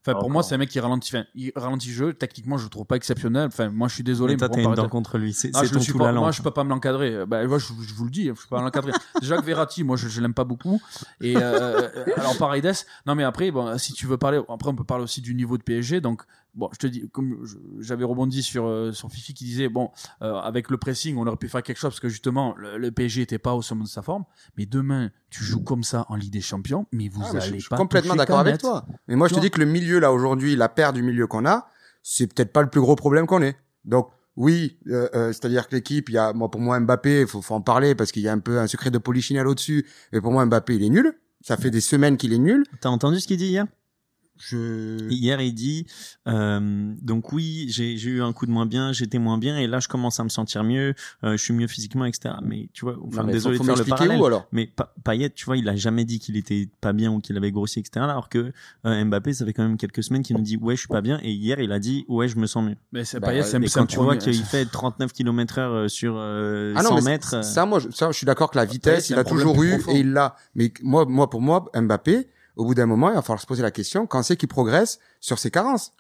Enfin, 0.08 0.20
pour 0.20 0.30
moi, 0.30 0.44
c'est 0.44 0.54
un 0.56 0.58
mec 0.60 0.70
qui 0.70 0.80
ralentit, 0.80 1.16
enfin, 1.16 1.26
il 1.34 1.52
ralentit 1.56 1.88
le 1.90 1.94
jeu. 1.96 2.14
Techniquement, 2.14 2.58
je 2.58 2.66
le 2.66 2.70
trouve 2.70 2.86
pas 2.86 2.96
exceptionnel. 2.96 3.48
Enfin, 3.48 3.70
moi, 3.70 3.88
je 3.88 3.96
suis 3.96 4.04
désolé. 4.04 4.34
Mais 4.34 4.38
toi, 4.38 4.50
t'as 4.50 4.62
une 4.62 4.74
dent 4.76 4.88
contre 4.90 5.18
lui. 5.18 5.34
C'est 5.34 5.50
Ah, 5.54 5.64
je 5.64 5.72
ton 5.74 5.80
suis 5.80 5.92
tout 5.94 5.98
pas- 5.98 6.06
la 6.08 6.12
moi, 6.14 6.28
lampe. 6.28 6.34
je 6.34 6.42
peux 6.44 6.52
pas 6.52 6.64
me 6.64 6.70
l'encadrer. 6.70 7.26
Bah, 7.26 7.46
moi, 7.48 7.58
je, 7.58 7.68
je 7.82 7.94
vous 7.96 8.04
le 8.06 8.12
dis, 8.12 8.26
je 8.26 8.32
peux 8.34 8.38
pas 8.50 8.62
l'encadrer. 8.62 8.92
Jacques 9.22 9.44
Verratti, 9.46 9.84
moi, 9.84 9.98
je, 9.98 10.08
je 10.08 10.22
l'aime 10.22 10.34
pas 10.34 10.44
beaucoup. 10.44 10.80
Et 11.22 11.36
euh, 11.38 11.90
alors, 12.18 12.38
pareil, 12.38 12.62
Dess. 12.62 12.86
Non, 13.06 13.16
mais 13.16 13.24
après, 13.24 13.50
bon, 13.52 13.78
si 13.78 13.94
tu 13.94 14.06
veux 14.06 14.18
parler, 14.18 14.40
après, 14.48 14.70
on 14.70 14.76
peut 14.76 14.84
parler 14.84 15.04
aussi 15.04 15.22
du 15.22 15.34
niveau 15.34 15.58
de 15.58 15.64
PSG. 15.64 16.02
Donc, 16.02 16.22
bon, 16.56 16.70
je 16.74 16.78
te 16.80 16.88
dis, 16.88 17.08
comme 17.10 17.38
je- 17.46 17.58
j'avais 17.82 18.04
rebondi 18.04 18.42
sur 18.42 18.66
euh, 18.66 18.92
sur 18.92 19.12
Fifi 19.12 19.34
qui 19.34 19.44
disait, 19.46 19.70
bon, 19.70 19.92
euh, 20.22 20.34
avec 20.36 20.70
le 20.70 20.78
pressing, 20.78 21.18
on 21.18 21.28
aurait 21.28 21.38
pu 21.38 21.48
faire 21.50 21.62
quelque 21.64 21.78
chose 21.78 21.92
parce 21.92 22.00
que 22.00 22.10
justement, 22.10 22.56
le, 22.58 22.78
le 22.78 22.92
PSG 22.92 23.22
était 23.22 23.38
pas 23.38 23.54
au 23.54 23.62
sommet 23.62 23.84
de 23.84 23.88
sa 23.90 24.02
forme. 24.02 24.24
Mais 24.58 24.66
demain, 24.66 25.12
tu 25.30 25.44
joues 25.44 25.62
comme 25.64 25.84
ça 25.84 26.06
en 26.10 26.16
Ligue 26.16 26.32
des 26.34 26.42
Champions, 26.42 26.88
mais 26.92 27.08
vous 27.10 27.22
Ah, 27.24 27.32
mais 27.34 27.40
je, 27.42 27.46
allez 27.48 27.56
je 27.58 27.62
suis 27.62 27.70
pas 27.70 27.78
complètement 27.78 28.16
d'accord 28.16 28.40
avec 28.40 28.58
toi. 28.60 28.86
Mais 29.08 29.16
moi, 29.16 29.28
je 29.28 29.36
te 29.36 29.40
dis 29.40 29.52
que 29.52 29.60
le 29.60 29.66
milieu, 29.66 30.00
là, 30.00 30.12
aujourd'hui, 30.12 30.56
la 30.56 30.70
paire 30.70 30.94
du 30.94 31.04
milieu 31.04 31.28
qu'on 31.28 31.46
a, 31.46 31.68
c'est 32.04 32.28
peut-être 32.34 32.52
pas 32.54 32.62
le 32.62 32.70
plus 32.70 32.82
gros 32.82 32.96
problème 32.96 33.28
qu'on 33.28 33.42
ait. 33.42 33.56
Donc, 33.84 34.10
oui, 34.38 34.78
euh, 34.88 35.08
euh, 35.16 35.28
c'est-à-dire 35.32 35.68
que 35.68 35.76
l'équipe, 35.76 36.10
il 36.10 36.16
y 36.16 36.18
a, 36.18 36.34
moi, 36.34 36.52
pour 36.52 36.60
moi, 36.60 36.78
Mbappé, 36.80 37.22
il 37.22 37.28
faut, 37.28 37.42
faut 37.42 37.54
en 37.56 37.62
parler 37.62 37.96
parce 37.96 38.12
qu'il 38.12 38.22
y 38.22 38.28
a 38.28 38.34
un 38.34 38.40
peu 38.40 38.60
un 38.60 38.68
secret 38.68 38.92
de 38.92 38.98
polichinelle 38.98 39.48
au-dessus. 39.48 39.86
Mais 40.12 40.20
pour 40.22 40.32
moi, 40.34 40.46
Mbappé, 40.46 40.76
il 40.76 40.84
est 40.84 40.90
nul. 40.90 41.14
Ça 41.42 41.58
fait 41.58 41.70
des 41.72 41.80
semaines 41.82 42.18
qu'il 42.18 42.34
est 42.34 42.38
nul. 42.40 42.64
T'as 42.82 42.90
entendu 42.90 43.20
ce 43.20 43.28
qu'il 43.28 43.38
dit 43.38 43.48
hier? 43.48 43.66
Je... 44.38 45.10
Hier, 45.10 45.40
il 45.42 45.54
dit 45.54 45.86
euh, 46.28 46.94
donc 47.02 47.32
oui, 47.32 47.68
j'ai 47.70 47.98
j'ai 47.98 48.10
eu 48.10 48.22
un 48.22 48.34
coup 48.34 48.46
de 48.46 48.52
moins 48.52 48.66
bien, 48.66 48.92
j'étais 48.92 49.20
moins 49.20 49.38
bien, 49.38 49.58
et 49.58 49.68
là, 49.68 49.80
je 49.80 49.88
commence 49.88 50.20
à 50.20 50.24
me 50.24 50.30
sentir 50.30 50.64
mieux, 50.64 50.94
euh, 51.24 51.32
je 51.34 51.38
suis 51.38 51.54
mieux 51.54 51.68
physiquement, 51.68 52.06
etc. 52.06 52.36
Mais 52.44 52.68
tu 52.74 52.84
vois, 52.86 52.98
enfin, 53.02 53.22
Non, 53.22 53.28
mais 53.28 53.34
désolé 53.34 53.58
faut, 53.58 53.64
de 53.64 53.70
faut 53.70 53.76
faire 53.76 53.84
le 53.86 53.90
parallèle. 53.90 54.20
où, 54.20 54.26
alors? 54.26 54.48
Mais 54.52 54.68
Pa- 54.68 54.94
Payet, 55.04 55.30
tu 55.30 55.46
vois, 55.46 55.58
il 55.58 55.68
a 55.70 55.76
jamais 55.76 56.04
dit 56.06 56.20
qu'il 56.20 56.36
était 56.38 56.68
pas 56.82 56.92
bien 56.94 57.12
ou 57.12 57.20
qu'il 57.20 57.38
avait 57.38 57.52
grossi, 57.52 57.80
etc. 57.80 58.04
Alors 58.04 58.28
que 58.30 58.52
euh, 58.86 59.06
Mbappé, 59.06 59.34
ça 59.34 59.46
fait 59.46 59.54
quand 59.54 59.64
même 59.64 59.78
quelques 59.78 60.04
semaines 60.04 60.24
qu'il 60.24 60.36
nous 60.36 60.44
dit 60.44 60.58
ouais, 60.58 60.76
je 60.76 60.80
suis 60.82 60.88
pas 60.90 61.02
bien, 61.02 61.20
et 61.24 61.32
hier, 61.32 61.60
il 61.60 61.72
a 61.72 61.80
dit 61.80 62.06
ouais, 62.08 62.28
je 62.28 62.38
me 62.38 62.46
sens 62.48 62.64
mieux. 62.66 62.76
Mais 62.92 63.06
c'est 63.06 63.20
Bah, 63.20 63.28
Payet, 63.28 63.56
un 63.56 63.62
quand 63.62 63.86
tu 63.86 63.98
vois 64.00 64.18
qu'il 64.18 64.44
fait 64.44 64.66
39 64.66 65.14
km 65.14 65.58
heure 65.60 65.90
sur 65.90 66.16
euh, 66.18 66.74
Ah 66.76 66.84
non, 66.84 66.90
100 66.90 66.96
mais 66.96 67.02
mètres, 67.12 67.30
ça, 67.30 67.38
euh, 67.38 67.42
ça, 67.44 67.66
moi, 67.66 67.80
je, 67.80 67.90
ça, 67.92 68.12
je 68.12 68.18
suis 68.18 68.26
d'accord 68.26 68.52
que 68.52 68.58
la 68.58 68.66
vitesse, 68.66 69.10
il 69.10 69.18
a 69.18 69.24
toujours 69.24 69.62
eu 69.64 69.70
profond. 69.78 69.92
et 69.94 70.00
il 70.00 70.12
l'a. 70.12 70.36
Mais 70.56 70.72
moi, 70.82 71.06
moi, 71.08 71.30
pour 71.30 71.42
moi, 71.42 71.66
Mbappé, 71.74 72.28
au 72.56 72.66
bout 72.66 72.76
d'un 72.76 72.86
moment, 72.86 73.10
il 73.10 73.16
va 73.16 73.22
falloir 73.22 73.42
se 73.42 73.46
poser 73.48 73.64
la 73.64 73.72
question 73.72 74.08
quand 74.08 74.24
c'est 74.24 74.38
qu'il 74.38 74.50
progresse 74.50 75.00
sur 75.20 75.40
ses 75.40 75.52
carences? 75.52 75.92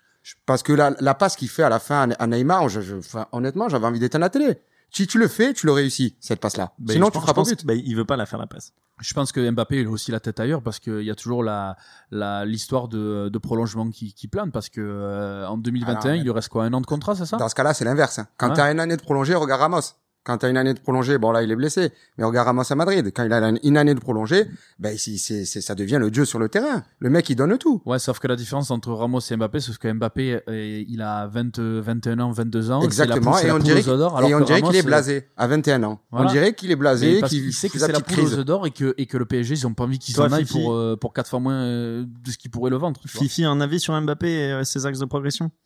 Parce 0.46 0.64
que 0.64 0.74
la, 0.74 0.92
la 1.02 1.14
passe 1.14 1.36
qu'il 1.36 1.50
fait 1.50 1.64
à 1.64 1.70
la 1.70 1.80
fin 1.80 2.10
à 2.18 2.28
Neymar, 2.28 2.68
je, 2.70 2.82
je- 2.82 2.96
enfin, 2.96 3.28
honnêtement, 3.32 3.70
j'avais 3.70 3.86
envie 3.86 4.00
d'éteindre 4.00 4.24
la 4.24 4.30
télé. 4.30 4.58
Si 4.92 5.08
tu 5.08 5.18
le 5.20 5.28
fais, 5.28 5.54
tu 5.54 5.66
le 5.66 5.72
réussis, 5.74 6.16
cette 6.22 6.40
passe-là. 6.40 6.72
ben, 6.80 6.94
Sinon, 6.94 7.10
tu 7.12 7.18
au 7.18 7.22
pense- 7.22 7.50
but. 7.50 7.66
ben, 7.66 7.80
il 7.84 7.96
veut 7.96 8.06
pas 8.06 8.16
la 8.16 8.26
faire 8.26 8.40
la 8.40 8.48
passe. 8.48 8.72
Je 9.02 9.14
pense 9.14 9.34
que 9.34 9.52
Mbappé 9.52 9.82
il 9.82 9.88
a 9.88 9.90
aussi 9.90 10.12
la 10.12 10.22
tête 10.22 10.40
ailleurs 10.40 10.62
parce 10.62 10.80
qu'il 10.80 11.02
y 11.02 11.12
a 11.12 11.16
toujours 11.16 11.44
la 11.44 11.76
la- 12.12 12.46
l'histoire 12.46 12.88
de, 12.88 13.28
de 13.28 13.38
prolongement 13.38 13.90
qui, 13.90 14.14
qui 14.14 14.28
plane 14.30 14.52
parce 14.54 14.70
que 14.70 14.80
euh, 14.80 15.46
en 15.48 15.58
2021 15.58 15.96
Alors, 16.12 16.16
il 16.16 16.24
lui 16.24 16.32
reste 16.32 16.48
quoi 16.48 16.64
un 16.64 16.72
an 16.74 16.80
de 16.80 16.86
contrat 16.86 17.14
c'est 17.14 17.26
ça? 17.26 17.36
Dans 17.36 17.50
ce 17.50 17.56
cas-là, 17.56 17.74
c'est 17.74 17.84
l'inverse. 17.84 18.20
hein. 18.20 18.28
Quand 18.38 18.48
Ouais. 18.50 18.56
tu 18.56 18.62
as 18.62 18.72
une 18.72 18.80
année 18.80 18.96
de 18.96 19.02
prolongée, 19.02 19.36
regarde 19.36 19.60
Ramos. 19.62 19.82
Quand 20.26 20.40
tu 20.40 20.48
as 20.48 20.50
une 20.50 20.58
année 20.58 20.74
de 20.74 20.80
prolongée, 20.80 21.20
bon 21.20 21.32
là, 21.32 21.44
il 21.44 21.52
est 21.52 21.56
blessé. 21.56 21.92
Mais 22.18 22.24
regarde 22.24 22.48
Ramos 22.48 22.64
à 22.68 22.74
Madrid. 22.76 23.12
Quand 23.16 23.24
il 23.24 23.32
a 23.32 23.52
une 23.64 23.78
année 23.78 23.94
de 23.94 24.00
prolongée, 24.00 24.46
ben, 24.80 24.98
c'est, 24.98 25.18
c'est, 25.18 25.46
c'est- 25.46 25.62
ça 25.62 25.76
devient 25.76 25.98
le 26.00 26.10
dieu 26.10 26.26
sur 26.26 26.40
le 26.40 26.50
terrain. 26.50 26.84
Le 27.00 27.12
mec, 27.12 27.30
il 27.30 27.36
donne 27.36 27.58
tout. 27.60 27.82
Ouais, 27.86 28.00
sauf 28.00 28.18
que 28.18 28.28
la 28.28 28.36
différence 28.36 28.72
entre 28.72 28.92
Ramos 28.92 29.20
et 29.20 29.36
Mbappé, 29.38 29.60
c'est 29.60 29.78
que 29.78 29.94
Mbappé, 29.94 30.42
euh, 30.50 30.84
il 30.88 31.02
a 31.04 31.28
20, 31.28 31.60
21 31.60 32.20
ans, 32.22 32.32
22 32.32 32.72
ans. 32.72 32.82
Exactement. 32.82 33.34
C'est 33.34 33.48
Et 33.48 33.52
on 33.52 33.56
poule 33.58 33.64
dirait, 33.64 33.82
qu'il 33.84 34.76
est 34.76 34.80
euh, 34.80 34.84
blasé 34.84 35.28
à 35.38 35.46
21 35.48 35.84
ans. 35.84 36.02
Voilà. 36.10 36.28
On 36.28 36.32
dirait 36.32 36.54
qu'il 36.56 36.72
est 36.72 36.76
blasé, 36.76 37.22
qu'il 37.28 37.54
sait 37.54 37.70
que 37.70 37.78
c'est 37.78 37.92
la 37.92 38.00
poule 38.00 38.20
aux 38.40 38.44
d'or 38.44 38.66
et 38.66 38.72
que, 38.72 38.96
et 38.98 39.06
que 39.06 39.18
le 39.18 39.26
PSG, 39.26 39.54
ils 39.54 39.68
ont 39.68 39.74
pas 39.76 39.84
envie 39.84 40.00
qu'ils 40.00 40.20
en 40.20 40.32
aillent 40.32 40.46
Fifi 40.46 40.60
pour, 40.64 40.74
euh, 40.74 40.98
pour 41.00 41.14
4 41.14 41.30
fois 41.30 41.40
moins 41.40 41.54
euh, 41.54 42.04
de 42.04 42.32
ce 42.32 42.38
qu'ils 42.40 42.50
pourraient 42.50 42.72
le 42.72 42.78
vendre. 42.78 43.00
Fifi, 43.06 43.44
un 43.46 43.62
avis 43.62 43.80
sur 43.80 44.00
Mbappé 44.02 44.28
et 44.28 44.52
euh, 44.54 44.64
ses 44.64 44.88
axes 44.88 45.00
de 45.00 45.06
progression? 45.06 45.46
Euh, 45.46 45.65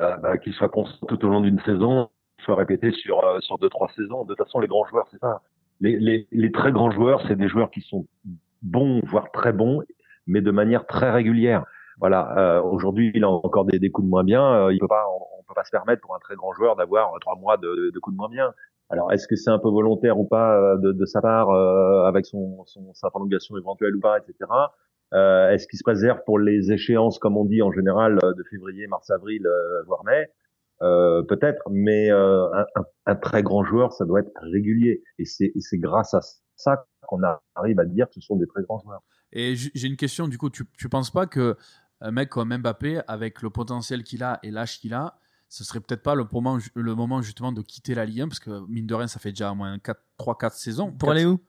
bah, 0.00 0.38
qu'il 0.38 0.52
soit 0.52 0.68
constant 0.68 1.06
tout 1.06 1.24
au 1.24 1.28
long 1.28 1.40
d'une 1.40 1.60
saison, 1.60 2.08
qu'il 2.36 2.44
soit 2.44 2.56
répété 2.56 2.90
sur 2.92 3.24
euh, 3.24 3.40
sur 3.40 3.58
deux 3.58 3.68
trois 3.68 3.88
saisons. 3.96 4.24
De 4.24 4.34
toute 4.34 4.44
façon, 4.44 4.60
les 4.60 4.68
grands 4.68 4.86
joueurs, 4.86 5.06
c'est 5.10 5.18
ça. 5.18 5.42
Les, 5.80 5.98
les 5.98 6.26
les 6.30 6.52
très 6.52 6.72
grands 6.72 6.90
joueurs, 6.90 7.22
c'est 7.26 7.36
des 7.36 7.48
joueurs 7.48 7.70
qui 7.70 7.80
sont 7.82 8.06
bons, 8.62 9.00
voire 9.06 9.30
très 9.32 9.52
bons, 9.52 9.82
mais 10.26 10.40
de 10.40 10.50
manière 10.50 10.86
très 10.86 11.10
régulière. 11.10 11.64
Voilà. 11.98 12.36
Euh, 12.38 12.62
Aujourd'hui, 12.62 13.12
il 13.14 13.24
a 13.24 13.28
encore 13.28 13.64
des, 13.66 13.78
des 13.78 13.90
coups 13.90 14.06
de 14.06 14.10
moins 14.10 14.24
bien. 14.24 14.42
Euh, 14.42 14.72
il 14.72 14.78
peut 14.78 14.88
pas, 14.88 15.04
on, 15.08 15.20
on 15.38 15.42
peut 15.46 15.54
pas 15.54 15.64
se 15.64 15.70
permettre 15.70 16.00
pour 16.02 16.14
un 16.14 16.18
très 16.18 16.34
grand 16.34 16.52
joueur 16.54 16.76
d'avoir 16.76 17.14
euh, 17.14 17.18
trois 17.20 17.36
mois 17.36 17.56
de, 17.58 17.90
de, 17.92 17.98
coups 17.98 18.14
de 18.14 18.18
moins 18.18 18.28
bien. 18.30 18.52
Alors, 18.88 19.12
est-ce 19.12 19.28
que 19.28 19.36
c'est 19.36 19.50
un 19.50 19.58
peu 19.58 19.68
volontaire 19.68 20.18
ou 20.18 20.24
pas 20.24 20.56
euh, 20.56 20.76
de, 20.78 20.92
de 20.92 21.04
sa 21.04 21.20
part, 21.20 21.50
euh, 21.50 22.04
avec 22.06 22.24
son, 22.26 22.64
son 22.66 22.92
sa 22.94 23.10
prolongation 23.10 23.56
éventuelle 23.58 23.94
ou 23.96 24.00
pas, 24.00 24.18
etc. 24.18 24.50
Euh, 25.12 25.50
Est-ce 25.50 25.66
qu'il 25.66 25.78
se 25.78 25.82
préserve 25.82 26.20
pour 26.24 26.38
les 26.38 26.72
échéances, 26.72 27.18
comme 27.18 27.36
on 27.36 27.44
dit 27.44 27.62
en 27.62 27.72
général, 27.72 28.18
euh, 28.22 28.32
de 28.34 28.42
février, 28.50 28.86
mars, 28.86 29.10
avril, 29.10 29.46
euh, 29.46 29.82
voire 29.86 30.04
mai? 30.04 30.30
Euh, 30.82 31.22
Peut-être, 31.22 31.62
mais 31.70 32.10
euh, 32.10 32.46
un, 32.54 32.64
un- 33.06 33.16
très 33.16 33.42
grand 33.42 33.64
joueur, 33.64 33.92
ça 33.92 34.04
doit 34.04 34.20
être 34.20 34.30
régulier. 34.40 35.02
Et 35.18 35.24
c'est 35.24 35.52
grâce 35.78 36.14
à 36.14 36.20
ça 36.56 36.86
qu'on 37.06 37.20
arrive 37.56 37.80
à 37.80 37.84
dire 37.84 38.06
que 38.08 38.14
ce 38.14 38.20
sont 38.20 38.36
des 38.36 38.46
très 38.46 38.62
grands 38.62 38.78
joueurs. 38.78 39.02
Et 39.32 39.54
j'ai 39.56 39.86
une 39.88 39.96
question, 39.96 40.26
du 40.28 40.38
coup, 40.38 40.50
tu, 40.50 40.64
tu 40.78 40.88
penses 40.88 41.10
pas 41.10 41.26
que 41.26 41.56
un 42.00 42.10
mec 42.12 42.30
comme 42.30 42.56
Mbappé, 42.56 43.00
avec 43.08 43.42
le 43.42 43.50
potentiel 43.50 44.04
qu'il 44.04 44.22
a 44.22 44.38
et 44.42 44.50
l'âge 44.50 44.78
qu'il 44.80 44.94
a, 44.94 45.18
ce 45.48 45.64
serait 45.64 45.80
peut-être 45.80 46.02
pas 46.02 46.14
le 46.14 46.24
moment, 46.32 46.58
le 46.74 46.94
moment 46.94 47.20
justement 47.22 47.52
de 47.52 47.60
quitter 47.60 47.94
la 47.94 48.06
Ligue 48.06 48.22
1 48.22 48.28
parce 48.28 48.40
que 48.40 48.64
mine 48.68 48.86
de 48.86 48.94
rien, 48.94 49.06
ça 49.06 49.18
fait 49.18 49.30
déjà 49.30 49.52
au 49.52 49.54
moins 49.54 49.76
3-4 50.18 50.52
saisons. 50.52 50.92
Pour 50.92 51.10
aller 51.10 51.26
où? 51.26 51.40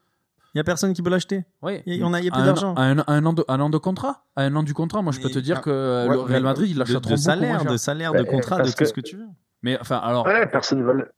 Il 0.54 0.58
y 0.58 0.62
a 0.62 0.64
personne 0.64 0.91
qui 0.93 1.02
peut 1.02 1.10
l'acheter. 1.10 1.45
Ouais. 1.62 1.82
Il 1.86 1.95
y 1.95 2.04
en 2.04 2.14
a- 2.14 2.20
il 2.20 2.26
y 2.26 2.30
a 2.30 2.32
plus 2.32 2.43
d'argent. 2.43 2.74
Un, 2.78 2.97
un 3.08 3.26
an 3.26 3.34
de, 3.34 3.43
un 3.47 3.60
an 3.62 3.70
de 3.70 3.78
contrat? 3.78 4.26
À 4.36 4.43
un 4.43 4.56
an 4.56 4.64
du 4.64 4.74
contrat, 4.74 5.02
moi 5.02 5.12
je 5.14 5.20
peux 5.22 5.28
Mais- 5.30 5.34
te 5.34 5.39
dire 5.39 5.62
que 5.62 5.70
euh, 5.70 6.08
ouais, 6.08 6.14
le 6.16 6.22
Real 6.22 6.43
Madrid, 6.43 6.68
il 6.70 6.74
De, 6.74 6.80
l'achètera 6.80 7.02
de 7.02 7.08
moins 7.10 7.18
salaire, 7.18 7.66
de 7.66 7.78
salaire, 7.78 8.12
de 8.14 8.24
contrat, 8.24 8.58
de 8.62 8.68
tout 8.70 8.76
que- 8.78 8.86
ce 8.86 8.93
que 8.93 9.02
tu 9.02 9.16
veux. 9.18 9.28
Mais 9.64 9.78
enfin, 9.80 9.97
alors. 9.97 10.26
Ouais, 10.26 10.45
personne 10.47 10.80
ne 10.80 10.84
veut, 10.84 11.12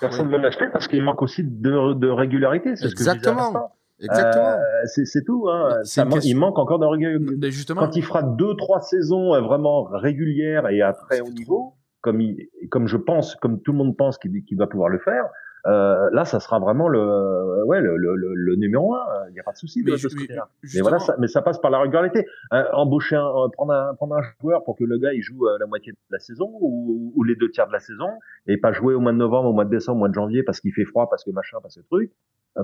personne 0.00 0.26
ne 0.28 0.32
veut 0.32 0.38
l'acheter 0.42 0.66
parce 0.72 0.86
qu'il 0.88 1.02
manque 1.02 1.22
aussi 1.22 1.42
de, 1.44 1.94
de 1.94 2.08
régularité. 2.08 2.76
c'est 2.76 2.88
ce 2.88 2.94
que 2.94 3.04
je 3.04 3.10
disais 3.10 3.10
à 3.10 3.14
Exactement. 3.14 3.72
Exactement. 4.00 4.44
Euh, 4.44 4.58
c'est 5.04 5.24
tout. 5.24 5.48
Hein. 5.48 5.78
Ça 5.84 6.04
man- 6.04 6.18
Il 6.24 6.36
manque 6.36 6.58
encore 6.58 6.78
de 6.80 6.86
régularité. 6.86 7.50
justement, 7.52 7.82
Quand 7.82 7.94
il 7.96 8.02
fera 8.04 8.22
deux, 8.22 8.54
trois 8.56 8.80
saisons 8.80 9.32
euh, 9.34 9.40
vraiment 9.40 9.84
régulières 9.84 10.68
et 10.68 10.82
à 10.82 10.90
haut 10.90 11.06
fait 11.08 11.22
niveau, 11.22 11.74
comme 12.00 12.20
il, 12.20 12.48
comme 12.70 12.88
je 12.88 12.96
pense, 12.96 13.36
comme 13.36 13.62
tout 13.62 13.70
le 13.72 13.78
monde 13.78 13.96
pense 13.96 14.18
qu'il 14.18 14.44
qu'il 14.44 14.58
va 14.58 14.66
pouvoir 14.66 14.88
le 14.88 14.98
faire, 14.98 15.24
euh, 15.66 16.08
là, 16.12 16.24
ça 16.24 16.40
sera 16.40 16.58
vraiment 16.58 16.88
le, 16.88 17.64
ouais, 17.64 17.80
le, 17.80 17.96
le, 17.96 18.16
le, 18.16 18.34
le 18.34 18.56
numéro 18.56 18.94
un. 18.94 19.04
Il 19.28 19.34
n'y 19.34 19.40
a 19.40 19.42
pas 19.44 19.52
de 19.52 19.56
souci 19.56 19.84
de, 19.84 19.96
ce 19.96 20.08
côté-là. 20.08 20.48
Mais 20.74 20.80
voilà, 20.80 20.98
ça, 20.98 21.14
mais 21.18 21.28
ça 21.28 21.42
passe 21.42 21.58
par 21.58 21.70
la 21.70 21.80
régularité. 21.80 22.26
Euh, 22.52 22.64
embaucher 22.72 23.16
un, 23.16 23.26
euh, 23.26 23.48
prendre 23.52 23.72
un, 23.72 23.94
prendre 23.94 24.16
un 24.16 24.22
joueur 24.40 24.64
pour 24.64 24.76
que 24.76 24.84
le 24.84 24.98
gars 24.98 25.12
il 25.12 25.22
joue 25.22 25.46
euh, 25.46 25.58
la 25.60 25.66
moitié 25.66 25.92
de 25.92 25.98
la 26.10 26.18
saison 26.18 26.50
ou, 26.60 27.12
ou 27.14 27.22
les 27.22 27.36
deux 27.36 27.50
tiers 27.50 27.68
de 27.68 27.72
la 27.72 27.78
saison 27.78 28.08
et 28.46 28.56
pas 28.56 28.72
jouer 28.72 28.94
au 28.94 29.00
mois 29.00 29.12
de 29.12 29.18
novembre, 29.18 29.50
au 29.50 29.52
mois 29.52 29.64
de 29.64 29.70
décembre, 29.70 29.96
au 29.96 29.98
mois 30.00 30.08
de 30.08 30.14
janvier 30.14 30.42
parce 30.42 30.60
qu'il 30.60 30.72
fait 30.72 30.84
froid, 30.84 31.08
parce 31.08 31.24
que 31.24 31.30
machin, 31.30 31.58
parce 31.62 31.76
que 31.76 31.82
truc, 31.82 32.12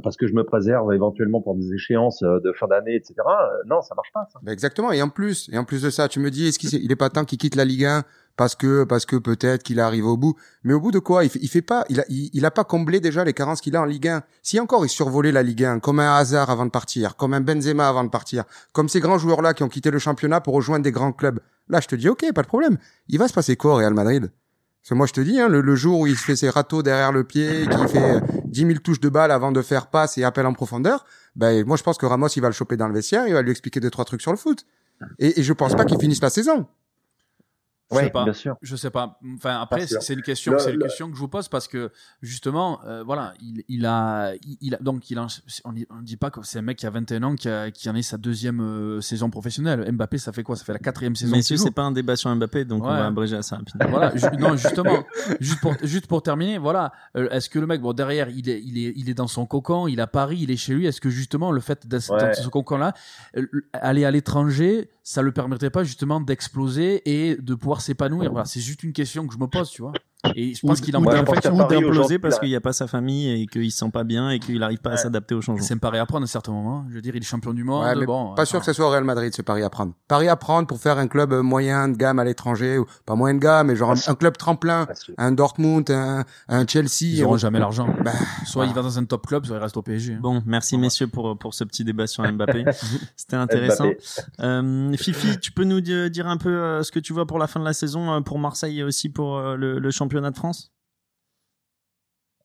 parce 0.03 0.17
que 0.17 0.27
je 0.27 0.35
me 0.35 0.45
préserve 0.45 0.93
éventuellement 0.93 1.41
pour 1.41 1.55
des 1.55 1.73
échéances 1.73 2.23
euh, 2.23 2.41
de 2.41 2.53
fin 2.53 2.67
d'année, 2.67 2.95
etc. 2.95 3.15
Euh, 3.19 3.63
non, 3.67 3.81
ça 3.81 3.95
marche 3.95 4.13
pas. 4.13 4.29
Ça. 4.33 4.39
Exactement. 4.51 4.93
Et 4.93 5.01
en 5.01 5.09
plus, 5.09 5.49
et 5.53 5.59
en 5.59 5.65
plus 5.65 5.83
de 5.83 5.91
ça, 5.91 6.09
tu 6.09 6.21
me 6.21 6.31
dis, 6.31 6.49
est-ce 6.49 6.59
qu'il 6.59 6.91
est, 6.91 6.97
pas 6.97 7.09
temps 7.09 7.25
qu'il 7.25 7.39
quitte 7.39 7.55
la 7.55 7.65
Ligue 7.65 7.85
1 7.85 8.05
parce 8.37 8.55
que, 8.55 8.85
parce 8.85 9.07
que 9.07 9.17
peut-être 9.17 9.63
qu'il 9.63 9.81
arrive 9.81 10.07
au 10.07 10.17
bout? 10.17 10.35
Mais 10.63 10.75
au 10.75 10.81
bout 10.81 10.91
de 10.91 10.99
quoi? 10.99 11.25
Il 11.25 11.31
fait, 11.31 11.39
il 11.41 11.49
fait 11.49 11.63
pas, 11.63 11.85
il 11.89 12.01
a, 12.01 12.05
il, 12.09 12.45
a 12.45 12.51
pas 12.51 12.65
comblé 12.65 13.01
déjà 13.01 13.25
les 13.25 13.33
carences 13.33 13.61
qu'il 13.61 13.77
a 13.77 13.81
en 13.81 13.87
Ligue 13.87 14.09
1. 14.09 14.23
Si 14.43 14.61
encore 14.61 14.85
il 14.85 14.91
survolait 14.91 15.33
la 15.33 15.43
Ligue 15.43 15.65
1, 15.65 15.81
comme 15.81 16.01
un 16.01 16.17
Hazard 16.17 16.51
avant 16.51 16.67
de 16.67 16.71
partir, 16.71 17.17
comme 17.17 17.33
un 17.33 17.41
Benzema 17.41 17.89
avant 17.89 18.05
de 18.05 18.11
partir, 18.11 18.45
comme 18.73 18.89
ces 18.89 19.01
grands 19.01 19.19
joueurs-là 19.19 19.55
qui 19.55 19.63
ont 19.63 19.69
quitté 19.69 19.91
le 19.91 19.99
championnat 19.99 20.41
pour 20.41 20.55
rejoindre 20.55 20.85
des 20.85 20.93
grands 20.93 21.13
clubs. 21.13 21.41
Là, 21.69 21.81
je 21.81 21.89
te 21.89 21.97
dis, 21.97 22.09
ok, 22.09 22.33
pas 22.35 22.43
de 22.43 22.47
problème. 22.47 22.79
Il 23.09 23.19
va 23.19 23.29
se 23.29 23.35
passer 23.35 23.57
quoi 23.57 23.73
au 23.73 23.77
Real 23.77 23.95
Madrid? 23.95 24.31
Parce 24.89 24.95
que 24.95 24.99
moi, 25.01 25.07
je 25.07 25.13
te 25.13 25.21
dis, 25.21 25.39
hein, 25.39 25.49
le, 25.49 25.61
le 25.61 25.75
jour 25.75 26.01
où 26.01 26.07
il 26.07 26.17
se 26.17 26.25
fait 26.25 26.35
ses 26.35 26.49
râteaux 26.49 26.83
derrière 26.83 27.13
le 27.13 27.23
pied, 27.23 27.69
qu'il 27.69 27.89
fait 27.89 28.15
euh, 28.17 28.21
10 28.47 28.61
000 28.61 28.73
touches 28.79 29.01
de 29.01 29.11
balle 29.11 29.31
avant 29.31 29.53
de 29.53 29.61
faire 29.61 29.89
passe 29.89 30.17
et 30.17 30.25
appel 30.25 30.47
en 30.47 30.55
profondeur, 30.55 31.05
ben, 31.37 31.63
moi, 31.67 31.77
je 31.77 31.83
pense 31.83 31.99
que 31.99 32.07
Ramos, 32.07 32.29
il 32.29 32.41
va 32.41 32.49
le 32.49 32.55
choper 32.55 32.79
dans 32.79 32.89
le 32.89 32.95
vestiaire, 32.95 33.29
il 33.29 33.35
va 33.35 33.43
lui 33.43 33.51
expliquer 33.51 33.81
deux, 33.81 33.91
trois 33.91 34.07
trucs 34.07 34.23
sur 34.23 34.31
le 34.31 34.39
foot. 34.39 34.65
Et, 35.19 35.41
et 35.41 35.43
je 35.43 35.53
pense 35.53 35.75
pas 35.75 35.85
qu'il 35.85 36.01
finisse 36.01 36.23
la 36.23 36.31
saison. 36.31 36.67
Je 37.91 37.97
sais 37.97 38.03
Ouais, 38.05 38.11
pas. 38.11 38.25
bien 38.25 38.33
sûr. 38.33 38.57
Je 38.63 38.77
sais 38.77 38.91
pas. 38.91 39.19
Enfin, 39.37 39.61
après, 39.61 39.81
Pas 39.87 40.01
c'est 40.01 40.15
une 40.15 40.23
question, 40.23 40.55
c'est 40.59 40.71
une 40.73 40.77
le- 40.77 40.83
question 40.85 41.09
que 41.11 41.15
je 41.15 41.21
vous 41.21 41.29
pose 41.29 41.49
parce 41.49 41.67
que 41.69 41.91
justement, 42.23 42.81
euh, 42.85 43.03
voilà, 43.03 43.33
il, 43.41 43.65
il 43.69 43.87
a, 43.87 44.35
il, 44.43 44.59
il 44.61 44.75
a, 44.75 44.79
donc 44.79 45.11
il 45.11 45.19
a, 45.19 45.27
on 45.65 45.73
dit, 45.73 45.87
on 45.91 46.03
dit 46.03 46.17
pas 46.17 46.31
que 46.31 46.41
c'est 46.43 46.59
un 46.59 46.63
mec 46.63 46.77
qui 46.79 46.87
a 46.87 46.91
21 46.91 47.23
ans 47.23 47.35
qui, 47.35 47.49
a, 47.49 47.71
qui 47.71 47.89
en 47.89 47.95
est 47.95 48.03
sa 48.03 48.17
deuxième 48.19 48.61
euh, 48.61 49.01
saison 49.01 49.31
professionnelle. 49.31 49.91
Mbappé, 49.93 50.19
ça 50.19 50.33
fait 50.33 50.43
quoi? 50.43 50.57
Ça 50.57 50.65
fait 50.65 50.73
la 50.75 50.79
quatrième 50.79 51.17
saison. 51.17 51.35
Messieurs, 51.35 51.55
qu'il 51.57 51.61
joue. 51.61 51.65
c'est 51.65 51.75
pas 51.75 51.83
un 51.83 51.93
débat 51.93 52.17
sur 52.17 52.35
Mbappé, 52.35 52.65
donc 52.65 52.83
on 52.85 52.89
va 52.89 53.07
abréger 53.07 53.37
à 53.37 53.43
ça 53.43 53.57
rapidement. 53.57 53.87
voilà, 53.89 54.15
ju- 54.17 54.27
non, 54.39 54.57
justement, 54.57 55.05
juste 55.41 55.61
pour, 55.61 55.75
juste 55.83 56.07
pour 56.07 56.23
terminer, 56.23 56.59
voilà, 56.59 56.93
euh, 57.17 57.29
est-ce 57.31 57.49
que 57.49 57.59
le 57.59 57.67
mec, 57.67 57.81
bon, 57.81 57.93
derrière, 57.95 58.29
il 58.29 58.49
est, 58.49 58.61
il 58.63 58.79
est, 58.79 58.93
il 58.97 59.09
est 59.09 59.15
dans 59.15 59.29
son 59.29 59.47
cocon, 59.47 59.87
il 59.89 60.01
a 60.01 60.07
Paris, 60.07 60.39
il 60.43 60.51
est 60.51 60.57
chez 60.57 60.75
lui, 60.75 60.87
est-ce 60.87 61.01
que 61.01 61.11
justement, 61.11 61.53
le 61.53 61.61
fait 61.61 61.87
d'être 61.87 62.11
Ouais. 62.11 62.19
dans 62.29 62.33
ce 62.35 62.49
cocon-là, 62.49 62.93
aller 63.73 64.05
à 64.05 64.11
l'étranger, 64.11 64.91
ça 65.03 65.23
le 65.23 65.33
permettrait 65.33 65.71
pas 65.71 65.85
justement 65.85 66.21
d'exploser 66.21 67.03
et 67.05 67.37
de 67.37 67.55
pouvoir 67.55 67.78
s'épanouir 67.81 68.31
Voilà, 68.31 68.45
c'est 68.45 68.61
juste 68.61 68.83
une 68.83 68.93
question 68.93 69.27
que 69.27 69.35
je 69.35 69.39
me 69.39 69.47
pose, 69.47 69.71
tu 69.71 69.83
vois. 69.83 69.93
Et 70.35 70.53
je 70.53 70.67
pense 70.67 70.81
qu'il 70.81 70.97
en 70.97 71.03
ou 71.03 71.05
Paris, 71.05 71.23
d'imploser 71.69 72.19
parce 72.19 72.41
qu'il 72.41 72.49
n'y 72.49 72.57
a 72.57 72.61
pas 72.61 72.73
sa 72.73 72.89
famille 72.89 73.43
et 73.43 73.47
qu'il 73.47 73.71
se 73.71 73.79
sent 73.79 73.91
pas 73.93 74.03
bien 74.03 74.31
et 74.31 74.41
qu'il 74.41 74.59
n'arrive 74.59 74.79
pas 74.81 74.91
à 74.91 74.97
s'adapter 74.97 75.35
au 75.37 75.41
changement. 75.41 75.65
Ça 75.65 75.75
me 75.77 75.81
paraît 75.81 76.01
apprendre 76.01 76.25
à 76.25 76.27
certains 76.27 76.51
moments. 76.51 76.85
Je 76.89 76.95
veux 76.97 77.01
dire, 77.01 77.15
il 77.15 77.23
est 77.23 77.25
champion 77.25 77.53
du 77.55 77.63
monde. 77.63 77.85
Ouais, 77.85 77.95
mais 77.95 78.05
bon, 78.05 78.35
Pas 78.35 78.45
sûr 78.45 78.59
que 78.59 78.67
ce 78.67 78.73
soit 78.73 78.87
au 78.87 78.91
Real 78.91 79.05
Madrid, 79.05 79.33
ce 79.33 79.43
pari 79.43 79.63
à 79.63 79.71
prendre. 79.71 79.93
Pari 80.09 80.29
à 80.29 80.35
prendre 80.35 80.67
pour 80.67 80.81
faire 80.81 80.99
un 80.99 81.07
club 81.07 81.33
moyen 81.35 81.89
de 81.89 81.97
gamme 81.97 82.19
à 82.19 82.25
l'étranger, 82.25 82.79
ou 82.79 82.87
pas 83.07 83.15
moyen 83.15 83.37
de 83.37 83.41
gamme, 83.41 83.69
mais 83.69 83.77
genre 83.77 83.93
un, 83.93 84.11
un 84.11 84.15
club 84.17 84.37
tremplin, 84.37 84.89
un 85.19 85.31
Dortmund, 85.33 85.89
un, 85.91 86.25
un 86.49 86.67
Chelsea. 86.67 86.89
Ils 87.03 87.21
n'auront 87.23 87.37
jamais 87.37 87.61
l'argent. 87.61 87.89
Bah, 88.05 88.11
Soit 88.45 88.67
il 88.67 88.75
va 88.75 88.83
dans 88.83 88.99
un 88.99 89.05
top 89.05 89.25
club, 89.27 89.47
soit 89.47 89.57
il 89.57 89.63
reste 89.63 89.77
au 89.77 89.83
PSG. 89.83 90.15
hein. 90.15 90.19
Bon, 90.21 90.43
merci 90.47 90.77
messieurs 90.79 91.07
pour 91.07 91.39
pour 91.39 91.55
ce 91.55 91.63
petit 91.63 91.85
débat 91.85 92.09
sur 92.09 92.25
Mbappé. 92.31 92.65
C'était 93.17 93.37
intéressant. 93.37 93.85
Mbappé. 93.85 93.99
Euh, 94.41 94.93
Fifi, 94.97 95.39
tu 95.39 95.53
peux 95.53 95.65
nous 95.65 95.81
di- 95.81 96.11
dire 96.11 96.27
un 96.27 96.39
peu 96.39 96.51
euh, 96.51 96.83
ce 96.83 96.91
que 96.91 96.99
tu 96.99 97.13
vois 97.13 97.27
pour 97.27 97.39
la 97.39 97.47
fin 97.47 97.61
de 97.61 97.65
la 97.65 97.73
saison 97.73 98.13
euh, 98.13 98.21
pour 98.21 98.41
Marseille 98.41 98.81
et 98.81 98.83
aussi 98.83 99.09
pour 99.09 99.37
euh, 99.39 99.55
le, 99.57 99.79
le 99.79 99.91
championnat 99.93 100.08
de 100.09 100.37
France? 100.37 100.73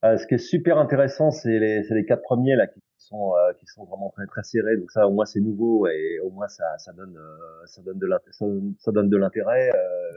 Euh, 0.05 0.17
ce 0.17 0.27
qui 0.27 0.35
est 0.35 0.37
super 0.37 0.77
intéressant, 0.77 1.31
c'est 1.31 1.59
les, 1.59 2.05
quatre 2.05 2.23
premiers 2.23 2.55
là 2.55 2.67
qui 2.67 2.81
sont 2.97 3.33
euh, 3.35 3.53
qui 3.53 3.65
sont 3.65 3.85
vraiment 3.85 4.09
très 4.09 4.25
très 4.27 4.43
serrés. 4.43 4.77
Donc 4.77 4.91
ça, 4.91 5.07
au 5.07 5.11
moins 5.11 5.25
c'est 5.25 5.39
nouveau 5.39 5.87
et 5.87 6.19
au 6.19 6.29
moins 6.29 6.47
ça 6.49 6.77
ça 6.77 6.91
donne 6.91 7.15
euh, 7.17 7.65
ça 7.65 7.81
donne 7.81 9.09
de 9.09 9.17
l'intérêt. 9.17 9.71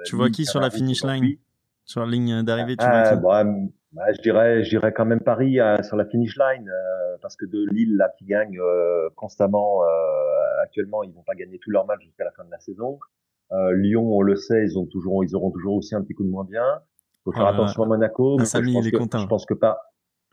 Tu 0.05 0.17
vois 0.17 0.31
qui 0.31 0.45
sur 0.45 0.61
la 0.61 0.71
finish 0.71 1.05
line? 1.05 1.37
Sur 1.85 2.05
la 2.05 2.11
ligne 2.11 2.43
d'arrivée, 2.43 2.77
tu 2.77 2.85
Ah, 2.85 3.15
vois 3.15 3.17
qui? 3.17 3.23
bon, 3.23 3.73
bah, 3.93 4.13
je 4.13 4.21
dirais 4.21 4.65
je 4.65 4.71
dirais 4.71 4.93
quand 4.93 5.07
même 5.07 5.21
Paris 5.21 5.59
sur 5.83 5.97
la 5.97 6.05
finish 6.05 6.37
line 6.37 6.69
parce 7.23 7.37
que 7.37 7.47
de 7.47 7.65
Lille 7.71 7.97
là 7.97 8.13
qui 8.19 8.25
gagne 8.25 8.59
constamment 9.15 9.83
actuellement, 10.63 11.03
ils 11.03 11.13
vont 11.13 11.23
pas 11.23 11.35
gagner 11.35 11.59
tous 11.59 11.71
leurs 11.71 11.87
matchs 11.87 12.03
jusqu'à 12.03 12.25
la 12.25 12.33
fin 12.33 12.45
de 12.45 12.51
la 12.51 12.59
saison. 12.59 12.99
Euh, 13.53 13.73
Lyon, 13.75 14.03
on 14.13 14.23
le 14.23 14.37
sait, 14.37 14.65
ils 14.65 14.79
ont 14.79 14.87
toujours 14.87 15.25
ils 15.25 15.35
auront 15.37 15.51
toujours 15.51 15.77
aussi 15.77 15.95
un 15.95 16.03
petit 16.03 16.15
coup 16.15 16.25
de 16.25 16.31
moins 16.31 16.45
bien. 16.45 16.81
Faut 17.27 17.33
faire 17.33 17.47
Ah, 17.47 17.51
attention 17.51 17.83
à 17.83 17.87
Monaco. 17.87 18.37
mais 18.39 18.45
Samy, 18.47 18.69
je 18.71 18.75
pense 18.77 18.85
il 18.85 18.89
est 18.89 18.93
que, 18.93 18.97
content. 18.99 19.19
Je 19.19 19.27
pense 19.27 19.45
que 19.47 19.55
pas. 19.55 19.81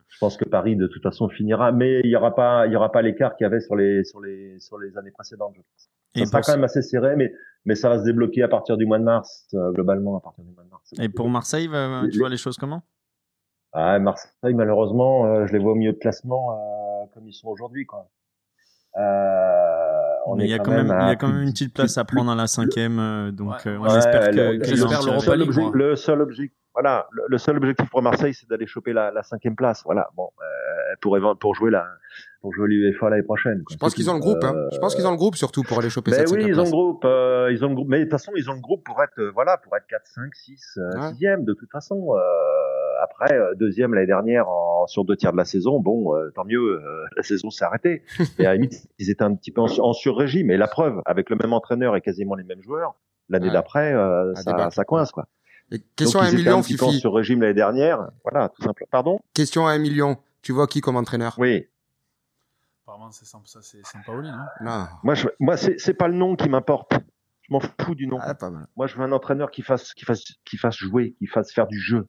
Je 0.10 0.18
pense 0.20 0.38
que 0.38 0.46
Paris 0.46 0.76
de 0.76 0.86
toute 0.86 1.02
façon 1.02 1.28
finira, 1.28 1.72
mais 1.72 2.02
il 2.04 2.10
y 2.12 2.16
aura 2.16 2.36
pas, 2.36 2.68
il 2.68 2.72
y 2.72 2.76
aura 2.76 2.92
pas 2.92 3.02
l'écart 3.02 3.36
qu'il 3.36 3.46
y 3.46 3.48
avait 3.48 3.62
sur 3.62 3.76
les 3.76 4.04
sur 4.04 4.22
les 4.22 4.60
sur 4.60 4.78
les 4.78 4.96
années 4.96 5.10
précédentes. 5.10 5.54
Je 5.56 5.62
pense. 5.62 5.90
Et 6.14 6.20
Ça 6.20 6.26
sera 6.28 6.40
pour, 6.42 6.46
quand 6.46 6.54
même 6.54 6.64
assez 6.66 6.84
serré, 6.84 7.16
mais 7.16 7.34
mais 7.66 7.74
ça 7.74 7.90
va 7.90 7.98
se 7.98 8.04
débloquer 8.04 8.44
à 8.44 8.48
partir 8.48 8.78
du 8.78 8.86
mois 8.86 9.00
de 9.00 9.04
mars, 9.04 9.48
euh, 9.56 9.72
globalement 9.72 10.16
à 10.16 10.22
partir 10.22 10.44
du 10.44 10.52
mois 10.52 10.64
de 10.64 10.70
mars. 10.70 10.94
et 11.00 11.10
pour 11.10 11.30
Marseille, 11.30 11.68
va- 11.68 12.02
tu 12.04 12.12
Les- 12.12 12.20
vois 12.20 12.30
les 12.30 12.38
choses 12.38 12.58
comment? 12.58 12.84
Ah, 13.72 13.98
Marseille, 13.98 14.54
malheureusement, 14.54 15.26
euh, 15.26 15.48
je 15.48 15.54
les 15.54 15.58
vois 15.58 15.72
au 15.72 15.76
milieu 15.76 15.94
de 15.94 15.98
classement 15.98 16.52
euh, 16.52 17.06
comme 17.16 17.28
ils 17.28 17.34
sont 17.34 17.48
aujourd'hui, 17.48 17.88
quoi. 17.88 18.08
Euh, 18.98 20.14
on 20.28 20.36
Mais 20.36 20.44
est 20.44 20.48
il 20.48 20.50
y 20.52 20.54
a 20.54 20.60
quand 20.60 20.72
même, 20.72 20.96
il 21.02 21.08
y 21.08 21.12
a 21.12 21.16
quand 21.16 21.28
même 21.30 21.42
une 21.42 21.52
petite 21.52 21.74
place 21.74 21.98
à 21.98 22.04
prendre 22.06 22.30
à 22.32 22.36
la 22.36 22.46
cinquième, 22.46 23.00
euh, 23.00 23.32
donc 23.32 23.50
Ouais. 23.66 23.72
euh, 23.72 23.78
on 23.80 23.84
Ouais, 23.84 23.88
que 23.90 24.58
que 24.60 24.66
j'espère 24.66 25.02
Lyon 25.02 25.06
l'Europa 25.08 25.36
League, 25.36 25.74
le 25.74 25.96
seul 25.96 26.22
objectif, 26.22 26.56
voilà, 26.74 27.08
le, 27.12 27.24
le 27.28 27.38
seul 27.38 27.58
objectif 27.58 27.90
pour 27.90 28.02
Marseille, 28.02 28.34
c'est 28.34 28.50
d'aller 28.50 28.66
choper 28.68 28.94
la, 28.94 29.12
la 29.12 29.24
cinquième 29.24 29.56
place, 29.56 29.84
voilà. 29.86 30.10
Bon, 30.16 30.30
euh, 30.42 30.96
pour 31.02 31.18
pour 31.40 31.56
jouer 31.56 31.72
la, 31.72 31.86
pour 32.42 32.54
jouer 32.54 32.68
l'UEFA 32.68 33.10
l'année 33.10 33.24
prochaine. 33.24 33.64
quoi. 33.64 33.74
je 33.74 33.78
pense 33.78 33.94
qu'ils 33.94 34.10
ont 34.10 34.14
le 34.16 34.20
groupe. 34.20 34.44
Hein. 34.44 34.54
Euh, 34.56 34.70
Je 34.72 34.80
pense 34.80 34.96
qu'ils 34.96 35.08
ont 35.08 35.12
le 35.12 35.18
groupe 35.18 35.36
surtout 35.36 35.64
pour 35.64 35.80
aller 35.80 35.90
choper 35.90 36.12
Ben 36.12 36.18
cette 36.18 36.28
oui, 36.32 36.42
cinquième 36.42 36.50
ils 36.56 36.60
ont 36.60 36.64
le 36.66 36.70
groupe, 36.72 37.06
euh, 37.06 37.50
ils 37.52 37.64
ont 37.66 37.70
le 37.70 37.76
groupe, 37.76 37.88
mais 37.90 38.00
de 38.00 38.04
toute 38.04 38.12
façon, 38.12 38.32
ils 38.36 38.50
ont 38.50 38.54
le 38.54 38.62
groupe 38.62 38.84
pour 38.86 39.02
être, 39.04 39.18
euh, 39.20 39.32
voilà, 39.34 39.58
pour 39.58 39.76
être 39.76 39.86
4, 39.88 40.02
5, 40.06 40.34
6, 40.36 40.78
euh, 40.78 40.82
Ouais. 41.00 41.12
6e, 41.14 41.44
de 41.46 41.54
toute 41.54 41.70
façon. 41.72 42.16
Euh, 42.16 42.20
après, 43.02 43.34
euh, 43.38 43.54
deuxième 43.56 43.94
l'année 43.94 44.08
dernière 44.08 44.48
en, 44.48 44.88
sur 44.88 45.04
deux 45.04 45.16
tiers 45.18 45.34
de 45.34 45.38
la 45.38 45.46
saison, 45.46 45.80
bon, 45.80 46.16
euh, 46.16 46.30
tant 46.36 46.46
mieux, 46.46 46.60
euh, 46.60 47.06
la 47.18 47.24
saison 47.24 47.50
s'est 47.50 47.66
arrêtée. 47.66 48.04
Et 48.40 48.46
à 48.46 48.50
la 48.50 48.56
limite, 48.56 48.88
ils 49.00 49.10
étaient 49.10 49.24
un 49.24 49.36
petit 49.36 49.52
peu 49.52 49.62
en, 49.62 49.66
en 49.80 49.94
sur-régime. 49.94 50.50
Et 50.52 50.58
la 50.58 50.68
preuve, 50.68 51.02
avec 51.06 51.30
le 51.30 51.36
même 51.42 51.54
entraîneur 51.54 51.96
et 51.96 52.02
quasiment 52.02 52.36
les 52.36 52.44
mêmes 52.44 52.62
joueurs, 52.62 52.96
l'année 53.30 53.48
Ouais. 53.48 53.54
d'après, 53.54 53.94
euh, 53.94 54.34
ça, 54.36 54.70
ça 54.70 54.86
coince, 54.86 55.12
quoi. 55.12 55.28
Et 55.74 55.80
question 55.96 56.20
Donc, 56.20 56.28
à 56.28 56.32
un 56.32 56.34
million, 56.34 56.64
Fifi. 56.64 57.00
sur-régime 57.00 57.42
l'année 57.42 57.56
dernière. 57.56 58.12
Voilà, 58.24 58.50
tout 58.50 58.62
simplement. 58.62 58.88
Pardon? 58.92 59.20
Question 59.34 59.66
à 59.68 59.72
un 59.72 59.80
million. 59.80 60.18
Tu 60.44 60.52
vois 60.52 60.68
qui 60.68 60.82
comme 60.82 60.96
entraîneur? 60.96 61.36
Oui. 61.40 61.66
Apparemment, 62.84 63.12
c'est 63.12 63.26
ça, 63.26 63.40
c'est 63.62 63.84
Sampaoli, 63.86 64.30
non? 64.30 64.38
Non. 64.62 64.86
Moi, 65.04 65.16
je, 65.16 65.28
moi, 65.40 65.58
c'est, 65.58 65.80
c'est 65.80 65.96
pas 65.96 66.08
le 66.08 66.14
nom 66.14 66.36
qui 66.36 66.48
m'importe. 66.48 66.94
Je 67.42 67.52
m'en 67.52 67.60
fous 67.60 67.96
du 67.96 68.08
nom. 68.08 68.20
Ah, 68.22 68.36
pas 68.36 68.52
mal. 68.52 68.68
Moi, 68.76 68.86
je 68.86 68.96
veux 68.96 69.04
un 69.04 69.12
entraîneur 69.12 69.50
qui 69.50 69.64
fasse, 69.64 69.94
qui 69.94 70.06
fasse, 70.06 70.24
qui 70.46 70.58
fasse 70.58 70.76
jouer, 70.76 71.16
qui 71.18 71.26
fasse 71.26 71.52
faire 71.52 71.66
du 71.66 71.80
jeu. 71.80 72.08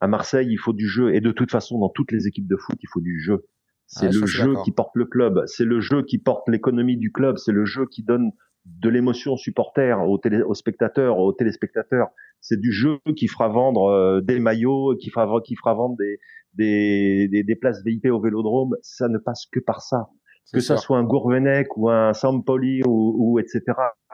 À 0.00 0.06
Marseille, 0.06 0.48
il 0.50 0.58
faut 0.58 0.74
du 0.74 0.86
jeu. 0.86 1.14
Et 1.14 1.20
de 1.20 1.32
toute 1.32 1.50
façon, 1.50 1.78
dans 1.78 1.88
toutes 1.88 2.12
les 2.12 2.26
équipes 2.26 2.46
de 2.46 2.56
foot, 2.56 2.76
il 2.82 2.88
faut 2.92 3.00
du 3.00 3.20
jeu. 3.20 3.46
C'est 3.86 4.12
ça, 4.12 4.20
le 4.20 4.26
jeu 4.26 4.48
d'accord. 4.48 4.64
qui 4.64 4.72
porte 4.72 4.94
le 4.94 5.06
club. 5.06 5.44
C'est 5.46 5.64
le 5.64 5.80
jeu 5.80 6.02
qui 6.02 6.18
porte 6.18 6.46
l'économie 6.48 6.98
du 6.98 7.10
club. 7.10 7.38
C'est 7.38 7.52
le 7.52 7.64
jeu 7.64 7.86
qui 7.86 8.02
donne 8.02 8.32
de 8.80 8.88
l'émotion 8.88 9.32
aux 9.32 9.38
supporters, 9.38 10.00
aux, 10.00 10.18
télé, 10.18 10.42
aux 10.42 10.54
spectateurs, 10.54 11.18
aux 11.18 11.32
téléspectateurs. 11.32 12.08
C'est 12.40 12.60
du 12.60 12.72
jeu 12.72 12.98
qui 13.16 13.26
fera 13.28 13.48
vendre 13.48 13.90
euh, 13.90 14.20
des 14.20 14.38
maillots, 14.38 14.96
qui 15.00 15.10
fera, 15.10 15.40
qui 15.44 15.56
fera 15.56 15.74
vendre 15.74 15.96
des, 15.96 16.18
des, 16.54 17.28
des, 17.28 17.42
des 17.42 17.56
places 17.56 17.82
VIP 17.84 18.06
au 18.06 18.20
Vélodrome. 18.20 18.76
Ça 18.82 19.08
ne 19.08 19.18
passe 19.18 19.46
que 19.50 19.60
par 19.60 19.82
ça 19.82 20.08
que 20.52 20.60
ça 20.60 20.76
soit 20.76 20.98
un 20.98 21.04
Gourvenec 21.04 21.76
ou 21.76 21.90
un 21.90 22.12
Sampoli 22.14 22.82
ou, 22.86 23.14
ou 23.18 23.38
etc. 23.38 23.64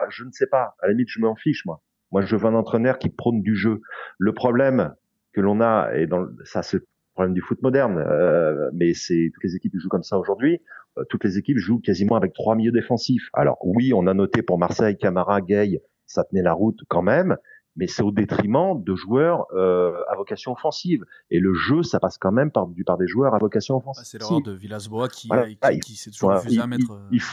Je 0.09 0.25
ne 0.25 0.31
sais 0.33 0.47
pas. 0.47 0.75
À 0.83 0.87
la 0.87 0.93
limite, 0.93 1.09
je 1.09 1.21
m'en 1.21 1.37
fiche 1.37 1.65
moi. 1.65 1.81
Moi, 2.11 2.23
je 2.23 2.37
veux 2.37 2.47
un 2.47 2.55
entraîneur 2.55 2.99
qui 2.99 3.09
prône 3.09 3.43
du 3.43 3.55
jeu. 3.57 3.81
Le 4.19 4.33
problème 4.33 4.95
que 5.33 5.41
l'on 5.41 5.61
a, 5.61 5.93
et 5.95 6.07
dans 6.07 6.27
ça, 6.45 6.61
le 6.73 6.87
problème 7.15 7.35
du 7.35 7.41
foot 7.41 7.63
moderne, 7.63 7.99
euh, 7.99 8.71
mais 8.73 8.93
c'est 8.95 9.31
toutes 9.33 9.45
les 9.45 9.57
équipes 9.57 9.73
qui 9.73 9.79
jouent 9.81 9.89
comme 9.89 10.03
ça 10.03 10.19
aujourd'hui. 10.19 10.61
euh, 10.99 11.05
toutes 11.09 11.25
les 11.25 11.39
équipes 11.39 11.59
jouent 11.59 11.81
quasiment 11.81 12.15
avec 12.17 12.33
trois 12.35 12.55
milieux 12.55 12.71
défensifs. 12.73 13.29
Alors 13.33 13.57
oui, 13.63 13.93
on 13.95 14.07
a 14.07 14.15
noté 14.15 14.43
pour 14.43 14.59
Marseille, 14.59 14.97
Camara, 14.99 15.41
Gay, 15.41 15.83
ça 16.07 16.23
tenait 16.25 16.43
la 16.43 16.53
route 16.53 16.79
quand 16.89 17.03
même, 17.03 17.37
mais 17.77 17.87
c'est 17.89 18.03
au 18.05 18.13
détriment 18.13 18.81
de 18.83 18.95
joueurs 18.95 19.47
euh, 19.55 19.93
à 20.09 20.15
vocation 20.17 20.53
offensive. 20.53 21.05
Et 21.31 21.41
le 21.41 21.53
jeu, 21.55 21.83
ça 21.83 21.99
passe 21.99 22.17
quand 22.19 22.31
même 22.31 22.51
par, 22.53 22.67
du, 22.69 22.85
par 22.85 22.97
des 22.99 23.09
joueurs 23.09 23.35
à 23.35 23.39
vocation 23.39 23.75
Ah, 23.75 23.79
offensive. 23.79 24.05
C'est 24.07 24.19
l'erreur 24.19 24.43
de 24.43 24.53
Villas-Boas 24.53 25.09
qui, 25.09 25.27
Voilà, 25.29 25.47
qui, 25.47 25.59
il 25.73 25.81
qui 25.81 25.97
s'est 25.97 26.11
toujours 26.13 26.31
refusé 26.33 26.61
à 26.61 26.67
mettre. 26.69 26.85
il- 27.11 27.17
euh, 27.21 27.25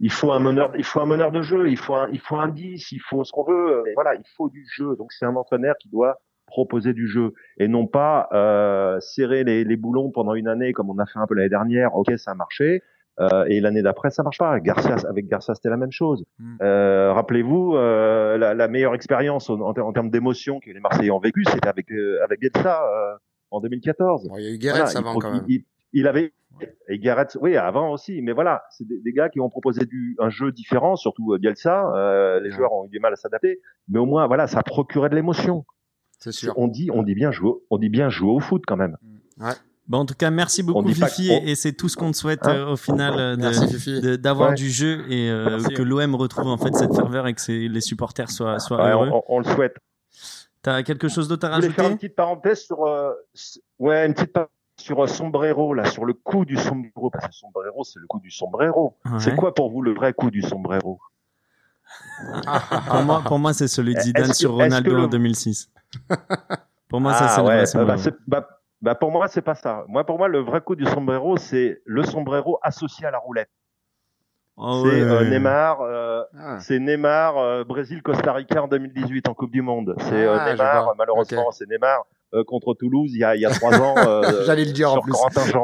il 0.00 0.10
faut 0.10 0.32
un 0.32 0.40
meneur, 0.40 0.72
il 0.76 0.82
faut 0.84 1.00
un 1.00 1.06
meneur 1.06 1.30
de 1.30 1.42
jeu, 1.42 1.68
il 1.70 1.76
faut 1.76 1.94
un, 1.94 2.08
il 2.12 2.18
faut 2.20 2.36
un 2.36 2.48
10, 2.48 2.90
il 2.92 3.00
faut 3.00 3.22
ce 3.24 3.30
qu'on 3.30 3.44
veut. 3.44 3.84
Voilà, 3.94 4.14
il 4.14 4.24
faut 4.36 4.48
du 4.48 4.66
jeu. 4.74 4.96
Donc 4.96 5.12
c'est 5.12 5.26
un 5.26 5.36
entraîneur 5.36 5.76
qui 5.80 5.88
doit 5.90 6.18
proposer 6.52 6.92
du 6.92 7.06
jeu 7.08 7.32
et 7.58 7.66
non 7.66 7.86
pas 7.86 8.28
euh, 8.32 9.00
serrer 9.00 9.42
les, 9.42 9.64
les 9.64 9.76
boulons 9.76 10.10
pendant 10.10 10.34
une 10.34 10.48
année 10.48 10.72
comme 10.74 10.90
on 10.90 10.98
a 10.98 11.06
fait 11.06 11.18
un 11.18 11.26
peu 11.26 11.34
l'année 11.34 11.48
dernière. 11.48 11.94
Ok, 11.94 12.12
ça 12.18 12.32
a 12.32 12.34
marché. 12.34 12.82
Euh, 13.20 13.44
et 13.48 13.60
l'année 13.60 13.82
d'après, 13.82 14.10
ça 14.10 14.22
marche 14.22 14.38
pas. 14.38 14.58
Garcia, 14.60 14.96
avec 15.08 15.26
Garcia, 15.26 15.54
c'était 15.54 15.68
la 15.70 15.76
même 15.76 15.92
chose. 15.92 16.24
Mm. 16.38 16.56
Euh, 16.62 17.12
Rappelez-vous, 17.12 17.74
euh, 17.76 18.38
la, 18.38 18.54
la 18.54 18.68
meilleure 18.68 18.94
expérience 18.94 19.50
en, 19.50 19.60
en, 19.60 19.72
ter- 19.74 19.86
en 19.86 19.92
termes 19.92 20.10
d'émotion 20.10 20.60
que 20.60 20.70
les 20.70 20.80
Marseillais 20.80 21.10
ont 21.10 21.18
vécu, 21.18 21.44
c'était 21.44 21.68
avec 21.68 21.90
euh, 21.90 22.18
avec 22.24 22.40
Bielsa 22.40 22.82
euh, 22.82 23.14
en 23.50 23.60
2014. 23.60 24.28
Bon, 24.28 24.36
il 24.38 24.44
y 24.44 24.48
a 24.48 24.54
eu 24.54 24.58
Guéret 24.58 24.78
Voilà, 24.80 24.90
il 24.92 24.96
avant 24.98 25.18
quand 25.18 25.32
même. 25.32 25.44
Il, 25.48 25.64
il 25.92 26.06
avait 26.06 26.32
et 26.88 26.98
Garrett, 26.98 27.36
oui, 27.40 27.56
avant 27.56 27.90
aussi, 27.92 28.20
mais 28.22 28.32
voilà, 28.32 28.62
c'est 28.70 28.86
des, 28.86 29.00
des 29.00 29.12
gars 29.12 29.28
qui 29.30 29.40
ont 29.40 29.48
proposé 29.48 29.84
du, 29.86 30.16
un 30.18 30.28
jeu 30.30 30.52
différent, 30.52 30.96
surtout 30.96 31.32
euh, 31.32 31.38
Bielsa. 31.38 31.92
Euh, 31.96 32.40
les 32.40 32.50
joueurs 32.50 32.72
ont 32.72 32.86
eu 32.86 32.88
du 32.88 33.00
mal 33.00 33.12
à 33.12 33.16
s'adapter, 33.16 33.60
mais 33.88 33.98
au 33.98 34.06
moins, 34.06 34.26
voilà, 34.26 34.46
ça 34.46 34.62
procurait 34.62 35.08
de 35.08 35.14
l'émotion. 35.16 35.64
C'est 36.22 36.32
sûr. 36.32 36.52
On 36.56 36.68
dit, 36.68 36.88
on 36.92 37.02
dit 37.02 37.14
bien 37.14 37.30
jouer, 37.32 37.52
on 37.70 37.78
dit 37.78 37.88
bien 37.88 38.08
jouer 38.08 38.30
au 38.30 38.40
foot 38.40 38.62
quand 38.66 38.76
même. 38.76 38.96
Bon, 39.88 39.98
en 39.98 40.06
tout 40.06 40.14
cas, 40.14 40.30
merci 40.30 40.62
beaucoup 40.62 40.86
Fifi 40.88 41.32
et, 41.32 41.56
c'est 41.56 41.72
tout 41.72 41.88
ce 41.88 41.96
qu'on 41.96 42.12
te 42.12 42.16
souhaite 42.16 42.46
Hein 42.46 42.54
euh, 42.54 42.72
au 42.72 42.76
final 42.76 43.14
euh, 43.18 44.16
d'avoir 44.16 44.50
Ouais. 44.50 44.54
du 44.54 44.70
jeu 44.70 45.04
et 45.10 45.28
euh, 45.28 45.60
que 45.76 45.82
l'OM 45.82 46.14
retrouve 46.14 46.46
en 46.46 46.56
fait 46.56 46.72
cette 46.76 46.94
ferveur 46.94 47.26
et 47.26 47.34
que 47.34 47.50
les 47.50 47.80
supporters 47.80 48.30
soient, 48.30 48.60
soient 48.60 48.82
Ouais, 48.84 48.92
heureux. 48.92 49.10
on, 49.28 49.38
le 49.40 49.44
souhaite. 49.44 49.74
T'as 50.62 50.84
quelque 50.84 51.08
chose 51.08 51.26
d'autre 51.26 51.48
à 51.48 51.56
Je 51.56 51.62
voulais 51.62 51.68
faire 51.70 51.84
une 51.84 51.90
rajouter 51.90 52.06
petite 52.06 52.16
parenthèse 52.16 52.60
sur, 52.60 52.84
euh, 52.86 53.10
ouais, 53.80 54.06
une 54.06 54.14
petite 54.14 54.32
parenthèse 54.32 54.52
sur 54.78 55.02
euh, 55.02 55.06
sombrero 55.08 55.74
là, 55.74 55.84
sur 55.86 56.04
le 56.04 56.14
coup 56.14 56.44
du 56.44 56.56
sombrero, 56.56 57.10
parce 57.10 57.26
que 57.26 57.34
sombrero, 57.34 57.82
c'est 57.82 57.98
le 57.98 58.06
coup 58.06 58.20
du 58.20 58.30
sombrero. 58.30 58.96
Ouais. 59.04 59.18
C'est 59.18 59.34
quoi 59.34 59.52
pour 59.52 59.70
vous 59.70 59.82
le 59.82 59.92
vrai 59.92 60.12
coup 60.12 60.30
du 60.30 60.42
sombrero? 60.42 61.00
Pour 62.88 63.02
moi, 63.02 63.22
pour 63.26 63.38
moi, 63.40 63.52
c'est 63.52 63.68
celui 63.68 63.94
de 63.94 64.00
Zidane 64.00 64.28
que- 64.28 64.34
sur 64.36 64.52
Ronaldo 64.52 64.94
le- 64.94 65.02
en 65.02 65.08
2006. 65.08 65.68
Pour 66.88 67.00
moi, 67.00 67.14
ça 67.14 67.24
Ah 67.24 67.28
c'est 67.28 67.40
le 67.40 67.46
ouais, 67.46 67.52
vrai 67.54 67.60
bah, 67.60 67.66
sombrero. 67.66 67.86
bah, 67.88 67.96
c'est- 67.98 68.14
bah, 68.26 68.48
bah, 68.80 68.94
pour 68.94 69.10
moi, 69.12 69.28
c'est 69.28 69.42
pas 69.42 69.54
ça. 69.54 69.84
Moi, 69.88 70.04
pour 70.04 70.18
moi, 70.18 70.28
le 70.28 70.38
vrai 70.40 70.60
coup 70.60 70.74
du 70.74 70.84
sombrero, 70.86 71.36
c'est 71.36 71.80
le 71.84 72.02
sombrero 72.04 72.58
associé 72.62 73.06
à 73.06 73.10
la 73.10 73.18
roulette. 73.18 73.50
Oh, 74.56 74.82
c'est 74.84 74.90
ouais, 74.90 75.02
euh, 75.02 75.18
ouais. 75.20 75.30
Neymar, 75.30 75.80
euh, 75.80 76.22
Ah. 76.38 76.60
c'est 76.60 76.78
Neymar, 76.78 77.38
euh, 77.38 77.64
Brésil-Costa 77.64 78.32
Rica 78.34 78.62
en 78.62 78.68
2018 78.68 79.28
en 79.28 79.34
Coupe 79.34 79.50
du 79.52 79.62
Monde. 79.62 79.94
C'est 79.98 80.26
Ah, 80.26 80.50
Neymar, 80.52 80.94
malheureusement, 80.96 81.50
c'est 81.52 81.66
Neymar 81.68 82.04
euh, 82.34 82.44
contre 82.44 82.74
Toulouse 82.74 83.10
il 83.12 83.18
y 83.20 83.24
a, 83.24 83.34
il 83.36 83.40
y 83.42 83.46
a 83.46 83.50
trois 83.50 83.78
ans. 83.80 83.94
euh, 83.98 84.22
J'allais 84.46 84.64
le 84.64 84.72
dire 84.72 84.92
en 84.92 85.00
plus. 85.00 85.12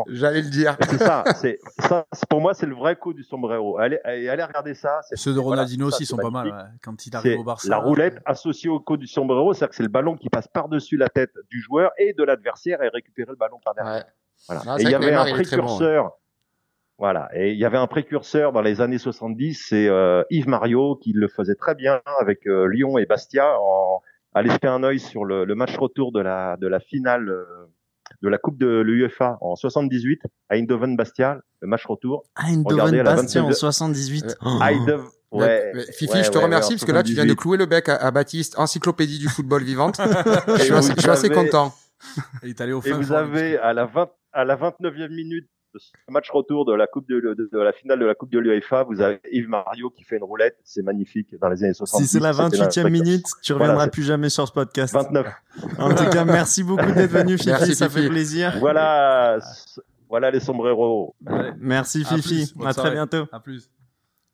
J'allais 0.08 0.42
le 0.42 0.50
dire. 0.50 0.76
C'est 0.88 0.98
ça, 0.98 1.24
c'est 1.36 1.58
ça. 1.78 2.06
c'est- 2.12 2.28
Pour 2.28 2.40
moi, 2.40 2.54
c'est 2.54 2.66
le 2.66 2.74
vrai 2.74 2.96
coup 2.96 3.12
du 3.14 3.22
sombrero. 3.22 3.78
Allez, 3.78 3.98
allez, 4.04 4.30
regarder 4.44 4.74
ça. 4.74 5.00
c'est- 5.08 5.16
Ceux 5.16 5.32
de 5.34 5.40
voilà, 5.40 5.62
Ronaldinho 5.62 5.86
aussi 5.88 6.04
sont 6.06 6.16
pas 6.16 6.30
mal. 6.30 6.46
ouais. 6.48 6.52
Quand 6.82 7.06
il 7.06 7.14
arrive 7.16 7.32
C'est 7.32 7.38
au 7.38 7.44
Barça. 7.44 7.68
la 7.68 7.78
roulette 7.78 8.18
associée 8.26 8.70
au 8.70 8.80
coup 8.80 8.96
du 8.96 9.06
sombrero, 9.06 9.52
c'est-à-dire 9.54 9.70
que 9.70 9.76
c'est 9.76 9.82
le 9.82 9.88
ballon 9.88 10.16
qui 10.16 10.28
passe 10.28 10.48
par-dessus 10.48 10.96
la 10.96 11.08
tête 11.08 11.32
du 11.50 11.60
joueur 11.60 11.90
et 11.98 12.12
de 12.12 12.22
l'adversaire 12.24 12.82
et 12.82 12.88
récupérer 12.88 13.30
le 13.30 13.36
ballon 13.36 13.58
par 13.64 13.74
derrière. 13.74 13.94
Ouais. 13.94 14.02
Voilà. 14.46 14.62
Ah, 14.66 14.76
et 14.78 14.82
il 14.82 14.90
y 14.90 14.94
avait 14.94 15.12
un 15.14 15.24
précurseur. 15.24 16.12
Voilà. 16.98 17.28
Et 17.32 17.52
il 17.52 17.58
y 17.58 17.64
avait 17.64 17.78
un 17.78 17.86
précurseur 17.86 18.52
dans 18.52 18.60
les 18.60 18.80
années 18.80 18.98
70, 18.98 19.54
c'est 19.68 19.86
euh, 19.88 20.24
Yves 20.30 20.48
Mario 20.48 20.96
qui 20.96 21.12
le 21.12 21.28
faisait 21.28 21.54
très 21.54 21.74
bien 21.76 22.00
avec 22.18 22.46
euh, 22.48 22.66
Lyon 22.66 22.98
et 22.98 23.06
Bastia 23.06 23.56
en 23.60 24.02
allez 24.34 24.50
jeter 24.50 24.68
un 24.68 24.82
œil 24.82 25.00
sur 25.00 25.24
le, 25.24 25.44
le, 25.44 25.54
match 25.54 25.76
retour 25.76 26.12
de 26.12 26.20
la 26.20 26.56
de 26.56 26.66
la 26.66 26.80
finale 26.80 27.28
euh, 27.28 27.44
de 28.22 28.28
la 28.28 28.38
Coupe 28.38 28.58
de 28.58 28.80
l'UEFA 28.80 29.38
en 29.40 29.54
78 29.56 30.22
à 30.48 30.56
Eindhoven 30.56 30.96
Bastia, 30.96 31.40
le 31.60 31.68
match 31.68 31.84
retour. 31.86 32.24
Eindhoven 32.36 33.02
Bastia 33.02 33.44
en 33.44 33.52
78. 33.52 34.24
Euh, 34.24 34.34
oh. 34.44 34.58
Eindhoven, 34.62 35.06
Ouais, 35.30 35.72
Fifi, 35.92 36.24
je 36.24 36.30
te 36.30 36.38
remercie 36.38 36.74
parce 36.74 36.86
que 36.86 36.92
là, 36.92 37.02
tu 37.02 37.12
viens 37.12 37.26
de 37.26 37.34
clouer 37.34 37.58
le 37.58 37.66
bec 37.66 37.88
à, 37.88 38.10
Baptiste, 38.10 38.58
encyclopédie 38.58 39.18
du 39.18 39.28
football 39.28 39.62
vivante. 39.62 40.00
je 40.56 40.62
suis 40.62 40.72
assez, 40.72 40.94
je 40.96 41.00
suis 41.00 41.10
assez 41.10 41.28
content. 41.28 41.74
Et, 42.42 42.54
allé 42.58 42.72
au 42.72 42.80
et 42.80 42.92
vous 42.92 43.12
avez 43.12 43.58
à 43.58 43.72
la 43.74 43.84
20, 43.84 44.08
à 44.32 44.44
la 44.44 44.56
29e 44.56 45.14
minute 45.14 45.48
ce 45.78 46.12
match 46.12 46.30
retour 46.30 46.64
de 46.64 46.74
la 46.74 46.86
coupe 46.86 47.08
de, 47.08 47.20
de, 47.20 47.48
de 47.52 47.58
la 47.58 47.72
finale 47.72 47.98
de 47.98 48.04
la 48.04 48.14
coupe 48.14 48.30
de 48.30 48.38
l'UEFA, 48.38 48.84
vous 48.84 49.00
avez 49.00 49.20
Yves 49.32 49.48
Mario 49.48 49.90
qui 49.90 50.04
fait 50.04 50.16
une 50.16 50.24
roulette, 50.24 50.56
c'est 50.64 50.82
magnifique 50.82 51.34
dans 51.40 51.48
les 51.48 51.64
années 51.64 51.74
60. 51.74 52.00
Si 52.00 52.06
c'est 52.06 52.20
la 52.20 52.32
28e 52.32 52.90
minute, 52.90 53.26
tu 53.42 53.52
reviendras 53.52 53.88
plus 53.88 54.02
jamais 54.02 54.28
sur 54.28 54.46
ce 54.46 54.52
podcast. 54.52 54.92
29. 54.94 55.26
En 55.78 55.94
tout 55.94 56.10
cas, 56.10 56.24
merci 56.24 56.62
beaucoup 56.62 56.92
d'être 56.92 57.10
venu 57.10 57.36
Fifi, 57.38 57.50
merci, 57.50 57.74
ça 57.74 57.88
fait 57.88 58.08
plaisir. 58.08 58.56
Voilà, 58.58 59.38
voilà 60.08 60.30
les 60.30 60.40
sombreros. 60.40 61.14
Merci 61.58 62.04
Fifi, 62.04 62.52
à, 62.64 62.74
très 62.74 62.90
bientôt. 62.90 63.26
À 63.32 63.40
plus. 63.40 63.70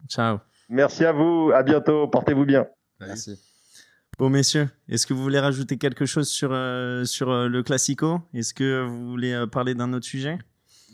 Ciao. 0.09 0.39
Merci 0.69 1.05
à 1.05 1.13
vous, 1.13 1.51
à 1.55 1.63
bientôt, 1.63 2.09
portez-vous 2.09 2.45
bien. 2.45 2.67
Merci. 3.01 3.39
Bon 4.17 4.31
messieurs, 4.31 4.69
est-ce 4.89 5.09
que 5.09 5.15
vous 5.15 5.23
voulez 5.23 5.41
rajouter 5.41 5.77
quelque 5.77 6.07
chose 6.07 6.29
sur 6.29 6.51
euh, 6.53 7.05
sur 7.05 7.31
euh, 7.31 7.49
le 7.49 7.65
classico? 7.65 8.21
Est-ce 8.33 8.55
que 8.55 8.85
vous 8.85 9.11
voulez 9.11 9.33
euh, 9.33 9.47
parler 9.47 9.75
d'un 9.75 9.93
autre 9.93 10.07
sujet? 10.07 10.39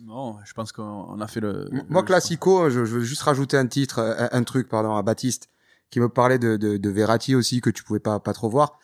Non, 0.03 0.39
je 0.45 0.53
pense 0.55 0.73
qu'on 0.73 1.21
a 1.21 1.27
fait 1.27 1.41
le. 1.41 1.69
Moi, 1.89 2.03
classico, 2.03 2.71
je, 2.71 2.81
veux 2.81 3.01
juste 3.01 3.23
rajouter 3.23 3.57
un 3.57 3.67
titre, 3.67 4.01
un, 4.33 4.43
truc, 4.45 4.69
pardon, 4.69 4.97
à 4.97 5.03
Baptiste, 5.03 5.51
qui 5.91 6.01
me 6.01 6.09
parlait 6.09 6.39
de, 6.39 6.57
de, 6.57 6.77
de 6.77 6.91
Verratti 6.91 7.35
aussi 7.35 7.61
que 7.61 7.71
tu 7.71 7.85
pouvais 7.85 8.01
pas 8.01 8.21
pas 8.21 8.33
trop 8.33 8.49
voir. 8.49 8.79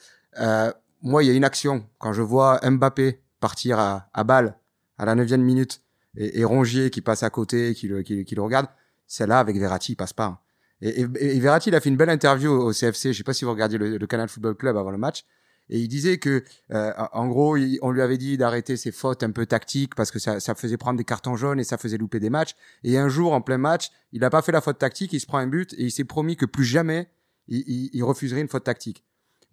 moi, 1.03 1.25
il 1.25 1.27
y 1.27 1.31
a 1.31 1.35
une 1.35 1.45
action 1.45 1.87
quand 1.99 2.13
je 2.13 2.23
vois 2.23 2.61
Mbappé 2.63 3.23
partir 3.41 3.79
à, 3.79 4.09
à 4.13 4.25
balle 4.25 4.59
à 4.99 5.05
la 5.05 5.15
neuvième 5.15 5.43
minute 5.43 5.83
et, 6.17 6.41
et 6.41 6.45
Rongier 6.45 6.91
qui 6.91 7.01
passe 7.01 7.23
à 7.23 7.31
côté, 7.31 7.75
qui 7.75 7.89
le 7.89 8.03
qui, 8.03 8.25
qui 8.25 8.35
le 8.35 8.43
regarde. 8.43 8.67
Celle-là 9.07 9.39
avec 9.39 9.57
Verratti, 9.57 9.93
il 9.93 9.97
passe 9.97 10.13
pas. 10.13 10.43
Et, 10.83 11.01
et, 11.01 11.41
Verratti, 11.41 11.71
il 11.71 11.75
a 11.75 11.81
fait 11.81 11.89
une 11.89 11.97
belle 11.97 12.11
interview 12.11 12.51
au, 12.51 12.73
CFC. 12.73 13.13
Je 13.13 13.19
sais 13.19 13.25
pas 13.25 13.33
si 13.33 13.45
vous 13.45 13.51
regardiez 13.53 13.79
le, 13.79 13.97
le, 13.97 14.07
Canal 14.07 14.29
Football 14.29 14.57
Club 14.57 14.77
avant 14.77 14.91
le 14.91 14.99
match. 14.99 15.25
Et 15.69 15.81
il 15.81 15.89
disait 15.89 16.19
que, 16.19 16.45
euh, 16.73 16.93
en 17.13 17.27
gros, 17.27 17.57
on 17.83 17.91
lui 17.91 18.03
avait 18.03 18.19
dit 18.19 18.37
d'arrêter 18.37 18.77
ses 18.77 18.93
fautes 18.93 19.23
un 19.23 19.31
peu 19.31 19.47
tactiques 19.47 19.95
parce 19.95 20.11
que 20.11 20.19
ça, 20.19 20.39
ça, 20.39 20.55
faisait 20.55 20.77
prendre 20.77 20.97
des 20.97 21.05
cartons 21.05 21.37
jaunes 21.37 21.59
et 21.59 21.65
ça 21.65 21.77
faisait 21.77 21.99
louper 21.99 22.21
des 22.21 22.31
matchs. 22.31 22.55
Et 22.85 22.99
un 22.99 23.09
jour, 23.09 23.33
en 23.33 23.41
plein 23.41 23.59
match, 23.59 23.91
il 24.13 24.21
n'a 24.21 24.31
pas 24.31 24.43
fait 24.43 24.53
la 24.53 24.61
faute 24.61 24.79
tactique, 24.79 25.13
il 25.13 25.21
se 25.21 25.27
prend 25.27 25.39
un 25.39 25.49
but 25.49 25.73
et 25.75 25.85
il 25.85 25.91
s'est 25.91 26.05
promis 26.05 26.37
que 26.37 26.47
plus 26.47 26.65
jamais 26.65 27.09
il, 27.49 28.03
refuserait 28.03 28.41
une 28.41 28.49
faute 28.49 28.65
tactique. 28.65 29.05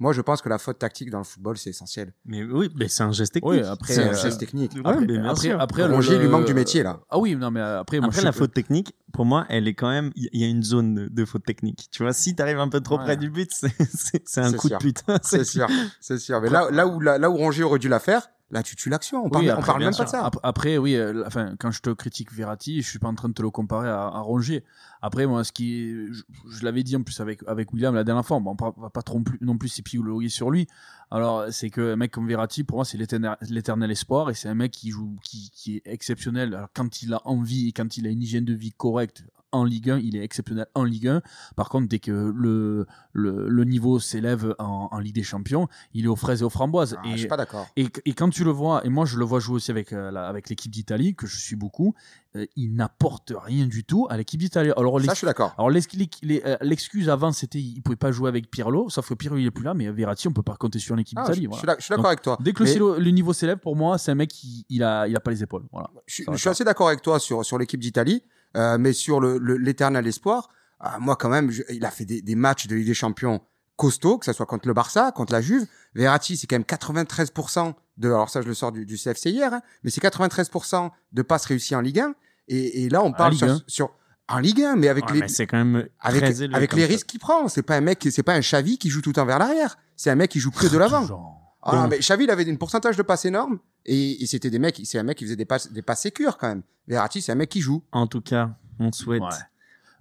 Moi, 0.04 0.12
je 0.12 0.20
pense 0.20 0.42
que 0.42 0.50
la 0.50 0.58
faute 0.58 0.80
tactique 0.80 1.10
dans 1.10 1.20
le 1.20 1.24
football, 1.24 1.58
c'est 1.58 1.70
essentiel. 1.70 2.12
Mais 2.26 2.44
oui, 2.44 2.70
mais 2.76 2.90
c'est 2.90 3.04
un 3.04 3.14
geste 3.14 3.36
technique. 3.36 3.54
Oui, 3.54 3.62
après, 3.62 3.94
c'est 3.94 4.04
un 4.04 4.12
geste 4.12 4.38
technique. 4.38 4.74
après, 4.84 5.18
après, 5.18 5.52
après, 5.52 5.86
Roger, 5.86 6.20
lui 6.20 6.28
manque 6.28 6.46
du 6.46 6.54
métier 6.54 6.84
là. 6.84 7.00
Ah 7.10 7.18
oui, 7.18 7.38
non, 7.38 7.52
mais 7.52 7.62
après, 7.62 8.02
moi, 8.02 8.10
après 8.10 8.22
la 8.22 8.34
faute 8.34 8.54
technique, 8.54 8.94
pour 9.14 9.24
moi, 9.24 9.46
elle 9.48 9.66
est 9.66 9.74
quand 9.74 9.88
même. 9.88 10.12
Il 10.18 10.28
y 10.34 10.44
a 10.44 10.48
une 10.50 10.62
zone 10.62 11.08
de, 11.10 11.24
faute 11.24 11.46
technique. 11.46 11.88
Tu 11.90 12.04
vois, 12.04 12.12
si 12.12 12.36
t'arrives 12.36 12.60
un 12.60 12.68
peu 12.68 12.82
trop 12.82 12.98
près 12.98 13.16
du 13.16 13.30
but, 13.30 13.50
c'est 13.54 14.42
un 14.42 14.52
coup 14.52 14.68
de 14.68 14.76
pute. 14.76 15.06
c'est 15.22 15.46
sûr, 15.46 15.70
c'est 16.02 16.18
sûr. 16.18 16.42
Mais 16.42 16.50
là, 16.50 16.68
là 16.70 16.86
où 16.86 17.00
là 17.00 17.30
où 17.30 17.38
Rongier 17.38 17.64
aurait 17.64 17.80
dû 17.80 17.88
la 17.88 18.02
faire, 18.02 18.28
Là, 18.54 18.62
tu 18.62 18.76
tues 18.76 18.90
l'action. 18.90 19.26
On 19.26 19.30
parle, 19.30 19.52
on 19.58 19.64
parle 19.64 19.84
même 19.84 19.96
pas 19.96 20.04
de 20.04 20.10
ça. 20.10 20.30
Après, 20.44 20.78
oui, 20.78 20.96
euh, 20.96 21.24
enfin, 21.26 21.56
quand 21.58 21.72
je 21.72 21.82
te 21.82 21.90
critique 21.90 22.32
Verratti, 22.32 22.84
je 22.84 22.88
suis 22.88 23.00
pas 23.00 23.08
en 23.08 23.16
train 23.16 23.28
de 23.28 23.34
te 23.34 23.42
le 23.42 23.50
comparer 23.50 23.90
à, 23.90 24.04
à 24.04 24.20
Rongier. 24.20 24.64
Après, 25.02 25.26
moi, 25.26 25.44
ce 25.44 25.52
qui, 25.52 26.14
je, 26.14 26.22
je 26.52 26.64
l'avais 26.64 26.84
dit 26.84 26.96
en 26.96 27.02
plus 27.02 27.20
avec 27.20 27.42
avec 27.48 27.74
William 27.74 27.96
la 27.96 28.04
dernière 28.04 28.24
fois, 28.24 28.40
bon, 28.40 28.56
on 28.62 28.82
va 28.82 28.92
pas 28.92 29.02
trop 29.02 29.18
non 29.18 29.24
plus, 29.24 29.40
non 29.42 29.58
plus 29.58 29.70
s'épiloguer 29.70 30.30
sur 30.30 30.52
lui. 30.52 30.68
Alors, 31.14 31.46
c'est 31.52 31.70
que 31.70 31.94
un 31.94 31.96
mec 31.96 32.12
comme 32.12 32.28
Verratti, 32.28 32.64
pour 32.64 32.78
moi, 32.78 32.86
c'est 32.86 32.98
l'éternel 32.98 33.92
espoir 33.92 34.32
et 34.32 34.34
c'est 34.34 34.50
un 34.50 34.56
mec 34.56 34.72
qui 34.72 34.90
joue, 34.90 35.16
qui, 35.24 35.52
qui 35.52 35.78
est 35.78 35.84
exceptionnel. 35.86 36.56
Alors, 36.56 36.70
quand 36.74 37.04
il 37.04 37.14
a 37.14 37.22
envie 37.26 37.68
et 37.68 37.72
quand 37.72 37.98
il 37.98 38.08
a 38.08 38.10
une 38.10 38.24
hygiène 38.24 38.46
de 38.46 38.54
vie 38.56 38.72
correcte, 38.72 39.24
en 39.54 39.64
Ligue 39.64 39.92
1, 39.92 40.00
il 40.00 40.18
est 40.18 40.24
exceptionnel 40.24 40.66
en 40.74 40.84
Ligue 40.84 41.08
1. 41.08 41.22
Par 41.56 41.70
contre, 41.70 41.88
dès 41.88 42.00
que 42.00 42.12
le, 42.36 42.88
le, 43.14 43.48
le 43.48 43.64
niveau 43.64 44.00
s'élève 44.00 44.56
en, 44.60 44.90
en, 44.92 45.00
Ligue 45.00 45.16
des 45.16 45.24
Champions, 45.24 45.68
il 45.94 46.06
est 46.06 46.08
aux 46.08 46.16
fraises 46.16 46.42
et 46.42 46.46
aux 46.46 46.50
framboises. 46.50 46.98
Ah, 46.98 47.08
et, 47.08 47.12
je 47.12 47.18
suis 47.18 47.28
pas 47.28 47.38
d'accord. 47.38 47.68
Et, 47.78 47.88
et, 48.06 48.14
quand 48.14 48.30
tu 48.30 48.44
le 48.44 48.52
vois, 48.52 48.86
et 48.86 48.90
moi 48.90 49.06
je 49.06 49.18
le 49.18 49.26
vois 49.26 49.40
jouer 49.40 49.56
aussi 49.56 49.72
avec, 49.72 49.94
euh, 49.94 50.14
avec 50.16 50.50
l'équipe 50.50 50.72
d'Italie, 50.72 51.16
que 51.16 51.28
je 51.28 51.38
suis 51.38 51.56
beaucoup, 51.56 51.94
euh, 52.36 52.46
il 52.56 52.74
n'apporte 52.74 53.32
rien 53.36 53.68
du 53.68 53.84
tout 53.84 54.08
à 54.10 54.18
l'équipe 54.18 54.40
d'Italie. 54.40 54.72
Alors, 54.76 55.00
ça, 55.00 55.12
je 55.12 55.18
suis 55.18 55.26
d'accord. 55.26 55.54
Alors, 55.58 55.70
euh, 55.70 56.58
l'excuse 56.62 57.10
avant, 57.10 57.32
c'était 57.32 57.60
il 57.60 57.82
pouvait 57.82 57.96
pas 57.96 58.12
jouer 58.12 58.30
avec 58.30 58.50
Pirlo, 58.50 58.90
sauf 58.90 59.10
que 59.10 59.14
Pirlo 59.14 59.38
il 59.38 59.46
est 59.46 59.52
plus 59.52 59.64
là, 59.64 59.76
mais 59.76 59.90
Verratti, 59.92 60.28
on 60.28 60.34
peut 60.34 60.42
pas 60.42 60.56
compter 60.56 60.80
sur 60.80 60.96
ah, 61.16 61.24
d'Italie. 61.24 61.48
Je, 61.52 61.68
je, 61.78 61.84
suis 61.84 61.90
d'accord 61.90 62.08
avec 62.08 62.22
toi. 62.22 62.38
Dès 62.40 62.54
que 62.54 62.64
le, 62.64 63.10
niveau 63.12 63.34
s'élève, 63.34 63.58
pour 63.58 63.76
moi, 63.76 63.98
c'est 63.98 64.12
un 64.12 64.16
mec 64.16 64.30
qui 64.30 64.66
il 64.70 64.84
a, 64.84 65.08
il 65.08 65.16
a 65.16 65.20
pas 65.20 65.32
les 65.32 65.44
épaules. 65.44 65.64
Voilà. 65.72 65.90
Je, 66.06 66.24
je 66.32 66.38
suis 66.38 66.50
assez 66.50 66.64
d'accord 66.64 66.88
avec 66.88 67.02
toi 67.02 67.20
sur, 67.20 67.46
sur 67.46 67.58
l'équipe 67.58 67.80
d'Italie. 67.80 68.24
Euh, 68.56 68.78
mais 68.78 68.94
sur 68.94 69.20
l'éternel 69.20 70.04
le, 70.04 70.10
espoir, 70.10 70.50
euh, 70.84 70.88
moi 71.00 71.16
quand 71.16 71.30
même, 71.30 71.52
il 71.70 71.86
a 71.86 71.92
fait 71.92 72.06
des, 72.06 72.22
des, 72.22 72.36
matchs 72.36 72.68
de 72.68 72.76
Ligue 72.76 72.86
des 72.86 72.94
Champions 72.94 73.42
costauds, 73.78 74.20
que 74.20 74.26
ce 74.26 74.34
soit 74.34 74.46
contre 74.46 74.68
le 74.68 74.76
Barça, 74.76 75.12
contre 75.12 75.34
la 75.34 75.42
Juve. 75.42 75.66
Verratti, 75.96 76.38
c'est 76.38 76.46
quand 76.46 76.56
même 76.56 76.64
93% 76.64 77.74
de, 77.98 78.08
alors 78.10 78.30
ça 78.30 78.42
je 78.42 78.48
le 78.48 78.54
sors 78.54 78.72
du, 78.72 78.86
du 78.86 78.98
CFC 78.98 79.32
hier, 79.32 79.52
hein, 79.54 79.62
mais 79.84 79.90
c'est 79.90 80.04
93% 80.04 80.92
de 81.12 81.22
passes 81.24 81.46
réussies 81.46 81.76
en 81.76 81.82
Ligue 81.82 82.00
1. 82.00 82.14
Et, 82.50 82.84
et 82.84 82.90
là, 82.90 83.04
on 83.04 83.12
parle 83.12 83.34
sur, 83.34 83.62
sur, 83.68 83.96
en 84.30 84.40
Ligue 84.40 84.62
1, 84.62 84.76
mais 84.78 84.88
avec 84.88 85.10
les, 85.12 85.28
c'est 85.28 85.48
quand 85.48 85.58
même 85.58 85.88
avec, 86.00 86.24
avec 86.54 86.74
les 86.74 86.86
risques 86.86 87.08
qu'il 87.08 87.20
prend. 87.20 87.48
C'est 87.48 87.62
pas 87.62 87.76
un 87.76 87.82
mec, 87.82 88.08
c'est 88.10 88.24
pas 88.24 88.34
un 88.34 88.40
Xavi 88.40 88.78
qui 88.78 88.90
joue 88.90 89.02
tout 89.02 89.10
le 89.10 89.16
temps 89.16 89.26
vers 89.26 89.40
l'arrière. 89.40 89.78
C'est 89.96 90.10
un 90.10 90.16
mec 90.16 90.32
qui 90.32 90.40
joue 90.40 90.52
que 90.52 90.68
de 90.68 90.78
l'avant. 90.78 91.40
Ah, 91.62 91.88
mais 91.90 92.00
Xavi, 92.00 92.26
il 92.26 92.32
avait 92.32 92.44
une 92.44 92.58
pourcentage 92.58 92.98
de 92.98 93.04
passes 93.04 93.26
énorme 93.26 93.60
et, 93.86 94.22
et 94.22 94.28
c'était 94.28 94.50
des 94.50 94.60
mecs, 94.60 94.82
c'est 94.84 95.00
un 95.00 95.04
mec 95.04 95.18
qui 95.18 95.24
faisait 95.24 95.38
des 95.38 95.46
passes, 95.46 95.72
des 95.72 95.82
passes 95.82 96.02
sécures 96.02 96.38
quand 96.38 96.50
même. 96.50 96.64
Verratti, 96.88 97.22
c'est 97.22 97.32
un 97.32 97.36
mec 97.36 97.50
qui 97.50 97.62
joue. 97.62 97.84
En 97.94 98.08
tout 98.08 98.20
cas, 98.20 98.52
on 98.80 98.92
souhaite 98.92 99.24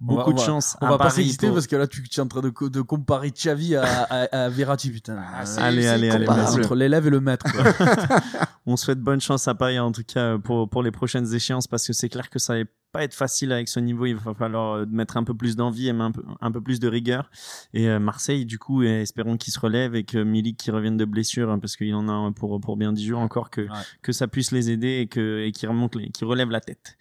beaucoup 0.01 0.33
de 0.33 0.39
chance. 0.39 0.75
On 0.81 0.89
va, 0.89 0.97
pas 0.97 1.09
s'exciter 1.09 1.49
parce 1.49 1.67
que 1.67 1.75
là, 1.75 1.87
tu, 1.87 2.03
es 2.03 2.19
en 2.19 2.27
train 2.27 2.41
de, 2.41 2.51
de 2.67 2.81
comparer 2.81 3.31
Xavi 3.31 3.75
à, 3.75 3.83
à, 3.83 4.45
à 4.45 4.49
Verratti, 4.49 4.89
putain. 4.89 5.17
Ah, 5.17 5.43
allez, 5.57 5.87
allez, 5.87 6.09
allez, 6.09 6.27
entre 6.27 6.75
l'élève 6.75 7.07
et 7.07 7.09
le 7.09 7.21
maître. 7.21 7.45
on 8.65 8.75
souhaite 8.75 8.99
bonne 8.99 9.21
chance 9.21 9.47
à 9.47 9.55
Paris, 9.55 9.79
en 9.79 9.91
tout 9.91 10.03
cas, 10.03 10.37
pour, 10.37 10.69
pour 10.69 10.83
les 10.83 10.91
prochaines 10.91 11.33
échéances, 11.33 11.67
parce 11.67 11.87
que 11.87 11.93
c'est 11.93 12.09
clair 12.09 12.29
que 12.29 12.39
ça 12.39 12.55
va 12.55 12.59
pas 12.93 13.03
être 13.03 13.13
facile 13.13 13.51
avec 13.51 13.67
ce 13.67 13.81
niveau. 13.81 14.05
Il 14.05 14.15
va 14.15 14.33
falloir 14.33 14.75
euh, 14.75 14.85
mettre 14.85 15.17
un 15.17 15.25
peu 15.25 15.33
plus 15.33 15.57
d'envie 15.57 15.87
et 15.87 15.91
un 15.91 16.11
peu, 16.11 16.23
un 16.39 16.51
peu 16.51 16.61
plus 16.61 16.79
de 16.79 16.87
rigueur. 16.87 17.29
Et 17.73 17.89
euh, 17.89 17.99
Marseille, 17.99 18.45
du 18.45 18.57
coup, 18.57 18.83
espérons 18.83 19.35
qu'il 19.35 19.51
se 19.51 19.59
relève 19.59 19.95
et 19.95 20.05
que 20.05 20.23
Milik 20.23 20.57
qui 20.57 20.71
revienne 20.71 20.95
de 20.95 21.05
blessure, 21.05 21.49
hein, 21.49 21.59
parce 21.59 21.75
qu'il 21.75 21.93
en 21.93 22.07
a 22.07 22.31
pour, 22.31 22.61
pour 22.61 22.77
bien 22.77 22.93
10 22.93 23.05
jours 23.05 23.19
encore, 23.19 23.49
que, 23.49 23.67
que 24.01 24.13
ça 24.13 24.27
puisse 24.27 24.51
les 24.51 24.71
aider 24.71 24.99
et 24.99 25.07
que, 25.07 25.43
et 25.45 25.51
qu'il 25.51 25.67
remonte, 25.67 25.97
qu'il 26.13 26.27
relève 26.27 26.49
la 26.49 26.61
tête 26.61 26.97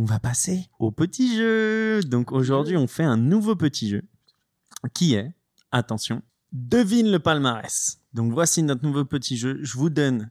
on 0.00 0.04
va 0.04 0.18
passer 0.18 0.70
au 0.78 0.90
petit 0.90 1.36
jeu. 1.36 2.00
Donc 2.04 2.32
aujourd'hui, 2.32 2.78
on 2.78 2.86
fait 2.86 3.04
un 3.04 3.18
nouveau 3.18 3.54
petit 3.54 3.90
jeu 3.90 4.02
qui 4.94 5.14
est, 5.14 5.34
attention, 5.72 6.22
devine 6.52 7.10
le 7.10 7.18
palmarès. 7.18 8.00
Donc 8.14 8.32
voici 8.32 8.62
notre 8.62 8.82
nouveau 8.82 9.04
petit 9.04 9.36
jeu. 9.36 9.58
Je 9.62 9.76
vous 9.76 9.90
donne 9.90 10.30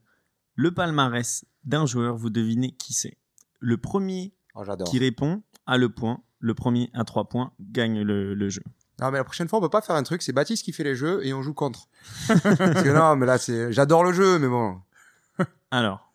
le 0.55 0.73
palmarès 0.73 1.45
d'un 1.65 1.85
joueur, 1.85 2.17
vous 2.17 2.31
devinez 2.31 2.71
qui 2.71 2.93
c'est. 2.93 3.17
Le 3.59 3.77
premier 3.77 4.33
oh, 4.55 4.63
qui 4.85 4.99
répond 4.99 5.43
a 5.65 5.77
le 5.77 5.89
point. 5.89 6.21
Le 6.41 6.53
premier 6.53 6.89
à 6.93 7.03
trois 7.03 7.27
points 7.27 7.51
gagne 7.59 8.01
le, 8.01 8.49
jeu. 8.49 8.63
Non, 9.01 9.11
mais 9.11 9.17
la 9.17 9.25
prochaine 9.25 9.49
fois, 9.49 9.59
on 9.59 9.61
peut 9.61 9.69
pas 9.69 9.81
faire 9.81 9.95
un 9.95 10.03
truc. 10.03 10.21
C'est 10.21 10.31
Baptiste 10.31 10.63
qui 10.63 10.71
fait 10.71 10.85
les 10.85 10.95
jeux 10.95 11.25
et 11.25 11.33
on 11.33 11.41
joue 11.41 11.53
contre. 11.53 11.89
Parce 12.27 12.83
que 12.83 12.93
non, 12.93 13.17
mais 13.17 13.25
là, 13.25 13.37
c'est. 13.37 13.73
J'adore 13.73 14.05
le 14.05 14.13
jeu, 14.13 14.39
mais 14.39 14.47
bon. 14.47 14.79
Alors, 15.71 16.13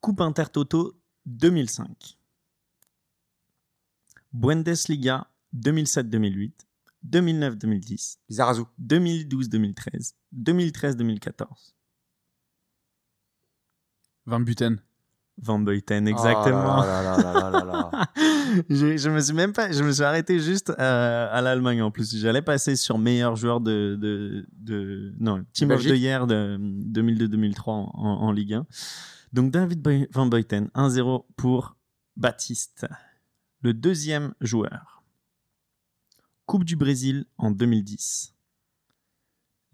Coupe 0.00 0.20
Intertoto 0.20 0.98
2005. 1.26 2.18
Bundesliga 4.32 5.28
2007-2008, 5.54 6.52
2009-2010, 7.08 8.18
2012-2013, 8.30 10.12
2013-2014. 10.34 11.74
Van 14.26 14.40
Buten. 14.40 14.82
Van 15.38 15.58
Buyten, 15.58 16.08
exactement. 16.08 16.82
je, 18.70 19.08
me 19.10 19.20
suis 19.20 19.34
même 19.34 19.52
pas, 19.52 19.70
je 19.70 19.82
me 19.82 19.92
suis 19.92 20.02
arrêté 20.02 20.40
juste 20.40 20.70
à, 20.78 21.26
à 21.26 21.42
l'Allemagne 21.42 21.82
en 21.82 21.90
plus. 21.90 22.16
J'allais 22.16 22.42
passer 22.42 22.74
sur 22.76 22.96
meilleur 22.96 23.36
joueur 23.36 23.60
de, 23.60 23.98
de, 24.00 24.46
de 24.52 25.14
non, 25.18 25.44
Team 25.52 25.70
of 25.72 25.82
the 25.82 25.96
Year 25.96 26.26
de 26.26 26.58
2002-2003 26.58 27.62
en, 27.66 27.90
en, 27.92 28.32
Ligue 28.32 28.54
1. 28.54 28.66
Donc 29.32 29.50
David 29.50 29.86
Van 30.12 30.26
Buyten, 30.26 30.70
1-0 30.74 31.26
pour 31.36 31.76
Baptiste. 32.16 32.86
Le 33.60 33.74
deuxième 33.74 34.32
joueur. 34.40 35.02
Coupe 36.46 36.64
du 36.64 36.76
Brésil 36.76 37.26
en 37.36 37.50
2010. 37.50 38.34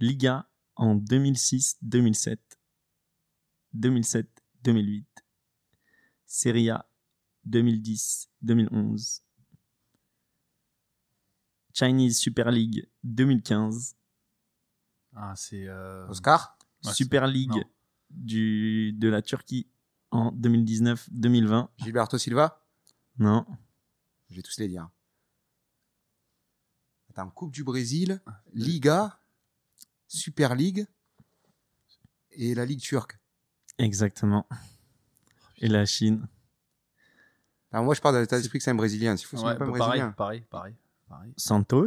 Liga 0.00 0.48
en 0.74 0.96
2006-2007. 0.96 2.38
2007-2008. 3.76 5.04
Serie 6.32 6.70
A 6.70 6.88
2010-2011. 7.46 9.20
Chinese 11.74 12.16
Super 12.18 12.50
League 12.50 12.88
2015. 13.04 13.94
Ah, 15.14 15.34
c'est. 15.36 15.66
euh, 15.68 16.08
Oscar? 16.08 16.56
Ouais, 16.84 16.94
Super 16.94 17.26
League 17.26 17.66
du, 18.08 18.94
de 18.94 19.08
la 19.08 19.20
Turquie 19.20 19.66
en 20.10 20.32
2019-2020. 20.32 21.68
Gilberto 21.76 22.16
Silva? 22.16 22.64
Non. 23.18 23.44
Je 24.30 24.36
vais 24.36 24.42
tous 24.42 24.58
les 24.58 24.68
dire. 24.68 24.88
Attends, 27.10 27.28
Coupe 27.28 27.52
du 27.52 27.62
Brésil, 27.62 28.22
Liga, 28.54 29.20
Super 30.08 30.54
League 30.54 30.86
et 32.30 32.54
la 32.54 32.64
Ligue 32.64 32.80
turque. 32.80 33.18
Exactement. 33.76 34.46
Et 35.62 35.68
la 35.68 35.86
Chine. 35.86 36.26
Alors 37.72 37.84
moi, 37.86 37.94
je 37.94 38.00
pars 38.02 38.12
de 38.12 38.18
l'état 38.18 38.36
d'esprit 38.36 38.58
que 38.58 38.64
c'est 38.64 38.70
un 38.70 38.74
Brésilien. 38.74 39.16
S'il 39.16 39.26
faut 39.28 39.38
Ouais, 39.38 39.52
c'est 39.52 39.58
pas 39.58 39.64
un 39.64 39.68
pareil, 39.72 39.78
Brésilien. 39.80 40.10
pareil, 40.12 40.44
pareil, 40.50 40.74
pareil. 41.08 41.32
Santos. 41.38 41.86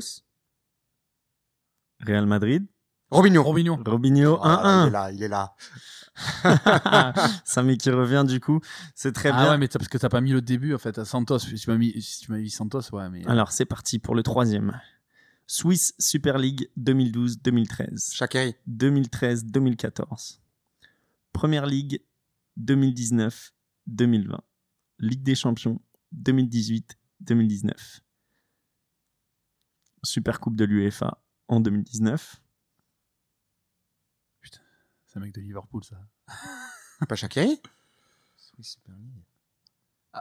Real 2.00 2.26
Madrid. 2.26 2.66
Robinho. 3.12 3.44
Robinho. 3.44 3.76
Robinho 3.86 4.40
Ah, 4.42 4.88
il 4.88 4.88
est 4.88 4.90
1-1. 4.90 4.92
là, 4.92 5.12
il 5.12 5.24
est 5.24 5.28
là. 5.28 5.56
Samy 7.46 7.78
qui 7.78 7.92
revient 7.92 8.24
du 8.28 8.40
coup. 8.40 8.62
C'est 8.96 9.12
très 9.12 9.30
ah 9.30 9.34
bien. 9.44 9.52
ouais, 9.52 9.58
mais 9.58 9.68
t'as- 9.68 9.78
parce 9.80 9.90
que 9.90 9.98
t'as 9.98 10.10
pas 10.10 10.22
mis 10.22 10.32
le 10.32 10.42
début 10.42 10.74
en 10.74 10.78
fait 10.78 10.98
à 10.98 11.06
Santos. 11.06 11.40
Si 11.40 11.54
tu 11.56 11.70
m'as 11.70 11.78
mis, 11.78 12.02
si 12.02 12.22
tu 12.22 12.32
m'as 12.32 12.38
mis 12.40 12.50
Santos, 12.50 12.82
ouais, 12.94 13.10
mais. 13.10 13.26
Alors 13.28 13.52
c'est 13.52 13.66
parti 13.66 14.00
pour 14.00 14.16
le 14.16 14.24
troisième. 14.24 14.80
Swiss 15.48 15.94
Super 16.00 16.38
League 16.40 16.70
2012-2013. 16.80 18.14
Shaqiri. 18.16 18.56
2013-2014. 18.68 20.40
Première 21.34 21.66
Ligue 21.68 22.02
2019-2020. 23.90 24.38
Ligue 25.00 25.24
des 25.24 25.36
Champions 25.36 25.82
2018-2019. 26.16 28.02
Super 30.04 30.40
Coupe 30.40 30.56
de 30.56 30.66
l'UEFA 30.66 31.22
en 31.48 31.60
2019. 31.60 32.42
C'est 34.44 35.18
un 35.18 35.20
mec 35.22 35.34
de 35.34 35.42
Liverpool, 35.42 35.84
ça. 35.84 35.98
Pas 37.08 37.16
Super 38.62 38.96
League. 38.96 39.24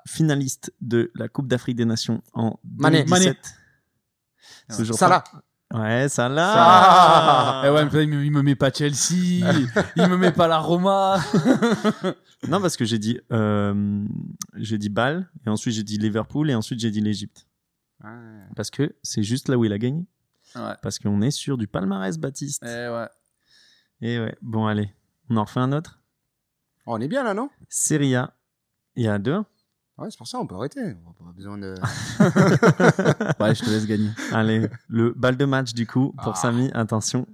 Finaliste 0.07 0.73
de 0.81 1.11
la 1.15 1.29
Coupe 1.29 1.47
d'Afrique 1.47 1.77
des 1.77 1.85
Nations 1.85 2.23
en 2.33 2.59
Mané. 2.65 3.05
2017. 3.05 3.55
Toujours 4.77 4.97
Salah. 4.99 5.21
pas- 5.21 5.43
Ouais, 5.75 6.09
Salah. 6.09 6.55
Salah. 6.55 7.63
Eh 7.67 7.71
ouais, 7.71 7.85
mais 7.93 8.05
il 8.05 8.09
me, 8.09 8.25
il 8.25 8.31
me 8.31 8.43
met 8.43 8.55
pas 8.55 8.71
Chelsea, 8.71 9.45
il 9.97 10.09
me 10.09 10.17
met 10.17 10.33
pas 10.33 10.49
la 10.49 10.59
Roma. 10.59 11.19
Non, 12.49 12.61
parce 12.61 12.77
que 12.77 12.85
j'ai 12.85 12.99
dit, 12.99 13.19
euh, 13.33 14.05
j'ai 14.57 14.77
dit 14.77 14.91
Bâle, 14.91 15.31
et 15.47 15.49
ensuite 15.49 15.73
j'ai 15.75 15.83
dit 15.83 15.97
Liverpool, 15.97 16.51
et 16.51 16.55
ensuite 16.55 16.79
j'ai 16.79 16.91
dit 16.91 17.01
l'Égypte. 17.01 17.47
Ouais. 18.03 18.11
Parce 18.55 18.71
que 18.71 18.95
c'est 19.03 19.23
juste 19.23 19.49
là 19.49 19.57
où 19.57 19.65
il 19.65 19.73
a 19.73 19.79
gagné. 19.79 20.05
Ouais. 20.55 20.75
Parce 20.83 20.99
qu'on 20.99 21.23
est 21.23 21.31
sur 21.31 21.57
du 21.57 21.67
palmarès, 21.67 22.19
Baptiste. 22.19 22.63
Eh 22.63 22.89
ouais. 22.89 23.09
Et 24.03 24.21
ouais, 24.21 24.37
bon, 24.43 24.67
allez, 24.67 24.93
on 25.31 25.39
en 25.39 25.45
refait 25.45 25.61
un 25.61 25.73
autre. 25.73 26.01
Oh, 26.87 26.97
on 26.97 27.01
est 27.01 27.09
bien 27.09 27.25
là, 27.25 27.33
non? 27.33 27.49
Serie 27.71 28.15
A, 28.15 28.35
il 28.95 29.05
y 29.05 29.09
a 29.09 29.19
deux. 29.19 29.43
Ouais, 29.97 30.11
c'est 30.11 30.17
pour 30.17 30.27
ça 30.27 30.39
on 30.41 30.47
peut 30.47 30.57
arrêter. 30.57 30.81
On 30.81 31.11
n'a 31.11 31.15
pas 31.19 31.33
besoin 31.33 31.57
de. 31.59 31.75
Ouais, 33.41 33.55
je 33.55 33.65
te 33.65 33.71
laisse 33.71 33.87
gagner. 33.87 34.11
Allez, 34.33 34.69
le 34.89 35.13
bal 35.13 35.37
de 35.37 35.45
match 35.45 35.73
du 35.73 35.87
coup 35.87 36.13
pour 36.23 36.33
Ah. 36.33 36.41
Samy. 36.41 36.71
Attention, 36.75 37.27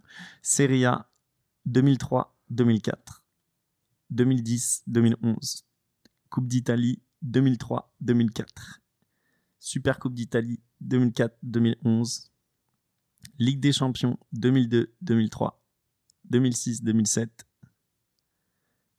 Serie 0.42 0.84
A 0.84 1.08
2003-2004, 1.68 3.22
2010-2011, 4.12 5.62
Coupe 6.28 6.48
d'Italie 6.48 7.02
2003-2004, 7.24 8.80
Super 9.58 9.98
Coupe 9.98 10.14
d'Italie 10.14 10.60
2004-2011, 10.84 12.28
Ligue 13.38 13.60
des 13.60 13.72
Champions 13.72 14.18
2002-2003, 14.34 15.52
2006-2007, 16.30 17.28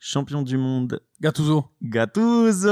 Champion 0.04 0.42
du 0.42 0.58
monde 0.58 1.00
Gattuso. 1.22 1.66
Gattuso. 1.80 2.68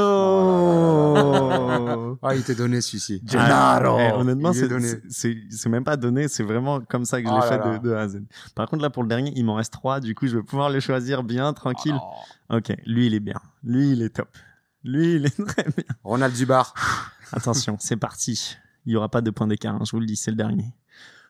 Ah, 2.24 2.36
il 2.36 2.44
t'est 2.44 2.56
donné 2.56 2.82
celui-ci. 2.82 3.22
Gennaro. 3.26 3.98
Eh, 4.00 4.12
honnêtement, 4.14 4.52
c'est- 4.52 5.68
même 5.70 5.84
pas 5.84 5.96
donné, 5.96 6.28
c'est 6.28 6.42
vraiment 6.44 6.82
comme 6.82 7.06
ça 7.06 7.22
que 7.22 7.28
je 7.28 7.34
l'ai 7.34 7.40
Oh 7.40 7.48
fait 7.48 7.58
là. 7.60 7.78
de, 7.78 7.88
de 7.88 7.94
A 7.94 8.00
à 8.02 8.08
Z. 8.08 8.22
Par 8.56 8.68
contre, 8.68 8.82
là, 8.82 8.90
pour 8.90 9.04
le 9.04 9.10
dernier, 9.10 9.32
il 9.36 9.46
m'en 9.46 9.54
reste 9.56 9.74
trois, 9.74 10.00
du 10.00 10.16
coup, 10.16 10.26
je 10.28 10.38
vais 10.38 10.44
pouvoir 10.44 10.70
le 10.72 10.80
choisir 10.80 11.24
bien, 11.24 11.54
tranquille. 11.54 11.96
Oh. 12.50 12.56
Ok, 12.58 12.76
lui, 12.88 13.06
il 13.06 13.14
est 13.14 13.20
bien. 13.20 13.40
Lui, 13.64 13.92
il 13.92 14.02
est 14.02 14.10
top. 14.16 14.30
Lui, 14.84 15.16
il 15.18 15.26
est 15.28 15.46
très 15.46 15.64
bien. 15.66 15.84
Ronald 16.04 16.34
Zubar. 16.36 16.74
Attention, 17.32 17.78
c'est 17.80 17.98
parti. 17.98 18.56
Il 18.88 18.94
y 18.94 18.96
aura 18.96 19.10
pas 19.10 19.22
de 19.22 19.30
point 19.30 19.46
d'écart, 19.46 19.76
hein, 19.76 19.84
je 19.86 19.92
vous 19.92 20.00
le 20.00 20.08
dis, 20.08 20.16
c'est 20.16 20.32
le 20.32 20.38
dernier. 20.38 20.74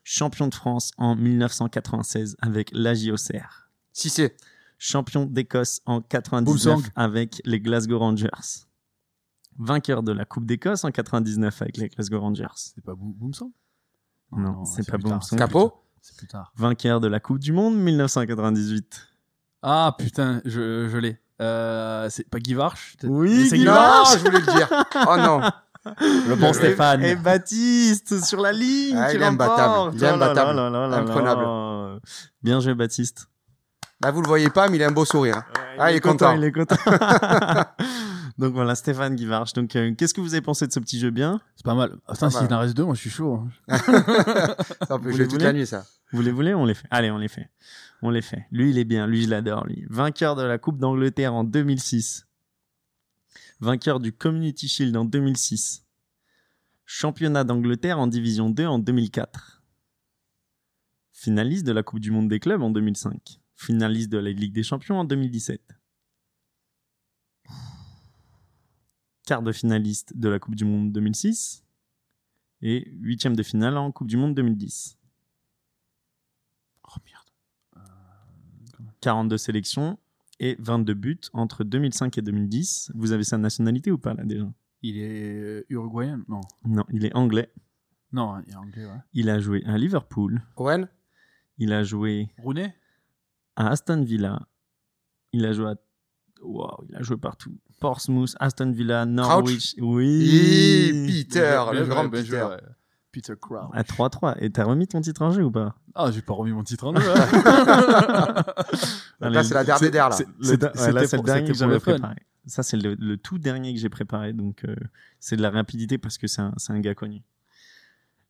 Champion 0.06 0.47
de 0.47 0.56
France 0.56 0.91
en 0.97 1.16
1996 1.18 2.38
avec 2.41 2.70
la 2.72 2.93
JOCR. 2.93 3.68
Si 3.91 4.10
c'est. 4.10 4.38
Champion 4.80 5.26
d'Écosse 5.26 5.82
en 5.86 6.02
99 6.02 6.46
Boumsong. 6.46 6.90
avec 6.96 7.42
les 7.46 7.60
Glasgow 7.60 8.00
Rangers. 8.00 8.30
Vainqueur 9.58 10.04
de 10.04 10.14
la 10.14 10.24
Coupe 10.26 10.46
d'Écosse 10.46 10.86
en 10.86 10.92
99 10.92 11.62
avec 11.62 11.78
les 11.78 11.90
Glasgow 11.90 12.20
Rangers. 12.22 12.48
C'est 12.56 12.82
pas 12.84 12.94
Boumsong 12.96 13.52
Non, 14.32 14.64
c'est 14.66 14.90
pas 14.90 14.98
c'est 15.22 15.38
Capot 15.38 15.68
plus 15.70 15.70
tard. 15.70 15.84
C'est 16.02 16.16
plus 16.18 16.28
tard. 16.28 16.54
Vainqueur 16.56 17.02
de 17.02 17.08
la 17.10 17.20
Coupe 17.20 17.40
du 17.40 17.52
Monde 17.52 17.76
1998. 17.78 19.08
Ah 19.62 19.94
putain, 19.98 20.42
je, 20.46 20.88
je 20.88 20.98
l'ai. 20.98 21.20
Euh, 21.42 22.10
c'est 22.10 22.30
pas 22.30 22.40
Guy 22.40 22.54
Varche? 22.54 22.96
Oui, 23.04 23.48
C'est 23.50 23.58
Guy 23.58 23.66
Varche. 23.66 24.14
je 24.18 24.24
voulais 24.24 24.40
le 24.40 24.46
dire. 24.46 24.70
Oh 25.08 25.18
non. 25.18 25.42
Le 26.28 26.36
bon 26.36 26.54
Stéphane. 26.54 27.04
Et 27.04 27.16
Baptiste 27.18 28.24
sur 28.24 28.40
la 28.42 28.54
ligne. 28.54 28.96
Ah, 28.98 29.14
il 29.14 29.22
est 29.22 29.26
imbattable. 29.26 29.92
Il 29.96 30.04
est 30.04 30.08
Oh 30.08 30.16
là 30.18 30.26
imbattable. 30.32 30.56
là 30.58 30.70
là 30.70 30.70
là 30.70 30.88
là 30.88 30.98
Imprenable. 30.98 31.42
là. 31.42 32.00
Bien 32.42 32.60
joué, 32.62 32.74
Baptiste. 32.76 33.28
Là, 34.02 34.12
vous 34.12 34.22
le 34.22 34.28
voyez 34.28 34.50
pas, 34.50 34.70
mais 34.70 34.78
il 34.78 34.84
a 34.84 34.88
un 34.88 34.91
beau 34.91 35.06
sourire. 35.06 35.43
Ah, 35.78 35.91
il 35.91 35.97
est 35.97 36.00
content. 36.00 36.36
Il 36.36 36.43
est 36.43 36.52
content. 36.52 36.76
Donc 38.38 38.54
voilà, 38.54 38.74
Stéphane 38.76 39.16
Guivarch. 39.16 39.52
Donc, 39.54 39.76
euh, 39.76 39.93
qu'est-ce 39.95 40.14
que 40.14 40.22
vous 40.22 40.34
avez 40.34 40.41
pensé 40.41 40.66
de 40.66 40.72
ce 40.72 40.80
petit 40.80 40.97
jeu 40.97 41.10
bien? 41.10 41.41
C'est 41.58 41.66
pas 41.66 41.76
mal. 41.76 41.97
Attends, 42.08 42.30
s'il 42.30 42.54
en 42.54 42.60
reste 42.60 42.76
deux, 42.78 42.86
moi 42.86 42.95
je 42.95 43.02
suis 43.02 43.10
chaud. 43.10 43.43
hein. 43.68 43.78
Ça, 44.88 44.95
on 44.95 45.00
peut 45.00 45.10
Vous 45.12 45.18
jouer 45.18 45.18
les 45.18 45.24
toute 45.26 45.32
voulez? 45.34 45.43
la 45.45 45.54
nuit, 45.54 45.68
ça. 45.68 45.86
Vous 46.14 46.22
les 46.22 46.32
voulez? 46.32 46.54
On 46.54 46.64
les 46.66 46.74
fait. 46.74 46.88
Allez, 46.89 47.12
on 47.12 47.18
les 47.18 47.28
fait. 47.28 47.50
On 48.02 48.10
les 48.10 48.22
fait. 48.22 48.45
Lui, 48.52 48.70
il 48.70 48.78
est 48.78 48.86
bien. 48.86 49.08
Lui, 49.08 49.24
je 49.24 49.30
l'adore. 49.30 49.66
Lui. 49.66 49.86
Vainqueur 49.89 50.38
de 50.38 50.43
la 50.43 50.58
Coupe 50.58 50.78
d'Angleterre 50.80 51.34
en 51.34 51.43
2006. 51.43 52.28
Vainqueur 53.60 54.00
du 54.00 54.14
Community 54.14 54.70
Shield 54.70 54.95
en 54.95 55.04
2006. 55.04 55.84
Championnat 56.86 57.43
d'Angleterre 57.43 58.00
en 58.00 58.08
Division 58.08 58.50
2 58.50 58.66
en 58.66 58.80
2004. 58.80 59.62
Finaliste 61.12 61.66
de 61.66 61.74
la 61.74 61.84
Coupe 61.84 62.00
du 62.00 62.12
Monde 62.12 62.30
des 62.30 62.39
clubs 62.39 62.62
en 62.62 62.70
2005. 62.70 63.39
Finaliste 63.60 64.10
de 64.10 64.20
la 64.20 64.32
Ligue 64.32 64.53
des 64.53 64.64
Champions 64.64 65.01
en 65.01 65.03
2017. 65.03 65.62
Quart 69.26 69.43
de 69.43 69.51
finaliste 69.51 70.16
de 70.16 70.30
la 70.30 70.39
Coupe 70.39 70.55
du 70.55 70.64
Monde 70.64 70.93
2006. 70.93 71.66
Et 72.62 72.89
huitième 73.01 73.36
de 73.36 73.43
finale 73.43 73.76
en 73.76 73.91
Coupe 73.91 74.07
du 74.07 74.16
Monde 74.16 74.34
2010. 74.34 74.97
Oh 76.86 76.99
merde. 77.05 77.86
42 79.01 79.38
sélections 79.38 79.99
et 80.39 80.55
22 80.60 80.93
buts 80.93 81.20
entre 81.34 81.66
2005 81.66 82.18
et 82.18 82.22
2010. 82.22 82.93
Vous 82.95 83.12
avez 83.12 83.26
sa 83.26 83.38
nationalité 83.38 83.91
ou 83.91 83.97
pas 83.97 84.14
là 84.14 84.24
déjà? 84.24 84.49
Il 84.84 84.97
est 84.99 85.34
euh, 85.34 85.66
uruguayen? 85.68 86.24
Non. 86.30 86.39
Non, 86.64 86.86
il 86.93 87.03
est 87.03 87.14
anglais. 87.14 87.51
Non, 88.14 88.41
il 88.47 88.53
est 88.53 88.55
anglais, 88.55 88.86
ouais. 88.86 88.99
Il 89.12 89.30
a 89.30 89.41
joué 89.41 89.66
à 89.66 89.78
Liverpool. 89.78 90.41
Owen? 90.55 90.88
Il 91.57 91.74
a 91.74 91.84
joué 91.84 92.30
Rooney? 92.38 92.74
À 93.60 93.70
Aston 93.70 94.01
Villa. 94.03 94.39
Il 95.34 95.45
a 95.45 95.53
joué 95.53 95.68
à... 95.68 95.76
Wow, 96.41 96.86
il 96.89 96.95
a 96.95 97.01
joué 97.03 97.18
partout. 97.18 97.55
Portsmouth, 97.80 98.36
Aston 98.39 98.72
Villa, 98.72 99.05
Norwich. 99.05 99.76
Oui. 99.80 100.30
Et 100.89 101.05
Peter, 101.07 101.62
le 101.74 101.86
grand 101.86 102.10
Peter. 102.10 102.41
ouais. 102.43 102.57
Peter 103.12 103.34
Crouch. 103.39 103.70
À 103.74 103.82
3-3. 103.84 104.36
Et 104.39 104.49
t'as 104.51 104.64
remis 104.66 104.88
ton 104.88 105.01
titre 105.01 105.22
en 105.24 105.32
jeu 105.32 105.43
ou 105.43 105.51
pas? 105.51 105.76
Ah, 105.95 106.12
j'ai 106.12 106.22
pas 106.22 106.34
remis 106.34 106.51
mon 106.51 106.64
titre 106.64 106.86
en 106.86 106.93
deux. 106.93 107.01
hein. 107.01 108.43
Là, 109.20 109.43
c'est 109.43 109.53
la 109.53 109.64
dernière 109.64 109.91
der, 109.91 110.10
là. 110.10 110.16
c'est- 110.16 110.26
ouais, 110.26 110.32
le 111.01 111.16
pour- 111.16 111.24
dernier 111.24 111.47
que 111.51 111.53
j'avais 111.57 111.80
préparé. 111.80 112.16
Ça, 112.45 112.64
c'est 112.64 112.78
le, 112.78 112.95
le 112.95 113.18
tout 113.18 113.38
dernier 113.38 113.74
que 113.74 113.80
j'ai 113.80 113.89
préparé. 113.89 114.34
Donc, 114.34 114.64
euh, 114.64 114.76
c'est 115.20 115.36
de 115.36 115.41
la 115.41 115.49
rapidité 115.49 115.97
parce 115.97 116.18
que 116.18 116.28
c'est 116.28 116.41
un, 116.41 116.53
c'est 116.57 116.72
un 116.74 116.80
gars 116.80 116.95
connu. 116.95 117.22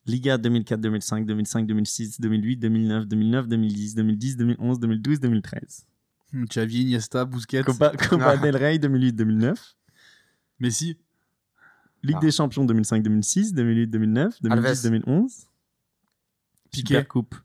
Liga 0.09 0.37
2004, 0.37 0.79
2005, 0.81 1.25
2005, 1.25 1.65
2006, 1.67 2.19
2008, 2.19 2.55
2009, 2.57 3.05
2009, 3.07 3.47
2010, 3.47 3.95
2010, 3.95 4.37
2011, 4.37 4.79
2012, 4.79 5.19
2013. 5.19 5.85
Hmm, 6.33 6.45
Xavi, 6.45 6.81
Iniesta, 6.81 7.25
Busquets, 7.25 7.63
Copa, 7.63 7.91
Copa 8.09 8.37
del 8.37 8.55
Rey 8.55 8.79
2008, 8.79 9.11
2009. 9.13 9.75
Messi. 10.59 10.97
Ligue 12.01 12.17
Ah. 12.17 12.21
des 12.21 12.31
Champions 12.31 12.65
2005, 12.65 13.03
2006, 13.03 13.53
2008, 13.53 13.87
2009, 13.87 14.41
2010, 14.41 14.67
Alves. 14.67 14.81
2011. 14.83 15.47
Piqué. 16.71 16.95
Super 16.95 17.07
Coupe 17.07 17.35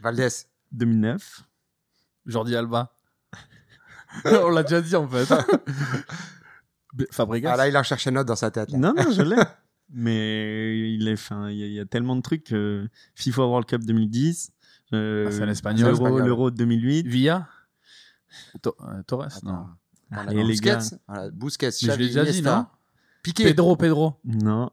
Valdés. 0.00 0.28
2009. 0.72 1.42
Jordi 2.26 2.54
Alba. 2.56 2.90
On 4.24 4.50
l'a 4.50 4.62
déjà 4.62 4.80
dit 4.80 4.94
en 4.96 5.08
fait. 5.08 5.26
Fabregas. 7.10 7.52
Ah 7.52 7.56
là, 7.56 7.68
il 7.68 7.76
a 7.76 7.82
cherché 7.82 8.10
une 8.10 8.14
note 8.16 8.28
dans 8.28 8.36
sa 8.36 8.50
tête. 8.50 8.70
là. 8.70 8.78
Non, 8.78 8.94
non, 8.94 9.10
je 9.10 9.22
l'ai. 9.22 9.36
Mais 9.90 10.94
il 10.94 11.06
est, 11.08 11.12
enfin, 11.12 11.50
il 11.50 11.56
y, 11.58 11.62
a- 11.62 11.66
il 11.66 11.72
y 11.72 11.80
a 11.80 11.84
tellement 11.86 12.16
de 12.16 12.22
trucs. 12.22 12.44
que 12.44 12.88
FIFA 13.14 13.46
World 13.46 13.66
Cup 13.68 13.84
2010. 13.84 14.50
euh, 14.92 15.26
Ah, 15.26 15.30
l'Euro, 15.30 15.50
Espagnol. 15.50 16.24
l'Euro 16.24 16.50
de 16.50 16.56
2008. 16.56 17.06
Villa? 17.06 17.48
To- 18.62 18.74
euh, 18.80 19.02
Torres? 19.04 19.36
Attends. 19.36 19.52
Non. 19.52 19.66
Allez, 20.10 20.36
les 20.44 20.52
Busquets, 20.52 20.70
gars. 21.08 21.30
Busquets, 21.30 21.66
Mais 21.82 21.88
Xavi, 21.88 22.06
déjà 22.06 22.24
dit, 22.24 22.42
non? 22.42 22.66
Piqué. 23.22 23.44
Pedro, 23.44 23.76
Pedro. 23.76 24.20
Non. 24.24 24.70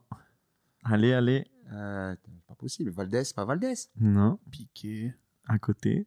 Allez, 0.84 1.12
allez. 1.12 1.46
Euh, 1.72 2.14
pas 2.46 2.54
possible. 2.54 2.90
Valdés, 2.90 3.22
pas 3.34 3.44
Valdés. 3.44 3.74
Non. 3.98 4.38
Piqué. 4.50 5.14
À 5.48 5.58
côté. 5.58 6.06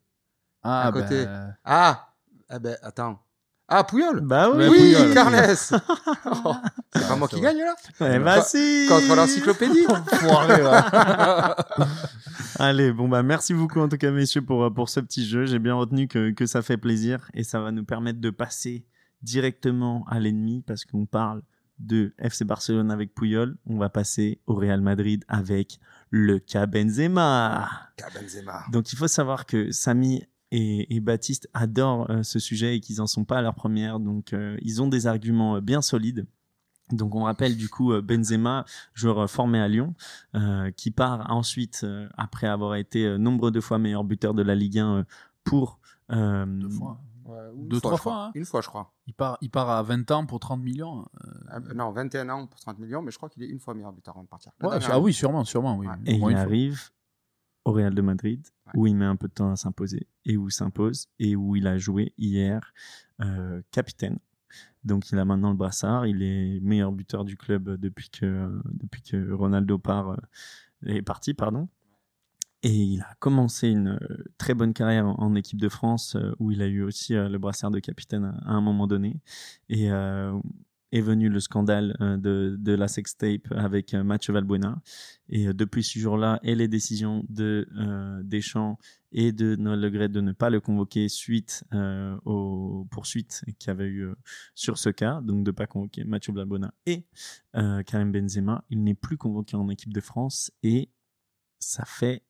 Ah, 0.62 0.88
À 0.88 0.92
côté. 0.92 1.26
ben, 1.26 1.56
Ah, 1.64 2.14
eh 2.54 2.60
ben, 2.60 2.78
attends. 2.82 3.20
Ah, 3.68 3.84
Pouyol. 3.84 4.22
Bah 4.22 4.52
oui. 4.54 4.68
Oui, 4.70 4.78
Puyol, 4.78 5.14
Carles. 5.14 5.36
Oh, 6.46 6.56
c'est 6.94 7.08
pas 7.08 7.16
moi 7.16 7.28
qui 7.28 7.42
gagne 7.42 7.58
là 7.60 7.76
Eh 8.02 8.20
bah 8.20 8.42
si. 8.42 8.86
Contre 8.88 9.16
l'encyclopédie. 9.16 9.86
Allez, 12.60 12.92
bon 12.92 13.08
bah 13.08 13.24
merci 13.24 13.54
beaucoup 13.54 13.80
en 13.80 13.90
tout 13.90 13.98
cas 13.98 14.12
messieurs 14.12 14.44
pour, 14.44 14.64
euh, 14.64 14.70
pour 14.70 14.90
ce 14.90 15.00
petit 15.00 15.26
jeu. 15.26 15.46
J'ai 15.46 15.60
bien 15.60 15.76
retenu 15.76 16.08
que, 16.08 16.32
que 16.32 16.46
ça 16.46 16.62
fait 16.62 16.78
plaisir 16.78 17.30
et 17.34 17.44
ça 17.44 17.60
va 17.60 17.72
nous 17.72 17.84
permettre 17.84 18.20
de 18.20 18.30
passer 18.30 18.86
directement 19.22 20.06
à 20.10 20.20
l'ennemi 20.20 20.64
parce 20.66 20.86
qu'on 20.86 21.06
parle 21.06 21.42
de 21.80 22.14
FC 22.20 22.46
Barcelone 22.46 22.92
avec 22.92 23.14
Puyol. 23.14 23.58
On 23.66 23.78
va 23.78 23.90
passer 23.90 24.40
au 24.46 24.56
Real 24.56 24.82
Madrid 24.82 25.24
avec 25.28 25.80
le 26.10 26.40
Benzema. 26.68 27.68
Ah, 27.68 27.90
Benzema. 28.14 28.64
Donc 28.72 28.94
il 28.94 28.96
faut 28.98 29.08
savoir 29.08 29.46
que 29.46 29.72
Samy 29.72 30.24
et, 30.56 30.96
et 30.96 31.00
Baptiste 31.00 31.50
adorent 31.54 32.10
euh, 32.10 32.24
ce 32.24 32.40
sujet 32.40 32.76
et 32.78 32.80
qu'ils 32.80 33.02
en 33.02 33.08
sont 33.08 33.26
pas 33.26 33.38
à 33.40 33.42
leur 33.42 33.56
première. 33.56 34.00
Donc 34.00 34.34
euh, 34.34 34.58
ils 34.62 34.82
ont 34.82 34.88
des 34.88 35.08
arguments 35.08 35.58
euh, 35.58 35.62
bien 35.62 35.82
solides. 35.82 36.26
Donc 36.92 37.16
on 37.16 37.24
rappelle 37.24 37.58
du 37.58 37.68
coup 37.68 37.92
euh, 37.94 38.02
Benzema, 38.02 38.64
joueur 38.94 39.30
formé 39.30 39.60
à 39.60 39.68
Lyon, 39.68 39.96
euh, 40.36 40.72
qui 40.72 40.92
part 40.92 41.32
ensuite, 41.32 41.82
euh, 41.84 42.08
après 42.16 42.48
avoir 42.48 42.76
été 42.76 43.06
euh, 43.06 43.18
nombre 43.18 43.50
de 43.52 43.60
fois 43.60 43.80
meilleur 43.80 44.04
buteur 44.04 44.34
de 44.34 44.44
la 44.44 44.54
Ligue 44.56 44.80
1 44.80 44.98
euh, 45.00 45.04
pour... 45.44 45.80
euh, 46.12 46.46
deux 46.46 46.70
fois. 46.70 47.00
Ouais, 47.26 47.40
Deux, 47.56 47.82
trois 47.82 47.98
fois, 47.98 48.26
hein. 48.26 48.32
Une 48.36 48.46
fois, 48.46 48.62
je 48.62 48.68
crois. 48.68 48.94
Il 49.08 49.14
part, 49.16 49.40
il 49.42 49.50
part 49.50 49.68
à 49.72 49.82
20 49.82 50.12
ans 50.12 50.28
pour 50.28 50.40
30 50.40 50.62
millions. 50.62 51.08
Ah, 51.50 51.60
non, 51.74 51.92
21 51.92 52.30
ans 52.30 52.46
pour 52.46 52.60
30 52.60 52.78
millions, 52.78 53.02
mais 53.02 53.10
je 53.10 53.18
crois 53.18 53.30
qu'il 53.30 53.42
est 53.42 53.48
une 53.48 53.60
fois 53.60 53.74
meilleur 53.74 53.92
buteur 53.94 54.14
avant 54.14 54.24
de 54.26 54.28
partir. 54.30 54.52
Ouais, 54.62 54.70
ah 54.72 54.76
année. 54.76 55.02
oui, 55.04 55.12
sûrement, 55.12 55.44
sûrement, 55.44 55.76
oui. 55.76 55.88
Ouais. 55.88 55.96
Et 56.06 56.18
il 56.18 56.36
arrive 56.36 56.92
au 57.66 57.72
Real 57.72 57.94
de 57.94 58.02
Madrid, 58.02 58.48
Ouais. 58.68 58.72
où 58.76 58.88
il 58.88 58.96
met 58.96 59.06
un 59.06 59.16
peu 59.16 59.28
de 59.28 59.34
temps 59.34 59.52
à 59.52 59.56
s'imposer, 59.56 60.08
et 60.26 60.38
où 60.38 60.48
il 60.48 60.52
s'impose, 60.52 61.08
et 61.20 61.36
où 61.36 61.56
il 61.56 61.68
a 61.68 61.78
joué 61.78 62.14
hier 62.18 62.74
euh, 63.22 63.62
capitaine. 63.72 64.20
Donc 64.84 65.10
il 65.12 65.18
a 65.20 65.26
maintenant 65.26 65.50
le 65.50 65.58
brassard, 65.58 66.06
il 66.08 66.22
est 66.24 66.60
meilleur 66.62 66.92
buteur 66.92 67.26
du 67.26 67.36
club 67.38 67.78
depuis 67.78 68.10
que, 68.10 68.62
depuis 68.72 69.02
que 69.02 69.32
Ronaldo 69.34 69.78
part, 69.80 70.12
euh, 70.12 70.18
est 70.86 71.02
parti. 71.02 71.34
Pardon. 71.34 71.68
Et 72.64 72.72
il 72.74 73.02
a 73.02 73.14
commencé 73.20 73.70
une 73.70 73.98
euh, 74.02 74.24
très 74.38 74.54
bonne 74.54 74.74
carrière 74.74 75.08
en, 75.08 75.36
équipe 75.36 75.60
de 75.60 75.70
France, 75.70 76.18
où 76.40 76.52
il 76.52 76.62
a 76.62 76.68
eu 76.68 76.82
aussi 76.84 77.14
le 77.14 77.38
brassard 77.38 77.72
de 77.72 77.80
capitaine 77.80 78.26
à, 78.26 78.52
à 78.52 78.54
un 78.54 78.62
moment 78.62 78.88
donné. 78.88 79.20
Et 79.70 79.92
euh, 79.92 80.40
est 80.96 81.02
venu 81.02 81.28
le 81.28 81.42
scandale 81.42 81.96
euh, 82.00 82.18
de, 82.18 82.56
de 82.58 82.72
la 82.74 82.88
sextape 82.88 83.52
avec 83.52 83.94
euh, 83.94 84.04
Mathieu 84.04 84.34
Valbuena. 84.34 84.82
Et 85.28 85.48
euh, 85.48 85.54
depuis 85.54 85.84
ce 85.84 86.00
jour-là, 86.00 86.40
et 86.42 86.56
les 86.56 86.70
décisions 86.70 87.26
de 87.30 87.68
Deschamps 88.24 88.78
et 89.12 89.32
de 89.32 89.56
Noël 89.56 89.82
Le 89.82 89.90
Gret 89.90 90.10
de 90.10 90.22
ne 90.22 90.32
pas 90.32 90.50
le 90.50 90.62
convoquer 90.62 91.10
suite 91.10 91.64
aux 92.26 92.88
poursuites 92.92 93.44
qu'il 93.60 93.68
y 93.68 93.72
avait 93.72 93.88
eu 93.88 94.08
sur 94.54 94.78
ce 94.78 94.90
cas, 94.90 95.22
donc 95.22 95.44
de 95.44 95.52
ne 95.52 95.56
pas 95.56 95.68
convoquer 95.68 96.04
Mathieu 96.04 96.34
Valbuena 96.34 96.74
et 96.86 97.06
Karim 97.54 98.12
Benzema, 98.12 98.64
il 98.70 98.84
n'est 98.84 98.94
plus 98.94 99.18
convoqué 99.18 99.56
en 99.56 99.70
équipe 99.70 99.94
de 99.94 100.02
France 100.02 100.52
et 100.64 100.90
ça 101.60 101.86
fait 101.86 102.24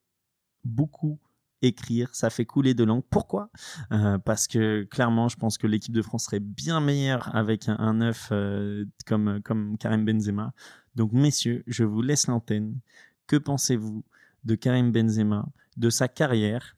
beaucoup 0.64 1.20
écrire, 1.62 2.14
ça 2.14 2.30
fait 2.30 2.46
couler 2.46 2.74
de 2.74 2.84
langue. 2.84 3.04
Pourquoi? 3.10 3.50
Euh, 3.92 4.18
Parce 4.18 4.48
que 4.48 4.84
clairement, 4.84 5.30
je 5.30 5.36
pense 5.38 5.58
que 5.58 5.68
l'équipe 5.68 5.94
de 5.94 6.02
France 6.02 6.26
serait 6.26 6.40
bien 6.40 6.80
meilleure 6.80 7.36
avec 7.36 7.68
un, 7.70 7.78
un 7.80 8.12
euh, 8.32 8.86
comme, 9.06 9.42
comme 9.44 9.78
Karim 9.78 10.06
Benzema. 10.06 10.54
Donc, 10.96 11.12
messieurs, 11.12 11.64
je 11.68 11.84
vous 11.84 12.02
laisse 12.02 12.28
l'antenne. 12.28 12.80
Que 13.28 13.36
pensez-vous 13.38 14.04
de 14.44 14.56
Karim 14.56 14.92
Benzema, 14.92 15.48
de 15.78 15.90
sa 15.90 16.08
carrière, 16.08 16.78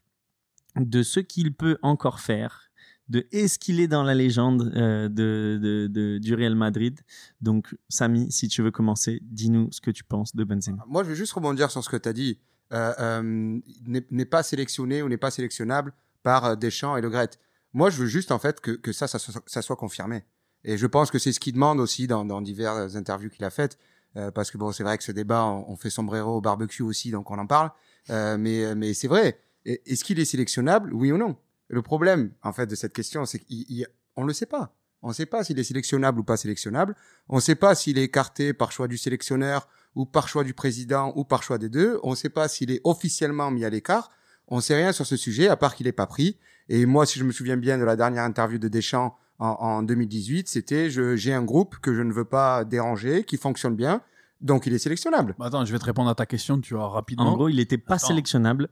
de 0.76 1.04
ce 1.04 1.20
qu'il 1.20 1.54
peut 1.54 1.78
encore 1.82 2.20
faire 2.20 2.64
de 3.10 3.26
est-ce 3.32 3.58
qu'il 3.58 3.80
est 3.80 3.88
dans 3.88 4.04
la 4.04 4.14
légende 4.14 4.72
euh, 4.76 5.08
de- 5.08 6.18
du 6.18 6.36
Real 6.36 6.56
Madrid? 6.56 7.00
Donc, 7.40 7.74
Samy, 7.88 8.30
si 8.32 8.50
tu 8.50 8.62
veux 8.62 8.72
commencer, 8.72 9.20
dis-nous 9.24 9.70
ce 9.72 9.80
que 9.80 9.92
tu 9.92 10.04
penses 10.04 10.36
de 10.36 10.44
Benzema. 10.44 10.84
Moi, 10.88 11.04
je 11.06 11.10
vais 11.10 11.16
juste 11.16 11.32
rebondir 11.34 11.72
sur 11.72 11.82
ce 11.84 11.90
que 11.90 11.96
tu 11.96 12.10
as 12.10 12.14
dit. 12.14 12.38
Euh, 12.74 12.93
euh, 12.99 13.59
n'est 13.86 14.26
pas 14.26 14.43
sélectionné 14.43 15.01
ou 15.01 15.07
n'est 15.07 15.15
pas 15.18 15.32
sélectionnable 15.32 15.93
par 16.22 16.43
euh, 16.43 16.55
Deschamps 16.55 16.97
et 16.97 17.01
Le 17.01 17.09
Gret. 17.09 17.30
Moi, 17.74 17.89
je 17.89 17.97
veux 17.97 18.07
juste 18.07 18.32
en 18.32 18.39
fait 18.39 18.59
que, 18.59 18.72
que 18.72 18.91
ça, 18.91 19.07
ça, 19.07 19.20
ça 19.45 19.61
soit 19.61 19.78
confirmé. 19.78 20.26
Et 20.65 20.78
je 20.78 20.86
pense 20.86 21.09
que 21.09 21.18
c'est 21.18 21.32
ce 21.32 21.39
qu'il 21.39 21.53
demande 21.53 21.80
aussi 21.80 22.07
dans, 22.07 22.26
dans 22.26 22.41
diverses 22.41 22.95
interviews 22.95 23.30
qu'il 23.30 23.45
a 23.45 23.49
faites. 23.49 23.78
Euh, 24.18 24.32
parce 24.32 24.51
que 24.51 24.57
bon, 24.57 24.74
c'est 24.74 24.84
vrai 24.84 24.97
que 24.97 25.03
ce 25.03 25.13
débat, 25.13 25.45
on, 25.45 25.72
on 25.72 25.76
fait 25.78 25.89
sombrero 25.89 26.38
au 26.38 26.41
barbecue 26.41 26.82
aussi, 26.84 27.11
donc 27.11 27.32
on 27.32 27.38
en 27.38 27.47
parle. 27.47 27.72
Euh, 28.09 28.38
mais 28.38 28.76
mais 28.76 28.93
c'est 28.93 29.07
vrai. 29.07 29.39
Est-ce 29.65 30.03
qu'il 30.03 30.20
est 30.20 30.26
sélectionnable, 30.26 30.93
oui 30.93 31.11
ou 31.11 31.18
non? 31.18 31.38
Le 31.70 31.82
problème, 31.82 32.32
en 32.41 32.53
fait, 32.53 32.68
de 32.68 32.76
cette 32.76 32.93
question, 32.93 33.26
c'est 33.26 33.39
qu'on 33.39 34.22
ne 34.24 34.28
le 34.28 34.34
sait 34.34 34.45
pas. 34.45 34.74
On 35.01 35.09
ne 35.09 35.13
sait 35.13 35.26
pas 35.26 35.43
s'il 35.43 35.59
est 35.59 35.63
sélectionnable 35.63 36.20
ou 36.20 36.24
pas 36.24 36.38
sélectionnable. 36.38 36.95
On 37.30 37.36
ne 37.36 37.41
sait 37.41 37.55
pas 37.55 37.76
s'il 37.76 37.97
est 37.97 38.03
écarté 38.03 38.53
par 38.53 38.72
choix 38.72 38.88
du 38.88 38.97
sélectionneur 38.97 39.68
ou 39.98 40.06
par 40.06 40.28
choix 40.30 40.43
du 40.43 40.54
président 40.54 41.12
ou 41.16 41.24
par 41.26 41.41
choix 41.43 41.58
des 41.58 41.70
deux. 41.70 42.00
On 42.04 42.12
ne 42.12 42.16
sait 42.16 42.30
pas 42.30 42.48
s'il 42.48 42.72
est 42.72 42.82
officiellement 42.84 43.50
mis 43.52 43.66
à 43.66 43.70
l'écart. 43.70 44.12
On 44.48 44.58
ne 44.58 44.62
sait 44.62 44.76
rien 44.76 44.91
sur 44.93 45.06
ce 45.06 45.18
sujet, 45.18 45.48
à 45.50 45.58
part 45.58 45.76
qu'il 45.76 45.88
n'est 45.88 45.91
pas 45.91 46.06
pris. 46.08 46.38
Et 46.70 46.86
moi, 46.86 47.06
si 47.06 47.18
je 47.20 47.24
me 47.24 47.32
souviens 47.32 47.58
bien 47.58 47.78
de 47.78 47.84
la 47.84 47.95
dernière 47.95 48.24
interview 48.24 48.60
de 48.60 48.68
Deschamps 48.68 49.16
en, 49.39 49.48
en 49.60 49.84
2018, 49.84 50.48
c'était 50.48 50.89
je- 50.89 51.16
j'ai 51.16 51.34
un 51.34 51.43
groupe 51.43 51.78
que 51.80 51.93
je 51.93 52.02
ne 52.02 52.12
veux 52.14 52.26
pas 52.26 52.64
déranger, 52.64 53.24
qui 53.24 53.38
fonctionne 53.38 53.76
bien, 53.76 54.02
donc 54.39 54.66
il 54.68 54.74
est 54.74 54.78
sélectionnable. 54.80 55.36
Bah, 55.39 55.48
attends, 55.48 55.66
je 55.66 55.72
vais 55.74 55.80
te 55.80 55.86
répondre 55.86 56.10
à 56.10 56.16
ta 56.16 56.26
question, 56.26 56.60
tu 56.62 56.74
vas 56.76 56.88
rapidement. 56.88 57.26
En 57.32 57.36
gros, 57.36 57.50
il 57.50 57.56
n'était 57.58 57.78
pas 57.78 57.95
Attends. 57.95 58.08
sélectionnable. 58.08 58.70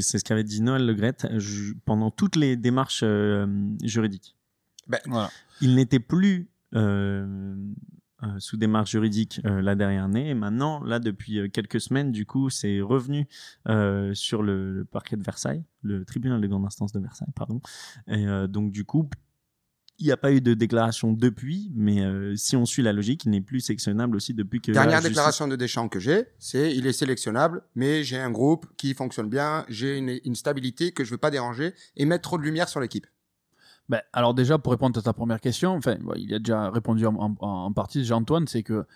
C'est 0.00 0.18
ce 0.18 0.24
qu'avait 0.24 0.44
dit 0.44 0.60
Noël 0.62 0.86
Le 0.86 0.94
Gret 0.94 1.16
je- 1.36 1.72
pendant 1.84 2.10
toutes 2.10 2.36
les 2.36 2.56
démarches 2.56 3.00
euh, 3.04 3.46
juridiques. 3.82 4.36
Voilà. 5.06 5.30
Il 5.60 5.74
n'était 5.74 6.00
plus 6.00 6.48
euh, 6.74 7.56
euh, 8.22 8.26
sous 8.38 8.56
démarche 8.56 8.90
juridique 8.90 9.40
euh, 9.44 9.62
la 9.62 9.74
dernière 9.74 10.04
année. 10.04 10.30
Et 10.30 10.34
maintenant, 10.34 10.82
là, 10.82 10.98
depuis 10.98 11.38
euh, 11.38 11.48
quelques 11.48 11.80
semaines, 11.80 12.10
du 12.12 12.26
coup, 12.26 12.50
c'est 12.50 12.80
revenu 12.80 13.28
euh, 13.68 14.12
sur 14.14 14.42
le, 14.42 14.72
le 14.72 14.84
parquet 14.84 15.16
de 15.16 15.22
Versailles, 15.22 15.62
le 15.82 16.04
tribunal 16.04 16.40
de 16.40 16.46
grande 16.46 16.64
instance 16.66 16.92
de 16.92 17.00
Versailles, 17.00 17.32
pardon. 17.34 17.60
Et 18.08 18.26
euh, 18.26 18.46
donc, 18.46 18.72
du 18.72 18.84
coup, 18.84 19.08
il 20.00 20.06
n'y 20.06 20.12
a 20.12 20.16
pas 20.16 20.30
eu 20.32 20.40
de 20.40 20.54
déclaration 20.54 21.12
depuis, 21.12 21.72
mais 21.74 22.02
euh, 22.02 22.36
si 22.36 22.54
on 22.54 22.64
suit 22.66 22.82
la 22.82 22.92
logique, 22.92 23.24
il 23.24 23.30
n'est 23.30 23.40
plus 23.40 23.58
sélectionnable 23.58 24.14
aussi 24.14 24.32
depuis 24.32 24.60
que. 24.60 24.70
Dernière 24.70 24.98
justice- 24.98 25.08
déclaration 25.10 25.48
de 25.48 25.56
Deschamps 25.56 25.88
que 25.88 25.98
j'ai, 25.98 26.26
c'est 26.38 26.72
il 26.72 26.86
est 26.86 26.92
sélectionnable, 26.92 27.62
mais 27.74 28.04
j'ai 28.04 28.16
un 28.16 28.30
groupe 28.30 28.66
qui 28.76 28.94
fonctionne 28.94 29.28
bien, 29.28 29.64
j'ai 29.68 29.98
une, 29.98 30.20
une 30.24 30.36
stabilité 30.36 30.92
que 30.92 31.02
je 31.04 31.10
veux 31.10 31.18
pas 31.18 31.32
déranger 31.32 31.74
et 31.96 32.04
mettre 32.04 32.22
trop 32.22 32.38
de 32.38 32.44
lumière 32.44 32.68
sur 32.68 32.78
l'équipe. 32.78 33.08
Ben, 33.88 34.02
alors 34.12 34.34
déjà, 34.34 34.58
pour 34.58 34.72
répondre 34.72 34.98
à 34.98 35.02
ta 35.02 35.12
première 35.12 35.40
question, 35.40 35.72
enfin, 35.74 35.96
il 36.16 36.34
a 36.34 36.38
déjà 36.38 36.70
répondu 36.70 37.06
en, 37.06 37.72
partie, 37.72 38.04
Jean-Antoine, 38.04 38.46
c'est 38.46 38.62
que 38.62 38.86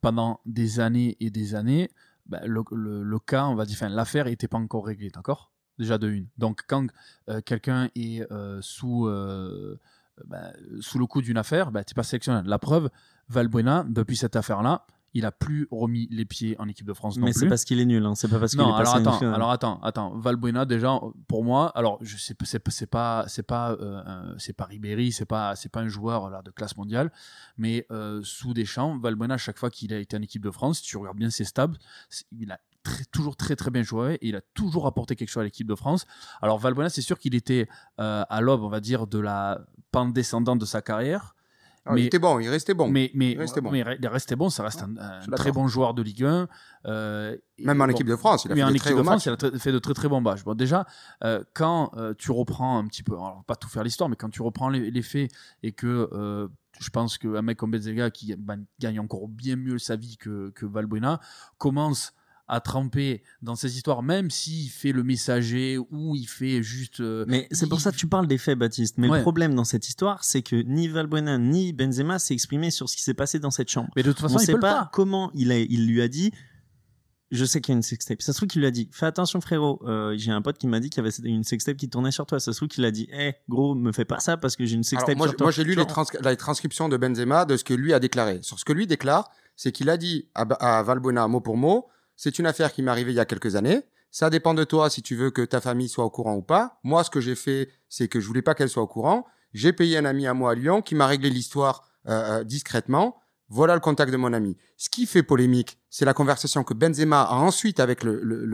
pendant 0.00 0.40
des 0.44 0.80
années 0.80 1.16
et 1.20 1.30
des 1.30 1.54
années, 1.54 1.90
ben, 2.26 2.42
le, 2.44 3.18
cas, 3.18 3.46
on 3.46 3.54
va 3.54 3.64
dire, 3.64 3.88
l'affaire 3.88 4.26
n'était 4.26 4.48
pas 4.48 4.58
encore 4.58 4.86
réglée, 4.86 5.10
d'accord? 5.10 5.52
Déjà 5.78 5.96
de 5.96 6.08
une. 6.08 6.26
Donc 6.36 6.62
quand 6.68 6.86
euh, 7.28 7.40
quelqu'un 7.40 7.88
est 7.96 8.30
euh, 8.30 8.60
sous, 8.60 9.06
euh, 9.06 9.78
ben, 10.26 10.52
sous 10.80 10.98
le 10.98 11.06
coup 11.06 11.22
d'une 11.22 11.38
affaire, 11.38 11.72
ben, 11.72 11.82
tu 11.82 11.92
n'es 11.92 11.94
pas 11.94 12.02
sélectionné. 12.02 12.42
La 12.44 12.58
preuve, 12.58 12.90
Valbuena, 13.28 13.86
depuis 13.88 14.16
cette 14.16 14.36
affaire-là, 14.36 14.86
il 15.14 15.26
a 15.26 15.32
plus 15.32 15.68
remis 15.70 16.08
les 16.10 16.24
pieds 16.24 16.56
en 16.58 16.68
équipe 16.68 16.86
de 16.86 16.92
France 16.94 17.18
non 17.18 17.26
Mais 17.26 17.32
c'est 17.32 17.48
parce 17.48 17.64
qu'il 17.64 17.78
est 17.80 17.84
nul, 17.84 18.04
hein. 18.06 18.14
c'est 18.14 18.28
pas 18.28 18.38
parce 18.38 18.52
qu'il 18.52 18.60
est 18.60 18.64
Non, 18.64 18.70
pas 18.70 18.78
alors 18.78 18.94
attends, 18.94 19.04
sélectionnable. 19.04 19.34
alors 19.36 19.50
attends, 19.50 19.80
attends. 19.82 20.16
Valbuena 20.18 20.64
déjà 20.64 20.98
pour 21.28 21.44
moi, 21.44 21.70
alors 21.74 21.98
je 22.00 22.16
sais 22.16 22.34
pas, 22.34 22.44
c'est 22.46 22.58
pas, 22.58 22.70
c'est 22.70 22.86
pas, 22.86 23.24
c'est 23.28 23.42
pas, 23.42 23.72
euh, 23.72 24.02
un- 24.06 24.34
c'est 24.38 24.52
pas 24.54 24.64
Ribéry, 24.64 25.12
c'est 25.12 25.24
pas, 25.26 25.54
c'est 25.56 25.68
pas 25.68 25.80
un 25.80 25.88
joueur 25.88 26.30
là 26.30 26.42
de 26.42 26.50
classe 26.50 26.76
mondiale, 26.76 27.12
mais 27.58 27.86
euh, 27.90 28.20
sous 28.24 28.54
Deschamps, 28.54 28.98
Valbuena 28.98 29.34
à 29.34 29.38
chaque 29.38 29.58
fois 29.58 29.70
qu'il 29.70 29.92
a 29.92 29.98
été 29.98 30.16
en 30.16 30.22
équipe 30.22 30.42
de 30.42 30.50
France, 30.50 30.78
si 30.78 30.84
tu 30.84 30.96
regardes 30.96 31.18
bien 31.18 31.30
ses 31.30 31.44
c'est- 31.44 32.26
il 32.32 32.50
a 32.50 32.58
très- 32.82 33.04
toujours 33.12 33.36
très 33.36 33.54
très 33.54 33.70
bien 33.70 33.82
joué 33.82 34.14
et 34.22 34.28
il 34.28 34.36
a 34.36 34.40
toujours 34.54 34.86
apporté 34.86 35.14
quelque 35.14 35.28
chose 35.28 35.42
à 35.42 35.44
l'équipe 35.44 35.66
de 35.68 35.74
France. 35.74 36.06
Alors 36.40 36.58
Valbuena, 36.58 36.88
c'est 36.88 37.02
sûr 37.02 37.18
qu'il 37.18 37.34
était 37.34 37.68
euh, 38.00 38.24
à 38.28 38.40
l'aube, 38.40 38.62
on 38.62 38.68
va 38.68 38.80
dire, 38.80 39.06
de 39.06 39.18
la 39.18 39.60
pente 39.90 40.12
descendante 40.12 40.58
de 40.58 40.64
sa 40.64 40.80
carrière. 40.82 41.34
Alors, 41.84 41.96
Mais- 41.96 42.02
il 42.02 42.06
était 42.06 42.18
bon, 42.20 42.38
il 42.38 42.48
restait 42.48 42.74
bon. 42.74 42.88
Mais, 42.88 43.10
mais, 43.14 43.32
Il 43.32 43.38
restait 43.38 43.60
bon. 43.60 43.70
mais 43.72 43.80
il 43.80 44.06
restait 44.08 44.36
bon, 44.36 44.50
ça 44.50 44.62
reste 44.62 44.82
un, 44.82 45.20
très 45.36 45.50
bon 45.50 45.66
joueur 45.66 45.94
de 45.94 46.02
Ligue 46.02 46.24
1. 46.24 46.48
euh, 46.86 47.36
Même 47.58 47.80
en 47.80 47.86
bon, 47.86 47.90
équipe 47.90 48.06
de 48.06 48.14
France, 48.14 48.44
il 48.44 48.52
a 48.52 48.54
mais 48.54 48.60
fait 48.60 48.64
en 48.64 48.68
équipe 48.70 48.82
très 48.82 48.94
de 48.94 49.02
France, 49.02 49.26
il 49.26 49.32
a 49.32 49.58
fait 49.58 49.72
de 49.72 49.78
très 49.80 49.94
très 49.94 50.08
bons 50.08 50.20
matchs. 50.20 50.44
Bon, 50.44 50.54
déjà, 50.54 50.86
euh, 51.24 51.42
quand 51.54 51.90
euh, 51.96 52.14
tu 52.16 52.30
reprends 52.30 52.78
un 52.78 52.86
petit 52.86 53.02
peu, 53.02 53.14
alors 53.14 53.42
pas 53.46 53.56
tout 53.56 53.68
faire 53.68 53.82
l'histoire, 53.82 54.08
mais 54.08 54.16
quand 54.16 54.30
tu 54.30 54.42
reprends 54.42 54.68
les, 54.68 54.90
les 54.92 55.02
faits 55.02 55.32
et 55.64 55.72
que 55.72 56.08
je 56.78 56.90
pense 56.90 57.18
qu'un 57.18 57.42
mec 57.42 57.58
comme 57.58 57.70
Benzega 57.70 58.10
qui 58.10 58.34
bah, 58.36 58.54
gagne 58.80 58.98
encore 59.00 59.28
bien 59.28 59.56
mieux 59.56 59.78
sa 59.78 59.96
vie 59.96 60.16
que, 60.16 60.50
que 60.50 60.66
Valbuena 60.66 61.20
commence 61.58 62.12
à 62.52 62.60
tremper 62.60 63.22
dans 63.40 63.56
ces 63.56 63.76
histoires, 63.76 64.02
même 64.02 64.30
s'il 64.30 64.68
fait 64.68 64.92
le 64.92 65.02
messager 65.02 65.78
ou 65.78 66.14
il 66.14 66.26
fait 66.26 66.62
juste. 66.62 67.00
euh, 67.00 67.24
Mais 67.26 67.48
c'est 67.50 67.68
pour 67.68 67.80
ça 67.80 67.90
que 67.90 67.96
tu 67.96 68.06
parles 68.06 68.26
des 68.26 68.38
faits, 68.38 68.58
Baptiste. 68.58 68.98
Mais 68.98 69.08
Ouais. 69.08 69.18
le 69.18 69.22
problème 69.22 69.54
dans 69.54 69.64
cette 69.64 69.88
histoire, 69.88 70.22
c'est 70.22 70.42
que 70.42 70.56
ni 70.56 70.86
Valbuena 70.88 71.38
ni 71.38 71.72
Benzema 71.72 72.18
s'est 72.18 72.34
exprimé 72.34 72.70
sur 72.70 72.88
ce 72.88 72.96
qui 72.96 73.02
s'est 73.02 73.14
passé 73.14 73.38
dans 73.38 73.50
cette 73.50 73.70
chambre. 73.70 73.88
Mais 73.96 74.02
de 74.02 74.12
toute 74.12 74.20
façon, 74.20 74.36
On 74.36 74.40
il 74.40 74.44
sait 74.46 74.58
pas, 74.58 74.90
comment 74.92 75.30
il, 75.34 75.50
a, 75.50 75.58
il 75.58 75.86
lui 75.86 76.02
a 76.02 76.08
dit. 76.08 76.30
Je 77.30 77.46
sais 77.46 77.62
qu'il 77.62 77.72
y 77.72 77.74
a 77.74 77.78
une 77.78 77.82
sextape. 77.82 78.20
Ça 78.20 78.34
se 78.34 78.36
trouve 78.36 78.48
qu'il 78.50 78.60
lui 78.60 78.68
a 78.68 78.70
dit 78.70 78.90
Fais 78.92 79.06
attention, 79.06 79.40
frérot. 79.40 79.80
euh, 79.86 80.14
j'ai 80.18 80.30
un 80.32 80.42
pote 80.42 80.58
qui 80.58 80.66
m'a 80.66 80.80
dit 80.80 80.90
qu'il 80.90 81.02
y 81.02 81.06
avait 81.06 81.16
une 81.24 81.44
sextape 81.44 81.78
qui 81.78 81.88
tournait 81.88 82.10
sur 82.10 82.26
toi. 82.26 82.38
Ça 82.38 82.52
se 82.52 82.58
trouve 82.58 82.68
qu'il 82.68 82.84
a 82.84 82.90
dit 82.90 83.08
Hé, 83.10 83.36
gros, 83.48 83.74
me 83.74 83.90
fais 83.92 84.04
pas 84.04 84.18
ça 84.20 84.36
parce 84.36 84.54
que 84.54 84.66
j'ai 84.66 84.74
une 84.76 84.82
sextape 84.82 85.16
moi, 85.16 85.26
sur 85.28 85.32
j'ai- 85.32 85.36
toi. 85.38 85.44
moi, 85.46 85.50
j'ai 85.50 85.64
lu 85.64 85.74
les, 85.74 85.86
trans- 85.86 86.04
la 86.20 86.36
transcription 86.36 86.90
de 86.90 86.98
Benzema 86.98 87.46
de 87.46 87.56
ce 87.56 87.64
que 87.64 87.72
lui 87.72 87.94
a 87.94 88.00
déclaré. 88.00 88.40
Sur 88.42 88.58
ce 88.58 88.66
que 88.66 88.74
lui 88.74 88.86
déclare, 88.86 89.30
c'est 89.56 89.72
qu'il 89.72 89.88
a 89.88 89.96
dit 89.96 90.26
à, 90.34 90.42
à 90.42 90.82
Valbuena 90.82 91.26
mot 91.26 91.40
pour 91.40 91.56
mot, 91.56 91.86
c'est 92.22 92.38
une 92.38 92.46
affaire 92.46 92.72
qui 92.72 92.82
m'est 92.82 92.90
arrivée 92.92 93.10
il 93.10 93.16
y 93.16 93.20
a 93.20 93.24
quelques 93.24 93.56
années. 93.56 93.82
Ça 94.12 94.30
dépend 94.30 94.54
de 94.54 94.62
toi 94.62 94.88
si 94.88 95.02
tu 95.02 95.16
veux 95.16 95.32
que 95.32 95.42
ta 95.42 95.60
famille 95.60 95.88
soit 95.88 96.04
au 96.04 96.10
courant 96.10 96.36
ou 96.36 96.42
pas. 96.42 96.78
Moi, 96.84 97.02
ce 97.02 97.10
que 97.10 97.20
j'ai 97.20 97.34
fait, 97.34 97.68
c'est 97.88 98.06
que 98.06 98.20
je 98.20 98.28
voulais 98.28 98.42
pas 98.42 98.54
qu'elle 98.54 98.68
soit 98.68 98.84
au 98.84 98.86
courant. 98.86 99.26
J'ai 99.54 99.72
payé 99.72 99.98
un 99.98 100.04
ami 100.04 100.28
à 100.28 100.32
moi 100.32 100.52
à 100.52 100.54
Lyon 100.54 100.82
qui 100.82 100.94
m'a 100.94 101.08
réglé 101.08 101.30
l'histoire 101.30 101.82
euh, 102.08 102.12
euh, 102.12 102.44
discrètement. 102.44 103.16
Voilà 103.48 103.74
le 103.74 103.80
contact 103.80 104.12
de 104.12 104.16
mon 104.16 104.32
ami. 104.32 104.56
Ce 104.76 104.88
qui 104.88 105.06
fait 105.06 105.24
polémique, 105.24 105.80
c'est 105.90 106.04
la 106.04 106.14
conversation 106.14 106.62
que 106.62 106.74
Benzema 106.74 107.22
a 107.22 107.34
ensuite 107.34 107.80
avec 107.80 108.04
le, 108.04 108.20
le, 108.22 108.46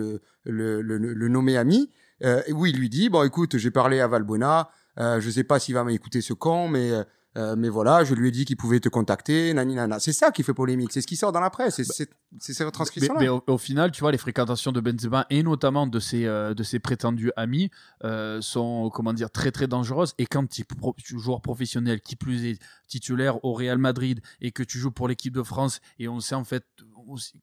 le, 0.45 0.81
le, 0.81 1.29
nommé 1.29 1.59
ami, 1.59 1.91
euh, 2.25 2.41
où 2.49 2.65
il 2.65 2.79
lui 2.79 2.89
dit, 2.89 3.11
bon 3.11 3.23
écoute, 3.23 3.59
j'ai 3.59 3.71
parlé 3.71 4.01
à 4.01 4.09
Valbuena, 4.09 4.71
euh, 4.99 5.21
je 5.21 5.29
sais 5.29 5.45
pas 5.45 5.59
s'il 5.59 5.75
va 5.75 5.85
m'écouter 5.85 6.23
ce 6.23 6.33
con, 6.33 6.69
mais 6.69 6.91
euh, 7.37 7.57
mais 7.57 7.69
voilà, 7.69 8.05
je 8.05 8.15
lui 8.15 8.29
ai 8.29 8.31
dit 8.31 8.45
qu'il 8.45 8.57
pouvait 8.57 8.81
te 8.81 8.89
contacter, 8.89 9.53
nani 9.53 9.75
nana. 9.75 10.01
C'est 10.01 10.13
ça 10.13 10.31
qui 10.31 10.43
fait 10.43 10.55
polémique, 10.55 10.93
c'est 10.93 11.01
ce 11.01 11.07
qui 11.07 11.17
sort 11.17 11.31
dans 11.33 11.41
la 11.41 11.51
presse, 11.51 11.77
c'est 11.77 11.85
c'est 11.85 12.53
ces 12.53 12.63
Mais, 12.63 12.67
retranscriptions-là. 12.67 13.21
mais 13.21 13.29
au, 13.29 13.43
au 13.47 13.59
final, 13.59 13.91
tu 13.91 14.01
vois, 14.01 14.13
les 14.13 14.19
fréquentations 14.19 14.73
de 14.73 14.81
Benzema 14.81 15.27
et 15.31 15.43
notamment 15.43 15.87
de 15.87 15.99
ses, 16.01 16.27
euh, 16.27 16.55
de 16.55 16.63
ses 16.63 16.79
prétendus 16.79 17.33
amis 17.37 17.71
euh, 18.05 18.41
sont, 18.41 18.91
comment 18.93 19.13
dire, 19.13 19.31
très 19.31 19.51
très 19.51 19.67
dangereuses. 19.67 20.15
Et 20.19 20.27
quand 20.27 20.47
tu 20.49 20.63
es 20.63 21.19
joueur 21.19 21.41
professionnel, 21.41 22.01
qui 22.01 22.17
plus 22.17 22.45
est 22.45 22.59
titulaire 22.87 23.45
au 23.45 23.53
Real 23.53 23.79
Madrid 23.79 24.21
et 24.41 24.53
que 24.53 24.63
tu 24.63 24.79
joues 24.79 24.91
pour 24.91 25.09
l'équipe 25.09 25.35
de 25.35 25.43
France, 25.43 25.81
et 25.99 26.09
on 26.09 26.21
sait 26.21 26.35
en 26.35 26.45
fait, 26.45 26.65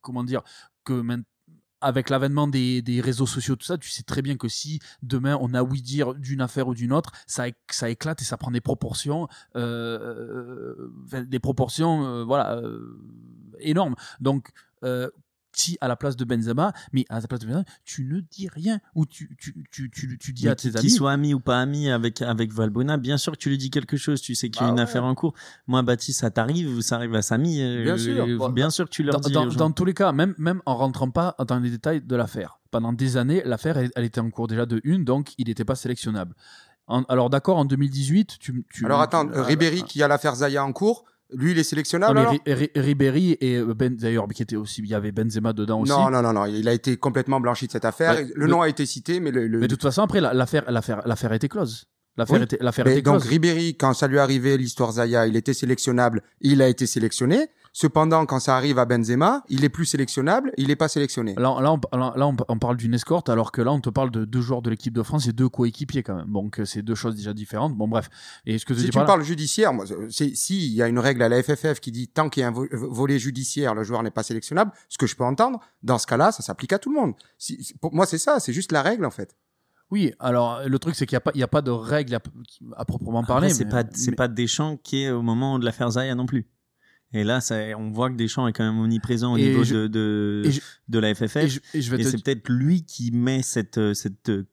comment 0.01 0.23
dire, 0.23 0.41
que 0.83 0.93
maintenant 0.93 1.25
avec 1.85 2.09
l'avènement 2.09 2.47
des, 2.47 2.81
réseaux 2.99 3.27
sociaux, 3.27 3.55
tout 3.55 3.65
ça, 3.65 3.77
tu 3.77 3.91
sais 3.91 4.01
très 4.01 4.23
bien 4.23 4.37
que 4.37 4.47
si 4.47 4.79
demain 5.03 5.37
on 5.39 5.53
a 5.53 5.61
oui 5.61 5.83
dire 5.83 6.15
d'une 6.15 6.41
affaire 6.41 6.67
ou 6.67 6.73
d'une 6.73 6.91
autre, 6.91 7.11
ça, 7.27 7.47
éc- 7.47 7.55
ça 7.69 7.91
éclate 7.91 8.23
et 8.23 8.25
ça 8.25 8.37
prend 8.37 8.49
des 8.49 8.59
proportions, 8.59 9.27
euh, 9.55 10.89
euh, 11.13 11.25
des 11.25 11.39
euh, 11.43 12.23
voilà, 12.25 12.59
énormes. 13.59 13.95
Donc, 14.19 14.49
si 15.55 15.77
à 15.81 15.87
la 15.87 15.95
place 15.95 16.15
de 16.15 16.25
Benzema, 16.25 16.73
mais 16.93 17.05
à 17.09 17.19
la 17.19 17.27
place 17.27 17.39
de 17.41 17.45
Benzema, 17.47 17.63
tu 17.83 18.03
ne 18.05 18.19
dis 18.19 18.47
rien 18.47 18.79
ou 18.95 19.05
tu, 19.05 19.35
tu, 19.39 19.55
tu, 19.71 19.89
tu, 19.89 20.17
tu 20.17 20.33
dis 20.33 20.45
Mais 20.45 20.51
à 20.51 20.55
tes 20.55 20.69
qu'il 20.69 20.79
amis. 20.79 20.89
soit 20.89 21.11
ami 21.11 21.33
ou 21.33 21.39
pas 21.39 21.59
ami 21.61 21.89
avec 21.89 22.21
avec 22.21 22.51
Valbuena, 22.53 22.97
bien 22.97 23.17
sûr 23.17 23.31
que 23.33 23.37
tu 23.37 23.49
lui 23.49 23.57
dis 23.57 23.69
quelque 23.69 23.97
chose. 23.97 24.21
Tu 24.21 24.35
sais 24.35 24.49
qu'il 24.49 24.61
y 24.61 24.65
a 24.65 24.67
Bah 24.67 24.71
une 24.73 24.77
ouais. 24.77 24.83
affaire 24.83 25.03
en 25.03 25.15
cours. 25.15 25.33
Moi, 25.67 25.81
Baptiste, 25.81 26.19
ça 26.21 26.31
t'arrive 26.31 26.69
ou 26.69 26.81
ça 26.81 26.95
arrive 26.97 27.15
à 27.15 27.21
Samy 27.21 27.61
euh, 27.61 27.83
Bien 27.83 27.97
sûr. 27.97 28.25
euh, 28.27 28.37
Bon, 28.37 28.49
bien 28.49 28.69
sûr 28.69 28.85
que 28.85 28.89
tu 28.91 29.03
leur 29.03 29.19
dans, 29.19 29.27
dis. 29.27 29.33
dans- 29.33 29.45
dans 29.47 29.71
tous 29.71 29.85
les 29.85 29.93
cas, 29.93 30.11
même, 30.11 30.33
même 30.37 30.61
en 30.65 30.75
rentrant 30.75 31.09
pas 31.09 31.35
dans 31.47 31.59
les 31.59 31.69
détails 31.69 32.01
de 32.01 32.15
l'affaire, 32.15 32.59
pendant 32.71 32.93
des 32.93 33.17
années, 33.17 33.41
l'affaire, 33.45 33.77
elle, 33.77 33.91
elle 33.95 34.03
était 34.05 34.19
en 34.21 34.29
cours 34.29 34.47
déjà 34.47 34.65
de 34.65 34.81
une, 34.83 35.03
donc 35.05 35.33
il 35.37 35.47
n'était 35.47 35.65
pas 35.65 35.75
sélectionnable. 35.75 36.35
En- 36.87 37.03
alors 37.03 37.29
d'accord, 37.31 37.57
en 37.57 37.65
2018, 37.65 38.37
tu... 38.39 38.63
tu 38.71 38.85
Alors 38.85 39.01
attends, 39.01 39.25
tu- 39.27 39.33
euh, 39.33 39.41
Ribéry 39.41 39.83
qui 39.83 40.03
a 40.03 40.07
l'affaire 40.07 40.35
Zaya 40.35 40.63
en 40.63 40.71
cours, 40.73 41.05
lui 41.33 41.51
il 41.51 41.57
est 41.57 41.61
Non, 41.61 41.63
sélectionnable 41.63 42.13
mais 42.13 42.21
alors 42.21 42.33
Ri- 42.45 42.53
Ri- 42.53 42.71
Ribéry 42.75 43.37
et 43.41 43.57
euh, 43.57 43.73
Ben, 43.73 43.95
d'ailleurs, 43.95 44.27
qui 44.27 44.43
était 44.43 44.55
aussi, 44.55 44.81
il 44.81 44.87
y 44.87 44.93
avait 44.93 45.11
Benzema 45.11 45.53
dedans 45.53 45.81
aussi. 45.81 45.91
Non, 45.91 46.09
non, 46.09 46.21
non, 46.21 46.33
non, 46.33 46.45
il 46.45 46.67
a 46.67 46.73
été 46.73 46.97
complètement 46.97 47.39
blanchi 47.39 47.67
de 47.67 47.71
cette 47.71 47.85
affaire. 47.85 48.15
Ouais, 48.15 48.27
le 48.35 48.47
nom 48.47 48.61
a 48.61 48.69
été 48.69 48.85
cité, 48.85 49.19
mais 49.19 49.31
le, 49.31 49.47
le- 49.47 49.59
Mais 49.59 49.67
de 49.67 49.73
toute 49.75 49.81
façon, 49.83 50.01
après, 50.03 50.21
la- 50.21 50.33
l'affaire, 50.33 50.63
l'affaire, 50.71 51.01
l'affaire 51.05 51.33
était 51.33 51.49
close. 51.49 51.85
L'affaire 52.17 52.37
Oui. 52.37 52.43
était, 52.43 52.57
l'affaire 52.61 52.85
Mais 52.85 52.93
était 52.93 53.01
donc 53.01 53.19
close. 53.19 53.29
Ribéry, 53.29 53.75
quand 53.75 53.93
ça 53.93 54.07
lui 54.07 54.15
est 54.17 54.19
arrivé, 54.19 54.57
l'histoire 54.57 54.91
Zaya, 54.93 55.27
il 55.27 55.35
était 55.35 55.53
sélectionnable, 55.53 56.21
il 56.41 56.61
a 56.61 56.67
été 56.69 56.85
sélectionné. 56.85 57.47
Cependant, 57.77 58.25
quand 58.25 58.39
ça 58.39 58.55
arrive 58.55 58.79
à 58.79 58.85
Benzema, 58.85 59.43
il 59.49 59.65
est 59.65 59.69
plus 59.69 59.83
sélectionnable, 59.83 60.53
il 60.55 60.69
n'est 60.69 60.77
pas 60.77 60.87
sélectionné. 60.87 61.35
Là, 61.35 61.59
là, 61.59 61.73
on, 61.73 61.97
là, 61.97 62.13
là, 62.15 62.25
on, 62.25 62.33
on 62.47 62.57
parle 62.57 62.77
d'une 62.77 62.93
escorte, 62.93 63.27
alors 63.27 63.51
que 63.51 63.61
là, 63.61 63.73
on 63.73 63.81
te 63.81 63.89
parle 63.89 64.11
de 64.11 64.23
deux 64.23 64.39
joueurs 64.39 64.61
de 64.61 64.69
l'équipe 64.69 64.93
de 64.93 65.03
France 65.03 65.27
et 65.27 65.33
deux 65.33 65.49
coéquipiers 65.49 66.01
quand 66.01 66.15
même. 66.15 66.31
Donc, 66.31 66.61
euh, 66.61 66.63
c'est 66.65 66.81
deux 66.83 66.95
choses 66.95 67.15
déjà 67.17 67.33
différentes. 67.33 67.75
Bon, 67.75 67.89
bref. 67.89 68.09
Et 68.45 68.59
ce 68.59 68.65
que 68.65 68.73
je 68.73 68.79
Si 68.79 68.85
dis 68.85 68.91
tu 68.91 68.97
parles 69.03 69.23
judiciaire, 69.23 69.73
moi, 69.73 69.83
c'est, 70.09 70.33
si 70.37 70.67
il 70.67 70.71
y 70.73 70.81
a 70.81 70.87
une 70.87 70.99
règle 70.99 71.21
à 71.21 71.27
la 71.27 71.43
FFF 71.43 71.81
qui 71.81 71.91
dit 71.91 72.07
tant 72.07 72.29
qu'il 72.29 72.39
y 72.39 72.43
a 72.45 72.47
un 72.47 72.51
vo- 72.51 72.65
volet 72.71 73.19
judiciaire, 73.19 73.75
le 73.75 73.83
joueur 73.83 74.03
n'est 74.03 74.09
pas 74.09 74.23
sélectionnable, 74.23 74.71
ce 74.87 74.97
que 74.97 75.05
je 75.05 75.17
peux 75.17 75.25
entendre, 75.25 75.59
dans 75.83 75.97
ce 75.97 76.07
cas-là, 76.07 76.31
ça 76.31 76.43
s'applique 76.43 76.71
à 76.71 76.79
tout 76.79 76.93
le 76.93 76.97
monde. 76.97 77.13
Si, 77.37 77.73
pour 77.81 77.93
moi, 77.93 78.05
c'est 78.05 78.17
ça, 78.19 78.39
c'est 78.39 78.53
juste 78.53 78.71
la 78.71 78.83
règle 78.83 79.03
en 79.05 79.11
fait. 79.11 79.35
Oui, 79.91 80.13
alors 80.19 80.61
le 80.65 80.79
truc 80.79 80.95
c'est 80.95 81.05
qu'il 81.05 81.15
n'y 81.15 81.17
a, 81.17 81.21
pas- 81.21 81.31
il 81.35 81.41
y 81.41 81.43
a 81.43 81.47
pas 81.49 81.61
de 81.61 81.71
règle 81.71 82.15
à, 82.15 82.19
à 82.77 82.85
proprement 82.85 83.23
parler. 83.25 83.49
C'est 83.49 83.65
mais- 83.65 83.69
pas 83.71 83.83
mais- 83.83 84.15
pas 84.15 84.27
Deschamps 84.29 84.77
qui 84.77 85.03
est 85.03 85.11
au 85.11 85.21
moment 85.21 85.59
de 85.59 85.65
l'affaire 85.65 85.91
Zaya 85.91 86.15
non 86.15 86.25
plus. 86.25 86.47
Et 87.15 87.23
là, 87.23 87.39
ça, 87.41 87.55
on 87.77 87.91
voit 87.91 88.09
que 88.09 88.15
Deschamps 88.15 88.45
est 88.47 88.53
quand 88.53 88.63
même 88.63 88.79
omniprésent 88.79 89.33
au 89.33 89.37
Et 89.37 89.41
niveau 89.47 89.63
je- 89.63 89.73
de 89.75 89.87
de, 89.87 90.41
et 90.45 90.51
je- 90.51 90.61
de 90.89 90.99
la 90.99 91.15
FFF. 91.15 91.35
Et 91.37 91.47
je, 91.47 91.59
et 91.73 91.81
je 91.81 91.89
vais 91.95 92.01
Et 92.01 92.03
te 92.05 92.09
c'est 92.09 92.21
peut-être 92.23 92.49
lui 92.49 92.83
qui 92.85 93.11
met 93.11 93.41
cette 93.41 93.77
euh, 93.77 93.93
cette 93.93 94.29
euh, 94.29 94.45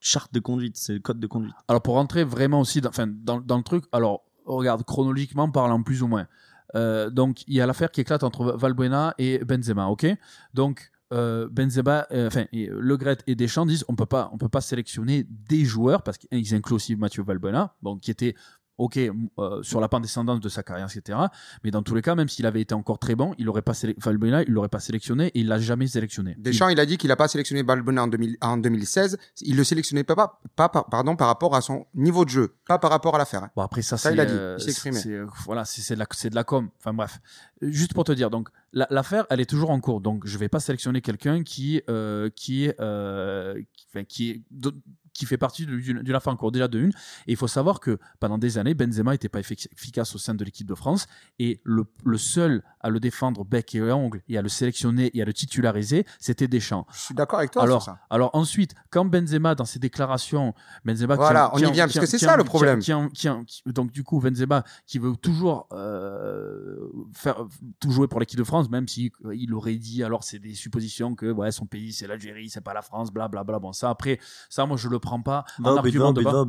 charte 0.00 0.32
de 0.32 0.40
conduite, 0.40 0.76
ce 0.76 0.98
code 0.98 1.20
de 1.20 1.26
conduite. 1.26 1.54
Alors 1.68 1.82
pour 1.82 1.94
rentrer 1.94 2.24
vraiment 2.24 2.60
aussi 2.60 2.80
dans, 2.80 2.88
enfin, 2.88 3.06
dans, 3.06 3.40
dans 3.40 3.58
le 3.58 3.62
truc, 3.62 3.84
alors 3.92 4.24
regarde 4.46 4.82
chronologiquement 4.84 5.50
parlant 5.50 5.82
plus 5.82 6.02
ou 6.02 6.06
moins. 6.06 6.26
Euh, 6.74 7.10
donc 7.10 7.42
il 7.46 7.54
y 7.54 7.60
a 7.60 7.66
l'affaire 7.66 7.90
qui 7.90 8.00
éclate 8.00 8.22
entre 8.24 8.56
Valbuena 8.56 9.14
et 9.18 9.38
Benzema, 9.44 9.86
ok? 9.86 10.06
Donc 10.54 10.90
euh, 11.12 11.48
Benzema, 11.50 12.06
euh, 12.12 12.26
enfin 12.26 12.46
Le 12.52 12.96
Gret 12.96 13.18
et 13.26 13.34
Deschamps 13.36 13.66
disent 13.66 13.84
on 13.88 13.94
peut 13.94 14.06
pas, 14.06 14.30
on 14.32 14.38
peut 14.38 14.48
pas 14.48 14.60
sélectionner 14.60 15.24
des 15.28 15.64
joueurs 15.64 16.02
parce 16.02 16.18
qu'ils 16.18 16.54
incluent 16.54 16.74
aussi 16.76 16.96
Mathieu 16.96 17.22
Valbuena, 17.22 17.74
bon 17.82 17.98
qui 17.98 18.10
était 18.10 18.34
ok 18.78 18.98
euh, 19.38 19.62
sur 19.62 19.80
la 19.80 19.88
pente 19.88 20.02
descendante 20.02 20.42
de 20.42 20.48
sa 20.48 20.62
carrière, 20.62 20.88
etc. 20.94 21.18
Mais 21.64 21.70
dans 21.70 21.82
tous 21.82 21.94
les 21.94 22.02
cas, 22.02 22.14
même 22.14 22.28
s'il 22.28 22.44
avait 22.46 22.60
été 22.60 22.74
encore 22.74 22.98
très 22.98 23.14
bon, 23.14 23.34
il 23.38 23.48
aurait 23.48 23.62
pas 23.62 23.72
sélec- 23.72 23.96
Valbuena, 24.02 24.42
il 24.42 24.52
l'aurait 24.52 24.68
pas 24.68 24.80
sélectionné 24.80 25.28
et 25.28 25.40
il 25.40 25.48
l'a 25.48 25.58
jamais 25.58 25.86
sélectionné. 25.86 26.34
Deschamps, 26.38 26.68
il 26.68 26.78
a 26.80 26.86
dit 26.86 26.98
qu'il 26.98 27.08
n'a 27.08 27.16
pas 27.16 27.28
sélectionné 27.28 27.62
Balbona 27.62 28.02
en, 28.04 28.06
2000 28.08 28.36
en 28.40 28.56
2016. 28.58 29.18
Il 29.42 29.56
le 29.56 29.64
sélectionnait 29.64 30.04
pas, 30.04 30.14
pas, 30.14 30.40
pas 30.56 30.68
par- 30.68 30.86
pardon, 30.90 31.16
par 31.16 31.28
rapport 31.28 31.54
à 31.54 31.60
son 31.60 31.86
niveau 31.94 32.24
de 32.24 32.30
jeu, 32.30 32.54
pas 32.66 32.78
par 32.78 32.90
rapport 32.90 33.14
à 33.14 33.18
l'affaire. 33.18 33.44
hein. 33.44 33.50
Bon 33.56 33.62
après 33.62 33.82
ça, 33.82 33.96
Ça, 33.96 34.12
il 34.12 34.20
a 34.20 34.26
dit, 34.26 34.32
euh, 34.34 34.56
il 34.58 34.62
s'est 34.64 34.70
exprimé. 34.70 34.98
c'est, 34.98 35.12
euh, 35.14 35.26
voilà, 35.46 35.64
c'est 35.64 35.94
de 35.94 35.98
la 35.98 36.06
c'est 36.12 36.30
de 36.30 36.34
la 36.34 36.44
com. 36.44 36.68
Enfin 36.78 36.92
bref, 36.92 37.20
juste 37.62 37.94
pour 37.94 38.04
te 38.04 38.12
dire 38.12 38.30
donc 38.30 38.48
la- 38.72 38.86
l'affaire 38.90 39.26
elle 39.30 39.40
est 39.40 39.48
toujours 39.48 39.70
en 39.70 39.80
cours. 39.80 40.00
Donc 40.00 40.26
je 40.26 40.36
vais 40.38 40.48
pas 40.48 40.60
sélectionner 40.60 41.00
quelqu'un 41.00 41.42
qui 41.42 41.82
euh, 41.88 42.28
qui 42.34 42.70
euh, 42.80 43.54
qui, 43.74 43.86
enfin, 43.90 44.04
qui 44.04 44.30
est 44.30 44.42
de- 44.50 44.74
qui 45.16 45.26
fait 45.26 45.38
partie 45.38 45.66
affaire 46.14 46.32
en 46.32 46.36
cours 46.36 46.52
déjà 46.52 46.68
de 46.68 46.78
une. 46.78 46.90
Et 47.26 47.32
il 47.32 47.36
faut 47.36 47.48
savoir 47.48 47.80
que 47.80 47.98
pendant 48.20 48.38
des 48.38 48.58
années, 48.58 48.74
Benzema 48.74 49.12
n'était 49.12 49.28
pas 49.28 49.40
effic- 49.40 49.68
efficace 49.72 50.14
au 50.14 50.18
sein 50.18 50.34
de 50.34 50.44
l'équipe 50.44 50.66
de 50.66 50.74
France 50.74 51.06
et 51.38 51.60
le, 51.64 51.84
le 52.04 52.18
seul 52.18 52.62
à 52.80 52.90
le 52.90 53.00
défendre 53.00 53.44
bec 53.44 53.74
et 53.74 53.82
ongle 53.92 54.22
et 54.28 54.38
à 54.38 54.42
le 54.42 54.48
sélectionner 54.48 55.10
et 55.16 55.22
à 55.22 55.24
le 55.24 55.32
titulariser, 55.32 56.06
c'était 56.20 56.48
Deschamps. 56.48 56.86
Je 56.92 56.98
suis 57.00 57.14
d'accord 57.14 57.38
avec 57.40 57.50
toi 57.50 57.62
Alors, 57.62 57.82
sur 57.82 57.92
ça. 57.92 57.98
alors 58.10 58.30
ensuite, 58.34 58.74
quand 58.90 59.04
Benzema, 59.04 59.54
dans 59.54 59.64
ses 59.64 59.78
déclarations, 59.78 60.54
Benzema 60.84 61.14
qui 61.14 61.18
Voilà, 61.18 61.50
en- 61.50 61.54
on 61.54 61.56
qui 61.56 61.62
y 61.64 61.66
en- 61.66 61.72
vient, 61.72 61.86
qui 61.88 61.94
parce 61.98 62.06
que 62.06 62.10
c'est 62.10 62.18
qui 62.18 62.24
ça, 62.24 62.36
le 62.36 62.42
qui 62.44 62.48
problème. 62.48 62.78
qui 62.80 62.92
qui 63.14 63.28
qui- 63.46 63.62
donc 63.72 63.90
du 63.90 64.04
coup, 64.04 64.20
Benzema 64.20 64.64
qui 64.86 64.98
veut 64.98 65.16
toujours 65.16 65.66
euh, 65.72 66.76
faire 67.12 67.44
tout 67.80 67.90
jouer 67.90 68.08
pour 68.08 68.20
l'équipe 68.20 68.38
de 68.38 68.44
France, 68.44 68.70
même 68.70 68.86
si 68.88 69.12
euh, 69.24 69.34
il 69.34 69.52
aurait 69.54 69.76
dit, 69.76 70.02
alors 70.04 70.24
c'est 70.24 70.38
des 70.38 70.54
suppositions 70.54 71.14
que 71.14 71.30
ouais, 71.30 71.50
son 71.52 71.66
pays 71.66 71.92
c'est 71.92 72.06
l'Algérie, 72.06 72.48
c'est 72.50 72.60
pas 72.60 72.74
la 72.74 72.82
France, 72.82 73.12
bla 73.12 73.28
bla 73.28 73.44
bla. 73.44 73.58
Bon, 73.58 73.72
ça 73.72 73.90
après, 73.90 74.18
ça 74.48 74.66
moi 74.66 74.76
je 74.76 74.88
le 74.88 74.98
prends 75.06 75.22
pas 75.22 75.44
en 75.62 75.76
argument 75.76 76.12
de 76.12 76.22
bas. 76.22 76.44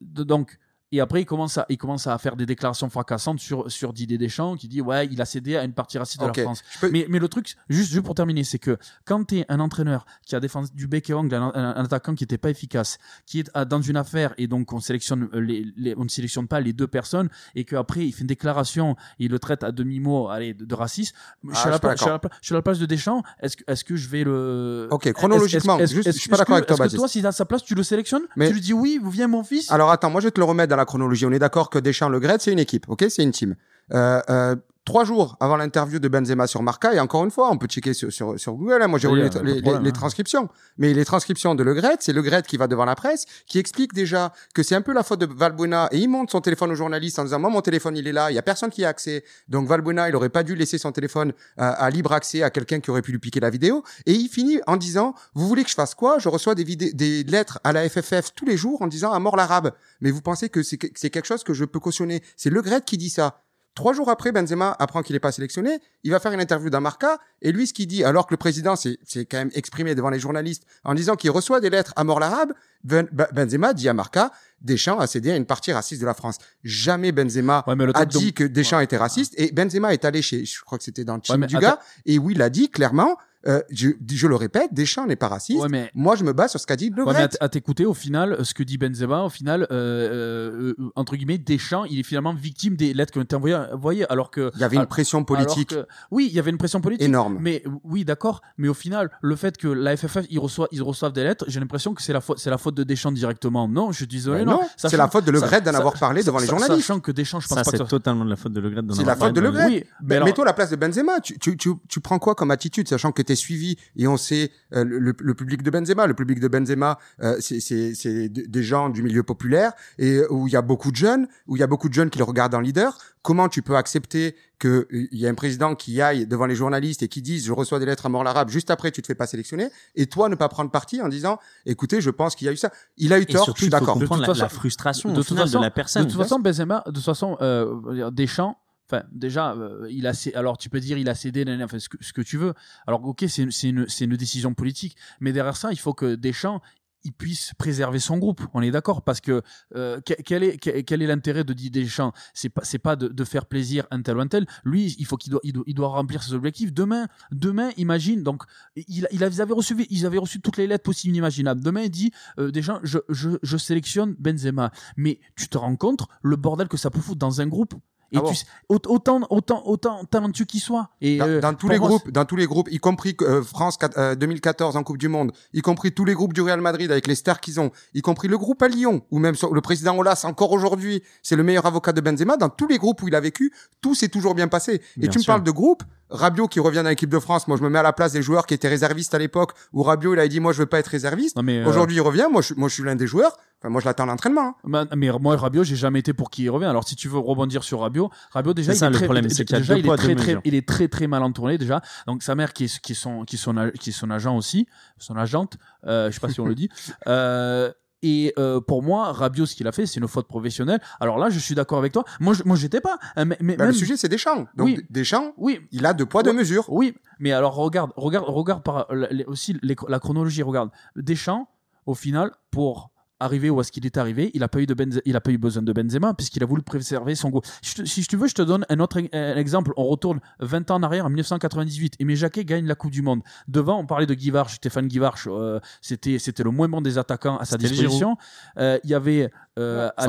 donc 0.00 0.58
et 0.96 1.00
après, 1.00 1.22
il 1.22 1.26
commence, 1.26 1.58
à, 1.58 1.66
il 1.68 1.76
commence 1.78 2.06
à 2.06 2.16
faire 2.18 2.36
des 2.36 2.46
déclarations 2.46 2.88
fracassantes 2.90 3.40
sur, 3.40 3.70
sur 3.70 3.92
Didier 3.92 4.18
Deschamps 4.18 4.56
qui 4.56 4.68
dit 4.68 4.80
Ouais, 4.80 5.06
il 5.10 5.20
a 5.20 5.24
cédé 5.24 5.56
à 5.56 5.64
une 5.64 5.72
partie 5.72 5.98
raciste 5.98 6.20
de 6.20 6.26
la 6.26 6.32
France. 6.34 6.62
Peux- 6.80 6.90
Mais, 6.90 7.06
mais 7.08 7.18
le 7.18 7.28
truc, 7.28 7.54
juste, 7.68 7.90
juste 7.90 8.04
pour 8.04 8.14
terminer, 8.14 8.44
c'est 8.44 8.58
que 8.58 8.76
quand 9.04 9.24
tu 9.24 9.38
es 9.38 9.46
un 9.48 9.60
entraîneur 9.60 10.06
qui 10.26 10.34
a 10.36 10.40
défendu 10.40 10.68
du 10.74 10.86
bec 10.86 11.08
et 11.10 11.14
ongle, 11.14 11.34
un, 11.34 11.52
un- 11.54 11.74
un 11.76 11.84
attaquant 11.84 12.14
qui 12.14 12.22
n'était 12.24 12.38
pas 12.38 12.50
efficace, 12.50 12.98
qui 13.26 13.40
est 13.40 13.50
à- 13.54 13.64
dans 13.64 13.80
une 13.82 13.96
affaire 13.96 14.34
et 14.38 14.46
donc 14.46 14.72
on 14.72 14.80
sélectionne 14.80 15.28
euh, 15.34 15.40
les, 15.40 15.66
les- 15.76 15.94
on 15.96 16.04
ne 16.04 16.08
sélectionne 16.08 16.46
pas 16.48 16.60
les 16.60 16.72
deux 16.72 16.86
personnes 16.86 17.28
et 17.54 17.64
qu'après 17.64 18.06
il 18.06 18.12
fait 18.12 18.22
une 18.22 18.26
déclaration, 18.26 18.96
il 19.18 19.30
le 19.30 19.38
traite 19.38 19.64
à 19.64 19.72
demi-mot 19.72 20.28
allez, 20.28 20.54
de, 20.54 20.64
de 20.64 20.74
raciste. 20.74 21.14
je, 21.42 21.48
suis 21.48 21.56
Ah, 21.56 21.60
à 21.60 21.64
je 21.64 21.68
la 21.70 21.96
suis 21.96 22.04
je 22.04 22.08
à 22.08 22.12
la 22.12 22.18
pla- 22.18 22.30
je 22.40 22.46
suis 22.46 22.54
à 22.54 22.58
la 22.58 22.62
place 22.62 22.78
de 22.78 22.86
Deschamps. 22.86 23.22
Est-ce 23.40 23.56
que, 23.56 23.64
est-ce 23.66 23.84
que 23.84 23.96
je 23.96 24.08
vais 24.08 24.24
le. 24.24 24.88
Ok, 24.90 25.10
chronologiquement, 25.12 25.78
est-ce- 25.78 25.94
juste, 25.94 26.06
est-ce- 26.08 26.16
je 26.16 26.20
suis 26.22 26.30
pas 26.30 26.36
d'accord 26.36 26.56
que- 26.56 26.62
avec 26.64 26.66
toi, 26.76 26.86
Est-ce 26.86 26.92
que 26.94 26.98
toi, 26.98 27.08
si 27.08 27.26
à 27.26 27.32
sa 27.32 27.44
place, 27.44 27.62
tu 27.64 27.74
le 27.74 27.82
sélectionnes 27.82 28.22
Mais- 28.36 28.48
Tu 28.48 28.54
lui 28.54 28.60
dis 28.60 28.72
oui, 28.72 29.00
viens 29.04 29.28
mon 29.28 29.42
fils 29.42 29.70
Alors 29.70 29.90
attends, 29.90 30.10
moi 30.10 30.20
je 30.20 30.26
vais 30.26 30.30
te 30.30 30.40
le 30.40 30.44
remettre 30.44 30.70
dans 30.70 30.76
la 30.76 30.83
chronologie. 30.84 31.26
On 31.26 31.32
est 31.32 31.38
d'accord 31.38 31.70
que 31.70 31.78
Deschamps 31.78 32.08
Le 32.08 32.20
Gret, 32.20 32.38
c'est 32.40 32.52
une 32.52 32.58
équipe, 32.58 32.86
ok 32.88 33.04
C'est 33.08 33.22
une 33.22 33.32
team. 33.32 33.56
Euh, 33.92 34.20
euh, 34.30 34.56
trois 34.86 35.04
jours 35.04 35.38
avant 35.40 35.56
l'interview 35.56 35.98
de 35.98 36.08
Benzema 36.08 36.46
sur 36.46 36.62
Marca, 36.62 36.92
et 36.92 37.00
encore 37.00 37.24
une 37.24 37.30
fois, 37.30 37.50
on 37.50 37.56
peut 37.56 37.66
checker 37.66 37.94
sur, 37.94 38.12
sur, 38.12 38.38
sur 38.38 38.52
Google, 38.52 38.82
hein. 38.82 38.86
moi 38.86 38.98
j'ai 38.98 39.08
Oui, 39.08 39.22
relu 39.22 39.62
les, 39.62 39.70
hein. 39.70 39.90
transcriptions, 39.92 40.50
mais 40.76 40.92
les 40.92 41.06
transcriptions 41.06 41.54
de 41.54 41.62
Le 41.62 41.72
Gret, 41.72 41.96
c'est 42.00 42.12
Le 42.12 42.20
Gret 42.20 42.42
qui 42.42 42.58
va 42.58 42.66
devant 42.66 42.84
la 42.84 42.94
presse, 42.94 43.24
qui 43.46 43.58
explique 43.58 43.94
déjà 43.94 44.34
que 44.54 44.62
c'est 44.62 44.74
un 44.74 44.82
peu 44.82 44.92
la 44.92 45.02
faute 45.02 45.20
de 45.20 45.26
Valbuena, 45.26 45.88
et 45.90 45.96
il 46.00 46.08
monte 46.08 46.30
son 46.30 46.42
téléphone 46.42 46.70
au 46.70 46.74
journaliste 46.74 47.18
en 47.18 47.24
disant, 47.24 47.38
moi 47.38 47.48
mon 47.48 47.62
téléphone 47.62 47.96
il 47.96 48.06
est 48.06 48.12
là, 48.12 48.30
il 48.30 48.34
y 48.34 48.38
a 48.38 48.42
personne 48.42 48.68
qui 48.68 48.84
a 48.84 48.88
accès, 48.90 49.24
donc 49.48 49.66
Valbuena 49.66 50.10
il 50.10 50.16
aurait 50.16 50.28
pas 50.28 50.42
dû 50.42 50.54
laisser 50.54 50.76
son 50.76 50.92
téléphone 50.92 51.32
à, 51.56 51.70
à 51.70 51.88
libre 51.88 52.12
accès 52.12 52.42
à 52.42 52.50
quelqu'un 52.50 52.80
qui 52.80 52.90
aurait 52.90 53.00
pu 53.00 53.12
lui 53.12 53.18
piquer 53.18 53.40
la 53.40 53.48
vidéo, 53.48 53.84
et 54.04 54.12
il 54.12 54.28
finit 54.28 54.60
en 54.66 54.76
disant, 54.76 55.14
vous 55.34 55.48
voulez 55.48 55.64
que 55.64 55.70
je 55.70 55.74
fasse 55.74 55.94
quoi? 55.94 56.18
Je 56.18 56.28
reçois 56.28 56.54
des, 56.54 56.64
des 56.64 57.24
lettres 57.24 57.58
à 57.64 57.72
la 57.72 57.88
FFF 57.88 58.34
tous 58.34 58.44
les 58.44 58.58
jours 58.58 58.82
en 58.82 58.86
disant 58.86 59.12
à 59.14 59.18
mort 59.18 59.36
l'arabe, 59.36 59.72
mais 60.02 60.10
vous 60.10 60.20
pensez 60.20 60.50
que 60.50 60.62
c'est 60.62 60.76
que- 60.76 60.88
c'est 60.94 61.08
quelque 61.08 61.26
chose 61.26 61.42
que 61.42 61.54
je 61.54 61.64
peux 61.64 61.80
cautionner? 61.80 62.22
C'est 62.36 62.50
Le 62.50 62.60
Gret 62.60 62.82
qui 62.84 62.98
dit 62.98 63.08
ça. 63.08 63.40
Trois 63.74 63.92
jours 63.92 64.08
après, 64.08 64.30
Benzema 64.30 64.76
apprend 64.78 65.02
qu'il 65.02 65.14
n'est 65.14 65.20
pas 65.20 65.32
sélectionné. 65.32 65.80
Il 66.04 66.12
va 66.12 66.20
faire 66.20 66.30
une 66.32 66.40
interview 66.40 66.70
dans 66.70 66.80
Marca. 66.80 67.18
Et 67.42 67.50
lui, 67.50 67.66
ce 67.66 67.74
qu'il 67.74 67.88
dit, 67.88 68.04
alors 68.04 68.26
que 68.26 68.32
le 68.32 68.36
président 68.36 68.76
s'est 68.76 68.98
quand 69.28 69.38
même 69.38 69.50
exprimé 69.54 69.96
devant 69.96 70.10
les 70.10 70.20
journalistes 70.20 70.64
en 70.84 70.94
disant 70.94 71.16
qu'il 71.16 71.30
reçoit 71.32 71.60
des 71.60 71.70
lettres 71.70 71.92
à 71.96 72.04
mort 72.04 72.20
l'arabe, 72.20 72.52
Ben- 72.84 73.08
Ben- 73.10 73.26
Benzema 73.32 73.74
dit 73.74 73.88
à 73.88 73.94
Marca, 73.94 74.30
Deschamps 74.60 75.00
a 75.00 75.06
cédé 75.08 75.32
à 75.32 75.36
une 75.36 75.46
partie 75.46 75.72
raciste 75.72 76.00
de 76.00 76.06
la 76.06 76.14
France. 76.14 76.38
Jamais 76.62 77.10
Benzema 77.10 77.64
Ouais, 77.66 77.74
a 77.94 78.04
dit 78.04 78.32
que 78.32 78.44
Deschamps 78.44 78.78
était 78.80 78.96
raciste. 78.96 79.34
Et 79.38 79.50
Benzema 79.50 79.92
est 79.92 80.04
allé 80.04 80.22
chez, 80.22 80.44
je 80.44 80.62
crois 80.62 80.78
que 80.78 80.84
c'était 80.84 81.04
dans 81.04 81.16
le 81.16 81.20
team 81.20 81.40
Ouais, 81.40 81.46
du 81.46 81.58
gars. 81.58 81.80
Et 82.06 82.18
oui, 82.18 82.34
il 82.36 82.42
a 82.42 82.50
dit 82.50 82.70
clairement, 82.70 83.16
euh, 83.46 83.60
je, 83.70 83.90
je 84.10 84.26
le 84.26 84.36
répète, 84.36 84.72
Deschamps 84.72 85.06
n'est 85.06 85.16
pas 85.16 85.28
raciste. 85.28 85.60
Ouais, 85.60 85.68
mais 85.70 85.90
Moi, 85.94 86.16
je 86.16 86.24
me 86.24 86.32
base 86.32 86.50
sur 86.52 86.60
ce 86.60 86.66
qu'a 86.66 86.76
dit 86.76 86.90
Le 86.94 87.04
Ouais, 87.04 87.12
mais 87.12 87.28
à 87.40 87.48
t'écouter, 87.48 87.84
au 87.86 87.94
final, 87.94 88.38
ce 88.44 88.54
que 88.54 88.62
dit 88.62 88.78
Benzema, 88.78 89.22
au 89.22 89.28
final, 89.28 89.66
euh, 89.70 89.74
euh, 89.74 90.74
euh, 90.78 90.90
entre 90.96 91.16
guillemets, 91.16 91.38
Deschamps, 91.38 91.84
il 91.84 91.98
est 92.00 92.02
finalement 92.02 92.34
victime 92.34 92.76
des 92.76 92.94
lettres 92.94 93.12
qui 93.12 93.18
ont 93.18 93.22
été 93.22 93.36
envoyées, 93.36 93.56
envoyées, 93.56 94.10
alors 94.10 94.30
que. 94.30 94.50
Il 94.54 94.60
y 94.60 94.64
avait 94.64 94.76
une 94.76 94.80
alors- 94.80 94.88
pression 94.88 95.24
politique 95.24 95.70
que- 95.70 95.86
oui, 96.10 96.28
il 96.30 96.34
y 96.34 96.38
avait 96.38 96.50
une 96.50 96.58
pression 96.58 96.80
politique. 96.80 97.06
énorme. 97.06 97.38
Mais 97.40 97.62
oui, 97.84 98.04
d'accord. 98.04 98.40
Mais 98.58 98.68
au 98.68 98.74
final, 98.74 99.10
le 99.20 99.36
fait 99.36 99.56
que 99.56 99.68
la 99.68 99.96
FFF 99.96 100.26
ils 100.30 100.38
reçoivent, 100.38 100.68
ils 100.72 100.82
reçoivent 100.82 101.12
des 101.12 101.24
lettres, 101.24 101.44
j'ai 101.48 101.60
l'impression 101.60 101.94
que 101.94 102.02
c'est 102.02 102.12
la 102.12 102.20
faute, 102.20 102.38
c'est 102.38 102.50
la 102.50 102.58
faute 102.58 102.74
de 102.74 102.84
Deschamps 102.84 103.12
directement. 103.12 103.68
Non, 103.68 103.92
je 103.92 103.98
suis 103.98 104.06
désolé. 104.06 104.40
Ben 104.44 104.50
non, 104.52 104.60
non, 104.60 104.68
c'est 104.76 104.96
la 104.96 105.08
faute 105.08 105.24
de 105.24 105.30
Le 105.30 105.40
d'en 105.40 105.74
avoir 105.74 105.94
parlé 105.94 106.22
devant 106.22 106.38
les 106.38 106.46
journalistes. 106.46 106.80
Sachant 106.80 107.00
que 107.00 107.12
Deschamps, 107.12 107.40
je 107.40 107.48
pense 107.48 107.58
Ça, 107.58 107.64
pas 107.64 107.70
c'est 107.70 107.78
que 107.78 107.84
ça- 107.84 107.88
totalement 107.88 108.24
de 108.24 108.30
la 108.30 108.36
faute 108.36 108.52
de 108.52 108.60
Le 108.60 108.70
Gret. 108.70 108.82
d'en 108.82 108.94
C'est 108.94 109.00
avoir 109.00 109.16
la 109.18 109.26
faute 109.26 109.34
de 109.36 109.40
parlé 109.40 109.58
Le 109.58 109.64
Gret. 109.68 109.74
Oui, 109.76 109.84
mais 110.02 110.20
mets-toi 110.20 110.44
à 110.44 110.46
la 110.46 110.52
place 110.52 110.70
de 110.70 110.76
Benzema. 110.76 111.20
Tu, 111.20 111.38
tu, 111.38 111.56
tu, 111.56 111.70
tu 111.88 112.00
prends 112.00 112.18
quoi 112.18 112.34
comme 112.34 112.50
attitude, 112.50 112.88
sachant 112.88 113.12
que 113.12 113.22
tu 113.22 113.33
suivi 113.36 113.76
et 113.96 114.06
on 114.06 114.16
sait 114.16 114.50
euh, 114.74 114.84
le, 114.84 115.14
le 115.18 115.34
public 115.34 115.62
de 115.62 115.70
Benzema. 115.70 116.06
Le 116.06 116.14
public 116.14 116.40
de 116.40 116.48
Benzema, 116.48 116.98
euh, 117.22 117.36
c'est- 117.40 117.60
c'est 117.60 117.94
c'est 117.94 118.28
d- 118.28 118.46
des 118.48 118.62
gens 118.62 118.88
du 118.88 119.02
milieu 119.02 119.22
populaire 119.22 119.72
et 119.98 120.16
euh, 120.18 120.26
où 120.32 120.46
il 120.46 120.52
y 120.52 120.56
a 120.56 120.62
beaucoup 120.62 120.90
de 120.90 120.96
jeunes, 120.96 121.26
où 121.46 121.56
il 121.56 121.60
y 121.60 121.62
a 121.62 121.66
beaucoup 121.66 121.88
de 121.88 121.94
jeunes 121.94 122.10
qui 122.10 122.18
le 122.18 122.24
regardent 122.24 122.54
en 122.54 122.60
leader. 122.60 122.96
Comment 123.22 123.48
tu 123.48 123.62
peux 123.62 123.76
accepter 123.76 124.36
que 124.58 124.68
euh, 124.92 125.08
il 125.10 125.18
y 125.18 125.26
a 125.26 125.30
un 125.30 125.34
président 125.34 125.74
qui 125.74 126.00
aille 126.02 126.26
devant 126.26 126.46
les 126.46 126.54
journalistes 126.54 127.02
et 127.02 127.08
qui 127.08 127.22
dise 127.22 127.46
je 127.46 127.52
reçois 127.52 127.78
des 127.78 127.86
lettres 127.86 128.06
à 128.06 128.08
mort 128.08 128.22
l'arabe 128.24 128.50
juste 128.50 128.70
après 128.70 128.90
tu 128.90 129.00
te 129.02 129.06
fais 129.06 129.14
pas 129.14 129.26
sélectionner 129.26 129.68
et 129.94 130.06
toi 130.06 130.28
ne 130.28 130.34
pas 130.34 130.48
prendre 130.48 130.70
parti 130.70 131.00
en 131.02 131.08
disant 131.08 131.38
écoutez 131.66 132.00
je 132.00 132.10
pense 132.10 132.34
qu'il 132.36 132.46
y 132.46 132.48
a 132.48 132.52
eu 132.52 132.56
ça. 132.56 132.70
Il 132.98 133.12
a 133.12 133.18
eu 133.18 133.22
Et 133.22 133.26
tort, 133.26 133.44
surtout, 133.44 133.60
je 133.60 133.64
suis 133.64 133.70
d'accord. 133.70 133.94
comprendre 133.94 134.22
De 134.22 134.26
la, 134.26 134.32
toute 134.32 134.38
la 134.40 134.48
façon- 134.48 134.58
frustration 134.60 135.10
de 135.10 135.14
toute 135.16 135.26
final 135.26 135.44
façon- 135.44 135.58
de 135.58 135.64
la 135.64 135.70
personne. 135.70 136.04
De 136.04 136.10
toute 136.10 136.20
façon, 136.20 136.38
Benzema, 136.38 136.82
de 136.86 136.92
toute 136.92 137.04
façon, 137.04 137.36
euh, 137.40 138.10
Deschamps. 138.10 138.56
Enfin, 138.90 139.04
déjà, 139.12 139.52
euh, 139.52 139.86
il 139.90 140.06
a 140.06 140.12
alors 140.34 140.58
tu 140.58 140.68
peux 140.68 140.80
dire 140.80 140.98
il 140.98 141.08
a 141.08 141.14
cédé, 141.14 141.44
enfin, 141.62 141.78
ce 141.78 141.88
que, 141.88 141.96
ce 142.00 142.12
que 142.12 142.22
tu 142.22 142.36
veux. 142.36 142.54
Alors, 142.86 143.04
ok, 143.04 143.24
c'est 143.28 143.42
une, 143.42 143.86
une, 144.00 144.16
décision 144.16 144.54
politique, 144.54 144.96
mais 145.20 145.32
derrière 145.32 145.56
ça, 145.56 145.72
il 145.72 145.78
faut 145.78 145.94
que 145.94 146.14
Deschamps 146.14 146.60
il 147.04 147.12
puisse 147.12 147.52
préserver 147.58 147.98
son 147.98 148.18
groupe. 148.18 148.40
On 148.54 148.62
est 148.62 148.70
d'accord? 148.70 149.02
Parce 149.02 149.20
que 149.20 149.42
euh, 149.76 150.00
que- 150.00 150.14
quel 150.22 150.42
est 150.42 150.56
quel, 150.58 151.02
est 151.02 151.06
l'intérêt 151.06 151.44
de 151.44 151.52
Didier 151.52 151.82
Deschamps? 151.82 152.12
C'est 152.32 152.48
pas 152.48 152.62
pas 152.82 152.96
de, 152.96 153.24
faire 153.24 153.46
plaisir 153.46 153.86
un 153.90 154.02
tel 154.02 154.16
ou 154.16 154.20
un 154.20 154.26
tel. 154.26 154.46
Lui, 154.64 154.96
il 154.98 155.06
faut 155.06 155.16
qu'il 155.16 155.30
doit 155.30 155.40
il 155.44 155.74
doit, 155.74 155.88
remplir 155.88 156.22
ses 156.22 156.32
objectifs. 156.32 156.72
Demain, 156.72 157.06
demain, 157.30 157.70
imagine 157.76 158.22
donc 158.22 158.42
il, 158.76 159.06
il 159.12 159.22
avait 159.22 159.52
reçu 159.52 159.76
ils 159.90 160.06
avaient 160.06 160.18
reçu 160.18 160.40
toutes 160.40 160.56
les 160.56 160.66
lettres 160.66 160.84
possibles 160.84 161.12
et 161.12 161.16
inimaginables. 161.16 161.62
Demain, 161.62 161.82
il 161.82 161.90
dit 161.90 162.10
euh, 162.38 162.50
Deschamps, 162.50 162.80
je, 162.82 162.98
je, 163.08 163.30
je 163.42 163.56
sélectionne 163.56 164.14
Benzema. 164.18 164.72
Mais 164.96 165.20
tu 165.36 165.48
te 165.48 165.58
rends 165.58 165.76
compte 165.76 166.06
le 166.22 166.36
bordel 166.36 166.68
que 166.68 166.76
ça 166.76 166.90
peut 166.90 167.00
foutre 167.00 167.18
dans 167.18 167.40
un 167.40 167.46
groupe. 167.46 167.74
Et 168.12 168.16
Ah 168.16 168.20
bon 168.20 168.28
tu 168.28 168.34
sais, 168.36 168.46
au- 168.68 168.78
autant, 168.86 169.20
autant, 169.30 169.62
autant 169.66 170.04
talentueux 170.04 170.44
qu'il 170.44 170.60
soit. 170.60 170.90
Et 171.00 171.18
Dans, 171.18 171.26
euh, 171.28 171.40
dans 171.40 171.54
tous 171.54 171.68
les 171.68 171.78
moi, 171.78 171.88
groupes, 171.88 172.10
dans 172.10 172.24
tous 172.24 172.36
les 172.36 172.46
groupes, 172.46 172.68
y 172.70 172.78
compris 172.78 173.16
euh, 173.22 173.42
France 173.42 173.76
quat- 173.76 173.96
euh, 173.98 174.14
2014 174.14 174.76
en 174.76 174.82
Coupe 174.82 174.98
du 174.98 175.08
Monde, 175.08 175.32
y 175.52 175.60
compris 175.62 175.92
tous 175.92 176.04
les 176.04 176.14
groupes 176.14 176.32
du 176.32 176.40
Real 176.42 176.60
Madrid 176.60 176.90
avec 176.90 177.06
les 177.06 177.14
stars 177.14 177.40
qu'ils 177.40 177.60
ont, 177.60 177.70
y 177.94 178.02
compris 178.02 178.28
le 178.28 178.38
groupe 178.38 178.62
à 178.62 178.68
Lyon, 178.68 179.02
ou 179.10 179.18
même 179.18 179.34
le 179.52 179.60
président 179.60 179.96
Olas 179.96 180.22
encore 180.24 180.52
aujourd'hui, 180.52 181.02
c'est 181.22 181.36
le 181.36 181.42
meilleur 181.42 181.66
avocat 181.66 181.92
de 181.92 182.00
Benzema. 182.00 182.36
Dans 182.36 182.48
tous 182.48 182.66
les 182.68 182.78
groupes 182.78 183.02
où 183.02 183.08
il 183.08 183.14
a 183.14 183.20
vécu, 183.20 183.52
tout 183.80 183.94
s'est 183.94 184.08
toujours 184.08 184.34
bien 184.34 184.48
passé. 184.48 184.80
Et 185.00 185.08
tu 185.08 185.18
me 185.18 185.24
parles 185.24 185.42
de 185.44 185.50
groupe, 185.50 185.82
Rabiot 186.14 186.48
qui 186.48 186.60
revient 186.60 186.82
dans 186.82 186.88
l'équipe 186.88 187.10
de 187.10 187.18
France. 187.18 187.48
Moi, 187.48 187.56
je 187.56 187.62
me 187.62 187.68
mets 187.68 187.78
à 187.78 187.82
la 187.82 187.92
place 187.92 188.12
des 188.12 188.22
joueurs 188.22 188.46
qui 188.46 188.54
étaient 188.54 188.68
réservistes 188.68 189.14
à 189.14 189.18
l'époque 189.18 189.52
où 189.72 189.82
Rabiot 189.82 190.14
il 190.14 190.20
a 190.20 190.28
dit 190.28 190.40
moi 190.40 190.52
je 190.52 190.58
veux 190.58 190.66
pas 190.66 190.78
être 190.78 190.86
réserviste. 190.88 191.36
Non, 191.36 191.42
mais, 191.42 191.58
euh, 191.58 191.66
Aujourd'hui, 191.68 191.96
il 191.96 192.00
revient. 192.00 192.26
Moi, 192.30 192.40
je, 192.40 192.54
moi, 192.54 192.68
je 192.68 192.74
suis 192.74 192.82
l'un 192.84 192.94
des 192.96 193.06
joueurs. 193.06 193.36
Enfin, 193.60 193.68
moi, 193.70 193.80
je 193.80 193.86
l'attends 193.86 194.04
à 194.04 194.06
l'entraînement. 194.06 194.48
hein. 194.48 194.54
Ma- 194.64 194.86
Mais 194.96 195.10
moi, 195.20 195.36
Rabiot, 195.36 195.64
j'ai 195.64 195.76
jamais 195.76 195.98
été 196.00 196.12
pour 196.12 196.30
qu'il 196.30 196.48
revienne. 196.50 196.70
Alors, 196.70 196.86
si 196.86 196.96
tu 196.96 197.08
veux 197.08 197.18
rebondir 197.18 197.64
sur 197.64 197.80
Rabiot, 197.80 198.10
Rabiot 198.30 198.54
déjà, 198.54 198.72
C'est 198.72 198.76
il 198.76 198.80
ça, 198.80 198.86
est 198.86 198.90
le 198.90 198.96
très, 198.96 199.04
problème, 199.06 199.28
c'est 199.30 199.44
qu'il 199.44 199.56
il 199.58 199.70
est 199.70 199.82
très, 199.96 199.96
très, 199.96 200.14
mesures. 200.14 200.40
il 200.44 200.54
est 200.54 200.68
très, 200.68 200.88
très 200.88 201.06
mal 201.06 201.22
entourné 201.22 201.58
déjà. 201.58 201.80
Donc, 202.06 202.22
sa 202.22 202.34
mère 202.34 202.52
qui 202.52 202.64
est, 202.64 202.78
qui 202.80 202.92
est 202.92 202.94
son, 202.94 203.24
qui 203.24 203.36
est 203.36 203.38
son, 203.38 203.70
qui 203.80 203.90
est 203.90 203.92
son 203.92 204.10
agent 204.10 204.36
aussi, 204.36 204.66
son 204.98 205.16
agente, 205.16 205.56
euh, 205.86 206.10
je 206.10 206.14
sais 206.14 206.20
pas 206.20 206.28
si 206.28 206.40
on 206.40 206.46
le 206.46 206.54
dit. 206.54 206.68
Euh, 207.06 207.72
et 208.06 208.34
euh, 208.38 208.60
pour 208.60 208.82
moi, 208.82 209.12
Rabiot, 209.12 209.46
ce 209.46 209.54
qu'il 209.56 209.66
a 209.66 209.72
fait, 209.72 209.86
c'est 209.86 209.98
une 209.98 210.06
faute 210.08 210.28
professionnelle. 210.28 210.80
Alors 211.00 211.16
là, 211.18 211.30
je 211.30 211.38
suis 211.38 211.54
d'accord 211.54 211.78
avec 211.78 211.92
toi. 211.92 212.04
Moi, 212.20 212.34
je, 212.34 212.42
moi, 212.44 212.54
j'étais 212.56 212.80
pas. 212.82 212.98
hein, 213.16 213.24
mais, 213.24 213.36
mais 213.40 213.56
Bah, 213.56 213.64
même- 213.64 213.72
Le 213.72 213.78
sujet, 213.78 213.96
c'est 213.96 214.08
Deschamps. 214.08 214.46
Donc, 214.56 214.66
Oui. 214.66 214.80
Deschamps, 214.90 215.32
oui, 215.38 215.60
il 215.72 215.86
a 215.86 215.94
deux 215.94 216.04
poids, 216.06 216.22
deux 216.22 216.32
mesures. 216.34 216.66
Oui, 216.68 216.94
mais 217.18 217.32
alors 217.32 217.54
regarde, 217.54 217.92
regarde, 217.96 218.26
regarde 218.28 218.62
par 218.62 218.86
la- 218.92 219.08
les- 219.10 219.24
aussi 219.24 219.58
les- 219.62 219.76
la 219.88 219.98
chronologie. 219.98 220.42
Regarde, 220.42 220.70
Deschamps, 220.96 221.48
au 221.86 221.94
final, 221.94 222.30
pour 222.50 222.90
arriver 223.20 223.48
où 223.50 223.60
est-ce 223.60 223.70
qu'il 223.72 223.86
est 223.86 223.96
arrivé, 223.96 224.30
il 224.34 224.42
a 224.42 224.48
pas 224.48 224.60
eu 224.60 224.66
de 224.66 224.74
Benze- 224.74 225.00
il 225.04 225.16
a 225.16 225.20
pas 225.20 225.30
eu 225.30 225.38
besoin 225.38 225.62
de 225.62 225.72
Benzema 225.72 226.14
puisqu'il 226.14 226.42
a 226.42 226.46
voulu 226.46 226.62
préserver 226.62 227.14
son 227.14 227.30
goût. 227.30 227.40
Si, 227.62 227.70
je 227.76 227.82
te- 227.82 227.88
si 227.88 228.06
tu 228.06 228.16
veux, 228.16 228.26
je 228.28 228.34
te 228.34 228.42
donne 228.42 228.66
un 228.68 228.80
autre 228.80 229.00
un 229.12 229.36
exemple. 229.36 229.72
On 229.76 229.84
retourne 229.86 230.20
20 230.40 230.70
ans 230.70 230.76
en 230.76 230.82
arrière, 230.82 231.04
en 231.06 231.10
1998. 231.10 231.94
Aimé 232.00 232.16
Jacquet 232.16 232.44
gagne 232.44 232.66
la 232.66 232.74
Coupe 232.74 232.90
du 232.90 233.02
Monde. 233.02 233.22
Devant, 233.48 233.78
on 233.78 233.86
parlait 233.86 234.06
de 234.06 234.14
Guy 234.14 234.30
Varche, 234.30 234.54
Stéphane 234.56 234.88
Guy 234.88 234.98
Varche, 234.98 235.28
euh, 235.30 235.60
c'était 235.80 236.18
c'était 236.18 236.42
le 236.42 236.50
moins 236.50 236.68
bon 236.68 236.80
des 236.80 236.98
attaquants 236.98 237.36
à 237.38 237.44
sa 237.44 237.52
C'était 237.52 237.68
disposition. 237.68 238.16
Euh, 238.58 238.78
Il 238.84 238.90
y 238.90 238.94
avait 238.94 239.30
euh, 239.58 239.88
à 239.96 240.08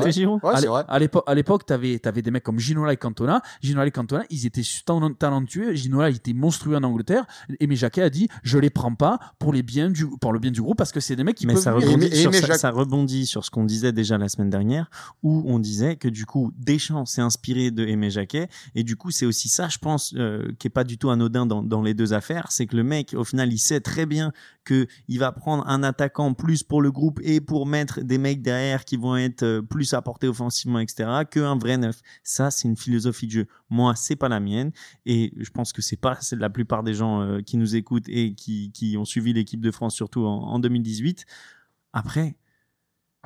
l'époque, 0.98 1.24
à 1.26 1.34
l'époque, 1.34 1.66
t'avais, 1.66 1.98
t'avais 2.00 2.20
des 2.22 2.30
mecs 2.32 2.42
comme 2.42 2.58
Ginola 2.58 2.92
et 2.92 2.96
Cantona. 2.96 3.40
Ginola 3.62 3.86
et 3.86 3.90
Cantona, 3.92 4.24
ils 4.30 4.44
étaient 4.46 4.62
tan- 4.84 5.12
talentueux. 5.14 5.72
Ginola, 5.74 6.10
il 6.10 6.16
était 6.16 6.32
monstrueux 6.32 6.76
en 6.76 6.82
Angleterre. 6.82 7.24
Aimé 7.60 7.76
Jacquet 7.76 8.02
a 8.02 8.10
dit, 8.10 8.28
je 8.42 8.58
les 8.58 8.70
prends 8.70 8.94
pas 8.94 9.18
pour 9.38 9.52
les 9.52 9.62
biens 9.62 9.90
du, 9.90 10.06
pour 10.20 10.32
le 10.32 10.38
bien 10.40 10.50
du 10.50 10.60
groupe 10.62 10.76
parce 10.76 10.90
que 10.92 10.98
c'est 11.00 11.14
des 11.16 11.22
mecs 11.24 11.36
qui 11.36 11.46
mais 11.46 11.54
peuvent. 11.54 11.62
ça 11.62 11.72
rebondit, 11.72 12.10
sur, 12.16 12.34
ça 12.34 12.70
rebondit 12.70 12.95
sur 13.26 13.44
ce 13.44 13.50
qu'on 13.50 13.64
disait 13.64 13.92
déjà 13.92 14.16
la 14.16 14.28
semaine 14.28 14.50
dernière, 14.50 14.88
où 15.22 15.42
on 15.46 15.58
disait 15.58 15.96
que 15.96 16.08
du 16.08 16.24
coup 16.24 16.52
Deschamps 16.56 17.04
s'est 17.04 17.20
inspiré 17.20 17.70
de 17.70 17.84
Aimé 17.84 18.10
Jacquet, 18.10 18.48
et 18.74 18.84
du 18.84 18.96
coup 18.96 19.10
c'est 19.10 19.26
aussi 19.26 19.48
ça, 19.48 19.68
je 19.68 19.78
pense, 19.78 20.14
euh, 20.16 20.50
qui 20.58 20.68
est 20.68 20.70
pas 20.70 20.84
du 20.84 20.98
tout 20.98 21.10
anodin 21.10 21.46
dans, 21.46 21.82
les 21.82 21.94
deux 21.94 22.12
affaires, 22.12 22.50
c'est 22.50 22.66
que 22.66 22.76
le 22.76 22.82
mec, 22.82 23.14
au 23.14 23.24
final, 23.24 23.52
il 23.52 23.58
sait 23.58 23.80
très 23.80 24.06
bien 24.06 24.32
que 24.64 24.86
il 25.08 25.18
va 25.18 25.30
prendre 25.30 25.66
un 25.68 25.82
attaquant 25.82 26.32
plus 26.32 26.62
pour 26.62 26.80
le 26.80 26.90
groupe 26.90 27.20
et 27.22 27.40
pour 27.40 27.66
mettre 27.66 28.00
des 28.00 28.18
mecs 28.18 28.42
derrière 28.42 28.84
qui 28.84 28.96
vont 28.96 29.16
être 29.16 29.42
euh, 29.42 29.62
plus 29.62 29.92
apportés 29.94 30.26
offensivement, 30.26 30.80
etc., 30.80 31.22
qu'un 31.30 31.56
vrai 31.56 31.76
neuf. 31.76 32.00
Ça, 32.24 32.50
c'est 32.50 32.66
une 32.66 32.76
philosophie 32.76 33.26
de 33.26 33.32
jeu. 33.32 33.46
Moi, 33.68 33.94
c'est 33.94 34.16
pas 34.16 34.28
la 34.28 34.40
mienne, 34.40 34.72
et 35.04 35.32
je 35.36 35.50
pense 35.50 35.72
que 35.72 35.82
c'est 35.82 35.96
pas 35.96 36.16
c'est 36.20 36.36
la 36.36 36.50
plupart 36.50 36.82
des 36.82 36.94
gens 36.94 37.20
euh, 37.20 37.40
qui 37.40 37.56
nous 37.58 37.76
écoutent 37.76 38.08
et 38.08 38.34
qui, 38.34 38.70
qui 38.72 38.96
ont 38.96 39.04
suivi 39.04 39.32
l'équipe 39.32 39.60
de 39.60 39.70
France 39.70 39.94
surtout 39.94 40.24
en, 40.24 40.42
en 40.42 40.58
2018. 40.58 41.26
Après, 41.92 42.36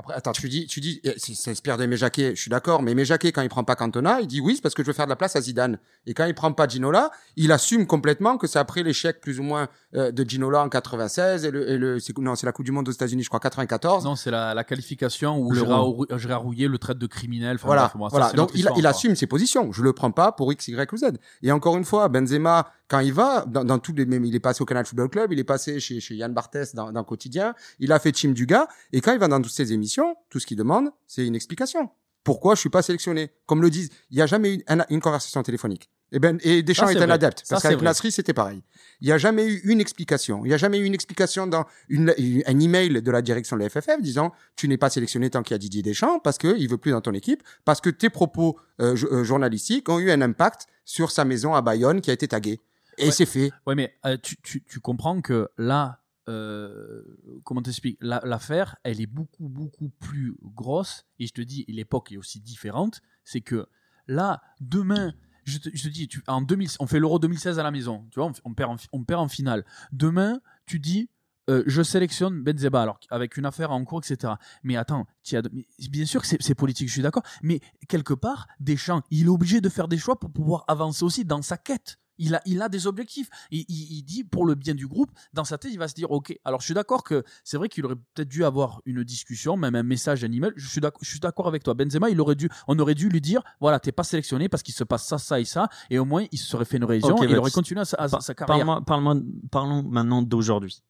Après, 0.01 0.15
attends, 0.15 0.33
tu 0.33 0.49
dis, 0.49 0.67
tu 0.67 0.81
dis, 0.81 0.99
eh, 1.05 1.13
c'est 1.19 1.35
c'est 1.35 1.51
inspire 1.51 1.77
d'Aimé 1.77 1.95
Jacquet, 1.97 2.35
je 2.35 2.41
suis 2.41 2.49
d'accord, 2.49 2.81
mais 2.83 2.93
Aimé 2.93 3.05
Jacquet, 3.05 3.33
quand 3.33 3.43
il 3.43 3.51
prend 3.51 3.65
pas 3.65 3.77
Cantona, 3.77 4.23
il 4.23 4.27
dit 4.27 4.41
oui, 4.41 4.57
c'est 4.57 4.63
parce 4.63 4.75
que 4.75 4.83
je 4.83 4.87
veux 4.87 4.95
faire 4.95 5.05
de 5.05 5.11
la 5.11 5.17
place 5.17 5.37
à 5.37 5.43
Zidane. 5.43 5.79
Et 6.07 6.15
quand 6.15 6.25
il 6.25 6.35
prend 6.35 6.51
pas 6.55 6.67
Ginola, 6.67 7.11
il 7.37 7.53
assume 7.53 7.87
complètement 7.87 8.39
que 8.39 8.47
c'est 8.47 8.59
après 8.59 8.83
l'échec 8.83 9.21
plus 9.21 9.39
ou 9.39 9.43
moins 9.43 9.69
euh, 9.95 10.11
de 10.11 10.25
Ginola 10.29 10.63
en 10.65 10.71
96 10.71 11.45
et 11.45 11.51
le, 11.51 11.69
et 11.71 11.77
le 11.77 12.01
c'est- 12.01 12.17
non, 12.19 12.35
c'est 12.35 12.47
la 12.47 12.53
Coupe 12.53 12.65
du 12.65 12.73
Monde 12.73 12.89
aux 12.89 12.93
États-Unis, 12.93 13.23
je 13.25 13.29
crois, 13.29 13.41
94. 13.41 14.05
Non, 14.05 14.17
c'est 14.17 14.31
la, 14.31 14.55
la 14.55 14.65
qualification 14.65 15.39
où. 15.39 15.55
Gérard, 15.55 15.85
Rou- 15.85 16.07
Gérard 16.17 16.41
Rouillet 16.43 16.67
le 16.69 16.79
traite 16.79 16.97
de 16.99 17.07
criminel. 17.07 17.57
Enfin, 17.57 17.67
Voilà, 17.67 17.93
bref, 17.95 18.11
ça, 18.11 18.17
voilà. 18.19 18.33
Donc 18.33 18.53
il, 18.55 18.61
histoire 18.61 18.79
il 18.79 18.87
assume 18.87 19.15
ses 19.17 19.27
positions. 19.27 19.71
Je 19.71 19.83
le 19.83 19.93
prends 19.93 20.13
pas 20.13 20.33
pour 20.33 20.51
X, 20.51 20.69
Y 20.69 20.91
ou 20.93 20.97
Z. 20.97 21.05
Et 21.43 21.53
encore 21.53 21.77
une 21.77 21.85
fois, 21.85 22.09
Benzema, 22.09 22.71
quand 22.91 22.99
il 22.99 23.13
va 23.13 23.45
dans, 23.47 23.65
dans 23.65 23.79
tous 23.79 23.93
les, 23.95 24.05
même 24.05 24.25
il 24.25 24.35
est 24.35 24.41
passé 24.41 24.63
au 24.63 24.67
Canal 24.67 24.85
Football 24.85 25.09
Club, 25.11 25.33
il 25.33 25.39
est 25.39 25.45
passé 25.45 25.79
chez, 25.79 26.01
chez 26.01 26.17
Yann 26.17 26.35
Barthès 26.35 26.75
dans, 26.75 26.91
dans 26.91 27.05
Quotidien, 27.05 27.55
il 27.79 27.93
a 27.93 27.99
fait 28.01 28.11
Team 28.13 28.35
du 28.35 28.47
gars. 28.47 28.67
Et 28.93 29.01
quand 29.01 29.13
il 29.13 29.19
va 29.21 29.29
dans 29.29 29.41
toutes 29.41 29.53
ces 29.53 29.73
émissions, 29.73 30.17
tout 30.29 30.41
ce 30.41 30.47
qu'il 30.47 30.57
demande, 30.57 30.91
c'est 31.07 31.25
une 31.27 31.37
explication. 31.37 31.89
Pourquoi 32.25 32.55
je 32.57 32.61
suis 32.61 32.69
pas 32.69 32.83
sélectionné? 32.83 33.31
Comme 33.47 33.63
le 33.63 33.71
disent, 33.71 33.89
il 34.11 34.19
y 34.19 34.23
a 34.23 34.27
jamais 34.27 34.57
eu 34.57 34.65
un- 34.69 34.85
une 34.91 35.01
conversation 35.01 35.43
téléphonique. 35.43 35.89
Et, 36.13 36.19
ben, 36.19 36.39
et 36.43 36.63
Deschamps 36.65 36.87
Ça, 36.87 36.93
est 36.93 36.97
un 37.01 37.09
adepte. 37.09 37.39
Ça, 37.45 37.55
Parce 37.55 37.63
qu'avec. 37.63 37.83
Nasri, 37.83 38.11
c'était 38.11 38.35
pareil. 38.35 38.63
Il 39.01 39.07
n'y 39.07 39.13
a 39.13 39.19
jamais 39.19 39.47
eu 39.47 39.61
une 39.65 39.81
explication. 39.81 40.45
Il 40.45 40.49
n'y 40.49 40.55
a 40.55 40.57
jamais 40.59 40.79
eu 40.79 40.85
une 40.85 40.93
explication 40.93 41.47
dans 41.47 41.65
une, 41.89 42.13
un 42.47 42.59
email 42.61 43.01
de 43.01 43.11
la 43.13 43.23
direction 43.23 43.57
de 43.57 43.63
la 43.63 43.69
FFF 43.71 44.03
disant 44.03 44.33
tu 44.57 44.67
n'es 44.67 44.77
pas 44.77 44.91
sélectionné 44.91 45.31
tant 45.31 45.43
qu'il 45.45 45.55
y 45.55 45.57
a 45.57 45.59
Didier 45.59 45.83
Deschamps 45.83 46.19
parce 46.19 46.37
qu'il 46.37 46.69
veut 46.69 46.79
plus 46.79 46.91
dans 46.91 47.01
ton 47.01 47.13
équipe, 47.15 47.43
parce 47.65 47.81
que 47.81 47.91
tes 47.91 48.11
propos 48.11 48.59
euh, 48.81 48.97
euh, 49.13 49.23
journalistiques 49.25 49.89
ont 49.89 50.01
eu 50.01 50.11
un 50.11 50.21
impact 50.21 50.67
sur 50.85 51.13
sa 51.13 51.25
maison 51.25 51.55
à 51.55 51.63
Bayonne 51.63 52.01
qui 52.01 52.11
a 52.11 52.13
été 52.13 52.27
taguée. 52.27 52.61
Et 53.01 53.07
Ouais. 53.07 53.11
c'est 53.13 53.27
fait. 53.27 53.51
Ouais, 53.67 53.75
mais 53.75 53.95
euh, 54.07 54.17
tu, 54.23 54.37
tu, 54.43 54.63
tu 54.65 54.81
comprends 54.81 55.21
que 55.21 55.49
là, 55.59 56.03
euh, 56.29 57.03
comment 57.45 57.63
t'expliques 57.63 57.99
La- 58.01 58.21
L'affaire, 58.25 58.77
elle 58.85 59.01
est 59.01 59.07
beaucoup, 59.07 59.49
beaucoup 59.49 59.89
plus 60.01 60.37
grosse. 60.43 61.07
Et 61.19 61.27
je 61.27 61.33
te 61.33 61.41
dis, 61.41 61.65
l'époque 61.69 62.13
est 62.13 62.17
aussi 62.17 62.41
différente. 62.41 63.01
C'est 63.25 63.41
que 63.41 63.67
là, 64.07 64.43
demain, 64.61 65.13
je 65.45 65.59
te, 65.59 65.69
je 65.73 65.83
te 65.85 65.89
dis, 65.89 66.09
tu, 66.09 66.23
en 66.27 66.43
2000, 66.43 66.69
on 66.81 66.87
fait 66.87 66.99
l'Euro 67.01 67.19
2016 67.19 67.59
à 67.59 67.63
la 67.63 67.71
maison. 67.71 68.07
Tu 68.11 68.19
vois, 68.21 68.29
on, 68.29 68.33
on 68.51 68.55
perd 68.55 68.71
en, 68.73 68.77
on 68.93 69.05
perd 69.05 69.21
en 69.21 69.29
finale. 69.29 69.65
Demain, 69.93 70.41
tu 70.67 70.79
dis. 70.79 71.09
euh, 71.49 71.65
je 71.67 71.83
sélectionne 71.83 72.43
Benzema 72.43 72.83
alors 72.83 73.01
avec 73.09 73.37
une 73.39 73.47
affaire 73.47 73.71
en 73.73 73.83
cours 73.85 74.01
etc 74.05 74.35
mais 74.63 74.77
attends 74.77 75.07
tu 75.25 75.37
as- 75.37 75.43
mais 75.53 75.67
bien 75.91 76.05
sûr 76.05 76.21
que 76.21 76.27
c'est 76.27 76.41
c'est 76.41 76.55
politique 76.55 76.87
je 76.89 76.93
suis 76.93 77.03
d'accord 77.03 77.23
mais 77.43 77.61
quelque 77.89 78.13
part 78.15 78.47
Deschamps 78.61 79.03
il 79.11 79.25
est 79.25 79.31
obligé 79.31 79.61
de 79.63 79.69
faire 79.71 79.89
des 79.89 79.97
choix 79.99 80.21
pour 80.21 80.31
pouvoir 80.31 80.65
avancer 80.69 81.03
aussi 81.03 81.25
dans 81.25 81.41
sa 81.43 81.57
quête 81.57 81.99
il 82.21 82.35
a, 82.37 82.43
il 82.47 82.63
a 82.63 82.69
des 82.69 82.87
objectifs. 82.87 83.29
Il, 83.51 83.65
il- 83.69 83.99
il 83.99 84.03
dit 84.03 84.23
pour 84.25 84.47
le 84.47 84.55
bien 84.55 84.75
du 84.75 84.87
groupe, 84.87 85.11
dans 85.33 85.45
sa 85.45 85.59
tête, 85.59 85.73
il 85.73 85.79
va 85.79 85.89
se 85.89 85.95
dire 85.95 86.11
Ok, 86.11 86.39
alors 86.45 86.61
je 86.61 86.67
suis 86.67 86.75
d'accord 86.75 87.03
que 87.03 87.25
c'est 87.45 87.57
vrai 87.57 87.69
qu'il 87.69 87.85
aurait 87.85 87.97
peut-être 88.15 88.29
dû 88.29 88.45
avoir 88.45 88.81
une 88.85 89.03
discussion, 89.03 89.57
même 89.57 89.75
un 89.75 89.83
message, 89.83 90.23
un 90.25 90.31
email. 90.33 90.53
Je 90.57 90.69
suis 90.69 90.81
d'accord, 90.81 91.01
je 91.03 91.11
suis 91.11 91.21
d'accord 91.21 91.49
avec 91.49 91.63
toi. 91.65 91.75
Benzema, 91.75 92.11
il 92.11 92.21
aurait 92.21 92.35
dû, 92.37 92.49
on 92.69 92.79
aurait 92.79 92.95
dû 92.95 93.09
lui 93.09 93.21
dire 93.21 93.43
Voilà, 93.61 93.81
t'es 93.81 93.93
pas 93.93 94.05
sélectionné 94.05 94.49
parce 94.49 94.63
qu'il 94.63 94.75
se 94.75 94.85
passe 94.85 95.07
ça, 95.07 95.19
ça 95.19 95.41
et 95.41 95.45
ça. 95.45 95.69
Et 95.91 95.99
au 95.99 96.05
moins, 96.05 96.25
il 96.31 96.39
se 96.39 96.47
serait 96.47 96.65
fait 96.65 96.77
une 96.77 96.85
révision 96.85 97.15
Ok, 97.15 97.23
et 97.23 97.25
il 97.25 97.31
aurait 97.33 97.39
Baptiste. 97.41 97.55
continué 97.57 97.81
à 97.81 97.85
sa, 97.85 97.97
à 97.97 98.09
Par- 98.09 98.23
sa 98.23 98.35
carrière. 98.35 98.57
Parle-moi, 98.57 98.85
parle-moi- 98.85 99.17
parlons 99.51 99.83
maintenant 99.83 100.23
d'aujourd'hui. 100.23 100.83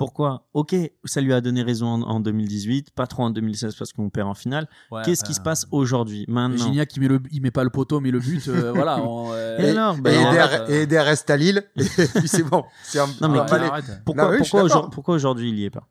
Pourquoi? 0.00 0.46
Ok, 0.54 0.74
ça 1.04 1.20
lui 1.20 1.32
a 1.32 1.40
donné 1.40 1.62
raison 1.62 1.86
en, 1.86 2.02
en 2.02 2.20
2018, 2.20 2.90
pas 2.92 3.06
trop 3.06 3.22
en 3.22 3.30
2016 3.30 3.74
parce 3.76 3.92
qu'on 3.92 4.08
perd 4.10 4.28
en 4.28 4.34
finale. 4.34 4.66
Ouais, 4.90 5.02
Qu'est-ce 5.04 5.22
qui 5.24 5.34
se 5.34 5.40
passe 5.40 5.66
aujourd'hui, 5.70 6.24
maintenant? 6.26 6.56
Gignac, 6.64 6.96
il 6.96 7.00
met, 7.02 7.08
le, 7.08 7.20
il 7.30 7.42
met 7.42 7.50
pas 7.50 7.64
le 7.64 7.70
poteau, 7.70 8.00
mais 8.00 8.10
le 8.10 8.18
but, 8.18 8.48
euh, 8.48 8.72
voilà. 8.74 8.98
on, 9.02 9.30
euh, 9.32 9.58
Et 9.58 9.70
et, 9.70 9.74
Ben, 9.74 9.74
non, 9.76 10.30
Eder, 10.30 10.38
arrête, 10.38 10.60
euh. 10.62 10.72
et 10.72 10.82
Eder 10.82 11.00
reste 11.00 11.28
à 11.28 11.36
Lille. 11.36 11.62
Et 11.76 11.84
puis 11.84 12.28
c'est 12.28 12.42
bon. 12.42 12.64
C'est 12.82 12.98
un- 12.98 13.06
Non, 13.20 13.28
mais 13.28 13.38
ah. 13.40 13.80
Pourquoi, 14.04 14.36
pourquoi, 14.38 14.62
aujourd- 14.62 14.90
aujourd'hui 15.08 15.50
il 15.50 15.58
y 15.58 15.64
est 15.64 15.70
pas? 15.70 15.86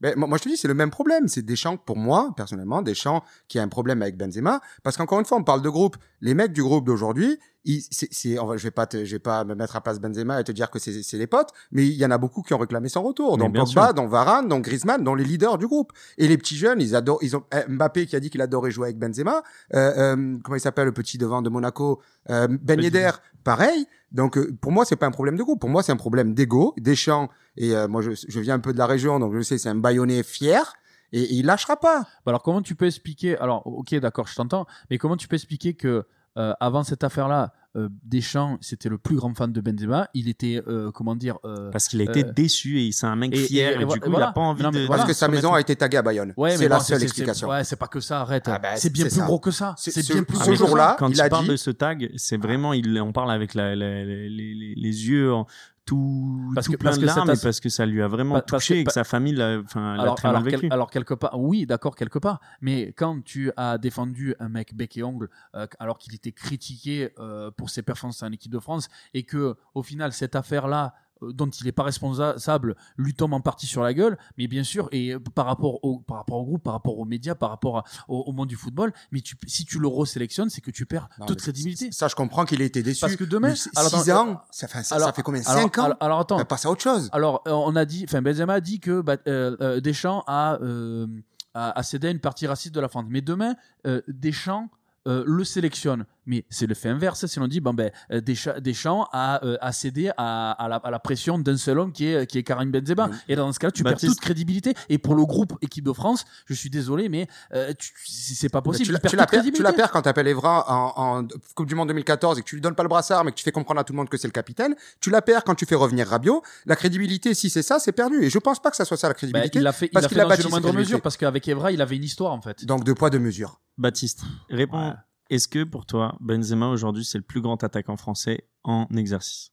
Ben, 0.00 0.14
moi, 0.16 0.26
moi, 0.26 0.36
je 0.38 0.42
te 0.42 0.48
dis, 0.48 0.56
c'est 0.56 0.66
le 0.66 0.74
même 0.74 0.90
problème. 0.90 1.28
C'est 1.28 1.42
Deschamps, 1.42 1.76
pour 1.76 1.96
moi, 1.96 2.32
personnellement, 2.36 2.82
Deschamps 2.82 3.22
qui 3.46 3.60
a 3.60 3.62
un 3.62 3.68
problème 3.68 4.02
avec 4.02 4.16
Benzema. 4.16 4.60
Parce 4.82 4.96
qu'encore 4.96 5.20
une 5.20 5.24
fois, 5.26 5.38
on 5.38 5.44
parle 5.44 5.62
de 5.62 5.68
groupe. 5.68 5.96
Les 6.20 6.34
mecs 6.34 6.52
du 6.52 6.62
groupe 6.62 6.84
d'aujourd'hui, 6.86 7.38
ils- 7.64 7.84
c'est, 7.90 8.08
c'est, 8.12 8.38
on 8.38 8.46
va, 8.46 8.56
je 8.56 8.62
vais 8.64 8.70
pas 8.70 8.86
te, 8.86 9.04
je 9.04 9.12
vais 9.12 9.18
pas 9.18 9.44
me 9.44 9.54
mettre 9.54 9.76
à 9.76 9.80
place 9.80 10.00
Benzema 10.00 10.40
et 10.40 10.44
te 10.44 10.52
dire 10.52 10.70
que 10.70 10.78
c'est, 10.78 11.02
c'est 11.02 11.18
les 11.18 11.26
potes, 11.26 11.50
mais 11.70 11.86
il 11.86 11.94
y 11.94 12.04
en 12.04 12.10
a 12.10 12.18
beaucoup 12.18 12.42
qui 12.42 12.54
ont 12.54 12.58
réclamé 12.58 12.88
son 12.88 13.02
retour. 13.02 13.36
Bien 13.48 13.64
Pogba, 13.64 13.92
dont 13.92 14.06
Varane, 14.06 14.48
dont 14.48 14.60
Griezmann, 14.60 15.02
dont 15.04 15.14
les 15.14 15.24
leaders 15.24 15.58
du 15.58 15.66
groupe. 15.66 15.92
Et 16.18 16.28
les 16.28 16.36
petits 16.38 16.56
jeunes, 16.56 16.80
ils 16.80 16.94
adorent, 16.96 17.18
ils 17.22 17.36
ont, 17.36 17.44
eh, 17.54 17.70
Mbappé 17.70 18.06
qui 18.06 18.16
a 18.16 18.20
dit 18.20 18.30
qu'il 18.30 18.40
adorait 18.42 18.70
jouer 18.70 18.88
avec 18.88 18.98
Benzema. 18.98 19.42
Euh, 19.74 20.14
euh, 20.16 20.38
comment 20.42 20.56
il 20.56 20.60
s'appelle, 20.60 20.86
le 20.86 20.92
petit 20.92 21.18
devant 21.18 21.42
de 21.42 21.48
Monaco? 21.48 22.00
Euh, 22.30 22.48
Ben 22.50 22.80
Yedder, 22.80 23.10
pareil. 23.44 23.86
Donc, 24.10 24.36
euh, 24.38 24.54
pour 24.60 24.72
moi, 24.72 24.84
c'est 24.84 24.96
pas 24.96 25.06
un 25.06 25.10
problème 25.10 25.36
de 25.36 25.42
groupe. 25.42 25.60
Pour 25.60 25.70
moi, 25.70 25.82
c'est 25.82 25.92
un 25.92 25.96
problème 25.96 26.34
d'ego. 26.34 26.74
Deschamps, 26.78 27.28
et 27.56 27.74
euh, 27.74 27.88
moi, 27.88 28.02
je, 28.02 28.10
je 28.12 28.40
viens 28.40 28.54
un 28.54 28.60
peu 28.60 28.72
de 28.72 28.78
la 28.78 28.86
région, 28.86 29.18
donc 29.18 29.34
je 29.34 29.40
sais, 29.42 29.58
c'est 29.58 29.68
un 29.68 29.74
Bayonnais 29.74 30.22
fier. 30.22 30.74
Et, 31.14 31.22
et 31.22 31.34
il 31.34 31.46
lâchera 31.46 31.76
pas. 31.78 32.00
Bah 32.00 32.06
alors 32.30 32.42
comment 32.42 32.62
tu 32.62 32.74
peux 32.74 32.86
expliquer 32.86 33.36
Alors 33.36 33.66
ok 33.66 33.94
d'accord 33.96 34.26
je 34.28 34.34
t'entends, 34.34 34.64
mais 34.90 34.96
comment 34.96 35.18
tu 35.18 35.28
peux 35.28 35.36
expliquer 35.36 35.74
que 35.74 36.06
euh, 36.38 36.52
avant 36.60 36.82
cette 36.82 37.04
affaire-là, 37.04 37.52
euh, 37.74 37.88
Deschamps 38.04 38.58
c'était 38.60 38.90
le 38.90 38.98
plus 38.98 39.16
grand 39.16 39.34
fan 39.34 39.50
de 39.50 39.60
Benzema, 39.62 40.08
il 40.12 40.28
était 40.28 40.62
euh, 40.68 40.90
comment 40.90 41.16
dire 41.16 41.38
euh, 41.46 41.70
Parce 41.70 41.88
qu'il 41.88 42.00
a 42.02 42.04
été 42.04 42.22
Euh, 42.26 42.30
déçu 42.32 42.82
et 42.82 42.92
c'est 42.92 43.06
un 43.06 43.16
mec 43.16 43.34
et- 43.34 43.38
fier 43.38 43.70
et- 43.70 43.80
et, 43.80 43.82
et 43.82 43.86
du 43.86 43.98
coup 44.00 44.10
voilà. 44.10 44.26
il 44.26 44.28
a 44.28 44.32
pas 44.32 44.40
envie 44.42 44.62
Non, 44.62 44.70
de. 44.70 44.80
voilà. 44.80 45.02
Parce 45.04 45.08
que 45.12 45.16
sa 45.16 45.28
maison 45.28 45.48
mettre- 45.48 45.56
a 45.56 45.60
été 45.62 45.76
taguée 45.76 45.96
à 45.96 46.02
Bayonne. 46.02 46.34
Ouais, 46.36 46.50
c'est 46.50 46.64
mais 46.64 46.68
la 46.68 46.76
bon, 46.76 46.82
seule 46.82 46.98
c'est- 46.98 47.04
explication. 47.04 47.48
c'est- 47.48 47.52
Ouais, 47.54 47.64
c'est 47.64 47.76
pas 47.76 47.86
que 47.88 48.00
ça, 48.00 48.20
arrête. 48.20 48.44
Ah 48.46 48.58
bah, 48.58 48.76
c'est 48.76 48.90
bien 48.92 49.06
plus 49.06 49.14
ça. 49.16 49.24
gros 49.24 49.38
que 49.38 49.50
ça. 49.50 49.74
C'est- 49.78 49.90
C'est 49.90 50.02
ce- 50.02 50.12
bien 50.12 50.22
plus 50.22 50.36
ce 50.36 50.42
gros 50.42 50.50
que 50.52 50.56
ça. 50.58 50.66
jour-là, 50.66 50.96
Quand 50.98 51.08
il 51.08 51.14
il, 51.14 51.20
a 51.22 51.28
parle 51.30 51.44
dit- 51.44 51.50
de 51.52 51.56
ce 51.56 51.70
tag, 51.70 52.10
c'est 52.16 52.36
vraiment, 52.36 52.74
il, 52.74 53.00
on 53.00 53.12
parle 53.12 53.30
avec 53.32 53.54
la, 53.54 53.74
la- 53.74 53.88
la- 54.00 54.04
les, 54.04 54.28
les- 54.28 54.74
les 54.76 55.08
yeux 55.08 55.32
en- 55.32 55.46
tout, 55.84 56.50
Parce 56.54 56.66
tout 56.66 56.72
que- 56.72 56.76
plein 56.78 56.90
parce 56.90 56.98
de 56.98 57.02
que 57.02 57.06
larmes 57.06 57.26
parce 57.42 57.60
que 57.60 57.68
ça 57.68 57.86
lui 57.86 58.02
a 58.02 58.08
vraiment 58.08 58.34
Pa- 58.36 58.42
touché 58.42 58.74
que- 58.74 58.80
et 58.80 58.84
que 58.84 58.92
sa 58.92 59.04
famille 59.04 59.34
l'a, 59.34 59.58
enfin, 59.64 59.96
l'a 59.96 60.02
alors, 60.02 60.14
très 60.14 60.28
mal 60.28 60.36
alors, 60.36 60.48
quel- 60.48 60.60
vécu. 60.60 60.72
alors, 60.72 60.90
quelque 60.90 61.14
part, 61.14 61.38
oui, 61.40 61.66
d'accord, 61.66 61.96
quelque 61.96 62.18
part. 62.18 62.40
Mais 62.60 62.92
quand 62.92 63.22
tu 63.24 63.50
as 63.56 63.78
défendu 63.78 64.34
un 64.38 64.48
mec 64.48 64.74
bec 64.76 64.96
et 64.96 65.02
ongle, 65.02 65.28
euh, 65.56 65.66
alors 65.80 65.98
qu'il 65.98 66.14
était 66.14 66.32
critiqué 66.32 67.10
euh, 67.18 67.50
pour 67.50 67.70
ses 67.70 67.82
performances 67.82 68.22
en 68.22 68.30
équipe 68.32 68.52
de 68.52 68.58
France, 68.60 68.88
et 69.14 69.24
que 69.24 69.56
au 69.74 69.82
final 69.82 70.12
cette 70.12 70.36
affaire-là, 70.36 70.94
dont 71.32 71.48
il 71.48 71.64
n'est 71.66 71.72
pas 71.72 71.82
responsable, 71.84 72.74
lui 72.96 73.14
tombe 73.14 73.32
en 73.34 73.40
partie 73.40 73.66
sur 73.66 73.82
la 73.82 73.94
gueule. 73.94 74.18
Mais 74.38 74.46
bien 74.48 74.64
sûr, 74.64 74.88
et 74.92 75.14
euh, 75.14 75.18
par 75.34 75.46
rapport 75.46 75.84
au, 75.84 75.98
par 76.00 76.18
rapport 76.18 76.38
au 76.38 76.44
groupe, 76.44 76.62
par 76.62 76.72
rapport 76.74 76.98
aux 76.98 77.04
médias, 77.04 77.34
par 77.34 77.50
rapport 77.50 77.78
à- 77.78 77.84
au, 78.08 78.18
au 78.26 78.32
monde 78.32 78.48
du 78.48 78.56
football, 78.56 78.92
mais 79.10 79.20
tu, 79.20 79.36
si 79.46 79.64
tu 79.64 79.78
le 79.78 79.88
resélectionnes, 79.88 80.50
c'est 80.50 80.60
que 80.60 80.70
tu 80.70 80.86
perds 80.86 81.08
Non, 81.20 81.26
toute 81.26 81.40
crédibilité. 81.40 81.90
Ça, 81.92 82.08
je 82.08 82.14
comprends 82.14 82.44
qu'il 82.44 82.60
ait 82.62 82.66
été 82.66 82.82
déçu. 82.82 83.00
Parce 83.00 83.16
que 83.16 83.24
demain- 83.24 83.48
Mais 83.50 83.56
c'est- 83.56 83.70
alors, 83.76 83.90
six 83.90 84.06
dans- 84.06 84.28
ans, 84.28 84.40
ça 84.50 84.68
fait, 84.68 84.82
ça, 84.82 84.94
alors- 84.96 85.08
ça 85.08 85.12
fait 85.12 85.22
combien 85.22 85.42
alors, 85.46 85.62
5 85.62 85.78
ans? 85.78 85.84
alors, 85.84 85.96
alors, 86.00 86.20
attends, 86.20 86.40
On 86.40 86.44
passe 86.44 86.66
à 86.66 86.70
autre 86.70 86.82
chose. 86.82 87.08
alors, 87.12 87.42
euh, 87.46 87.52
on 87.52 87.76
a 87.76 87.84
dit, 87.84 88.04
enfin, 88.08 88.22
Benzema 88.22 88.54
a 88.54 88.60
dit 88.60 88.80
que 88.80 89.00
bah, 89.00 89.16
euh, 89.26 89.56
euh, 89.60 89.80
Deschamps 89.80 90.24
a, 90.26 90.58
euh, 90.62 91.06
a, 91.54 91.78
a 91.78 91.82
cédé 91.82 92.08
à 92.08 92.10
une 92.10 92.20
partie 92.20 92.46
raciste 92.46 92.74
de 92.74 92.80
la 92.80 92.88
France. 92.88 93.04
Mais 93.08 93.20
demain, 93.20 93.54
euh, 93.86 94.00
Deschamps 94.08 94.68
euh, 95.08 95.24
le 95.26 95.42
sélectionne. 95.44 96.04
Mais 96.26 96.44
c'est 96.50 96.66
le 96.66 96.74
fait 96.74 96.88
inverse. 96.88 97.26
Si 97.26 97.38
l'on 97.40 97.48
dit, 97.48 97.60
bon, 97.60 97.74
ben, 97.74 97.90
euh, 98.12 98.20
Deschamps, 98.20 99.08
a, 99.12 99.44
euh, 99.44 99.56
a 99.60 99.72
cédé 99.72 100.10
à, 100.16 100.52
à 100.52 100.68
la, 100.68 100.76
à 100.76 100.90
la 100.90 100.98
pression 100.98 101.38
d'un 101.38 101.56
seul 101.56 101.78
homme 101.78 101.92
qui 101.92 102.06
est, 102.06 102.26
qui 102.26 102.38
est 102.38 102.42
Karim 102.42 102.70
Benzema. 102.70 103.08
Oui. 103.10 103.16
Et 103.28 103.36
dans 103.36 103.52
ce 103.52 103.58
cas-là, 103.58 103.72
tu 103.72 103.82
perds 103.82 103.96
toute 103.98 104.20
crédibilité. 104.20 104.74
Et 104.88 104.98
pour 104.98 105.14
le 105.14 105.24
groupe 105.26 105.54
équipe 105.62 105.84
de 105.84 105.92
France, 105.92 106.24
je 106.46 106.54
suis 106.54 106.70
désolé, 106.70 107.08
mais 107.08 107.26
euh, 107.54 107.72
tu- 107.78 107.92
c'est 108.06 108.48
pas 108.48 108.58
Mais 108.58 108.62
possible. 108.62 108.84
tu, 108.86 108.90
Il 108.90 108.92
la, 108.92 108.98
tu 108.98 109.16
perds, 109.16 109.42
tu 109.52 109.62
la 109.62 109.72
perds 109.72 109.90
quand 109.90 110.02
t'appelles 110.02 110.28
Evra 110.28 110.64
en, 110.70 111.20
en 111.22 111.28
Coupe 111.54 111.66
du 111.66 111.74
Monde 111.74 111.88
2014 111.88 112.38
et 112.38 112.42
que 112.42 112.46
tu 112.48 112.54
lui 112.56 112.62
donnes 112.62 112.74
pas 112.74 112.82
le 112.84 112.88
brassard, 112.88 113.24
mais 113.24 113.32
que 113.32 113.36
tu 113.36 113.42
fais 113.44 113.52
comprendre 113.52 113.80
à 113.80 113.84
tout 113.84 113.92
le 113.92 113.96
monde 113.96 114.08
que 114.08 114.16
c'est 114.16 114.28
le 114.28 114.32
capitaine. 114.32 114.74
Tu 115.00 115.10
la 115.10 115.22
perds 115.22 115.44
quand 115.44 115.54
tu 115.54 115.66
fais 115.66 115.74
revenir 115.74 116.06
Rabiot. 116.08 116.42
La 116.66 116.76
crédibilité, 116.76 117.34
si 117.34 117.50
c'est 117.50 117.62
ça, 117.62 117.78
c'est 117.78 117.92
perdu. 117.92 118.22
Et 118.22 118.30
je 118.30 118.38
pense 118.38 118.60
pas 118.62 118.70
que 118.70 118.76
ça 118.76 118.84
soit 118.84 118.96
ça 118.96 119.08
la 119.08 119.14
Ben, 119.14 119.18
crédibilité. 119.18 119.58
il 119.58 119.62
l'a 119.62 119.72
fait, 119.72 119.86
il 119.86 119.90
parce 119.90 120.04
l'a 120.04 120.08
qu'il 120.08 120.14
fait 120.16 120.20
a 120.20 120.24
dans 120.24 120.28
bâti 120.30 120.42
une 120.44 120.50
moindre 120.50 120.72
mesure 120.72 121.00
parce 121.00 121.16
qu'avec 121.16 121.46
Evra, 121.48 121.72
il 121.72 121.82
avait 121.82 121.96
une 121.96 122.04
histoire 122.04 122.32
en 122.32 122.40
fait. 122.40 122.64
Donc, 122.64 122.84
deux 122.84 122.94
poids, 122.94 123.10
deux 123.10 123.18
mesures. 123.18 123.60
Baptiste, 123.78 124.22
réponds. 124.50 124.90
Ouais. 124.90 124.94
Est-ce 125.32 125.48
que 125.48 125.64
pour 125.64 125.86
toi, 125.86 126.16
Benzema 126.20 126.68
aujourd'hui, 126.68 127.06
c'est 127.06 127.16
le 127.16 127.24
plus 127.24 127.40
grand 127.40 127.64
attaquant 127.64 127.96
français 127.96 128.44
en 128.64 128.86
exercice? 128.94 129.50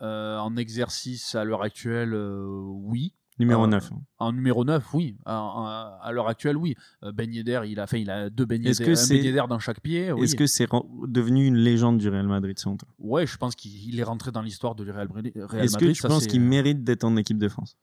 Euh, 0.00 0.38
en 0.38 0.56
exercice 0.56 1.34
à 1.34 1.42
l'heure 1.44 1.62
actuelle, 1.62 2.14
euh, 2.14 2.46
oui. 2.68 3.12
Numéro 3.40 3.64
Euh, 3.64 3.68
9. 3.68 3.90
En 4.18 4.32
numéro 4.32 4.64
9, 4.64 4.94
oui. 4.94 5.16
À, 5.24 5.34
à- 5.36 5.98
à 6.02 6.12
l'heure 6.12 6.28
actuelle, 6.28 6.56
oui. 6.56 6.76
Ben 7.14 7.32
Yedder, 7.32 7.62
il 7.66 7.80
a 7.80 7.88
fait, 7.88 8.00
il 8.02 8.08
a 8.10 8.30
deux 8.30 8.44
Ben 8.44 8.62
Yedder, 8.62 8.84
que 8.84 8.90
un 8.92 9.08
Ben 9.08 9.24
Yedder 9.24 9.44
dans 9.48 9.58
chaque 9.58 9.80
pied. 9.80 10.12
Oui. 10.12 10.22
Est-ce 10.22 10.36
que 10.36 10.46
c'est 10.46 10.68
devenu 11.08 11.46
une 11.46 11.56
légende 11.56 11.98
du 11.98 12.08
Real 12.08 12.28
Madrid 12.28 12.56
selon 12.58 12.76
toi? 12.76 12.88
Ouais, 13.00 13.26
je 13.26 13.36
pense 13.38 13.56
qu'il 13.56 13.72
il 13.88 13.98
est 13.98 14.04
rentré 14.04 14.30
dans 14.30 14.42
l'histoire 14.42 14.76
de 14.76 14.88
Real, 14.88 15.08
Madrid- 15.12 15.32
Est-ce 15.54 15.76
que 15.76 15.86
tu 15.86 15.94
ça, 15.96 16.06
penses 16.08 16.26
qu'il 16.28 16.40
mérite 16.40 16.84
d'être 16.84 17.02
en 17.04 17.16
équipe 17.16 17.38
de 17.38 17.48
France? 17.48 17.76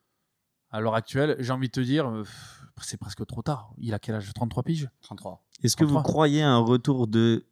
À 0.71 0.79
l'heure 0.79 0.95
actuelle, 0.95 1.35
j'ai 1.39 1.51
envie 1.51 1.67
de 1.67 1.71
te 1.71 1.79
dire, 1.79 2.07
euh, 2.09 2.23
c'est 2.81 2.97
presque 2.97 3.25
trop 3.25 3.41
tard. 3.41 3.71
Il 3.79 3.93
a 3.93 3.99
quel 3.99 4.15
âge? 4.15 4.31
33 4.33 4.63
piges? 4.63 4.89
33. 5.01 5.43
Est-ce 5.63 5.75
que 5.75 5.83
vous 5.83 5.91
33. 5.91 6.11
croyez 6.11 6.41
à 6.41 6.49
un 6.49 6.59
retour 6.59 7.07
de 7.07 7.45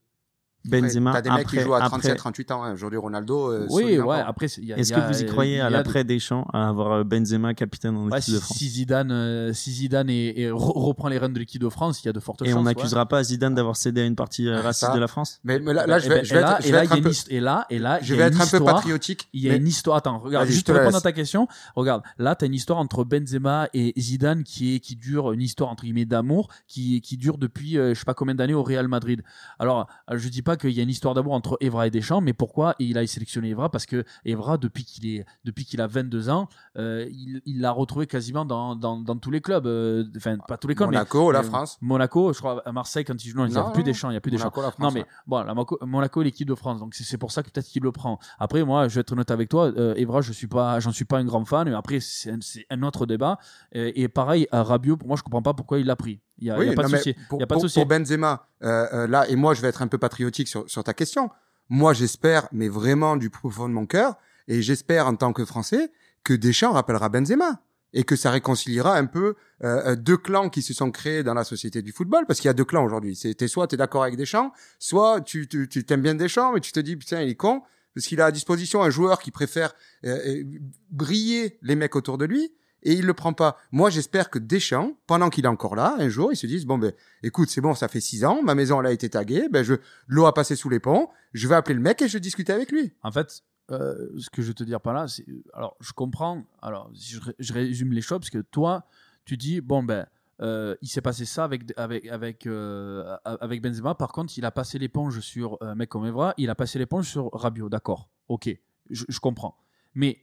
Benzema 0.66 1.14
T'as 1.14 1.22
des 1.22 1.30
mecs 1.30 1.40
après, 1.42 1.58
qui 1.58 1.64
jouent 1.64 1.74
à 1.76 1.78
après- 1.78 1.90
37, 1.90 2.18
38 2.18 2.52
ans. 2.52 2.64
hein. 2.64 2.74
Aujourd'hui, 2.74 2.98
Ronaldo. 3.00 3.52
euh, 3.54 3.68
Oui, 3.70 3.98
ouais. 4.00 4.20
Après, 4.20 4.48
c'est- 4.50 4.62
il 4.62 4.68
y 4.68 4.74
a- 4.74 4.78
Est-ce 4.78 4.90
il 4.92 4.98
y 4.98 5.00
que 5.00 5.06
a- 5.06 5.08
vous 5.12 5.22
y 5.22 5.26
croyez 5.26 5.58
y 5.58 5.60
à 5.62 5.68
a 5.68 5.70
l'après 5.70 6.04
Deschamps 6.04 6.46
à 6.52 6.68
avoir 6.68 6.92
euh, 6.92 7.04
Benzema 7.06 7.54
capitaine 7.54 7.96
en 7.96 8.08
Ouais, 8.10 8.18
équipe 8.18 8.24
si, 8.24 8.34
de 8.34 8.40
France? 8.40 8.58
Si 8.58 8.70
Zidane, 8.70 9.12
euh, 9.12 9.54
si 9.54 9.72
Zidane 9.72 10.10
est- 10.10 10.40
est- 10.40 10.50
re- 10.52 10.78
reprend 10.78 11.08
les 11.08 11.18
rênes 11.20 11.32
de 11.34 11.40
l'équipe 11.40 11.62
de 11.62 11.70
France, 11.70 12.04
il 12.04 12.08
y 12.08 12.10
a 12.10 12.14
de 12.14 12.20
fortes 12.20 12.42
Et 12.42 12.46
chances. 12.46 12.56
on 12.56 12.58
ouais. 12.60 12.64
n'accusera 12.66 13.06
pas 13.06 13.24
Zidane 13.24 13.56
d'avoir 13.56 13.78
cédé 13.78 14.02
à 14.02 14.06
une 14.06 14.16
partie 14.18 14.48
euh, 14.48 14.58
Ah, 14.60 14.62
raciste 14.62 14.88
ça. 14.88 14.94
de 14.96 15.00
la 15.00 15.08
France? 15.08 15.40
Mais, 15.46 15.60
mais 15.60 15.74
là, 15.74 15.88
là, 15.88 16.00
je 16.00 16.08
Eh 16.08 16.10
vais, 16.10 16.16
ben, 16.16 16.26
je 16.26 16.34
vais 16.34 16.40
et 16.40 16.42
là, 16.44 16.52
être, 16.58 16.62
je 16.64 16.68
et 16.68 16.72
vais 16.72 16.78
là, 16.78 16.84
être 16.84 16.92
un 16.92 17.02
peu, 17.02 17.12
et 17.30 17.40
là, 17.40 17.66
et 17.70 17.80
là, 17.80 18.00
je 18.02 18.06
il 18.06 18.16
y 18.16 18.18
vais 18.18 18.24
a 18.24 18.28
être 18.28 18.34
une 18.36 18.42
un 18.42 18.46
peu 18.48 18.58
histoire. 18.58 18.76
patriotique. 18.76 19.30
Il 19.34 19.42
y 19.44 19.50
a 19.50 19.56
une 19.56 19.68
histoire. 19.68 19.98
Attends, 19.98 20.20
regarde, 20.20 20.48
juste 20.48 20.68
je 20.68 20.74
répondre 20.74 20.98
à 20.98 21.02
ta 21.02 21.14
question. 21.14 21.48
Regarde, 21.76 22.04
là, 22.18 22.36
tu 22.36 22.44
as 22.44 22.48
une 22.48 22.54
histoire 22.54 22.80
entre 22.80 23.06
Benzema 23.06 23.70
et 23.74 23.94
Zidane 23.98 24.44
qui, 24.44 24.76
est, 24.76 24.80
qui 24.82 24.96
dure 24.98 25.32
une 25.32 25.42
histoire 25.42 25.70
entre 25.70 25.84
guillemets 25.84 26.06
d'amour 26.06 26.50
qui, 26.68 27.00
qui 27.02 27.16
dure 27.16 27.38
depuis 27.38 27.74
je 27.76 27.94
sais 27.94 28.06
pas 28.06 28.14
combien 28.14 28.36
d'années 28.36 28.54
au 28.54 28.64
Real 28.64 28.88
Madrid. 28.90 29.22
Alors, 29.60 29.88
je 30.12 30.28
dis 30.30 30.42
pas 30.48 30.56
qu'il 30.58 30.72
y 30.72 30.80
a 30.80 30.84
une 30.84 30.90
histoire 30.90 31.14
d'amour 31.14 31.34
entre 31.34 31.58
Evra 31.60 31.88
et 31.88 31.92
Deschamps, 31.92 32.22
mais 32.22 32.32
pourquoi 32.34 32.74
il 32.80 32.98
a 32.98 33.06
sélectionné 33.06 33.50
Evra? 33.50 33.70
Parce 33.70 33.86
que 33.86 34.06
Evra, 34.24 34.58
depuis 34.58 34.86
qu'il 34.86 35.06
est, 35.06 35.26
depuis 35.44 35.66
qu'il 35.66 35.82
a 35.82 35.88
22 35.88 36.30
ans, 36.30 36.48
euh, 36.78 37.06
il 37.46 37.60
l'a 37.60 37.72
retrouvé 37.72 38.08
quasiment 38.08 38.46
dans, 38.46 38.76
dans, 38.76 38.98
dans 38.98 39.18
tous 39.18 39.30
les 39.30 39.42
clubs. 39.42 39.68
euh, 39.68 40.06
Enfin, 40.16 40.38
pas 40.48 40.58
tous 40.58 40.68
les 40.70 40.76
clubs, 40.76 40.90
Monaco, 40.90 41.32
la 41.32 41.42
mais, 41.42 41.46
euh, 41.48 41.50
France. 41.50 41.78
Monaco, 41.82 42.32
je 42.32 42.40
crois, 42.40 42.62
à 42.66 42.72
Marseille, 42.72 43.04
quand 43.04 43.22
il 43.24 43.30
joue, 43.30 43.38
non, 43.38 43.46
il 43.46 43.52
n'y 43.52 43.58
a 43.58 43.64
plus. 43.72 43.84
Deschamps, 43.84 44.10
il 44.10 44.14
n'y 44.14 44.18
a 44.18 44.22
plus 44.22 44.32
Deschamps. 44.32 44.46
Monaco, 44.46 44.62
la 44.62 44.72
France. 44.72 44.84
Non, 44.84 44.92
mais 44.92 45.02
ouais. 45.02 45.08
bon, 45.28 45.38
la 45.44 45.54
Monaco, 45.54 45.78
Monaco 45.82 46.22
l'équipe 46.24 46.48
de 46.48 46.56
France, 46.56 46.80
donc 46.80 46.96
c'est- 46.96 47.04
c'est 47.04 47.18
pour 47.18 47.32
ça 47.32 47.44
que 47.44 47.50
peut-être 47.50 47.68
qu'il 47.68 47.84
le 47.84 47.92
prend. 47.92 48.18
Après, 48.40 48.64
moi, 48.64 48.88
je 48.88 48.96
vais 48.96 49.02
être 49.02 49.12
honnête 49.12 49.32
avec 49.32 49.50
toi, 49.50 49.66
euh, 49.78 49.94
Evra, 49.96 50.22
je 50.22 50.32
suis 50.32 50.48
pas, 50.48 50.80
j'en 50.80 50.92
suis 50.94 51.06
pas 51.06 51.18
un 51.18 51.26
grand 51.26 51.44
fan, 51.46 51.68
mais 51.70 51.76
après, 51.76 52.00
c'est 52.00 52.32
un, 52.32 52.38
c'est 52.42 52.66
un 52.70 52.82
autre 52.84 53.06
débat. 53.06 53.38
Et, 53.74 54.02
et 54.04 54.08
pareil, 54.08 54.48
à 54.52 54.64
Rabiot, 54.64 54.96
pour 54.98 55.08
moi, 55.10 55.18
je 55.18 55.24
comprends 55.24 55.42
pas 55.42 55.54
pourquoi 55.54 55.80
il 55.80 55.86
l'a 55.86 55.96
pris. 55.98 56.20
Il 56.40 56.48
y 56.48 56.52
a, 56.52 56.64
y 56.64 56.70
a 56.70 56.74
pas 56.74 56.84
de 56.84 56.96
souci. 56.96 57.16
Pour, 57.30 57.40
Il 57.40 57.42
y 57.42 57.44
a 57.44 57.48
pas 57.48 57.56
de 57.56 57.60
pour- 57.60 57.70
souci. 57.70 57.80
pour 57.80 57.86
Benzema, 57.88 58.48
euh, 58.64 58.88
euh, 58.94 59.08
là, 59.08 59.28
et 59.30 59.36
moi, 59.36 59.54
je 59.54 59.62
vais 59.62 59.68
être 59.70 59.82
un 59.82 59.88
peu 59.88 59.98
patriotique 59.98 60.48
sur, 60.48 60.70
sur 60.70 60.84
ta 60.84 60.94
question. 60.94 61.30
moi 61.70 61.94
j'espère, 61.94 62.48
mais 62.52 62.70
vraiment 62.70 63.18
du 63.18 63.30
profond 63.30 63.68
de 63.68 63.74
mon 63.74 63.86
cœur, 63.86 64.16
et 64.48 64.62
j'espère 64.62 65.08
en 65.08 65.16
tant 65.16 65.34
que 65.34 65.44
Français, 65.46 65.92
que 66.24 66.34
Deschamps 66.34 66.72
rappellera 66.72 67.10
Benzema 67.10 67.62
et 67.94 68.04
que 68.04 68.16
ça 68.16 68.32
réconciliera 68.32 68.96
un 68.98 69.06
peu 69.06 69.36
euh, 69.64 69.96
deux 69.96 70.18
clans 70.18 70.50
qui 70.50 70.62
se 70.62 70.74
sont 70.74 70.92
créés 70.92 71.24
dans 71.24 71.34
la 71.34 71.44
société 71.44 71.82
du 71.82 71.92
football, 71.92 72.26
parce 72.28 72.40
qu'il 72.40 72.48
y 72.48 72.50
a 72.50 72.54
deux 72.54 72.66
clans 72.66 72.86
aujourd'hui. 72.86 73.16
C'est 73.16 73.48
soit 73.48 73.68
tu 73.68 73.76
es 73.76 73.78
d'accord 73.78 74.04
avec 74.04 74.16
Deschamps, 74.18 74.52
soit 74.80 75.22
tu 75.22 75.48
tu 75.48 75.68
tu 75.68 75.84
t'aimes 75.86 76.02
bien 76.02 76.16
Deschamps, 76.16 76.54
mais 76.54 76.60
tu 76.62 76.72
te 76.72 76.80
dis 76.80 76.96
putain 76.98 77.22
il 77.22 77.30
est 77.30 77.36
con 77.36 77.62
parce 77.96 78.06
qu'il 78.08 78.22
a 78.22 78.26
à 78.28 78.32
disposition 78.32 78.84
un 78.84 78.90
joueur 78.92 79.20
qui 79.20 79.32
préfère 79.32 79.74
euh, 80.06 80.20
euh, 80.28 80.44
briller 80.92 81.58
les 81.62 81.76
mecs 81.76 81.96
autour 81.96 82.18
de 82.18 82.26
lui 82.26 82.54
et 82.88 82.94
il 82.94 83.06
le 83.06 83.14
prend 83.14 83.34
pas. 83.34 83.58
Moi, 83.72 83.90
j'espère 83.92 84.30
que 84.30 84.40
Deschamps, 84.40 84.94
pendant 85.06 85.30
qu'il 85.30 85.46
est 85.46 85.50
encore 85.58 85.76
là, 85.76 85.96
un 86.00 86.10
jour, 86.10 86.32
ils 86.34 86.38
se 86.38 86.48
disent 86.48 86.66
bon 86.66 86.78
ben, 86.80 86.94
écoute, 87.22 87.50
c'est 87.50 87.62
bon, 87.62 87.76
ça 87.76 87.88
fait 87.88 88.00
six 88.02 88.26
ans, 88.26 88.42
ma 88.42 88.56
maison 88.56 88.80
elle 88.80 88.88
a 88.88 88.92
été 88.92 89.10
taguée, 89.10 89.48
ben 89.52 89.62
je 89.64 89.76
l'eau 90.08 90.26
a 90.26 90.34
passé 90.34 90.56
sous 90.56 90.70
les 90.70 90.80
ponts, 90.80 91.10
je 91.34 91.48
vais 91.48 91.56
appeler 91.56 91.76
le 91.76 91.82
mec 91.82 92.02
et 92.02 92.08
je 92.08 92.18
discuter 92.18 92.54
avec 92.54 92.72
lui. 92.72 92.94
En 93.04 93.12
fait, 93.12 93.44
euh, 93.70 94.08
ce 94.18 94.30
que 94.30 94.42
je 94.42 94.48
veux 94.48 94.54
te 94.54 94.64
dire 94.64 94.82
par 94.82 94.94
là, 94.94 95.08
c'est 95.08 95.26
alors 95.54 95.76
je 95.82 95.92
comprends. 95.94 96.44
Alors 96.62 96.90
je, 96.96 97.20
ré- 97.20 97.36
je 97.38 97.54
résume 97.54 97.92
les 97.94 98.02
choses 98.02 98.20
parce 98.20 98.32
que 98.32 98.40
toi, 98.40 98.86
tu 99.26 99.38
dis 99.38 99.62
bon 99.62 99.84
ben. 99.84 100.06
euh, 100.42 100.76
il 100.82 100.88
s'est 100.88 101.02
passé 101.02 101.26
ça 101.26 101.44
avec 101.44 101.74
avec 101.76 102.08
avec 102.08 102.48
euh, 102.48 103.18
Benzema. 103.62 103.96
Par 103.96 104.12
contre, 104.14 104.38
il 104.38 104.46
a 104.46 104.52
passé 104.52 104.78
l'éponge 104.80 105.20
sur 105.20 105.58
un 105.62 105.76
mec 105.76 105.90
comme 105.90 106.06
Evra. 106.06 106.34
Il 106.38 106.50
a 106.50 106.56
passé 106.56 106.80
l'éponge 106.80 107.10
sur 107.10 107.30
Rabiot. 107.34 107.70
D'accord. 107.70 108.08
Ok. 108.30 108.50
Je 108.90 109.20
comprends. 109.20 109.58
Mais 109.96 110.20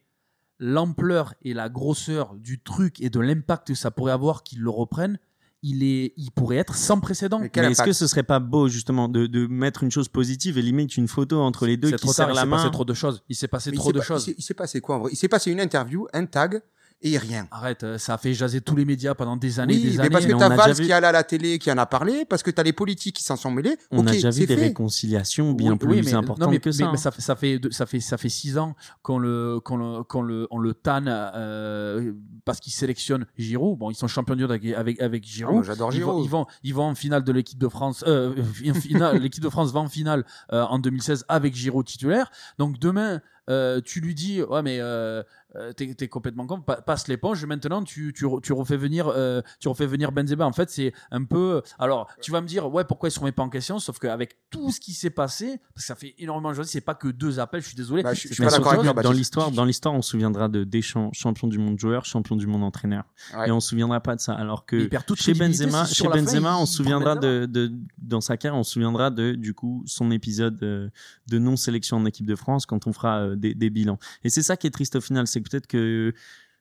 l'ampleur 0.67 1.35
et 1.43 1.53
la 1.53 1.69
grosseur 1.69 2.35
du 2.37 2.59
truc 2.63 3.01
et 3.03 3.11
de 3.11 3.21
l'impact 3.21 3.69
que 3.69 3.75
ça 3.75 3.91
pourrait 3.91 4.13
avoir 4.13 4.43
qu'il 4.43 4.61
le 4.61 4.71
reprenne, 4.71 5.19
il 5.63 5.83
est, 5.83 6.13
il 6.17 6.31
pourrait 6.31 6.57
être 6.57 6.75
sans 6.75 7.01
précédent. 7.01 7.39
Mais 7.41 7.51
est-ce 7.71 7.83
que 7.83 7.93
ce 7.93 8.07
serait 8.07 8.23
pas 8.23 8.39
beau 8.39 8.69
justement 8.69 9.09
de, 9.09 9.27
de 9.27 9.47
mettre 9.47 9.83
une 9.83 9.91
chose 9.91 10.09
positive 10.09 10.57
et 10.59 10.63
limite 10.63 10.97
une 10.97 11.09
photo 11.09 11.41
entre 11.41 11.67
les 11.67 11.77
deux 11.77 11.91
qui 11.91 11.97
trop 11.97 12.13
tard. 12.13 12.15
serrent 12.15 12.31
Il 12.31 12.35
la 12.35 12.43
s'est 12.43 12.49
passé 12.51 12.65
main 12.65 12.71
trop 12.71 12.85
de 12.85 12.95
choses. 12.95 13.23
Il 13.29 13.37
s'est 13.37 13.49
passé 13.49 13.71
Mais 13.71 13.77
il 13.77 13.81
trop 13.81 13.93
de 13.93 13.99
pas- 13.99 14.05
il 14.05 14.07
choses. 14.09 14.35
Il 14.39 14.43
s'est 14.43 14.55
passé 14.55 14.81
quoi 14.81 14.97
en 14.97 15.01
vrai? 15.01 15.11
Il 15.13 15.17
s'est 15.17 15.29
passé 15.29 15.51
une 15.53 15.61
interview, 15.61 16.07
un 16.13 16.25
tag 16.27 16.63
et 17.03 17.19
rien. 17.19 17.47
Arrête, 17.51 17.85
euh, 17.85 17.99
ça 17.99 18.15
a 18.15 18.19
fait 18.19 18.33
jaser 18.33 18.61
tous 18.63 18.77
les 18.77 18.85
médias 18.87 19.15
pendant 19.15 19.37
des 19.37 19.61
années, 19.61 19.75
Oui, 19.75 19.83
des 19.83 19.91
mais 19.93 20.01
années. 20.01 20.11
parce 20.11 20.25
que 20.27 20.33
t'as 20.33 20.47
a 20.47 20.57
Valls 20.57 20.75
qui 20.75 20.83
est 20.89 20.93
allé 20.93 21.07
à 21.07 21.13
la 21.13 21.23
télé, 21.25 21.59
qui 21.59 21.71
en 21.71 21.77
a 21.77 21.85
parlé, 21.87 22.25
parce 22.25 22.43
que 22.43 22.51
t'as 22.51 22.63
les 22.63 22.73
politiques 22.73 23.17
qui 23.17 23.23
s'en 23.25 23.37
sont 23.37 23.51
mêlés. 23.51 23.77
On 23.91 23.99
Ok, 23.99 24.09
a 24.09 24.13
déjà 24.13 24.31
vu 24.31 24.47
des 24.47 24.57
fait. 24.57 24.63
réconciliations 24.63 25.53
bien 25.53 25.73
Oui, 25.73 25.79
plus 25.79 25.89
oui, 25.91 26.03
mais, 26.05 26.15
importantes 26.15 26.47
non, 26.47 26.51
mais- 26.51 26.61
que 26.61 26.73
ça. 26.73 26.85
mais- 26.85 26.89
hein. 26.89 26.93
mais 26.93 26.99
ça, 26.99 27.11
fait- 27.11 27.21
ça 27.21 27.37
fait 27.37 27.61
ça 27.71 27.85
fait 27.87 28.01
ça 28.01 28.17
fait 28.17 28.29
six 28.31 28.57
ans 28.57 28.75
qu'on 29.03 29.19
le 29.19 29.61
qu'on 29.63 29.77
le 29.77 30.03
qu'on 30.05 30.23
le 30.23 30.47
on 30.51 30.59
le 30.59 30.73
tanne 30.73 31.09
euh, 31.09 32.13
parce 32.45 32.61
qu'ils 32.61 32.73
sélectionnent 32.73 33.27
Giroud. 33.37 33.79
Bon, 33.79 33.91
ils 33.91 33.95
sont 33.97 34.09
champions 34.09 34.35
du 34.37 34.43
monde 34.43 34.53
avec 34.53 34.65
avec, 34.73 35.01
avec 35.01 35.25
Ah, 35.27 35.31
Giroud. 35.31 35.65
J'adore 35.65 35.91
Giroud. 35.93 36.25
ils 36.25 36.31
vont 36.31 36.47
ils 36.63 36.75
vont 36.75 36.85
en 36.85 36.95
finale 36.95 37.23
de 37.25 37.33
l'équipe 37.33 37.59
de 37.59 37.69
France. 37.69 38.03
Euh, 38.07 38.33
finale, 38.81 39.19
l'équipe 39.19 39.43
de 39.43 39.49
France 39.51 39.73
va 39.73 39.81
en 39.81 39.89
finale 39.89 40.25
euh, 40.53 40.63
en 40.63 40.79
2016 40.79 41.25
avec 41.29 41.55
Giroud 41.55 41.85
titulaire. 41.87 42.31
Donc 42.59 42.79
demain. 42.79 43.21
Euh, 43.51 43.81
tu 43.85 44.01
lui 44.01 44.15
dis 44.15 44.43
ouais 44.43 44.63
mais 44.63 44.79
euh, 44.81 45.23
euh, 45.57 45.73
t'es 45.73 45.95
t'es 45.95 46.09
complètement 46.09 46.47
con 46.47 46.61
pa- 46.61 46.81
passe 46.81 47.09
l'éponge 47.09 47.45
maintenant 47.45 47.83
tu, 47.83 48.13
tu, 48.15 48.25
re- 48.25 48.41
tu 48.41 48.53
refais 48.53 48.77
venir 48.77 49.09
euh, 49.09 49.43
tu 49.61 49.69
refais 49.69 49.87
venir 49.87 50.13
Benzema 50.13 50.47
en 50.47 50.53
fait 50.53 50.71
c'est 50.71 50.93
un 51.11 51.25
peu 51.25 51.63
alors 51.79 52.09
tu 52.23 52.31
vas 52.31 52.41
me 52.41 52.47
dire 52.47 52.73
ouais 52.73 52.85
pourquoi 52.85 53.09
il 53.09 53.13
se 53.13 53.21
remet 53.21 53.33
pas 53.33 53.43
en 53.43 53.49
question 53.51 53.79
sauf 53.79 53.99
qu'avec 53.99 54.39
tout 54.51 54.71
ce 54.71 54.81
qui 54.81 54.93
s'est 54.95 55.11
passé 55.11 55.61
parce 55.75 55.83
que 55.85 55.87
ça 55.87 55.95
fait 55.95 56.15
énormément 56.19 56.51
de 56.51 56.57
choses 56.57 56.69
c'est 56.69 56.81
pas 56.81 56.95
que 56.95 57.09
deux 57.09 57.39
appels 57.39 57.61
je 57.61 57.67
suis 57.69 57.77
désolé 57.77 58.03
Bah, 58.03 58.15
je- 58.15 58.29
je 58.29 58.35
suis 58.35 58.43
pas 58.43 58.51
d'accord 58.51 58.73
avec 58.73 59.05
dans 59.05 59.13
l'histoire, 59.13 59.51
dans 59.51 59.65
l'histoire, 59.65 59.95
on 59.95 60.03
se 60.03 60.11
souviendra 60.11 60.49
de 60.49 60.65
Deschamps, 60.65 61.11
champion 61.13 61.47
du 61.49 61.59
monde 61.59 61.79
joueur, 61.79 62.05
champion 62.05 62.37
du 62.37 62.47
monde 62.47 62.65
entraîneur, 62.65 63.05
Ouais. 63.37 63.49
et 63.49 63.51
on 63.51 63.61
se 63.61 63.69
souviendra 63.69 64.01
pas 64.01 64.17
de 64.17 64.21
ça. 64.21 64.33
Alors 64.35 64.65
que 64.67 64.89
chez 65.17 65.35
Benzema, 65.35 65.85
chez 65.87 66.05
fin, 66.05 66.11
Benzema, 66.11 66.57
on 66.59 66.67
se 66.67 66.77
souviendra 66.77 67.17
de, 67.17 67.47
de, 67.47 67.73
dans 67.99 68.21
sa 68.21 68.37
carrière, 68.37 68.59
on 68.59 68.63
se 68.63 68.73
souviendra 68.73 69.11
de 69.11 69.33
du 69.33 69.53
coup 69.55 69.83
son 69.87 70.11
épisode 70.11 70.57
de 70.59 71.39
non 71.39 71.57
sélection 71.57 71.97
en 71.99 72.05
équipe 72.07 72.27
de 72.27 72.37
France 72.37 72.67
quand 72.67 72.87
on 72.87 72.93
fera 72.93 73.19
euh, 73.21 73.34
des, 73.37 73.55
des 73.55 73.71
bilans. 73.71 73.99
Et 74.25 74.31
c'est 74.31 74.43
ça 74.43 74.57
qui 74.57 74.67
est 74.67 74.71
triste 74.71 74.97
au 74.97 75.01
final, 75.01 75.27
c'est 75.27 75.41
que 75.41 75.49
peut-être 75.49 75.67
que 75.67 76.13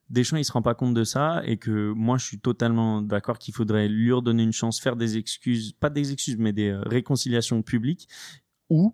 Deschamps 0.09 0.37
il 0.37 0.43
se 0.45 0.51
rend 0.51 0.61
pas 0.61 0.75
compte 0.75 0.93
de 0.93 1.03
ça 1.05 1.41
et 1.45 1.57
que 1.57 1.91
moi 1.93 2.17
je 2.17 2.25
suis 2.25 2.37
totalement 2.39 3.01
d'accord 3.01 3.39
qu'il 3.39 3.53
faudrait 3.53 3.87
lui 3.87 4.11
redonner 4.11 4.43
une 4.43 4.51
chance, 4.51 4.79
faire 4.79 4.95
des 4.97 5.17
excuses, 5.17 5.71
pas 5.79 5.89
des 5.89 6.11
excuses 6.11 6.37
mais 6.37 6.51
des 6.53 6.69
euh, 6.69 6.81
réconciliations 6.85 7.61
publiques 7.61 8.07
ou 8.69 8.93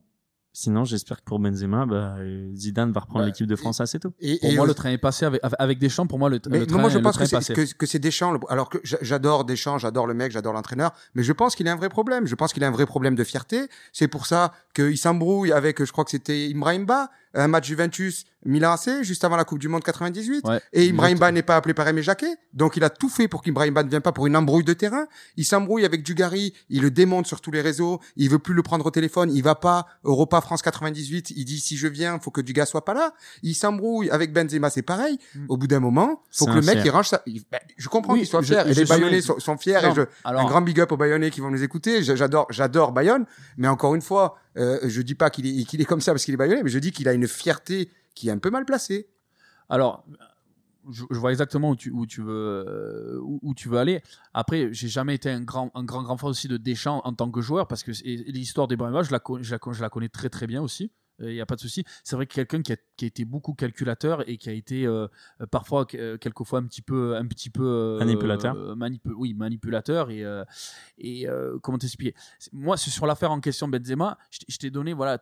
sinon 0.53 0.83
j'espère 0.85 1.17
que 1.17 1.23
pour 1.23 1.39
Benzema 1.39 1.85
bah, 1.85 2.15
euh, 2.19 2.51
Zidane 2.55 2.91
va 2.91 3.01
reprendre 3.01 3.21
Bah, 3.21 3.25
l'équipe 3.27 3.47
de 3.47 3.55
France 3.55 3.81
assez 3.81 3.99
tôt. 3.99 4.13
Et, 4.19 4.37
pour 4.39 4.49
et 4.51 4.55
moi 4.55 4.65
le 4.67 4.73
train 4.73 4.91
est 4.91 4.97
passé 4.97 5.25
avec, 5.25 5.41
avec 5.57 5.79
Deschamps 5.79 6.05
pour 6.07 6.19
moi 6.19 6.29
le, 6.29 6.39
Mais 6.49 6.59
le 6.59 6.65
non, 6.65 6.73
train, 6.73 6.81
moi, 6.81 6.89
je 6.89 6.97
le 6.97 7.03
pense 7.03 7.15
train 7.15 7.25
que 7.25 7.35
est 7.35 7.41
c'est, 7.41 7.53
passé 7.53 7.73
que, 7.73 7.77
que 7.77 7.85
c'est 7.85 7.99
Deschamps. 7.99 8.31
le- 8.33 8.39
Alors 8.49 8.69
que 8.69 8.77
j'a- 8.83 8.97
j'adore 9.01 9.45
Deschamps, 9.45 9.77
j'adore 9.77 10.05
le 10.07 10.13
mec, 10.13 10.31
j'adore 10.31 10.53
l'entraîneur, 10.53 10.91
mais 11.15 11.23
je 11.23 11.33
pense 11.33 11.55
qu'il 11.55 11.67
a 11.67 11.73
un 11.73 11.75
vrai 11.75 11.89
problème. 11.89 12.27
Je 12.27 12.35
pense 12.35 12.53
qu'il 12.53 12.63
a 12.63 12.67
un 12.67 12.71
vrai 12.71 12.85
problème 12.85 13.15
de 13.15 13.23
fierté. 13.23 13.67
C'est 13.93 14.07
pour 14.07 14.25
ça 14.25 14.53
qu'il 14.75 14.97
s'embrouille 14.97 15.51
avec, 15.51 15.83
je 15.83 15.91
crois 15.91 16.03
que 16.03 16.11
c'était 16.11 16.47
Ibrahim 16.49 16.85
Ba, 16.85 17.09
un 17.33 17.47
match 17.47 17.67
Juventus 17.67 18.25
Milan 18.45 18.71
AC, 18.71 19.03
juste 19.03 19.25
avant 19.25 19.35
la 19.35 19.43
Coupe 19.43 19.59
du 19.59 19.67
Monde 19.67 19.83
98. 19.83 20.45
Ouais. 20.47 20.61
Et 20.71 20.85
Ibrahim 20.85 21.11
Exact. 21.11 21.19
Ba 21.27 21.31
n'est 21.33 21.41
pas 21.43 21.57
appelé 21.57 21.73
par 21.73 21.85
Aimé 21.89 22.01
Jacquet. 22.01 22.37
Donc 22.53 22.77
il 22.77 22.83
a 22.85 22.89
tout 22.89 23.09
fait 23.09 23.27
pour 23.27 23.41
qu'Ibrahim 23.43 23.73
Ba 23.73 23.83
ne 23.83 23.89
vienne 23.89 24.01
pas 24.01 24.13
pour 24.13 24.27
une 24.27 24.35
embrouille 24.37 24.63
de 24.63 24.71
terrain. 24.73 25.07
Il 25.35 25.43
s'embrouille 25.43 25.83
avec 25.83 26.03
Dugarry, 26.03 26.53
il 26.69 26.81
le 26.81 26.89
démonte 26.89 27.27
sur 27.27 27.41
tous 27.41 27.51
les 27.51 27.59
réseaux, 27.61 27.99
il 28.15 28.29
veut 28.29 28.39
plus 28.39 28.53
le 28.53 28.63
prendre 28.63 28.85
au 28.85 28.91
téléphone, 28.91 29.29
il 29.33 29.43
va 29.43 29.55
pas 29.55 29.87
Europa 30.05 30.39
France 30.39 30.61
98, 30.61 31.31
il 31.35 31.43
dit 31.43 31.59
si 31.59 31.75
je 31.75 31.87
viens, 31.87 32.17
faut 32.19 32.31
que 32.31 32.39
Dugas 32.39 32.65
soit 32.65 32.85
pas 32.85 32.93
là. 32.93 33.13
Il 33.43 33.55
s'embrouille 33.55 34.09
avec 34.09 34.31
Benzema, 34.31 34.69
c'est 34.69 34.81
pareil. 34.83 35.19
Mm. 35.35 35.45
Au 35.49 35.57
bout 35.57 35.67
d'un 35.67 35.81
moment, 35.81 36.23
faut 36.31 36.45
que 36.45 36.51
le 36.51 36.61
mec 36.61 36.75
fier. 36.75 36.85
il 36.85 36.89
range 36.91 37.09
ça. 37.09 37.21
il- 37.25 37.43
ben, 37.51 37.59
je 37.77 37.89
comprends 37.89 38.13
Oui, 38.13 38.19
qu'il 38.19 38.27
soit 38.29 38.41
fier 38.41 38.65
et 38.65 38.69
les 38.69 38.73
suis- 38.73 38.85
Bayonnais 38.85 39.21
sont, 39.21 39.37
sont 39.39 39.57
fiers 39.57 39.81
Non, 39.83 39.91
et 39.91 39.95
je, 39.95 40.01
alors- 40.23 40.41
un 40.41 40.45
grand 40.45 40.61
big 40.61 40.79
up 40.79 40.91
aux 40.93 40.97
Bayonnais 40.97 41.29
qui 41.29 41.41
vont 41.41 41.51
nous 41.51 41.61
écouter. 41.61 42.01
J'adore, 42.03 42.47
j'adore 42.51 42.93
Bayonne, 42.93 43.25
mais 43.57 43.67
encore 43.67 43.95
une 43.95 44.01
fois, 44.01 44.37
euh, 44.59 44.79
je 44.87 45.01
dis 45.01 45.15
pas 45.15 45.29
qu'il 45.29 45.45
est, 45.47 45.63
qu'il 45.65 45.81
est 45.81 45.85
comme 45.85 46.01
ça 46.01 46.11
parce 46.11 46.25
qu'il 46.25 46.33
est 46.33 46.37
Bayonnais, 46.37 46.63
mais 46.63 46.69
je 46.69 46.79
dis 46.79 46.91
qu'il 46.91 47.07
a 47.07 47.13
une 47.13 47.27
fierté 47.27 47.89
qui 48.15 48.29
est 48.29 48.31
un 48.31 48.37
peu 48.37 48.49
mal 48.49 48.65
placée. 48.65 49.07
Alors, 49.69 50.05
je, 50.91 51.05
vois 51.11 51.31
exactement 51.31 51.71
où 51.71 51.75
tu, 51.75 51.91
où 51.91 52.05
tu 52.05 52.21
veux 52.21 52.65
euh, 52.67 53.19
où, 53.21 53.53
tu 53.53 53.69
veux 53.69 53.77
aller. 53.77 54.01
Après, 54.33 54.69
j'ai 54.73 54.87
jamais 54.87 55.15
été 55.15 55.29
un 55.29 55.41
grand 55.41 55.71
un 55.75 55.83
grand 55.83 56.03
grand 56.03 56.17
fan 56.17 56.29
aussi 56.29 56.47
de 56.47 56.57
Deschamps 56.57 57.01
en 57.03 57.13
tant 57.13 57.29
que 57.29 57.41
joueur 57.41 57.67
parce 57.67 57.83
que 57.83 57.91
l'histoire 58.03 58.67
des 58.67 58.75
Brahima, 58.75 59.03
je 59.03 59.11
la 59.11 59.21
je 59.41 59.51
la, 59.51 59.59
je 59.71 59.81
la 59.81 59.89
connais 59.89 60.09
très 60.09 60.29
très 60.29 60.47
bien 60.47 60.61
aussi. 60.61 60.91
Il 61.19 61.27
n'y 61.27 61.41
a 61.41 61.45
pas 61.45 61.55
de 61.55 61.61
souci. 61.61 61.83
C'est 62.03 62.15
vrai 62.15 62.25
que 62.25 62.33
quelqu'un 62.33 62.61
qui 62.61 62.73
a, 62.73 62.77
qui 62.99 63.05
a 63.05 63.07
été 63.07 63.23
beaucoup 63.23 63.53
calculateur 63.53 64.27
et 64.29 64.35
qui 64.35 64.49
a 64.49 64.51
été 64.51 64.85
euh, 64.85 65.07
euh, 65.39 65.45
parfois, 65.49 65.85
euh, 65.95 66.17
quelquefois 66.17 66.59
un 66.59 66.63
petit 66.65 66.81
peu, 66.81 67.15
un 67.15 67.25
petit 67.27 67.49
peu 67.49 67.63
euh, 67.63 67.97
Manipulateur. 67.99 68.55
euh, 68.57 68.75
manipu- 68.75 69.13
oui, 69.15 69.33
manipulateur 69.33 70.09
et 70.11 70.25
euh, 70.25 70.43
et 70.97 71.29
euh, 71.29 71.57
comment 71.63 71.77
t'expliquer? 71.77 72.13
Moi, 72.51 72.75
c'est 72.75 72.89
sur 72.89 73.05
l'affaire 73.05 73.31
en 73.31 73.39
question 73.39 73.69
Benzema. 73.69 74.17
Je 74.31 74.39
t'ai- 74.39 74.45
je 74.49 74.57
t'ai 74.57 74.69
donné, 74.69 74.91
voilà, 74.93 75.17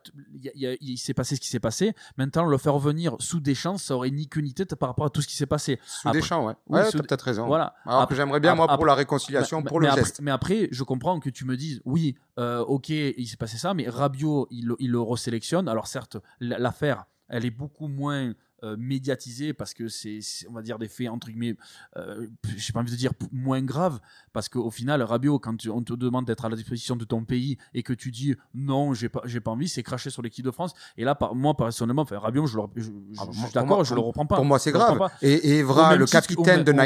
il 0.80 0.98
s'est 0.98 1.14
passé 1.14 1.36
ce 1.36 1.40
qui 1.40 1.46
s'est 1.48 1.60
passé. 1.60 1.92
Maintenant, 2.16 2.46
le 2.46 2.58
faire 2.58 2.74
revenir 2.74 3.14
sous 3.20 3.38
des 3.38 3.54
chances, 3.54 3.84
ça 3.84 3.94
aurait 3.94 4.10
ni 4.10 4.26
queue 4.28 4.40
ni 4.40 4.54
tête 4.54 4.74
par 4.74 4.88
rapport 4.88 5.06
à 5.06 5.10
tout 5.10 5.22
ce 5.22 5.28
qui 5.28 5.36
s'est 5.36 5.46
passé. 5.46 5.78
Sous 5.86 6.08
Après- 6.08 6.20
Deschamps, 6.20 6.44
ouais. 6.46 6.54
Oui, 6.68 6.80
ouais, 6.80 6.90
sous- 6.90 6.98
t'as 6.98 7.04
peut-être 7.04 7.22
raison. 7.22 7.46
Voilà. 7.46 7.74
Alors 7.86 8.00
Après- 8.02 8.14
que 8.14 8.16
j'aimerais 8.20 8.40
bien, 8.40 8.56
moi, 8.56 8.64
après- 8.64 8.76
pour 8.76 8.86
la 8.86 8.94
réconciliation, 8.96 9.58
mais- 9.62 9.68
pour 9.68 9.78
mais 9.80 9.86
le 9.86 9.92
après- 9.92 10.02
geste. 10.04 10.20
mais 10.20 10.32
après, 10.32 10.68
je 10.72 10.82
comprends 10.82 11.20
que 11.20 11.30
tu 11.30 11.44
me 11.44 11.56
dises, 11.56 11.80
oui, 11.84 12.16
euh, 12.40 12.58
ok, 12.60 12.88
il 12.88 13.26
s'est 13.28 13.36
passé 13.36 13.56
ça, 13.56 13.72
mais 13.72 13.88
Rabiot, 13.88 14.48
il, 14.50 14.66
le- 14.66 14.76
il 14.80 14.90
le 14.90 15.00
resélectionne. 15.00 15.68
Alors 15.68 15.86
certes, 15.86 16.16
l'affaire, 16.40 17.04
elle 17.28 17.44
est 17.44 17.50
beaucoup 17.50 17.88
moins 17.88 18.32
euh, 18.64 18.74
médiatisée 18.76 19.52
parce 19.52 19.72
que 19.72 19.86
c'est, 19.86 20.18
on 20.48 20.52
va 20.52 20.62
dire, 20.62 20.80
des 20.80 20.88
faits, 20.88 21.08
entre 21.08 21.28
guillemets, 21.28 21.54
euh, 21.96 22.26
j'ai 22.56 22.72
pas 22.72 22.80
envie 22.80 22.90
de 22.90 22.96
dire 22.96 23.12
moins 23.30 23.62
graves, 23.62 24.00
parce 24.32 24.48
qu'au 24.48 24.70
final, 24.72 25.00
Rabiot, 25.02 25.38
quand 25.38 25.56
tu- 25.56 25.70
on 25.70 25.80
te 25.80 25.92
demande 25.92 26.26
d'être 26.26 26.44
à 26.44 26.48
la 26.48 26.56
disposition 26.56 26.96
de 26.96 27.04
ton 27.04 27.24
pays 27.24 27.56
et 27.72 27.84
que 27.84 27.92
tu 27.92 28.10
dis 28.10 28.34
non, 28.54 28.94
j'ai 28.94 29.08
pas, 29.08 29.22
j'ai 29.26 29.38
pas 29.38 29.52
envie, 29.52 29.68
c'est 29.68 29.84
cracher 29.84 30.10
sur 30.10 30.22
l'équipe 30.22 30.44
de 30.44 30.50
France. 30.50 30.72
Et 30.96 31.04
là, 31.04 31.14
par, 31.14 31.36
moi, 31.36 31.56
personnellement, 31.56 32.02
enfin, 32.02 32.18
Rabiot, 32.18 32.46
je, 32.48 32.56
le, 32.56 32.62
je, 32.74 32.82
je- 32.82 32.90
Ah, 33.20 33.26
je 33.30 33.38
suis 33.38 33.52
d'accord, 33.52 33.84
je 33.84 33.94
le 33.94 34.00
reprends 34.00 34.26
pas. 34.26 34.34
Pour 34.36 34.44
moi, 34.44 34.58
c'est 34.58 34.72
grave. 34.72 34.98
Et, 35.22 35.58
Evra, 35.58 35.90
le 36.00 36.06
capitaine 36.20 36.64
de 36.64 36.72
au- 36.72 36.76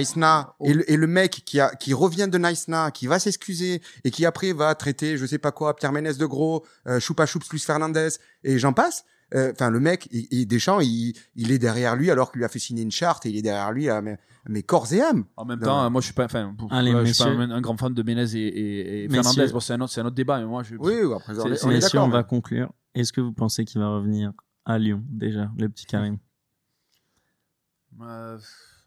et 0.61 0.75
le, 0.75 0.91
et 0.93 0.97
le 0.99 1.07
mec 1.07 1.43
qui, 1.47 1.59
a, 1.59 1.75
qui 1.75 1.95
revient 1.95 2.29
de 2.31 2.37
Nice-Na, 2.37 2.91
qui 2.91 3.07
va 3.07 3.19
s'excuser, 3.19 3.81
et 4.05 4.11
qui 4.11 4.27
après 4.27 4.53
va 4.53 4.75
traiter, 4.75 5.17
je 5.17 5.25
sais 5.25 5.39
pas 5.39 5.53
quoi, 5.53 5.75
Pierre 5.75 5.93
Ménès 5.93 6.19
de 6.19 6.27
gros, 6.27 6.67
euh, 6.87 7.01
Choupa 7.01 7.25
Choups, 7.25 7.49
Luis 7.51 7.61
Fernandez, 7.61 8.09
et 8.45 8.59
j'en 8.59 8.75
passe. 8.75 9.07
Euh, 9.35 9.53
Enfin, 9.53 9.71
le 9.71 9.81
mec, 9.81 10.09
il, 10.11 10.27
il- 10.31 10.47
Deschamps, 10.47 10.81
il, 10.81 11.15
il 11.37 11.51
est 11.53 11.59
derrière 11.59 11.97
lui 11.97 12.11
alors 12.11 12.31
qu'il 12.31 12.39
lui 12.41 12.45
a 12.45 12.49
fait 12.49 12.59
signer 12.59 12.83
une 12.83 12.91
charte, 12.91 13.25
et 13.27 13.31
il 13.31 13.37
est 13.37 13.43
derrière 13.43 13.73
lui 13.73 13.89
à 13.89 14.03
mes, 14.03 14.17
mais 14.49 14.63
corps 14.63 14.93
et 14.93 15.01
âme. 15.01 15.25
En 15.37 15.45
même 15.45 15.61
temps, 15.61 15.89
moi 15.91 16.01
je 16.01 16.07
suis 16.07 16.15
pas, 16.15 16.25
enfin, 16.27 16.55
je 16.59 16.63
suis 16.65 16.69
pas 16.69 17.03
messieurs. 17.03 17.27
un, 17.41 17.51
un 17.51 17.61
grand 17.61 17.77
fan 17.77 17.95
de 17.95 18.03
Ménez 18.03 18.35
et, 18.37 19.05
et. 19.05 19.09
Fernandez. 19.09 19.53
Bon, 19.53 19.61
c'est 19.61 19.73
un 19.75 19.81
autre, 19.81 19.93
c'est 19.93 20.01
un 20.01 20.07
autre 20.07 20.17
débat, 20.17 20.39
mais 20.39 20.47
moi 20.47 20.63
je. 20.63 20.75
Oui, 20.77 20.95
oui, 21.03 21.15
après, 21.15 21.39
on 21.39 21.47
est, 21.53 21.65
on 21.65 21.71
est 21.71 21.75
Messieurs, 21.75 21.91
d'accord. 21.93 22.07
on 22.07 22.11
va 22.11 22.19
mais- 22.19 22.25
conclure. 22.25 22.73
Est-ce 22.95 23.13
que 23.13 23.21
vous 23.23 23.33
pensez 23.33 23.65
qu'il 23.65 23.81
va 23.81 23.89
revenir 23.89 24.33
à 24.67 24.79
Lyon 24.79 25.03
déjà, 25.09 25.51
le 25.59 25.69
petit 25.71 25.87
Karim? 25.87 26.19
Euh, 28.01 28.39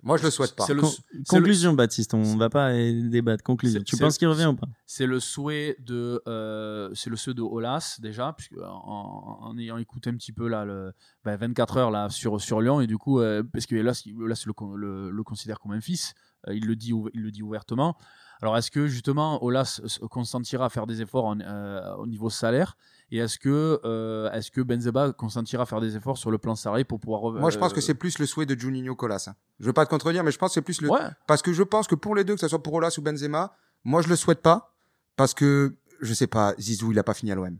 Moi, 0.05 0.17
je 0.17 0.23
le 0.23 0.29
souhaite 0.29 0.55
pas. 0.55 0.65
C'est 0.65 0.73
le, 0.75 0.81
Con- 0.81 0.87
c'est 0.89 1.35
le- 1.35 1.41
conclusion, 1.41 1.73
Baptiste, 1.73 2.13
on 2.13 2.37
va 2.37 2.49
pas 2.49 2.71
débattre. 2.73 3.43
Conclusion. 3.43 3.81
Tu 3.83 3.97
penses 3.97 4.17
qu'il 4.17 4.27
revient 4.27 4.45
ou 4.45 4.53
pas? 4.55 4.67
c'est 4.85 5.07
le 5.07 5.19
souhait 5.19 5.75
de 5.79 6.21
euh, 6.27 6.91
c'est 6.93 7.09
le 7.09 7.15
souhait 7.17 7.33
de 7.33 7.41
Olas 7.41 7.97
déjà 7.99 8.31
puisque 8.37 8.55
en, 8.61 9.39
en 9.41 9.57
ayant 9.57 9.77
écouté 9.77 10.11
un 10.11 10.15
petit 10.15 10.31
peu 10.31 10.47
là 10.47 10.63
le 10.63 10.93
ben, 11.23 11.35
24 11.35 11.77
heures 11.77 11.91
là 11.91 12.07
sur 12.09 12.39
sur 12.39 12.61
Lyon 12.61 12.81
et 12.81 12.87
du 12.87 12.97
coup 12.99 13.19
euh, 13.19 13.41
parce 13.51 13.65
que 13.65 13.75
Olas, 13.75 14.03
Olas 14.19 14.43
le, 14.45 14.53
con- 14.53 14.75
le, 14.75 15.09
le 15.09 15.23
considère 15.23 15.59
comme 15.59 15.71
un 15.71 15.81
fils 15.81 16.13
euh, 16.47 16.53
il 16.53 16.65
le 16.67 16.75
dit 16.75 16.93
il 17.15 17.21
le 17.23 17.31
dit 17.31 17.41
ouvertement 17.41 17.97
alors 18.41 18.55
est-ce 18.57 18.69
que 18.69 18.85
justement 18.85 19.43
Olas 19.43 19.81
consentira 20.11 20.65
à 20.65 20.69
faire 20.69 20.85
des 20.85 21.01
efforts 21.01 21.25
en, 21.25 21.39
euh, 21.39 21.95
au 21.95 22.05
niveau 22.05 22.29
salaire? 22.29 22.77
Et 23.11 23.17
est-ce 23.19 23.37
que 23.39 23.79
euh, 23.85 24.31
est-ce 24.31 24.49
que 24.51 24.61
Benzema 24.61 25.13
consentira 25.13 25.63
à 25.63 25.65
faire 25.65 25.79
des 25.81 25.95
efforts 25.95 26.17
sur 26.17 26.31
le 26.31 26.37
plan 26.37 26.55
salarié 26.55 26.83
pour 26.83 26.99
pouvoir 26.99 27.31
Moi, 27.33 27.49
je 27.51 27.57
pense 27.57 27.71
euh, 27.71 27.75
que 27.75 27.81
c'est 27.81 27.93
plus 27.93 28.17
le 28.19 28.25
souhait 28.25 28.45
de 28.45 28.59
Juninho 28.59 28.95
qu'Olas. 28.95 29.25
hein. 29.29 29.35
Je 29.59 29.65
veux 29.65 29.73
pas 29.73 29.85
te 29.85 29.89
contredire, 29.89 30.23
mais 30.23 30.31
je 30.31 30.37
pense 30.37 30.49
que 30.51 30.53
c'est 30.55 30.61
plus 30.61 30.81
le. 30.81 30.89
ouais 30.89 30.99
Parce 31.27 31.41
que 31.41 31.53
je 31.53 31.63
pense 31.63 31.87
que 31.87 31.95
pour 31.95 32.15
les 32.15 32.23
deux, 32.23 32.33
que 32.35 32.39
ce 32.41 32.47
soit 32.47 32.61
pour 32.63 32.73
Olas 32.73 32.95
ou 32.97 33.01
Benzema, 33.01 33.55
moi, 33.83 34.01
je 34.01 34.07
le 34.09 34.15
souhaite 34.15 34.41
pas. 34.41 34.73
Parce 35.17 35.33
que, 35.33 35.75
je 36.01 36.13
sais 36.13 36.27
pas, 36.27 36.53
Zizou, 36.59 36.91
il 36.91 36.99
a 36.99 37.03
pas 37.03 37.13
fini 37.13 37.31
à 37.31 37.35
l'OM. 37.35 37.57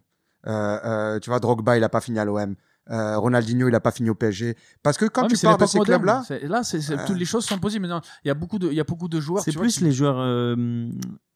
Euh, 0.48 0.52
euh, 0.84 1.20
tu 1.20 1.30
vois, 1.30 1.40
Drogba, 1.40 1.78
il 1.78 1.84
a 1.84 1.90
pas 1.90 2.02
fini 2.02 2.20
à 2.20 2.26
l'OM. 2.26 2.56
Euh, 2.92 3.18
Ronaldinho, 3.18 3.68
il 3.68 3.74
a 3.74 3.80
pas 3.80 3.90
fini 3.92 4.10
au 4.12 4.16
PSG. 4.16 4.56
Parce 4.84 4.98
que 4.98 5.06
quand 5.06 5.24
Ouais, 5.24 5.28
tu 5.30 5.38
pars 5.40 5.58
de 5.58 5.66
ces 5.66 5.80
moderne. 5.80 6.04
clubs-là, 6.04 6.48
là 6.48 6.64
c'est 6.64 6.82
c'est- 6.82 6.94
Euh. 7.00 7.08
toutes 7.08 7.18
les 7.18 7.26
choses 7.26 7.44
sont 7.46 7.58
possibles 7.58 7.88
il 8.24 8.28
y 8.28 8.30
a 8.30 8.34
beaucoup 8.36 8.60
de 8.60 8.68
il 8.70 8.76
y 8.76 8.80
a 8.80 8.84
beaucoup 8.84 9.08
de 9.08 9.20
joueurs 9.20 9.42
C'est 9.44 9.50
tu 9.52 9.58
vois, 9.58 9.64
plus 9.64 9.78
qui- 9.80 9.86
les 9.86 9.92
joueurs 9.92 10.18
euh, 10.20 10.88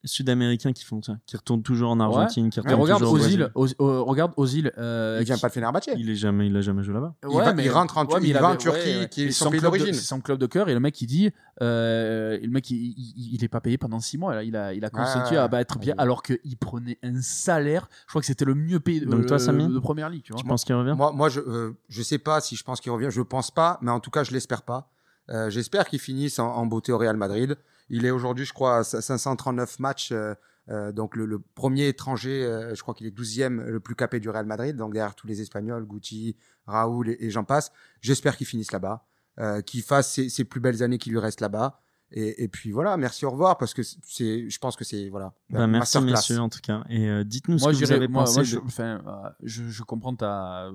sud-américains 0.03 0.71
qui 0.73 0.85
font 0.85 1.01
ça, 1.01 1.17
qui 1.25 1.35
retournent 1.35 1.61
toujours 1.63 1.91
en 1.91 1.99
Argentine, 1.99 2.49
qui 2.49 2.59
Mais 2.59 2.63
retournent 2.71 2.81
regarde 2.83 2.99
toujours 3.01 3.15
Ozil, 3.15 3.37
Brésil. 3.39 3.51
Oz- 3.55 3.75
euh, 3.81 3.99
regarde 4.01 4.31
Ozil. 4.37 4.71
euh, 4.77 5.17
il 5.19 5.25
vient 5.25 5.35
qui- 5.35 5.41
pas 5.41 5.47
de 5.49 5.53
Fenerbahçe. 5.53 5.89
Il 5.97 6.09
est 6.09 6.15
jamais, 6.15 6.47
il 6.47 6.55
a 6.55 6.61
jamais 6.61 6.83
joué 6.83 6.93
là-bas. 6.93 7.15
Il 7.29 7.35
va- 7.37 7.53
il 7.61 7.69
rentre 7.69 7.97
en- 7.97 8.05
mais 8.19 8.27
il 8.27 8.33
va 8.33 8.49
en 8.51 8.55
Turquie, 8.55 9.07
qui 9.09 9.23
est 9.25 9.31
son 9.31 9.49
pays 9.49 9.59
club 9.59 9.73
de- 9.73 9.77
d'origine. 9.77 9.93
C'est 9.93 10.05
son 10.07 10.21
club 10.21 10.39
de 10.39 10.45
cœur 10.45 10.69
et 10.69 10.73
le 10.73 10.79
mec 10.79 10.99
il 11.01 11.07
dit, 11.07 11.31
euh, 11.61 12.37
le 12.41 12.49
mec 12.49 12.69
il, 12.71 12.77
il, 12.77 13.33
il 13.35 13.43
est 13.43 13.47
pas 13.49 13.61
payé 13.61 13.77
pendant 13.77 13.99
six 13.99 14.17
mois. 14.17 14.35
là. 14.35 14.43
Il 14.43 14.55
a, 14.55 14.73
il 14.73 14.83
a 14.85 14.89
consenti 14.89 15.33
ouais, 15.33 15.37
à 15.39 15.47
bah, 15.47 15.59
être 15.61 15.75
ouais. 15.75 15.81
bien 15.81 15.95
alors 15.97 16.23
qu'il 16.23 16.57
prenait 16.59 16.97
un 17.03 17.21
salaire. 17.21 17.89
Je 18.05 18.11
crois 18.11 18.21
que 18.21 18.27
c'était 18.27 18.45
le 18.45 18.55
mieux 18.55 18.79
payé 18.79 19.05
toi, 19.05 19.15
euh, 19.15 19.37
Samy 19.37 19.67
de 19.67 19.79
première 19.79 20.09
ligue. 20.09 20.23
Tu 20.23 20.31
vois. 20.33 20.41
Tu 20.41 20.47
penses 20.47 20.63
qu'il 20.63 20.75
revient? 20.75 20.93
Moi, 20.95 21.11
moi, 21.11 21.29
je, 21.29 21.39
euh, 21.41 21.71
je 21.89 22.01
sais 22.01 22.17
pas 22.19 22.41
si 22.41 22.55
je 22.55 22.63
pense 22.63 22.79
qu'il 22.81 22.91
revient. 22.91 23.09
Je 23.09 23.21
pense 23.21 23.51
pas, 23.51 23.77
mais 23.81 23.91
en 23.91 23.99
tout 23.99 24.11
cas, 24.11 24.23
je 24.23 24.31
l'espère 24.31 24.61
pas. 24.63 24.89
Euh, 25.29 25.49
J'espère 25.51 25.87
qu'il 25.87 25.99
finisse 25.99 26.39
en, 26.39 26.47
en 26.55 26.65
beauté 26.65 26.91
au 26.91 26.97
Real 26.97 27.15
Madrid. 27.15 27.55
Il 27.89 28.05
est 28.05 28.11
aujourd'hui, 28.11 28.45
je 28.45 28.53
crois, 28.53 28.77
à 28.79 28.83
539 28.83 29.79
matchs. 29.79 30.11
euh, 30.11 30.33
euh, 30.69 30.91
donc 30.91 31.15
le, 31.15 31.25
le 31.25 31.39
premier 31.39 31.87
étranger, 31.87 32.43
euh, 32.45 32.75
je 32.75 32.81
crois 32.83 32.93
qu'il 32.93 33.07
est 33.07 33.17
12e 33.17 33.59
le 33.63 33.79
plus 33.79 33.95
capé 33.95 34.19
du 34.19 34.29
Real 34.29 34.45
Madrid. 34.45 34.75
Donc 34.75 34.93
derrière 34.93 35.15
tous 35.15 35.25
les 35.25 35.41
Espagnols, 35.41 35.85
Gucci, 35.85 36.35
Raoul 36.67 37.09
et, 37.09 37.17
et 37.21 37.29
j'en 37.31 37.43
passe. 37.43 37.71
J'espère 38.01 38.37
qu'il 38.37 38.45
finisse 38.45 38.71
là-bas, 38.71 39.03
euh, 39.39 39.61
qu'il 39.61 39.81
fasse 39.81 40.11
ses, 40.13 40.29
ses 40.29 40.43
plus 40.43 40.59
belles 40.59 40.83
années 40.83 40.99
qui 40.99 41.09
lui 41.09 41.17
restent 41.17 41.41
là-bas. 41.41 41.81
Et, 42.11 42.43
et 42.43 42.47
puis 42.47 42.71
voilà, 42.71 42.97
merci, 42.97 43.25
au 43.25 43.29
revoir, 43.31 43.57
parce 43.57 43.73
que 43.75 43.81
c'est, 43.83 44.49
je 44.49 44.59
pense 44.59 44.75
que 44.75 44.83
c'est 44.83 45.09
voilà. 45.09 45.33
Bah, 45.49 45.67
Merci 45.67 45.97
messieurs 46.11 46.39
en 46.39 46.49
tout 46.49 46.59
cas. 46.61 46.83
Et 46.89 47.07
euh, 47.07 47.23
dites-nous 47.23 47.57
ce 47.59 47.65
que 47.71 47.75
vous 47.85 47.91
avez 47.91 48.07
moi, 48.07 48.23
pensé. 48.23 48.35
moi, 48.37 48.43
je, 48.43 48.55
de- 48.57 48.61
enfin, 48.65 49.01
euh, 49.07 49.29
je, 49.43 49.63
je 49.69 49.83
comprends 49.83 50.15
ta, 50.15 50.69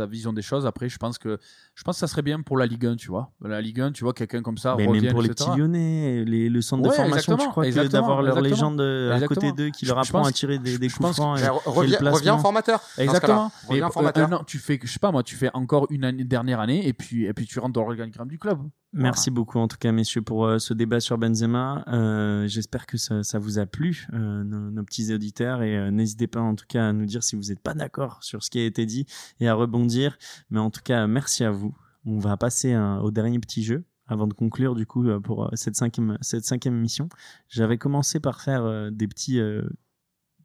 ta 0.00 0.06
vision 0.06 0.32
des 0.32 0.42
choses. 0.42 0.66
Après, 0.66 0.88
je 0.88 0.96
pense 0.98 1.18
que 1.18 1.38
je 1.74 1.82
pense 1.84 1.96
que 1.96 2.00
ça 2.00 2.06
serait 2.06 2.22
bien 2.22 2.40
pour 2.40 2.56
la 2.56 2.66
Ligue 2.66 2.86
1, 2.86 2.96
tu 2.96 3.08
vois. 3.08 3.30
La 3.42 3.60
Ligue 3.60 3.80
1, 3.80 3.92
tu 3.92 4.04
vois, 4.04 4.12
quelqu'un 4.14 4.42
comme 4.42 4.56
ça 4.58 4.74
Mais 4.76 4.86
revient, 4.86 5.02
même 5.02 5.12
pour 5.12 5.22
les 5.22 5.28
petits 5.28 5.48
Lyonnais, 5.56 6.24
les, 6.24 6.48
le 6.48 6.60
centre 6.62 6.82
de 6.82 6.90
formation, 6.90 7.36
je 7.38 7.48
crois 7.48 7.64
que 7.64 7.86
d'avoir 7.88 8.22
leur 8.22 8.40
légende 8.40 8.80
euh, 8.80 9.12
à 9.12 9.20
côté 9.26 9.52
d'eux 9.52 9.70
qui 9.70 9.86
leur 9.86 9.98
apprend 9.98 10.24
à 10.24 10.32
tirer 10.32 10.58
des, 10.58 10.88
coups 10.88 11.08
que- 11.08 11.12
francs. 11.14 11.38
et- 11.38 11.48
reviens, 11.68 11.98
reviens 12.10 12.34
en 12.34 12.38
formateur. 12.38 12.80
Exactement. 12.98 13.50
Reviens 13.68 13.86
en 13.86 13.90
formateur. 13.90 14.26
euh, 14.26 14.30
non, 14.30 14.44
tu 14.44 14.58
fais, 14.58 14.78
je 14.82 14.90
sais 14.90 14.98
pas 14.98 15.12
moi, 15.12 15.22
tu 15.22 15.36
fais 15.36 15.50
encore 15.54 15.86
une 15.90 16.04
année, 16.04 16.24
dernière 16.24 16.60
année 16.60 16.86
et 16.86 16.92
puis 16.92 17.24
et 17.26 17.32
puis 17.32 17.46
tu 17.46 17.58
rentres 17.58 17.74
dans 17.74 17.82
l'organigramme 17.82 18.28
du 18.28 18.38
club. 18.38 18.58
Merci 18.92 19.30
beaucoup 19.30 19.58
en 19.60 19.68
tout 19.68 19.76
cas 19.78 19.92
messieurs 19.92 20.22
pour 20.22 20.44
euh, 20.46 20.58
ce 20.58 20.74
débat 20.74 20.98
sur 20.98 21.16
Benzema. 21.16 21.84
Euh, 21.88 22.48
J'espère 22.48 22.86
que 22.86 22.96
ça, 22.98 23.22
ça 23.22 23.38
vous 23.38 23.60
a 23.60 23.66
plu, 23.66 24.08
euh, 24.12 24.42
nos, 24.42 24.70
nos 24.72 24.82
petits 24.82 25.14
auditeurs, 25.14 25.62
et 25.62 25.76
euh, 25.78 25.90
n'hésitez 25.92 26.26
pas 26.26 26.40
en 26.40 26.56
tout 26.56 26.64
cas 26.68 26.88
à 26.88 26.92
nous 26.92 27.06
dire 27.06 27.22
si 27.22 27.36
vous 27.36 27.44
n'êtes 27.44 27.60
pas 27.60 27.74
d'accord 27.74 28.18
sur 28.24 28.42
ce 28.42 28.50
qui 28.50 28.58
a 28.58 28.64
été 28.64 28.86
dit 28.86 29.06
et 29.38 29.48
à 29.48 29.54
rebondir. 29.54 30.18
Mais 30.50 30.58
en 30.58 30.70
tout 30.70 30.80
cas, 30.82 31.06
merci 31.06 31.44
à 31.44 31.52
vous. 31.52 31.72
On 32.04 32.18
va 32.18 32.36
passer 32.36 32.72
un- 32.72 32.98
au 32.98 33.12
dernier 33.12 33.38
petit 33.38 33.62
jeu 33.62 33.84
avant 34.08 34.26
de 34.26 34.34
conclure 34.34 34.74
du 34.74 34.86
coup 34.86 35.06
euh, 35.08 35.20
pour 35.20 35.48
cette 35.54 35.76
cinquième, 35.76 36.18
cette 36.20 36.44
cinquième 36.44 36.74
émission. 36.76 37.08
J'avais 37.48 37.78
commencé 37.78 38.18
par 38.18 38.40
faire 38.40 38.90
des 38.90 39.06
petits 39.06 39.38
euh, 39.38 39.62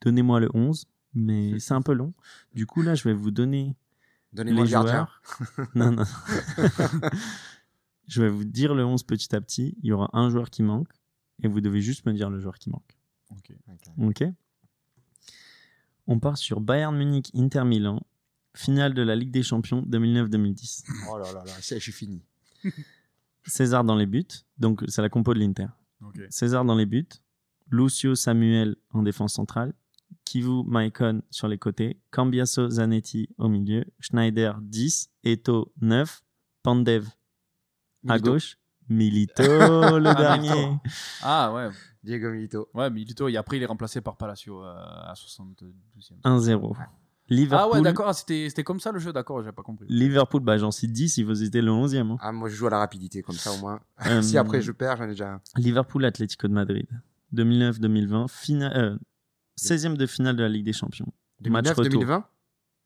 donnez-moi 0.01 0.39
le 0.39 0.49
11, 0.53 0.85
mais 1.15 1.57
c'est 1.59 1.73
un 1.73 1.81
peu 1.81 1.93
long. 1.93 2.13
Du 2.53 2.67
coup 2.67 2.83
là, 2.83 2.93
je 2.93 3.05
vais 3.05 3.13
vous 3.15 3.31
donner 3.31 3.75
Donnez-moi 4.33 4.65
les 4.65 4.69
le 4.69 4.71
gardien. 4.71 5.07
non, 5.73 5.91
non. 5.93 6.03
je 8.07 8.21
vais 8.21 8.29
vous 8.29 8.43
dire 8.45 8.73
le 8.75 8.85
11 8.85 9.03
petit 9.03 9.35
à 9.35 9.41
petit. 9.41 9.75
Il 9.81 9.87
y 9.87 9.91
aura 9.91 10.09
un 10.13 10.29
joueur 10.29 10.49
qui 10.49 10.63
manque 10.63 10.89
et 11.43 11.47
vous 11.47 11.61
devez 11.61 11.81
juste 11.81 12.05
me 12.05 12.13
dire 12.13 12.29
le 12.29 12.39
joueur 12.39 12.57
qui 12.59 12.69
manque. 12.69 12.97
Ok 13.97 14.23
On 16.07 16.19
part 16.19 16.37
sur 16.37 16.61
Bayern 16.61 16.95
Munich 16.95 17.31
Inter 17.35 17.63
Milan, 17.65 18.01
finale 18.55 18.93
de 18.93 19.01
la 19.01 19.15
Ligue 19.15 19.31
des 19.31 19.43
Champions 19.43 19.81
2009-2010. 19.89 20.83
Oh 21.09 21.17
là 21.17 21.31
là 21.33 21.43
là, 21.45 21.51
c'est- 21.61 21.77
je 21.77 21.83
suis 21.83 21.91
fini. 21.91 22.21
César 23.45 23.83
dans 23.83 23.95
les 23.95 24.05
buts, 24.05 24.25
donc 24.57 24.83
c'est 24.87 25.01
la 25.01 25.09
compo 25.09 25.33
de 25.33 25.39
l'Inter. 25.39 25.67
César 26.29 26.65
dans 26.65 26.75
les 26.75 26.85
buts, 26.85 27.07
Lucio 27.71 28.15
Samuel 28.15 28.75
en 28.91 29.01
défense 29.03 29.33
centrale, 29.33 29.73
Kivu 30.23 30.63
Maicon 30.65 31.21
sur 31.31 31.47
les 31.47 31.57
côtés, 31.57 31.99
Cambiaso 32.11 32.69
Zanetti 32.69 33.29
au 33.37 33.47
milieu, 33.49 33.85
Schneider 33.99 34.59
10, 34.61 35.09
Eto 35.23 35.71
9, 35.81 36.23
Pandev 36.63 37.07
à 38.07 38.13
Milito. 38.13 38.31
gauche, 38.31 38.57
Milito 38.89 39.43
le 39.99 40.07
Ah, 40.09 40.15
dernier. 40.15 40.49
Milito. 40.49 40.79
Ah 41.23 41.53
ouais, 41.53 41.69
Diego 42.03 42.29
Milito. 42.31 42.69
ouais, 42.73 42.89
Milito. 42.89 43.27
Et 43.27 43.37
après 43.37 43.57
il 43.57 43.63
est 43.63 43.67
remplacé 43.67 44.01
par 44.01 44.15
Palacio 44.17 44.63
euh, 44.63 44.73
à 44.75 45.13
72e. 45.15 46.21
1-0. 46.23 46.75
Liverpool, 47.27 47.59
Ah 47.59 47.75
ouais, 47.75 47.81
d'accord. 47.81 48.07
ah, 48.09 48.13
C'était 48.13 48.47
c'était 48.49 48.63
comme 48.63 48.79
ça 48.79 48.91
le 48.91 48.99
jeu, 48.99 49.11
d'accord. 49.11 49.41
J'ai 49.43 49.51
pas 49.51 49.63
compris. 49.63 49.87
Liverpool, 49.89 50.41
bah 50.43 50.57
j'en 50.59 50.69
cite 50.69 50.91
10 50.93 51.09
si 51.09 51.23
vous 51.23 51.41
étiez 51.41 51.61
le 51.61 51.71
11e. 51.71 52.11
hein. 52.11 52.17
Ah, 52.21 52.31
moi, 52.31 52.49
je 52.49 52.55
joue 52.55 52.67
à 52.67 52.69
la 52.69 52.77
rapidité, 52.77 53.23
comme 53.23 53.35
ça, 53.35 53.51
au 53.51 53.57
moins. 53.57 53.79
Euh, 54.05 54.21
si 54.21 54.37
après 54.37 54.61
je 54.61 54.71
perds, 54.71 54.97
j'en 54.97 55.05
ai 55.05 55.07
déjà 55.07 55.33
un. 55.33 55.41
Liverpool 55.57 56.05
Atlético 56.05 56.47
de 56.47 56.53
Madrid, 56.53 56.85
2009-2020, 57.33 58.27
fina- 58.29 58.77
euh, 58.77 58.97
16e 59.59 59.95
de 59.97 60.05
finale 60.05 60.35
de 60.35 60.43
la 60.43 60.49
Ligue 60.49 60.65
des 60.65 60.73
Champions. 60.73 61.11
Match 61.49 61.65
2009, 61.65 61.77
retour. 61.77 61.91
2020 62.01 62.25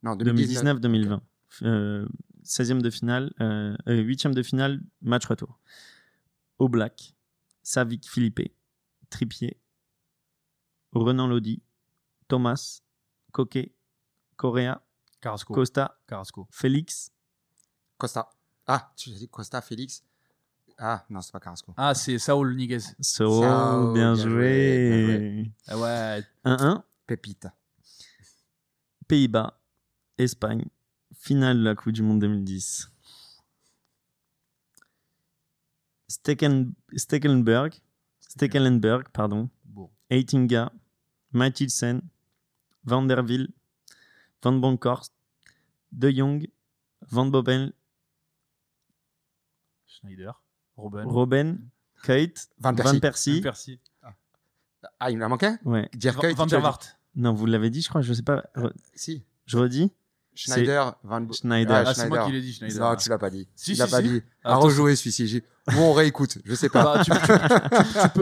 Non, 0.04 0.16
2019. 0.16 0.80
2019-2020. 0.80 1.20
Euh, 1.64 2.08
16e 2.50 2.82
de 2.82 2.90
finale, 2.90 3.32
euh, 3.42 3.78
euh, 3.88 4.02
8e 4.02 4.34
de 4.34 4.42
finale, 4.42 4.82
match 5.02 5.26
retour. 5.28 5.60
Au 6.58 6.68
Black, 6.68 7.16
Savic 7.62 8.10
Philippe, 8.10 8.52
Trippier, 9.12 9.60
Renan 10.92 11.28
Lodi, 11.28 11.62
Thomas, 12.28 12.82
Coquet, 13.32 13.76
Correa, 14.36 14.82
Carrasco. 15.22 15.54
Costa, 15.54 16.00
Carrasco. 16.08 16.48
Félix, 16.50 17.12
Costa. 17.98 18.30
Ah, 18.66 18.92
tu 18.96 19.12
as 19.12 19.14
dit 19.14 19.30
Costa, 19.30 19.62
Félix 19.62 20.04
Ah, 20.78 21.06
non, 21.10 21.22
c'est 21.22 21.32
pas 21.32 21.40
Carrasco. 21.40 21.74
Ah, 21.78 21.94
c'est 21.94 22.18
Saul 22.18 22.56
Niguez. 22.56 22.80
So, 23.00 23.42
Sao, 23.42 23.94
bien, 23.94 24.14
bien 24.14 24.16
joué, 24.16 25.44
joué. 25.44 25.52
Ah 25.68 25.78
ouais. 25.78 26.24
1-1, 26.46 26.84
Pépite. 27.06 27.48
Pays-Bas, 29.08 29.60
Espagne, 30.18 30.66
finale 31.20 31.58
de 31.60 31.64
la 31.64 31.76
Coupe 31.76 31.91
du 31.94 32.02
Monde 32.02 32.20
2010. 32.22 32.90
Stecken, 36.08 36.74
Stekelenburg, 36.96 37.72
Stekelenburg, 38.20 39.10
pardon, 39.14 39.50
Bon. 39.66 39.90
Eitinga, 40.10 40.72
Mathilsen, 41.32 42.02
Van 42.84 43.04
der 43.08 43.24
Van 44.41 44.60
Bronckhorst, 44.60 45.14
De 45.91 46.10
Jong, 46.12 46.48
Van 47.02 47.30
Boben, 47.30 47.74
Schneider. 49.86 50.34
Robben. 50.78 51.04
Robben, 51.06 51.72
Kuyt, 52.04 52.50
Van 52.58 52.74
Van 52.76 53.00
Persie. 53.00 53.41
Persie. 53.41 53.41
Percy. 53.41 53.80
Ah, 55.00 55.12
il 55.12 55.18
me 55.18 55.26
en 55.26 55.30
manque 55.30 55.44
un? 55.44 55.60
Ouais. 55.66 55.90
Van 56.36 56.46
der 56.48 56.62
Waart. 56.62 56.98
Non, 57.16 57.34
vous 57.34 57.46
l'avez 57.46 57.70
dit, 57.70 57.82
je 57.82 57.90
crois, 57.90 58.02
je 58.02 58.14
sais 58.14 58.24
pas. 58.24 58.46
Re- 58.56 58.74
Si. 58.96 59.26
Je 59.46 59.58
redis? 59.58 59.91
Schneider, 60.35 60.95
Van 61.03 61.22
Bo 61.22 61.34
Schneider. 61.34 61.84
Ah, 61.85 61.93
c'est 61.93 62.07
moi 62.07 62.26
qui 62.26 62.31
l'ai 62.31 62.41
dit, 62.41 62.53
Schneider. 62.53 62.80
Non, 62.80 62.95
tu 62.95 63.10
l'as 63.10 63.18
pas 63.18 63.30
dit. 63.30 63.47
Si, 63.56 63.73
tu 63.73 63.80
l'as 63.80 63.88
pas 63.88 64.01
dit. 64.01 64.22
Ah, 64.43 64.53
à 64.53 64.56
rejouer 64.56 64.95
celui-ci. 64.95 65.43
Ou 65.76 65.80
on 65.80 65.93
réécoute, 65.93 66.39
je 66.45 66.56
sais 66.56 66.69
pas. 66.69 66.84
Bah, 66.84 67.03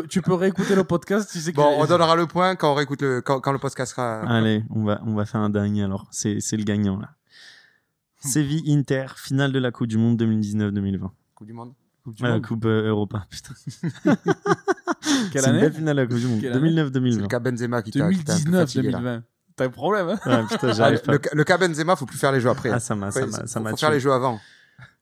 tu, 0.10 0.22
peux, 0.22 0.34
réécouter 0.34 0.76
le 0.76 0.84
podcast 0.84 1.30
si 1.30 1.40
c'est 1.40 1.54
Bon, 1.54 1.76
on 1.78 1.86
donnera 1.86 2.16
le 2.16 2.26
point 2.28 2.56
quand 2.56 2.72
on 2.72 2.76
réécoute 2.76 3.02
le, 3.02 3.22
quand, 3.22 3.52
le 3.52 3.60
podcast 3.60 3.92
sera. 3.92 4.22
Allez, 4.22 4.64
on 4.70 4.84
va, 4.84 5.02
on 5.06 5.14
va 5.14 5.26
faire 5.26 5.42
un 5.42 5.50
dernier 5.50 5.84
alors. 5.84 6.08
C'est, 6.12 6.40
le 6.52 6.64
gagnant 6.64 6.98
là. 6.98 7.12
Hmm. 8.24 8.28
Séville 8.30 8.64
Inter, 8.74 9.06
finale 9.16 9.52
de 9.52 9.60
la 9.60 9.72
Coupe 9.72 9.88
du 9.88 9.98
Monde 9.98 10.22
2019-2020. 10.22 11.10
Coupe 11.36 11.48
du 11.48 11.54
Monde 11.54 11.74
Coupe, 12.04 12.62
du 12.62 12.68
euh, 12.68 12.88
Europa. 12.88 13.28
Quelle 15.32 15.46
année 15.46 15.70
finale 15.70 15.98
de 15.98 16.02
la 16.02 16.08
Coupe 16.08 16.18
du 16.18 16.28
Monde. 16.28 16.40
2009-2020. 16.42 17.14
C'est 17.14 17.22
le 17.22 17.28
cas 17.28 17.40
Benzema 17.40 17.82
qui 17.82 17.92
t'a 17.92 18.10
2019-2020. 18.10 19.22
T'as 19.58 19.66
un 19.66 19.70
problème, 19.70 20.08
hein 20.10 20.20
Ouais, 20.26 20.44
putain, 20.48 20.70
Ah, 20.80 20.92
le, 20.92 20.98
ca- 21.22 21.30
le 21.34 21.44
cas 21.44 21.58
Benzema, 21.58 21.96
faut 21.98 22.06
plus 22.06 22.18
faire 22.18 22.32
les 22.32 22.40
jeux 22.40 22.50
après. 22.50 22.70
Ah, 22.70 22.80
ça 22.80 22.96
m'a, 22.96 23.12
ça 23.12 23.20
m'a, 23.26 23.26
faut- 23.40 23.48
ça 23.48 23.60
faut 23.62 23.76
faire 23.78 23.92
les 23.92 24.00
jeux 24.00 24.14
avant. 24.14 24.40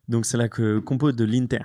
Donc 0.07 0.25
c'est 0.25 0.37
là 0.37 0.49
que 0.49 0.79
compo 0.79 1.11
de 1.11 1.23
l'Inter. 1.23 1.59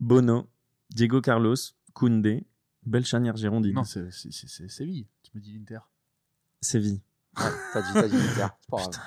Bono, 0.00 0.48
Diego 0.90 1.20
Carlos, 1.20 1.54
Koundé, 1.92 2.46
belle 2.84 3.04
charnière 3.04 3.36
girondine. 3.36 3.74
Non, 3.74 3.84
c'est 3.84 4.10
Séville. 4.10 5.06
Tu 5.22 5.30
me 5.34 5.40
dis 5.40 5.52
l'Inter. 5.52 5.80
Séville. 6.60 7.02
Ouais, 7.38 7.44
t'as 7.72 7.82
dit, 7.82 7.88
t'as 7.94 8.08
dit 8.08 8.16
l'Inter. 8.16 8.46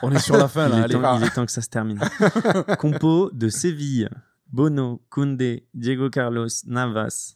On 0.01 0.11
est 0.11 0.19
sur 0.19 0.37
la 0.37 0.47
fin 0.47 0.67
il, 0.67 0.71
là. 0.71 0.77
est 0.79 0.83
Allez. 0.83 0.93
temps, 0.93 1.17
il 1.19 1.23
est 1.25 1.29
temps 1.31 1.45
que 1.45 1.51
ça 1.51 1.61
se 1.61 1.69
termine. 1.69 1.99
Compo 2.79 3.29
de 3.31 3.49
Séville. 3.49 4.09
Bono, 4.47 5.01
Koundé, 5.09 5.67
Diego 5.73 6.09
Carlos, 6.11 6.47
Navas, 6.67 7.35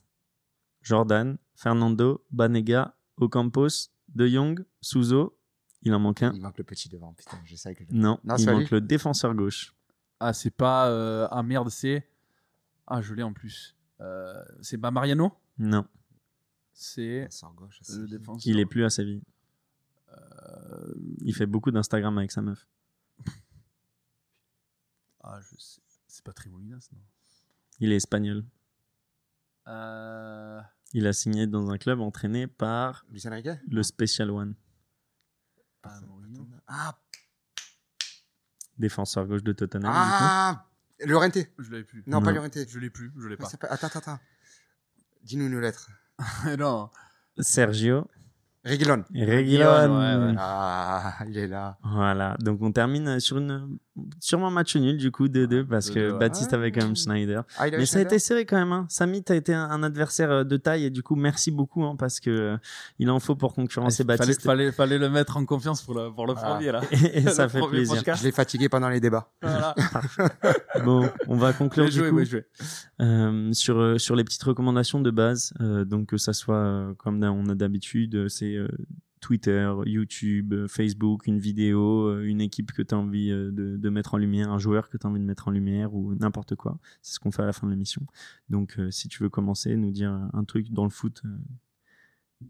Jordan, 0.84 1.38
Fernando, 1.56 2.24
Banega, 2.32 2.96
Ocampos, 3.18 3.90
De 4.18 4.28
Jong, 4.28 4.66
Souzo. 4.82 5.38
Il 5.84 5.94
en 5.94 6.00
manque 6.00 6.24
un. 6.24 6.34
Il 6.34 6.42
manque 6.42 6.58
le 6.58 6.64
petit 6.64 6.90
devant, 6.90 7.14
putain, 7.14 7.40
je 7.46 7.56
sais 7.56 7.74
que 7.76 7.84
je- 7.86 7.94
Non, 7.94 8.20
Non, 8.24 8.36
il 8.36 8.46
manque 8.50 8.62
lui 8.64 8.70
le 8.72 8.82
défenseur 8.82 9.34
gauche. 9.36 9.74
Ah, 10.20 10.34
c'est 10.34 10.50
pas. 10.52 10.90
euh, 10.90 11.28
Ah 11.32 11.44
merde, 11.44 11.70
c'est. 11.70 12.10
Ah, 12.88 13.02
je 13.02 13.14
l'ai 13.14 13.24
en 13.24 13.32
plus. 13.34 13.76
Euh, 14.02 14.44
c'est 14.62 14.78
pas 14.78 14.92
Mariano? 14.92 15.32
Non, 15.60 15.86
C'est 17.84 18.00
le 18.00 18.08
défenseur. 18.08 18.52
il 18.52 18.60
est 18.60 18.66
plus 18.66 18.84
à 18.84 18.90
Séville. 18.90 19.24
Euh, 20.12 20.94
Il 21.22 21.34
fait 21.36 21.46
beaucoup 21.46 21.72
d'Instagram 21.72 22.18
avec 22.18 22.32
sa 22.32 22.42
meuf. 22.42 22.68
Ah, 25.24 25.40
je 25.42 25.56
sais. 25.60 25.82
C'est 26.08 26.24
pas 26.24 26.32
Trimolinas, 26.34 26.90
non? 26.94 27.00
Il 27.80 27.92
est 27.92 27.98
espagnol. 27.98 28.46
Euh, 29.68 30.62
Il 30.94 31.06
a 31.08 31.14
signé 31.14 31.48
dans 31.48 31.70
un 31.70 31.78
club 31.78 32.00
entraîné 32.00 32.48
par 32.48 33.06
Lucien 33.12 33.32
Riquet? 33.32 33.60
le 33.70 33.84
Special 33.84 34.32
One. 34.32 34.56
Ah, 36.68 36.98
défenseur 38.78 39.26
gauche 39.26 39.44
de 39.44 39.54
Tottenham. 39.54 39.92
ah 39.94 40.66
Llorente. 41.06 41.38
Je 41.60 41.72
l'avais 41.72 41.84
plus. 41.84 42.04
Non, 42.08 42.22
pas. 42.22 42.32
Llorente. 42.32 42.58
Je 42.68 42.80
l'ai 42.80 42.90
plus. 42.90 43.12
Je 43.18 43.28
l'ai 43.28 43.38
Ah, 43.40 43.58
pas. 43.58 43.68
Attends, 43.68 43.88
attends, 43.88 44.00
attends. 44.00 44.20
Dis-nous 45.24 45.46
une 45.46 45.60
lettre. 45.60 45.90
non. 46.58 46.90
Sergio 47.38 48.10
Reguilon. 48.66 49.06
Reguilon. 49.14 50.00
ouais, 50.00 50.26
ouais. 50.26 50.36
Ah, 50.38 51.20
il 51.28 51.38
est 51.38 51.48
là. 51.48 51.78
Voilà, 51.84 52.36
donc 52.40 52.62
on 52.62 52.72
termine 52.72 53.20
sur 53.20 53.38
une 53.38 53.78
sûrement 54.20 54.52
match 54.52 54.76
nul 54.76 54.98
du 54.98 55.12
coup 55.12 55.28
2-2 55.28 55.66
parce 55.66 55.90
que 55.90 56.00
2-2, 56.00 56.12
ouais. 56.14 56.20
Baptiste 56.20 56.54
avait 56.54 56.72
quand 56.72 56.84
même 56.84 56.96
Schneider. 56.96 57.44
Ah, 57.58 57.66
Mais 57.72 57.86
ça 57.86 58.00
a 58.00 58.02
été 58.02 58.20
serré 58.20 58.46
quand 58.46 58.58
même. 58.58 58.72
Hein. 58.72 58.86
Samy, 58.90 59.24
t'as 59.24 59.36
été 59.36 59.54
un, 59.54 59.84
adversaire 59.84 60.32
euh, 60.32 60.44
de 60.44 60.58
taille 60.58 60.86
et 60.86 60.90
du 60.90 61.04
coup 61.04 61.16
merci 61.16 61.52
beaucoup 61.52 61.84
hein, 61.84 61.96
parce 61.98 62.20
que 62.20 62.30
euh, 62.30 62.58
il 63.00 63.10
en 63.10 63.20
faut 63.20 63.36
pour 63.36 63.54
concurrencer 63.54 64.04
fallait, 64.04 64.18
Baptiste 64.18 64.44
fallait, 64.44 64.72
fallait 64.72 64.98
le 64.98 65.10
mettre 65.10 65.38
en 65.38 65.46
confiance 65.46 65.82
pour 65.82 65.96
le, 65.96 66.12
pour 66.14 66.26
le 66.28 66.34
Ah. 66.38 66.54
premier 66.56 66.72
là. 66.72 66.82
et, 66.92 66.96
et 67.20 67.30
ça 67.30 67.44
Le 67.44 67.50
fait 67.50 67.68
plaisir. 67.68 67.96
podcast. 67.96 68.22
Je 68.22 68.26
l'ai 68.28 68.32
fatigué 68.32 68.70
pendant 68.70 68.90
les 68.90 69.00
débats. 69.00 69.32
Voilà. 69.42 69.76
Bon, 70.84 71.10
on 71.28 71.36
va 71.38 71.54
conclure 71.54 71.90
du 71.90 72.02
coup 72.10 72.20
euh, 73.02 73.54
sur 73.54 74.00
sur 74.00 74.16
les 74.16 74.24
petites 74.24 74.44
recommandations 74.44 75.02
de 75.02 75.12
base. 75.12 75.54
Euh, 75.62 75.86
donc 75.86 76.08
que 76.08 76.18
ça 76.18 76.34
soit 76.34 76.56
euh, 76.56 76.94
comme 76.96 77.24
on 77.24 77.50
a 77.50 77.56
d'habitude, 77.56 78.28
c'est 78.30 78.56
euh, 78.56 78.68
Twitter, 79.20 79.72
YouTube, 79.86 80.54
euh, 80.54 80.68
Facebook, 80.68 81.28
une 81.28 81.40
vidéo, 81.40 82.08
euh, 82.08 82.24
une 82.24 82.40
équipe 82.42 82.72
que 82.72 82.82
tu 82.82 82.94
as 82.94 82.98
envie 82.98 83.32
euh, 83.32 83.52
de, 83.52 83.78
de 83.78 83.90
mettre 83.90 84.14
en 84.14 84.18
lumière, 84.18 84.52
un 84.52 84.60
joueur 84.60 84.90
que 84.90 84.98
tu 84.98 85.06
as 85.08 85.10
envie 85.10 85.20
de 85.20 85.26
mettre 85.26 85.48
en 85.48 85.52
lumière 85.52 85.94
ou 85.96 86.14
n'importe 86.16 86.56
quoi. 86.56 86.80
C'est 87.02 87.14
ce 87.16 87.20
qu'on 87.20 87.32
fait 87.32 87.42
à 87.42 87.46
la 87.48 87.54
fin 87.54 87.66
de 87.68 87.72
l'émission. 87.72 88.04
Donc 88.50 88.76
euh, 88.80 88.92
si 88.92 89.08
tu 89.08 89.24
veux 89.24 89.30
commencer, 89.30 89.76
nous 89.76 89.92
dire 89.92 90.12
un 90.34 90.44
truc 90.44 90.72
dans 90.72 90.84
le 90.84 90.90
foot 90.92 91.22
euh, 91.26 91.30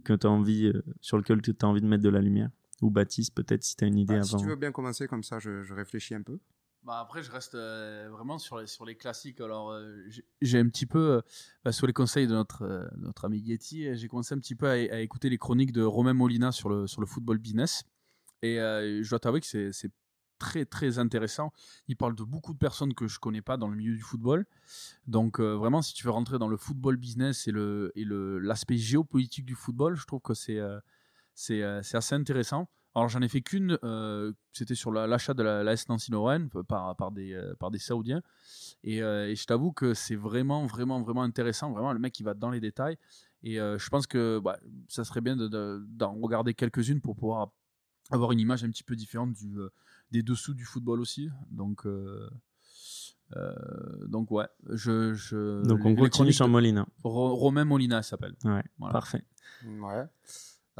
que 0.03 0.13
as 0.13 0.29
envie, 0.29 0.65
euh, 0.67 0.83
sur 1.01 1.17
lequel 1.17 1.41
tu 1.41 1.53
as 1.61 1.65
envie 1.65 1.81
de 1.81 1.87
mettre 1.87 2.03
de 2.03 2.09
la 2.09 2.21
lumière. 2.21 2.49
Ou 2.81 2.91
Baptiste, 2.91 3.33
peut-être 3.33 3.63
si 3.63 3.75
tu 3.75 3.85
as 3.85 3.87
une 3.87 3.97
idée 3.97 4.15
Bah, 4.17 4.23
si 4.23 4.35
avant. 4.35 4.43
tu 4.43 4.49
veux 4.49 4.55
bien 4.55 4.71
commencer 4.71 5.07
comme 5.07 5.23
ça, 5.23 5.39
je, 5.39 5.63
je 5.63 5.73
réfléchis 5.73 6.13
un 6.13 6.21
peu. 6.21 6.37
Bah 6.87 7.01
après, 7.01 7.21
je 7.21 7.29
reste 7.29 7.55
euh, 7.55 8.07
vraiment 8.09 8.37
sur 8.37 8.57
les, 8.57 8.65
sur 8.65 8.85
les 8.85 8.95
classiques. 8.95 9.41
Alors, 9.41 9.71
euh, 9.71 10.07
j'ai- 10.39 10.57
un 10.57 10.69
petit 10.69 10.85
peu, 10.85 11.17
euh, 11.17 11.21
bah, 11.65 11.73
sous 11.73 11.85
les 11.85 11.91
conseils 11.91 12.27
de 12.27 12.33
notre, 12.33 12.61
euh, 12.61 12.87
notre 12.95 13.25
ami 13.25 13.43
Getty, 13.45 13.93
j'ai 13.97 14.07
commencé 14.07 14.33
un 14.33 14.39
petit 14.39 14.55
peu 14.55 14.69
à, 14.69 15.01
écouter 15.01 15.29
les 15.29 15.37
chroniques 15.37 15.73
de 15.73 15.83
Romain 15.83 16.13
Molina 16.13 16.53
sur 16.53 16.69
le, 16.69 16.87
sur 16.87 17.01
le 17.01 17.05
football 17.05 17.39
business. 17.39 17.83
Et 18.41 18.55
je 18.55 19.09
dois 19.09 19.19
t'avouer 19.19 19.41
que 19.41 19.47
c'est 19.47 19.91
très, 20.39 20.63
très 20.63 20.97
intéressant. 20.97 21.51
Il 21.89 21.97
parle 21.97 22.15
de 22.15 22.23
beaucoup 22.23 22.53
de 22.53 22.57
personnes 22.57 22.93
que 22.93 23.07
je 23.09 23.19
connais 23.19 23.41
pas 23.41 23.57
dans 23.57 23.67
le 23.67 23.75
milieu 23.75 23.95
du 23.95 24.01
football. 24.01 24.45
Donc, 25.07 25.41
vraiment, 25.41 25.81
si 25.81 25.93
tu 25.93 26.05
veux 26.05 26.11
rentrer 26.11 26.37
dans 26.39 26.47
le 26.47 26.55
football 26.55 26.95
business 26.95 27.47
et 27.49 27.51
le 27.51 27.91
et 27.95 28.05
le- 28.05 28.39
l'aspect 28.39 28.77
géopolitique 28.77 29.45
du 29.45 29.55
football, 29.55 29.95
je 29.95 30.05
trouve 30.05 30.21
que 30.21 30.35
c'est 30.35 30.59
c'est 31.33 31.63
assez 31.63 32.15
intéressant. 32.15 32.69
Alors 32.97 33.09
j'en 33.09 33.21
ai 33.21 33.27
fait 33.27 33.41
qu'une, 33.41 33.77
euh, 33.83 34.33
c'était 34.53 34.73
sur 34.73 34.91
la- 34.91 35.05
l'achat 35.05 35.35
de 35.35 35.43
la, 35.43 35.63
la 35.63 35.73
S 35.73 35.87
Nancy 35.87 36.09
Lorraine 36.09 36.49
par, 36.67 36.95
par, 36.95 37.11
des, 37.11 37.31
euh, 37.33 37.53
par 37.59 37.69
des 37.69 37.77
Saoudiens. 37.77 38.23
Et, 38.83 39.03
euh, 39.03 39.27
et 39.29 39.35
je 39.35 39.45
t'avoue 39.45 39.71
que 39.71 39.93
c'est 39.93 40.15
vraiment, 40.15 40.65
vraiment, 40.65 40.99
vraiment 41.03 41.21
intéressant. 41.21 41.71
Vraiment, 41.71 41.93
le 41.93 41.99
mec, 41.99 42.19
il 42.19 42.23
va 42.23 42.33
dans 42.33 42.49
les 42.49 42.59
détails. 42.59 42.97
Et 43.43 43.59
euh, 43.59 43.77
je 43.77 43.87
pense 43.89 44.07
que 44.07 44.39
bah, 44.39 44.57
ça 44.87 45.03
serait 45.03 45.21
bien 45.21 45.35
de- 45.35 45.47
de- 45.47 45.85
d'en 45.89 46.13
regarder 46.15 46.55
quelques-unes 46.55 46.99
pour 46.99 47.15
pouvoir 47.15 47.51
avoir 48.09 48.31
une 48.31 48.39
image 48.39 48.63
un 48.63 48.69
petit 48.71 48.83
peu 48.83 48.95
différente 48.95 49.33
du, 49.33 49.59
euh, 49.59 49.69
des 50.09 50.23
dessous 50.23 50.55
du 50.55 50.65
football 50.65 50.99
aussi. 50.99 51.29
Donc, 51.51 51.85
euh, 51.85 52.27
euh, 53.35 53.53
donc 54.07 54.31
ouais. 54.31 54.47
Je, 54.71 55.13
je, 55.13 55.61
Donc 55.67 55.85
on 55.85 55.93
continue 55.95 56.33
sur 56.33 56.47
Molina. 56.47 56.87
Ro- 57.03 57.35
Romain 57.35 57.63
Molina 57.63 58.01
s'appelle. 58.01 58.33
Ouais, 58.43 58.63
Voilà. 58.79 58.93
parfait. 58.93 59.23
Ouais. 59.63 60.05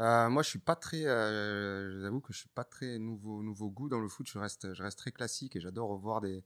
Euh, 0.00 0.28
moi, 0.28 0.42
je 0.42 0.48
suis 0.48 0.58
pas 0.58 0.76
très. 0.76 1.04
Euh, 1.06 1.90
je 1.92 1.98
vous 1.98 2.04
avoue 2.04 2.20
que 2.20 2.32
je 2.32 2.38
suis 2.38 2.48
pas 2.54 2.64
très 2.64 2.98
nouveau, 2.98 3.42
nouveau 3.42 3.68
goût 3.70 3.88
dans 3.88 4.00
le 4.00 4.08
foot. 4.08 4.28
Je 4.32 4.38
reste, 4.38 4.72
je 4.74 4.82
reste 4.82 4.98
très 4.98 5.10
classique 5.12 5.56
et 5.56 5.60
j'adore 5.60 5.88
revoir 5.90 6.20
des, 6.20 6.44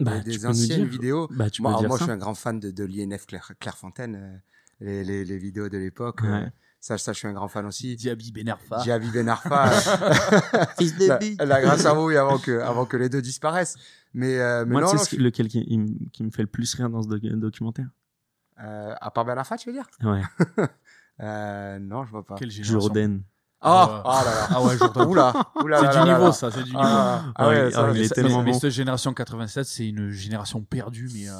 Bah, 0.00 0.20
des, 0.20 0.38
nous 0.38 0.46
anciennes 0.46 0.86
vidéos. 0.86 1.28
Bah, 1.32 1.50
tu 1.50 1.60
moi, 1.62 1.70
peux 1.70 1.72
alors, 1.72 1.80
dire 1.82 1.88
moi 1.88 1.98
ça. 1.98 2.04
je 2.04 2.10
suis 2.10 2.12
un 2.12 2.18
grand 2.18 2.34
fan 2.34 2.58
de, 2.60 2.70
de 2.70 2.84
l'INF 2.84 3.26
Claire, 3.26 3.52
Clairefontaine. 3.60 4.16
euh, 4.16 4.36
les, 4.80 5.04
les, 5.04 5.24
les 5.24 5.38
vidéos 5.38 5.68
de 5.68 5.76
l'époque. 5.78 6.22
euh, 6.24 6.44
Ouais. 6.44 6.52
ça, 6.80 6.96
ça, 6.98 7.12
je 7.12 7.18
suis 7.18 7.28
un 7.28 7.32
grand 7.34 7.48
fan 7.48 7.64
aussi. 7.66 7.94
Diaby 7.94 8.32
Benarfa. 8.32 8.78
Diaby 8.82 9.10
Ben 9.10 9.28
Arfa. 9.28 9.70
Fils 10.78 10.96
de 10.96 11.44
la, 11.44 11.60
grâce 11.62 11.84
à 11.86 11.92
vous 11.92 12.10
et 12.10 12.16
avant 12.16 12.38
que, 12.38 12.58
avant 12.60 12.86
que 12.86 12.96
les 12.96 13.08
deux 13.10 13.20
disparaissent. 13.22 13.76
Mais, 14.14 14.38
euh, 14.40 14.64
mais 14.66 14.72
Moi, 14.72 14.80
non, 14.80 14.90
tu 14.90 14.98
sais 14.98 15.16
ce- 15.16 15.20
lequel 15.20 15.48
qui, 15.48 15.62
il 15.68 15.78
me- 15.80 16.08
qui 16.10 16.24
me 16.24 16.30
fait 16.30 16.42
le 16.42 16.48
plus 16.48 16.72
rire 16.74 16.88
dans 16.88 17.02
ce 17.02 17.08
doc- 17.08 17.20
documentaire? 17.22 17.88
Euh, 18.60 18.94
à 19.00 19.10
part 19.10 19.24
Ben 19.26 19.36
Arfa, 19.36 19.56
tu 19.58 19.68
veux 19.70 19.74
dire? 19.74 19.88
Ouais, 20.02 20.22
euh, 21.20 21.78
Non, 21.78 22.04
je 22.04 22.10
vois 22.10 22.24
pas. 22.24 22.34
Quelle 22.36 22.50
génération. 22.50 22.80
Jordan. 22.80 23.22
Ah 23.66 23.86
ouais. 23.86 24.00
oh 24.04 24.08
là 24.08 24.24
là. 24.24 24.46
Ah 24.50 24.62
ouais, 24.62 24.76
Jordan. 24.78 25.06
Oula, 25.08 25.32
oula 25.62 25.78
C'est 25.78 25.84
là 25.86 25.90
du 25.92 25.96
là 25.98 26.04
là 26.04 26.12
niveau, 26.12 26.26
là. 26.26 26.32
ça, 26.32 26.50
c'est 26.50 26.62
du 26.64 26.70
niveau. 26.70 26.80
Ah, 26.82 27.24
ah 27.34 27.48
ouais, 27.48 27.62
Ah, 27.68 27.70
ça, 27.70 27.86
il 27.88 27.92
mais 27.94 28.00
est 28.00 28.08
ça- 28.08 28.14
tellement 28.16 28.42
mais, 28.42 28.52
bon. 28.52 28.58
cette 28.58 28.70
génération 28.72 29.14
87, 29.14 29.64
c'est 29.64 29.88
une 29.88 30.10
génération 30.10 30.60
perdue, 30.62 31.08
mais 31.14 31.28
euh, 31.30 31.32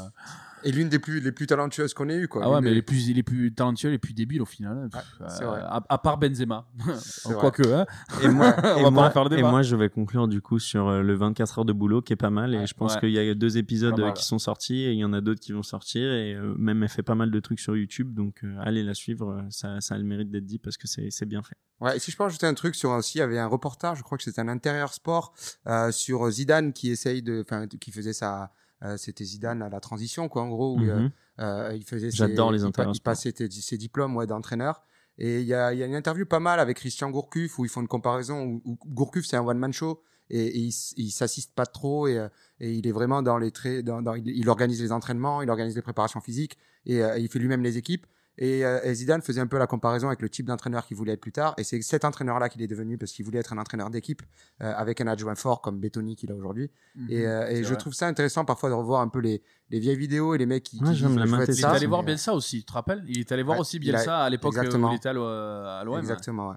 Et 0.65 0.73
l'une 0.73 0.89
des 0.89 0.99
plus, 0.99 1.21
les 1.21 1.31
plus 1.33 1.47
talentueuses 1.47 1.95
qu'on 1.95 2.09
ait 2.09 2.17
eues, 2.17 2.29
quoi. 2.29 2.43
ah 2.45 2.51
ouais, 2.51 2.61
mais 2.61 2.71
des- 2.71 2.75
les 2.77 2.83
plus 2.83 3.13
les 3.13 3.23
plus 3.23 3.53
talentueux, 3.55 3.91
les 3.91 3.99
plus 3.99 4.15
débiles 4.15 4.43
au 4.43 4.47
final. 4.47 4.77
hein. 4.77 4.89
Ouais, 4.95 5.01
Pff, 5.19 5.29
c'est 5.29 5.45
euh, 5.45 5.47
vrai. 5.49 5.61
à, 5.63 5.85
à 5.89 5.99
part 5.99 6.19
Benzema, 6.19 6.67
vrai. 6.79 7.35
quoique. 7.39 7.63
Hein. 7.73 7.87
Et 8.23 8.29
moi, 8.29 8.55
On 8.65 8.79
et, 8.79 8.83
va 8.83 8.85
pas 8.85 8.91
moi, 8.91 9.07
en 9.07 9.11
faire 9.11 9.25
le 9.25 9.33
et 9.33 9.37
débat. 9.37 9.51
moi, 9.51 9.63
je 9.63 9.77
vais 9.77 9.89
conclure 9.89 10.27
du 10.29 10.41
coup 10.41 10.59
sur 10.59 10.89
euh, 10.89 11.03
le 11.03 11.15
24 11.15 11.59
heures 11.59 11.65
de 11.65 11.73
boulot 11.73 12.03
qui 12.03 12.13
est 12.13 12.17
pas 12.17 12.31
mal. 12.31 12.55
Et 12.55 12.59
Ouais, 12.59 12.67
je 12.67 12.75
pense 12.75 12.95
ouais. 12.95 13.01
qu'il 13.01 13.11
y 13.11 13.19
a 13.19 13.35
deux 13.35 13.59
épisodes 13.59 13.99
euh, 14.01 14.05
mal. 14.05 14.15
qui 14.15 14.25
sont 14.25 14.39
sortis 14.39 14.81
et 14.81 14.93
il 14.93 14.99
y 14.99 15.05
en 15.05 15.13
a 15.13 15.21
d'autres 15.21 15.41
qui 15.41 15.53
vont 15.53 15.63
sortir. 15.63 16.03
Et 16.13 16.35
euh, 16.35 16.55
même 16.57 16.83
elle 16.83 16.89
fait 16.89 17.03
pas 17.03 17.15
mal 17.15 17.31
de 17.31 17.41
trucs 17.41 17.61
sur 17.61 17.77
YouTube. 17.77 18.15
Donc 18.15 18.43
euh, 18.45 18.57
allez 18.61 18.83
la 18.83 18.95
suivre. 18.95 19.45
Ça, 19.51 19.81
ça 19.81 19.95
a 19.95 19.99
le 19.99 20.05
mérite 20.05 20.31
d'être 20.31 20.47
dit 20.47 20.59
parce 20.59 20.77
que 20.77 20.87
c'est 20.89 21.09
c'est 21.11 21.27
bien 21.27 21.43
fait. 21.43 21.57
Ouais, 21.81 21.97
et 21.97 21.99
si 21.99 22.11
je 22.11 22.17
peux 22.17 22.25
ajouter 22.25 22.47
un 22.47 22.55
truc 22.55 22.75
sur 22.75 22.91
aussi, 22.91 23.19
il 23.19 23.21
y 23.21 23.23
avait 23.23 23.39
un 23.39 23.49
reportage, 23.49 23.99
je 23.99 24.03
crois 24.03 24.17
que 24.17 24.25
c'était 24.25 24.41
un 24.41 24.49
intérieur 24.49 24.95
sport, 24.95 25.35
euh, 25.67 25.91
sur 25.91 26.31
Zidane 26.31 26.73
qui 26.73 26.91
essaye 26.91 27.21
de, 27.23 27.43
enfin, 27.45 27.67
qui 27.67 27.91
faisait 27.91 28.13
sa, 28.13 28.53
c'était 28.97 29.25
Zidane 29.25 29.63
à 29.63 29.69
la 29.69 29.81
transition, 29.81 30.29
quoi, 30.29 30.43
en 30.43 30.49
gros, 30.49 30.77
où 30.77 30.83
euh, 30.85 31.01
Mhm. 31.01 31.11
euh, 31.41 31.73
il 31.75 31.85
faisait 31.85 32.11
ses- 32.11 32.17
J'adore 32.19 32.53
les 32.53 32.63
il 32.63 32.67
Il 32.95 33.01
passait 33.01 33.33
ses, 33.37 33.49
diplômes, 33.79 34.15
ouais, 34.17 34.27
d'entraîneur. 34.27 34.83
Et 35.19 35.41
il 35.41 35.47
y 35.47 35.55
a, 35.55 35.73
il 35.73 35.79
y 35.79 35.83
a 35.83 35.87
une 35.87 35.95
interview 35.95 36.27
pas 36.27 36.41
mal 36.41 36.59
avec 36.59 36.77
Christian 36.79 37.09
Gourcuff 37.11 37.59
où 37.59 37.65
ils 37.65 37.69
font 37.69 37.81
une 37.81 37.89
comparaison 37.89 38.43
où, 38.45 38.63
où 38.65 38.79
Gourcuff 38.87 39.25
c'est 39.27 39.37
un 39.37 39.47
one 39.47 39.59
man 39.59 39.73
show 39.73 40.03
et, 40.29 40.41
et 40.45 40.59
il, 40.59 40.73
il 40.97 41.11
s'assiste 41.13 41.55
pas 41.55 41.67
trop 41.67 42.09
et, 42.09 42.19
euh, 42.19 42.29
et 42.59 42.73
il 42.73 42.87
est 42.87 42.93
vraiment 42.93 43.23
dans 43.23 43.39
les 43.39 43.53
traits, 43.53 43.85
dans, 43.85 44.03
dans- 44.03 44.15
il, 44.15 44.27
il 44.27 44.49
organise 44.49 44.83
les 44.83 44.91
entraînements, 44.91 45.41
il 45.41 45.51
organise 45.51 45.77
les 45.77 45.83
préparations 45.83 46.21
physiques 46.21 46.59
et 46.85 47.03
euh, 47.03 47.17
il 47.19 47.29
fait 47.29 47.39
lui-même 47.39 47.63
les 47.63 47.79
équipes. 47.79 48.07
Et, 48.39 48.65
euh, 48.65 48.81
et 48.83 48.93
Zidane 48.95 49.23
faisait 49.23 49.41
un 49.41 49.47
peu 49.47 49.59
la 49.59 49.67
comparaison 49.67 50.09
avec 50.09 50.21
le 50.21 50.29
type 50.29 50.47
d'entraîneur 50.47 50.85
qu'il 50.87 50.97
voulait 50.97 51.13
être 51.13 51.21
plus 51.21 51.31
tard. 51.33 51.55
Et 51.57 51.65
c'est 51.65 51.81
cet 51.83 52.05
entraîneur-là 52.05 52.49
qu'il 52.49 52.63
est 52.63 52.67
devenu 52.67 52.99
parce 52.99 53.13
qu'il 53.13 53.25
voulait 53.25 53.39
être 53.39 53.53
un 53.53 53.59
entraîneur 53.59 53.91
d'équipe 53.91 54.23
euh, 54.63 54.73
avec 54.77 55.01
un 55.01 55.07
adjoint 55.07 55.35
fort 55.37 55.61
comme 55.61 55.79
Bettoni 55.79 56.17
qu'il 56.17 56.33
a 56.33 56.35
aujourd'hui. 56.35 56.71
Et, 57.09 57.27
euh, 57.27 57.49
et 57.49 57.57
C'est 57.57 57.63
je 57.63 57.69
vrai. 57.69 57.77
trouve 57.77 57.95
ça 57.95 58.09
intéressant 58.09 58.45
parfois 58.45 58.71
de 58.71 58.75
revoir 58.75 59.03
un 59.03 59.09
peu 59.09 59.21
les, 59.21 59.43
les 59.71 59.79
vieilles 59.79 59.97
vidéos 59.97 60.35
et 60.35 60.39
les 60.39 60.47
mecs 60.47 60.65
qui, 60.65 60.79
Ouais, 60.81 60.87
qui 60.93 60.95
disent, 60.95 61.17
la 61.17 61.27
je 61.27 61.35
être 61.43 61.49
Il 61.49 61.59
est 61.59 61.61
ça, 61.61 61.71
allé 61.73 61.87
voir 61.87 62.03
Bielsa 62.03 62.35
aussi, 62.35 62.59
tu 62.61 62.65
te 62.65 62.73
rappelles? 62.73 63.05
Il 63.07 63.21
est 63.21 63.31
allé 63.33 63.43
voir 63.45 63.57
Ouais, 63.57 63.61
aussi 63.61 63.77
il 63.77 63.89
a- 63.91 63.99
Bielsa 63.99 64.25
à 64.25 64.31
l'époque 64.31 64.57
euh, 64.57 64.79
où 64.79 64.91
il 64.91 64.97
était 64.97 65.09
à 65.09 65.13
l'O- 65.13 65.25
à 65.25 65.81
euh, 65.81 65.85
l'OM. 65.85 65.99
Exactement, 65.99 66.49
ouais. 66.51 66.57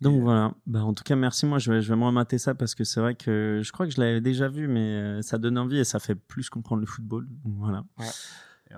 Donc 0.00 0.18
euh, 0.18 0.22
voilà. 0.22 0.54
Bah, 0.66 0.82
en 0.84 0.94
tout 0.94 1.04
cas, 1.04 1.14
merci. 1.14 1.46
Moi, 1.46 1.58
je 1.58 1.70
vais, 1.72 1.80
je 1.80 1.88
vais 1.88 1.96
me 1.98 2.04
remater 2.04 2.38
ça 2.38 2.54
parce 2.54 2.74
que 2.74 2.82
c'est 2.82 2.98
vrai 3.00 3.14
que 3.14 3.60
je 3.62 3.70
crois 3.72 3.86
que 3.86 3.92
je 3.92 4.00
l'avais 4.00 4.20
déjà 4.20 4.48
vu, 4.48 4.66
mais 4.66 4.80
euh, 4.80 5.22
ça 5.22 5.38
donne 5.38 5.56
envie 5.58 5.78
et 5.78 5.84
ça 5.84 6.00
fait 6.00 6.16
plus 6.16 6.50
comprendre 6.50 6.80
le 6.80 6.86
football. 6.86 7.28
Donc 7.44 7.54
voilà. 7.58 7.84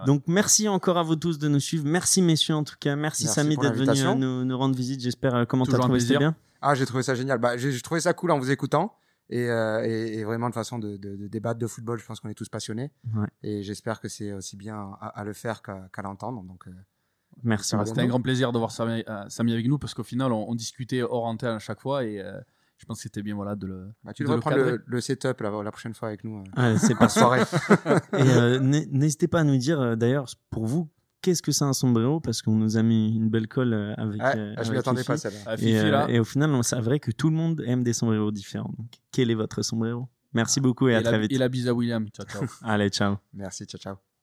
Ouais. 0.01 0.05
Donc 0.07 0.23
merci 0.27 0.69
encore 0.69 0.99
à 0.99 1.03
vous 1.03 1.17
tous 1.17 1.39
de 1.39 1.49
nous 1.49 1.61
suivre. 1.61 1.85
Merci 1.87 2.23
messieurs 2.23 2.55
en 2.55 2.65
tout 2.65 2.77
cas. 2.79 2.97
Merci, 2.97 3.25
Merci 3.25 3.35
Samy 3.35 3.57
d'être 3.57 3.75
venu 3.75 4.01
euh, 4.03 4.15
nous, 4.15 4.45
nous 4.45 4.59
rendre 4.59 4.77
visite. 4.77 5.01
J'espère. 5.01 5.35
euh, 5.35 5.45
comment 5.45 5.65
t'as 5.67 5.79
trouvé 5.79 5.99
plaisir. 5.99 6.19
bien? 6.19 6.37
Ah, 6.61 6.75
j'ai 6.75 6.87
trouvé 6.87 7.03
ça 7.03 7.15
génial. 7.15 7.39
Bah, 7.39 7.57
j'ai 7.57 7.79
trouvé 7.81 8.01
ça 8.01 8.13
cool 8.15 8.31
en 8.31 8.39
vous 8.39 8.51
écoutant. 8.51 8.97
Et, 9.31 9.49
euh, 9.49 9.83
et, 9.85 10.19
et 10.19 10.25
vraiment 10.25 10.49
de 10.51 10.55
façon 10.55 10.79
de, 10.79 10.97
de, 10.99 11.17
de 11.17 11.27
débattre 11.29 11.59
de 11.59 11.67
football, 11.67 11.99
je 11.99 12.05
pense 12.05 12.21
qu'on 12.21 12.29
est 12.29 12.35
tous 12.35 12.49
passionnés. 12.51 12.91
Ouais. 13.17 13.27
Et 13.43 13.63
j'espère 13.63 14.01
que 14.01 14.09
c'est 14.09 14.33
aussi 14.33 14.57
bien 14.57 14.77
à, 15.01 15.09
à 15.09 15.25
le 15.25 15.33
faire 15.33 15.63
qu'à 15.63 16.03
l'entendre. 16.03 16.43
Donc, 16.43 16.67
euh, 16.67 16.73
Merci. 17.43 17.71
Ça 17.71 17.85
C'était 17.87 18.03
un 18.03 18.07
grand 18.07 18.21
plaisir 18.21 18.53
de 18.53 18.59
voir 18.59 18.71
Samy, 18.71 19.03
euh, 19.09 19.25
Samy 19.29 19.53
avec 19.55 19.67
nous 19.67 19.79
parce 19.79 19.95
qu'au 19.95 20.05
final, 20.05 20.31
on, 20.33 20.49
on 20.51 20.55
discutait 20.55 21.03
hors 21.03 21.25
antenne 21.25 21.57
à 21.57 21.59
chaque 21.59 21.81
fois 21.81 22.05
et 22.05 22.21
euh, 22.21 22.39
je 22.79 22.85
pense 22.87 22.99
que 22.99 23.03
c'était 23.05 23.23
bien 23.23 23.35
voilà, 23.35 23.55
de 23.55 23.67
le. 23.67 23.89
bah, 24.03 24.13
tu 24.13 24.23
de 24.23 24.27
devrais 24.27 24.37
le 24.37 24.41
prendre 24.41 24.57
le, 24.57 24.83
le 24.85 25.01
setup 25.01 25.41
la, 25.41 25.63
la 25.63 25.71
prochaine 25.71 25.95
fois 25.95 26.09
avec 26.09 26.25
nous. 26.25 26.43
euh, 26.59 26.73
Ouais, 26.73 26.79
c'est 26.79 26.95
parfait. 26.99 27.21
soirée. 27.21 27.41
Et 28.19 28.23
euh, 28.31 28.59
n'hé- 28.59 28.87
n'hésitez 28.91 29.29
pas 29.29 29.41
à 29.41 29.45
nous 29.45 29.57
dire, 29.57 29.81
euh, 29.81 29.97
d'ailleurs, 29.97 30.27
pour 30.51 30.67
vous, 30.67 30.89
qu'est-ce 31.23 31.41
que 31.43 31.53
c'est 31.53 31.65
un 31.65 31.73
sombrero? 31.73 32.21
Parce 32.21 32.43
qu'on 32.43 32.57
nous 32.57 32.77
a 32.77 32.83
mis 32.83 33.15
une 33.17 33.31
belle 33.31 33.49
colle 33.49 33.73
avec. 33.97 34.21
Euh, 34.21 34.55
ah, 34.57 34.63
je 34.63 34.73
m'y 34.73 34.79
attendais 34.79 35.05
pas 35.05 35.17
celle-là. 35.17 35.39
Ah, 35.47 35.55
Et, 35.55 35.59
Fifi, 35.59 35.77
euh, 35.77 35.91
là. 35.91 36.07
et 36.11 36.19
au 36.19 36.25
final, 36.25 36.51
on 36.51 36.63
savait 36.63 36.99
que 37.01 37.11
tout 37.11 37.31
le 37.31 37.37
monde 37.37 37.63
aime 37.67 37.83
des 37.83 37.93
sombreros 37.93 38.31
différents. 38.33 38.73
Donc, 38.77 38.89
quel 39.13 39.31
est 39.31 39.35
votre 39.35 39.63
sombrero? 39.63 40.09
Merci 40.33 40.61
beaucoup 40.61 40.89
et, 40.89 40.93
et, 40.93 40.97
à 40.97 41.03
très 41.03 41.19
vite. 41.21 41.31
et 41.33 41.39
la 41.39 41.49
bise 41.49 41.69
à 41.69 41.75
William. 41.75 42.09
Ciao, 42.09 42.27
ciao. 42.27 42.43
Allez, 42.63 42.91
ciao. 42.91 43.17
Merci, 43.33 43.67
ciao, 43.67 43.79
ciao. 43.81 44.14